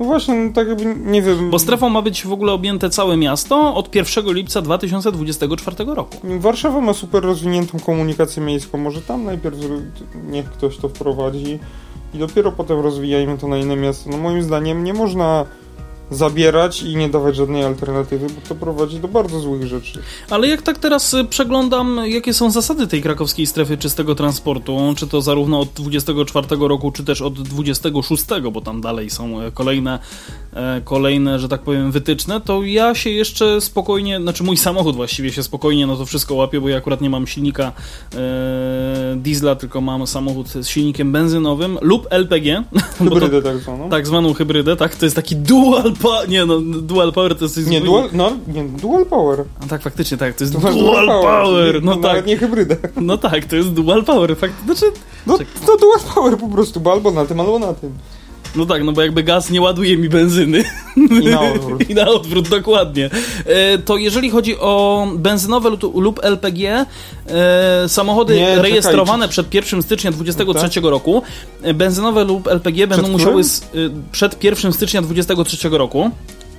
No 0.00 0.06
właśnie, 0.06 0.34
no 0.34 0.52
tak 0.52 0.68
jakby, 0.68 0.96
nie 1.04 1.22
wiem... 1.22 1.50
Bo 1.50 1.58
strefą 1.58 1.88
ma 1.88 2.02
być 2.02 2.26
w 2.26 2.32
ogóle 2.32 2.52
objęte 2.52 2.90
całe 2.90 3.16
miasto 3.16 3.74
od 3.74 3.94
1 3.94 4.34
lipca 4.34 4.62
2024 4.62 5.76
roku. 5.94 6.16
Warszawa 6.24 6.80
ma 6.80 6.92
super 6.92 7.22
rozwiniętą 7.22 7.78
komunikację 7.80 8.42
miejską. 8.42 8.78
Może 8.78 9.02
tam 9.02 9.24
najpierw 9.24 9.56
niech 10.30 10.50
ktoś 10.50 10.76
to 10.76 10.88
wprowadzi 10.88 11.58
i 12.14 12.18
dopiero 12.18 12.52
potem 12.52 12.80
rozwijajmy 12.80 13.38
to 13.38 13.48
na 13.48 13.58
inne 13.58 13.76
miasta. 13.76 14.10
No 14.10 14.16
moim 14.16 14.42
zdaniem 14.42 14.84
nie 14.84 14.94
można 14.94 15.46
zabierać 16.10 16.82
i 16.82 16.96
nie 16.96 17.08
dawać 17.08 17.36
żadnej 17.36 17.64
alternatywy, 17.64 18.26
bo 18.26 18.48
to 18.48 18.54
prowadzi 18.54 19.00
do 19.00 19.08
bardzo 19.08 19.40
złych 19.40 19.66
rzeczy. 19.66 19.98
Ale 20.30 20.48
jak 20.48 20.62
tak 20.62 20.78
teraz 20.78 21.14
y, 21.14 21.24
przeglądam, 21.24 22.00
jakie 22.04 22.34
są 22.34 22.50
zasady 22.50 22.86
tej 22.86 23.02
krakowskiej 23.02 23.46
strefy 23.46 23.78
czystego 23.78 24.14
transportu, 24.14 24.94
czy 24.96 25.06
to 25.06 25.22
zarówno 25.22 25.60
od 25.60 25.68
24 25.68 26.46
roku, 26.60 26.92
czy 26.92 27.04
też 27.04 27.22
od 27.22 27.42
26, 27.42 28.24
bo 28.52 28.60
tam 28.60 28.80
dalej 28.80 29.10
są 29.10 29.40
e, 29.40 29.50
kolejne, 29.50 29.98
e, 30.52 30.80
kolejne, 30.84 31.38
że 31.38 31.48
tak 31.48 31.62
powiem, 31.62 31.92
wytyczne, 31.92 32.40
to 32.40 32.62
ja 32.62 32.94
się 32.94 33.10
jeszcze 33.10 33.60
spokojnie, 33.60 34.20
znaczy 34.20 34.44
mój 34.44 34.56
samochód 34.56 34.96
właściwie 34.96 35.32
się 35.32 35.42
spokojnie 35.42 35.86
no 35.86 35.96
to 35.96 36.06
wszystko 36.06 36.34
łapie, 36.34 36.60
bo 36.60 36.68
ja 36.68 36.76
akurat 36.76 37.00
nie 37.00 37.10
mam 37.10 37.26
silnika 37.26 37.72
e, 38.14 39.16
diesla, 39.16 39.54
tylko 39.54 39.80
mam 39.80 40.06
samochód 40.06 40.48
z 40.48 40.68
silnikiem 40.68 41.12
benzynowym 41.12 41.78
lub 41.80 42.06
LPG. 42.10 42.62
Hybrydę 42.98 43.42
tak 43.42 43.58
zwaną. 43.58 43.90
Tak 43.90 44.06
zwaną 44.06 44.34
hybrydę, 44.34 44.76
tak? 44.76 44.94
To 44.94 45.06
jest 45.06 45.16
taki 45.16 45.36
dual 45.36 45.95
power, 45.96 46.28
nie 46.28 46.46
no, 46.46 46.60
dual 46.60 47.12
power 47.12 47.36
to 47.36 47.44
jest... 47.44 47.66
Nie, 47.66 47.80
dual, 47.80 48.08
no, 48.12 48.32
nie, 48.48 48.64
dual 48.64 49.06
power. 49.06 49.44
A 49.64 49.66
tak, 49.66 49.82
faktycznie 49.82 50.16
tak, 50.16 50.36
to 50.36 50.44
jest 50.44 50.58
dual, 50.58 50.74
dual 50.74 51.06
power, 51.06 51.42
power, 51.42 51.82
no, 51.82 51.96
no, 51.96 52.02
tak. 52.02 52.02
Nawet 52.02 52.26
nie 52.26 52.36
hybrydę. 52.36 52.76
No 53.00 53.18
tak, 53.18 53.44
to 53.44 53.56
jest 53.56 53.68
dual 53.68 54.04
power, 54.04 54.36
fakt, 54.36 54.54
znaczy... 54.64 54.86
No, 55.26 55.38
no 55.68 55.76
dual 55.76 56.00
power 56.14 56.38
po 56.38 56.48
prostu, 56.48 56.80
bo 56.80 56.92
albo 56.92 57.10
na 57.10 57.24
tym, 57.24 57.40
albo 57.40 57.58
na 57.58 57.74
tym. 57.74 57.92
No 58.56 58.66
tak, 58.66 58.84
no 58.84 58.92
bo 58.92 59.02
jakby 59.02 59.22
gaz 59.22 59.50
nie 59.50 59.60
ładuje 59.60 59.96
mi 59.98 60.08
benzyny. 60.08 60.64
I 61.22 61.26
na 61.26 61.40
odwrót. 61.40 61.82
I 61.90 61.94
na 61.94 62.08
odwrót, 62.08 62.48
dokładnie. 62.48 63.10
E, 63.46 63.78
to 63.78 63.96
jeżeli 63.96 64.30
chodzi 64.30 64.58
o 64.58 65.06
benzynowe 65.16 65.70
lub, 65.94 66.20
LPG, 66.24 66.86
e, 67.28 67.88
samochody 67.88 68.34
Nie, 68.34 68.46
czekaj, 68.46 68.62
rejestrowane 68.70 69.26
czy- 69.26 69.32
przed 69.32 69.54
1 69.54 69.82
stycznia 69.82 70.10
2023 70.12 70.80
Tak. 70.80 70.90
roku, 70.90 71.22
e, 71.62 71.74
benzynowe 71.74 72.24
lub 72.24 72.48
LPG 72.48 72.86
będą 72.86 73.08
musiały 73.08 73.42
e, 73.42 73.44
przed 74.12 74.44
1 74.44 74.72
stycznia 74.72 75.02
2023 75.02 75.68
roku, 75.78 76.10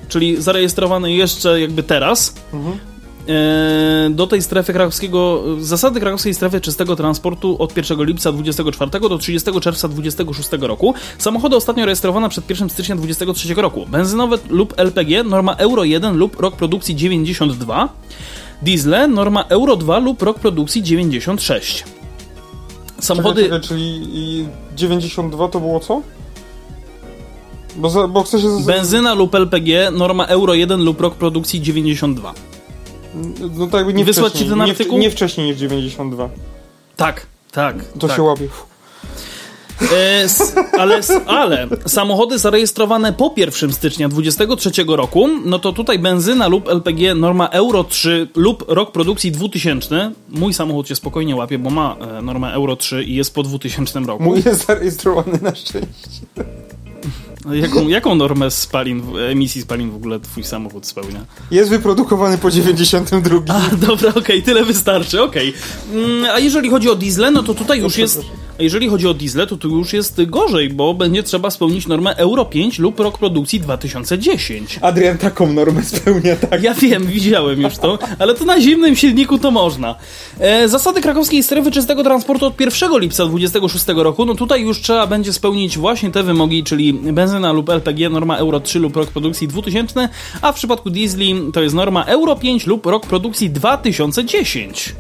czyli 0.10 0.42
zarejestrowane 0.42 1.12
jeszcze 1.14 1.62
jakby 1.62 1.84
teraz, 1.84 2.34
Mhm. 2.54 2.78
E, 3.28 4.10
do 4.10 4.28
tej 4.28 4.42
strefy 4.42 4.74
krakowskiego, 4.74 5.44
zasady 5.60 6.00
krakowskiej 6.00 6.34
strefy 6.34 6.62
czystego 6.62 6.96
transportu 6.96 7.56
od 7.60 7.78
1 7.78 8.04
lipca 8.04 8.32
24 8.32 8.92
do 8.92 9.18
30 9.18 9.60
czerwca 9.62 9.88
26 9.88 10.50
roku. 10.60 10.94
Samochody 11.18 11.56
ostatnio 11.56 11.86
rejestrowane 11.86 12.30
przed 12.30 12.50
1 12.50 12.70
stycznia 12.70 12.96
23 12.96 13.54
roku. 13.54 13.86
Benzynowe 13.86 14.38
lub 14.50 14.74
LPG, 14.78 15.24
norma 15.24 15.56
Euro 15.56 15.84
1 15.84 16.18
lub 16.18 16.40
rok 16.40 16.56
produkcji 16.56 16.96
92. 16.96 17.90
Diesle, 18.62 19.08
norma 19.08 19.46
Euro 19.50 19.76
2 19.76 20.00
lub 20.00 20.22
rok 20.22 20.40
produkcji 20.40 20.84
96. 20.84 21.84
Samochody... 23.00 23.44
Czekaj, 23.44 23.62
czekaj, 23.62 23.70
czyli 23.70 24.02
i 24.14 24.46
92 24.76 25.48
to 25.48 25.60
było 25.60 25.80
co? 25.80 26.02
Bo, 27.76 27.90
za, 27.90 28.08
bo 28.08 28.24
chcę 28.24 28.42
się... 28.42 28.48
Benzyna 28.66 29.14
lub 29.14 29.36
LPG, 29.36 29.92
norma 29.92 30.26
Euro 30.26 30.54
1 30.54 30.84
lub 30.84 31.02
rok 31.02 31.16
produkcji 31.16 31.62
92. 31.62 32.34
No 33.58 33.66
tak 33.66 33.74
jakby 33.74 33.94
nie 33.94 34.06
Wysłać 34.06 34.34
wcześniej. 34.34 34.50
ci 34.50 34.56
ten 34.56 34.66
nie, 34.66 34.72
artykuł? 34.72 35.00
nie 35.00 35.12
wcześniej 35.12 35.48
niż 35.48 35.58
92. 35.58 36.30
Tak, 36.96 37.26
tak. 37.52 37.76
To 38.00 38.08
tak. 38.08 38.18
się 38.18 38.24
łapie. 38.24 38.48
E, 39.82 40.28
ale, 40.80 41.00
ale 41.28 41.68
samochody 41.86 42.40
zarejestrowane 42.40 43.14
po 43.14 43.34
1 43.38 43.74
stycznia 43.74 44.10
2023 44.10 44.84
roku, 44.88 45.28
no 45.46 45.60
to 45.60 45.74
tutaj 45.74 46.00
benzyna 46.00 46.48
lub 46.48 46.68
LPG 46.70 47.16
norma 47.16 47.48
Euro 47.48 47.84
3 47.84 48.28
lub 48.36 48.66
rok 48.68 48.92
produkcji 48.92 49.32
2000. 49.32 50.12
Mój 50.30 50.54
samochód 50.54 50.88
się 50.88 50.96
spokojnie 50.96 51.36
łapie, 51.36 51.60
bo 51.60 51.70
ma 51.70 51.96
e, 52.18 52.22
normę 52.22 52.54
Euro 52.54 52.76
3 52.76 53.04
i 53.04 53.16
jest 53.16 53.34
po 53.34 53.44
2000 53.44 54.00
roku. 54.00 54.24
Mój 54.24 54.42
jest 54.46 54.66
zarejestrowany 54.66 55.40
na 55.42 55.56
szczęście. 55.56 55.88
Jaką, 57.54 57.88
jaką 57.88 58.16
normę 58.16 58.52
spalin, 58.52 59.04
emisji 59.30 59.62
spalin 59.62 59.92
w 59.92 59.96
ogóle 59.96 60.20
twój 60.20 60.44
samochód 60.44 60.86
spełnia? 60.88 61.26
Jest 61.52 61.70
wyprodukowany 61.70 62.38
po 62.38 62.52
92. 62.52 63.40
A, 63.48 63.76
dobra, 63.76 64.14
okej, 64.16 64.44
tyle 64.44 64.66
wystarczy, 64.66 65.24
okej. 65.24 65.54
Mm, 65.94 66.26
A 66.26 66.40
jeżeli 66.40 66.70
chodzi 66.70 66.90
o 66.90 66.96
diesle, 66.96 67.32
no 67.32 67.44
to 67.44 67.54
tutaj 67.54 67.80
już 67.80 67.98
jest... 67.98 68.22
A 68.60 68.64
jeżeli 68.64 68.88
chodzi 68.88 69.08
o 69.08 69.14
diesle, 69.14 69.48
to 69.48 69.58
tu 69.58 69.70
już 69.70 69.94
jest 69.94 70.26
gorzej, 70.26 70.70
bo 70.70 70.94
będzie 70.94 71.24
trzeba 71.24 71.50
spełnić 71.52 71.88
normę 71.88 72.16
Euro 72.16 72.46
5 72.46 72.80
lub 72.80 73.00
rok 73.00 73.18
produkcji 73.18 73.60
2010. 73.60 74.80
Adrian 74.82 75.18
taką 75.18 75.54
normę 75.54 75.84
spełnia, 75.84 76.36
tak. 76.36 76.64
Ja 76.64 76.74
wiem, 76.74 77.08
widziałem 77.08 77.62
już 77.62 77.78
to, 77.78 78.00
ale 78.20 78.36
to 78.36 78.46
na 78.46 78.62
zimnym 78.62 78.96
silniku 78.96 79.38
to 79.38 79.52
można. 79.52 79.96
E, 80.40 80.68
zasady 80.68 81.02
krakowskiej 81.02 81.44
strefy 81.44 81.72
czystego 81.72 82.04
transportu 82.04 82.46
od 82.46 82.60
1 82.60 83.00
lipca 83.00 83.26
26 83.26 83.86
roku, 83.88 84.26
no 84.26 84.36
tutaj 84.36 84.62
już 84.62 84.82
trzeba 84.82 85.08
będzie 85.08 85.34
spełnić 85.34 85.78
właśnie 85.78 86.12
te 86.12 86.24
wymogi, 86.24 86.64
czyli 86.64 86.94
benzyna 86.94 87.37
lub 87.40 87.70
LPG, 87.70 88.10
norma 88.10 88.38
Euro 88.38 88.60
3 88.60 88.80
lub 88.80 88.96
rok 88.96 89.10
produkcji 89.10 89.48
2000, 89.48 90.10
a 90.42 90.52
w 90.52 90.56
przypadku 90.56 90.90
diesli 90.90 91.36
to 91.54 91.62
jest 91.62 91.76
norma 91.76 92.04
Euro 92.04 92.36
5 92.36 92.68
lub 92.68 92.86
rok 92.86 93.06
produkcji 93.06 93.50
2010. 93.50 94.96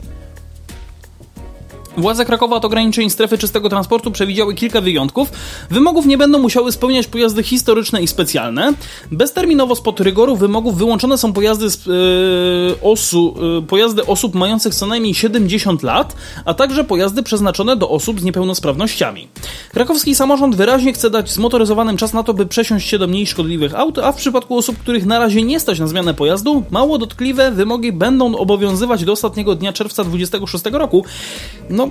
Władze 1.97 2.25
Krakowa 2.25 2.55
od 2.55 2.65
ograniczeń 2.65 3.09
strefy 3.09 3.37
czystego 3.37 3.69
transportu 3.69 4.11
przewidziały 4.11 4.55
kilka 4.55 4.81
wyjątków. 4.81 5.31
Wymogów 5.69 6.05
nie 6.05 6.17
będą 6.17 6.39
musiały 6.39 6.71
spełniać 6.71 7.07
pojazdy 7.07 7.43
historyczne 7.43 8.01
i 8.01 8.07
specjalne. 8.07 8.73
Bezterminowo 9.11 9.75
spod 9.75 9.99
rygoru 9.99 10.35
wymogów 10.35 10.77
wyłączone 10.77 11.17
są 11.17 11.33
pojazdy, 11.33 11.65
yy, 11.65 12.75
osu, 12.81 13.35
yy, 13.55 13.61
pojazdy 13.61 14.05
osób 14.05 14.35
mających 14.35 14.75
co 14.75 14.85
najmniej 14.85 15.13
70 15.13 15.83
lat, 15.83 16.15
a 16.45 16.53
także 16.53 16.83
pojazdy 16.83 17.23
przeznaczone 17.23 17.75
do 17.75 17.89
osób 17.89 18.19
z 18.19 18.23
niepełnosprawnościami. 18.23 19.27
Krakowski 19.71 20.15
samorząd 20.15 20.55
wyraźnie 20.55 20.93
chce 20.93 21.09
dać 21.09 21.31
zmotoryzowanym 21.31 21.97
czas 21.97 22.13
na 22.13 22.23
to, 22.23 22.33
by 22.33 22.45
przesiąść 22.45 22.89
się 22.89 22.99
do 22.99 23.07
mniej 23.07 23.27
szkodliwych 23.27 23.75
aut, 23.75 23.99
a 23.99 24.11
w 24.11 24.15
przypadku 24.15 24.57
osób, 24.57 24.77
których 24.77 25.05
na 25.05 25.19
razie 25.19 25.43
nie 25.43 25.59
stać 25.59 25.79
na 25.79 25.87
zmianę 25.87 26.13
pojazdu, 26.13 26.63
mało 26.71 26.97
dotkliwe 26.97 27.51
wymogi 27.51 27.91
będą 27.91 28.35
obowiązywać 28.35 29.05
do 29.05 29.11
ostatniego 29.11 29.55
dnia 29.55 29.73
czerwca 29.73 30.03
26 30.03 30.65
roku. 30.71 31.05
No, 31.69 31.86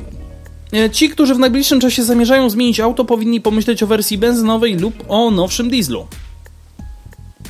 E, 0.73 0.91
Ci, 0.91 1.11
którzy 1.11 1.35
w 1.35 1.39
najbliższym 1.39 1.81
czasie 1.81 2.05
zamierzają 2.05 2.51
zmienić 2.51 2.81
auto, 2.81 3.05
powinni 3.05 3.41
pomyśleć 3.41 3.83
o 3.83 3.87
wersji 3.87 4.19
benzynowej 4.19 4.77
lub 4.77 4.95
o 5.09 5.31
nowszym 5.31 5.71
dieslu. 5.71 6.07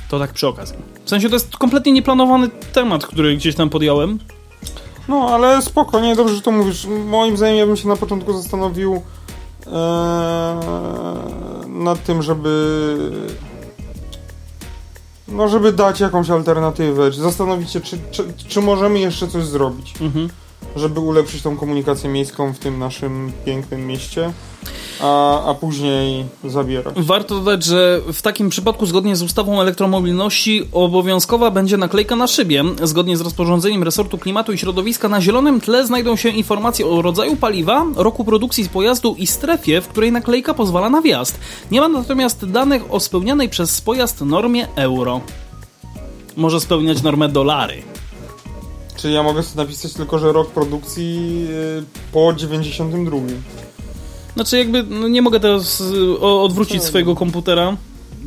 To 0.09 0.19
tak 0.19 0.33
przy 0.33 0.49
okazji. 0.49 0.77
W 1.05 1.11
sensie 1.11 1.29
to 1.29 1.35
jest 1.35 1.57
kompletnie 1.57 1.93
nieplanowany 1.93 2.49
temat, 2.73 3.07
który 3.07 3.37
gdzieś 3.37 3.55
tam 3.55 3.71
podjąłem. 3.71 4.19
No, 5.09 5.29
ale 5.35 5.63
spokojnie, 5.63 6.17
dobrze, 6.17 6.35
że 6.35 6.43
to 6.43 6.51
mówisz. 6.53 6.87
Moim 7.07 7.37
zdaniem 7.37 7.57
ja 7.57 7.67
bym 7.67 7.77
się 7.77 7.89
na 7.89 7.97
początku 7.97 8.33
zastanowił 8.43 8.93
eee, 9.67 9.73
nad 11.69 12.05
tym, 12.05 12.23
żeby 12.23 12.97
no, 15.29 15.49
żeby 15.49 15.73
dać 15.73 16.01
jakąś 16.01 16.31
alternatywę, 16.31 17.11
czy 17.11 17.21
zastanowić 17.21 17.71
się, 17.71 17.81
czy, 17.81 17.99
czy, 18.11 18.25
czy 18.49 18.61
możemy 18.61 18.99
jeszcze 18.99 19.29
coś 19.29 19.45
zrobić, 19.45 19.95
Mhm. 20.01 20.29
Żeby 20.77 21.01
ulepszyć 21.01 21.43
tą 21.43 21.57
komunikację 21.57 22.11
miejską 22.11 22.53
w 22.53 22.59
tym 22.59 22.79
naszym 22.79 23.33
pięknym 23.45 23.87
mieście, 23.87 24.33
a, 25.01 25.45
a 25.51 25.55
później 25.55 26.25
zabierać. 26.45 26.95
Warto 26.97 27.35
dodać, 27.35 27.65
że 27.65 28.01
w 28.13 28.23
takim 28.23 28.49
przypadku, 28.49 28.87
zgodnie 28.87 29.17
z 29.17 29.23
ustawą 29.23 29.61
elektromobilności, 29.61 30.69
obowiązkowa 30.73 31.51
będzie 31.51 31.77
naklejka 31.77 32.17
na 32.17 32.27
szybie. 32.27 32.65
Zgodnie 32.83 33.17
z 33.17 33.21
rozporządzeniem 33.21 33.83
resortu 33.83 34.19
klimatu 34.19 34.53
i 34.53 34.59
środowiska, 34.59 35.09
na 35.09 35.21
zielonym 35.21 35.61
tle 35.61 35.87
znajdą 35.87 36.17
się 36.17 36.29
informacje 36.29 36.87
o 36.87 37.03
rodzaju 37.03 37.37
paliwa, 37.37 37.87
roku 37.97 38.25
produkcji 38.25 38.69
pojazdu 38.69 39.15
i 39.19 39.27
strefie, 39.27 39.81
w 39.81 39.89
której 39.89 40.13
naklejka 40.13 40.55
pozwala 40.55 40.91
na 40.91 41.03
wjazd. 41.03 41.39
Nie 41.71 41.81
ma 41.81 41.89
natomiast 41.89 42.51
danych 42.51 42.95
o 42.95 43.01
spełnianej 43.01 43.49
przez 43.49 43.81
pojazd 43.81 44.21
normie 44.21 44.69
euro. 44.77 45.21
Może 46.37 46.61
spełniać 46.61 47.03
normę 47.03 47.29
dolary. 47.29 47.83
Czyli 48.97 49.15
ja 49.15 49.23
mogę 49.23 49.43
sobie 49.43 49.63
napisać 49.63 49.93
tylko, 49.93 50.19
że 50.19 50.33
rok 50.33 50.51
produkcji 50.51 51.47
y, 51.51 52.13
po 52.13 52.33
92. 52.33 53.17
Znaczy 54.35 54.59
jakby 54.59 54.83
no 54.83 55.09
nie 55.09 55.23
mogę 55.23 55.41
teraz 55.41 55.81
y, 55.81 56.21
odwrócić 56.21 56.83
swojego 56.83 57.15
komputera. 57.15 57.77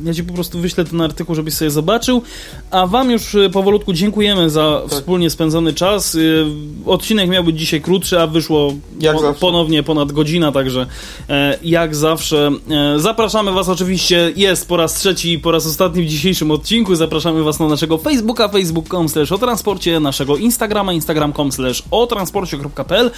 Ja 0.04 0.14
ci 0.14 0.24
po 0.24 0.34
prostu 0.34 0.58
wyślę 0.58 0.84
ten 0.84 1.00
artykuł, 1.00 1.34
żebyś 1.34 1.54
sobie 1.54 1.70
zobaczył. 1.70 2.22
A 2.70 2.86
wam 2.86 3.10
już 3.10 3.34
y, 3.34 3.50
powolutku 3.50 3.92
dziękujemy 3.92 4.50
za 4.50 4.80
Tak. 4.82 4.90
wspólnie 4.92 5.30
spędzony 5.30 5.74
czas. 5.74 6.14
Y, 6.14 6.46
Odcinek 6.86 7.30
miał 7.30 7.44
być 7.44 7.58
dzisiaj 7.58 7.80
krótszy, 7.80 8.20
a 8.20 8.26
wyszło 8.26 8.72
po, 9.12 9.34
ponownie 9.34 9.82
ponad 9.82 10.12
godzina, 10.12 10.52
także 10.52 10.86
e, 11.28 11.58
jak 11.62 11.96
zawsze 11.96 12.50
e, 12.70 12.98
zapraszamy 12.98 13.52
was 13.52 13.68
oczywiście, 13.68 14.32
jest 14.36 14.68
po 14.68 14.76
raz 14.76 14.94
trzeci 14.94 15.32
i 15.32 15.38
po 15.38 15.50
raz 15.50 15.66
ostatni 15.66 16.02
w 16.02 16.06
dzisiejszym 16.06 16.50
odcinku. 16.50 16.94
Zapraszamy 16.94 17.42
was 17.42 17.60
na 17.60 17.68
naszego 17.68 17.98
Facebooka, 17.98 18.48
facebook.com 18.48 19.08
slash 19.08 19.32
o 19.32 19.38
transporcie, 19.38 20.00
naszego 20.00 20.36
Instagrama, 20.36 20.92
instagram.com 20.92 21.52
slash 21.52 21.82
o 21.90 22.06
transporcie.pl 22.06 23.10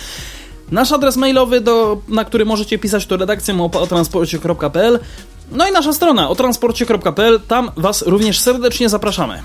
Nasz 0.72 0.92
adres 0.92 1.16
mailowy, 1.16 1.60
do, 1.60 2.00
na 2.08 2.24
który 2.24 2.44
możecie 2.44 2.78
pisać, 2.78 3.06
to 3.06 3.16
redakcja 3.16 3.54
małpa 3.54 3.78
o 3.78 3.86
transporcie.pl. 3.86 4.98
No 5.54 5.68
i 5.68 5.72
nasza 5.72 5.92
strona 5.92 6.28
o 6.28 6.34
transporcie.pl. 6.34 7.40
Tam 7.48 7.70
Was 7.76 8.02
również 8.02 8.40
serdecznie 8.40 8.88
zapraszamy. 8.88 9.42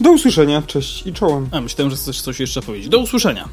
Do 0.00 0.10
usłyszenia, 0.10 0.62
cześć 0.62 1.06
i 1.06 1.12
czołem. 1.12 1.48
A 1.52 1.60
myślałem, 1.60 1.90
że 1.90 1.96
chcesz 1.96 2.20
coś 2.20 2.40
jeszcze 2.40 2.62
powiedzieć. 2.62 2.88
Do 2.88 2.98
usłyszenia. 2.98 3.48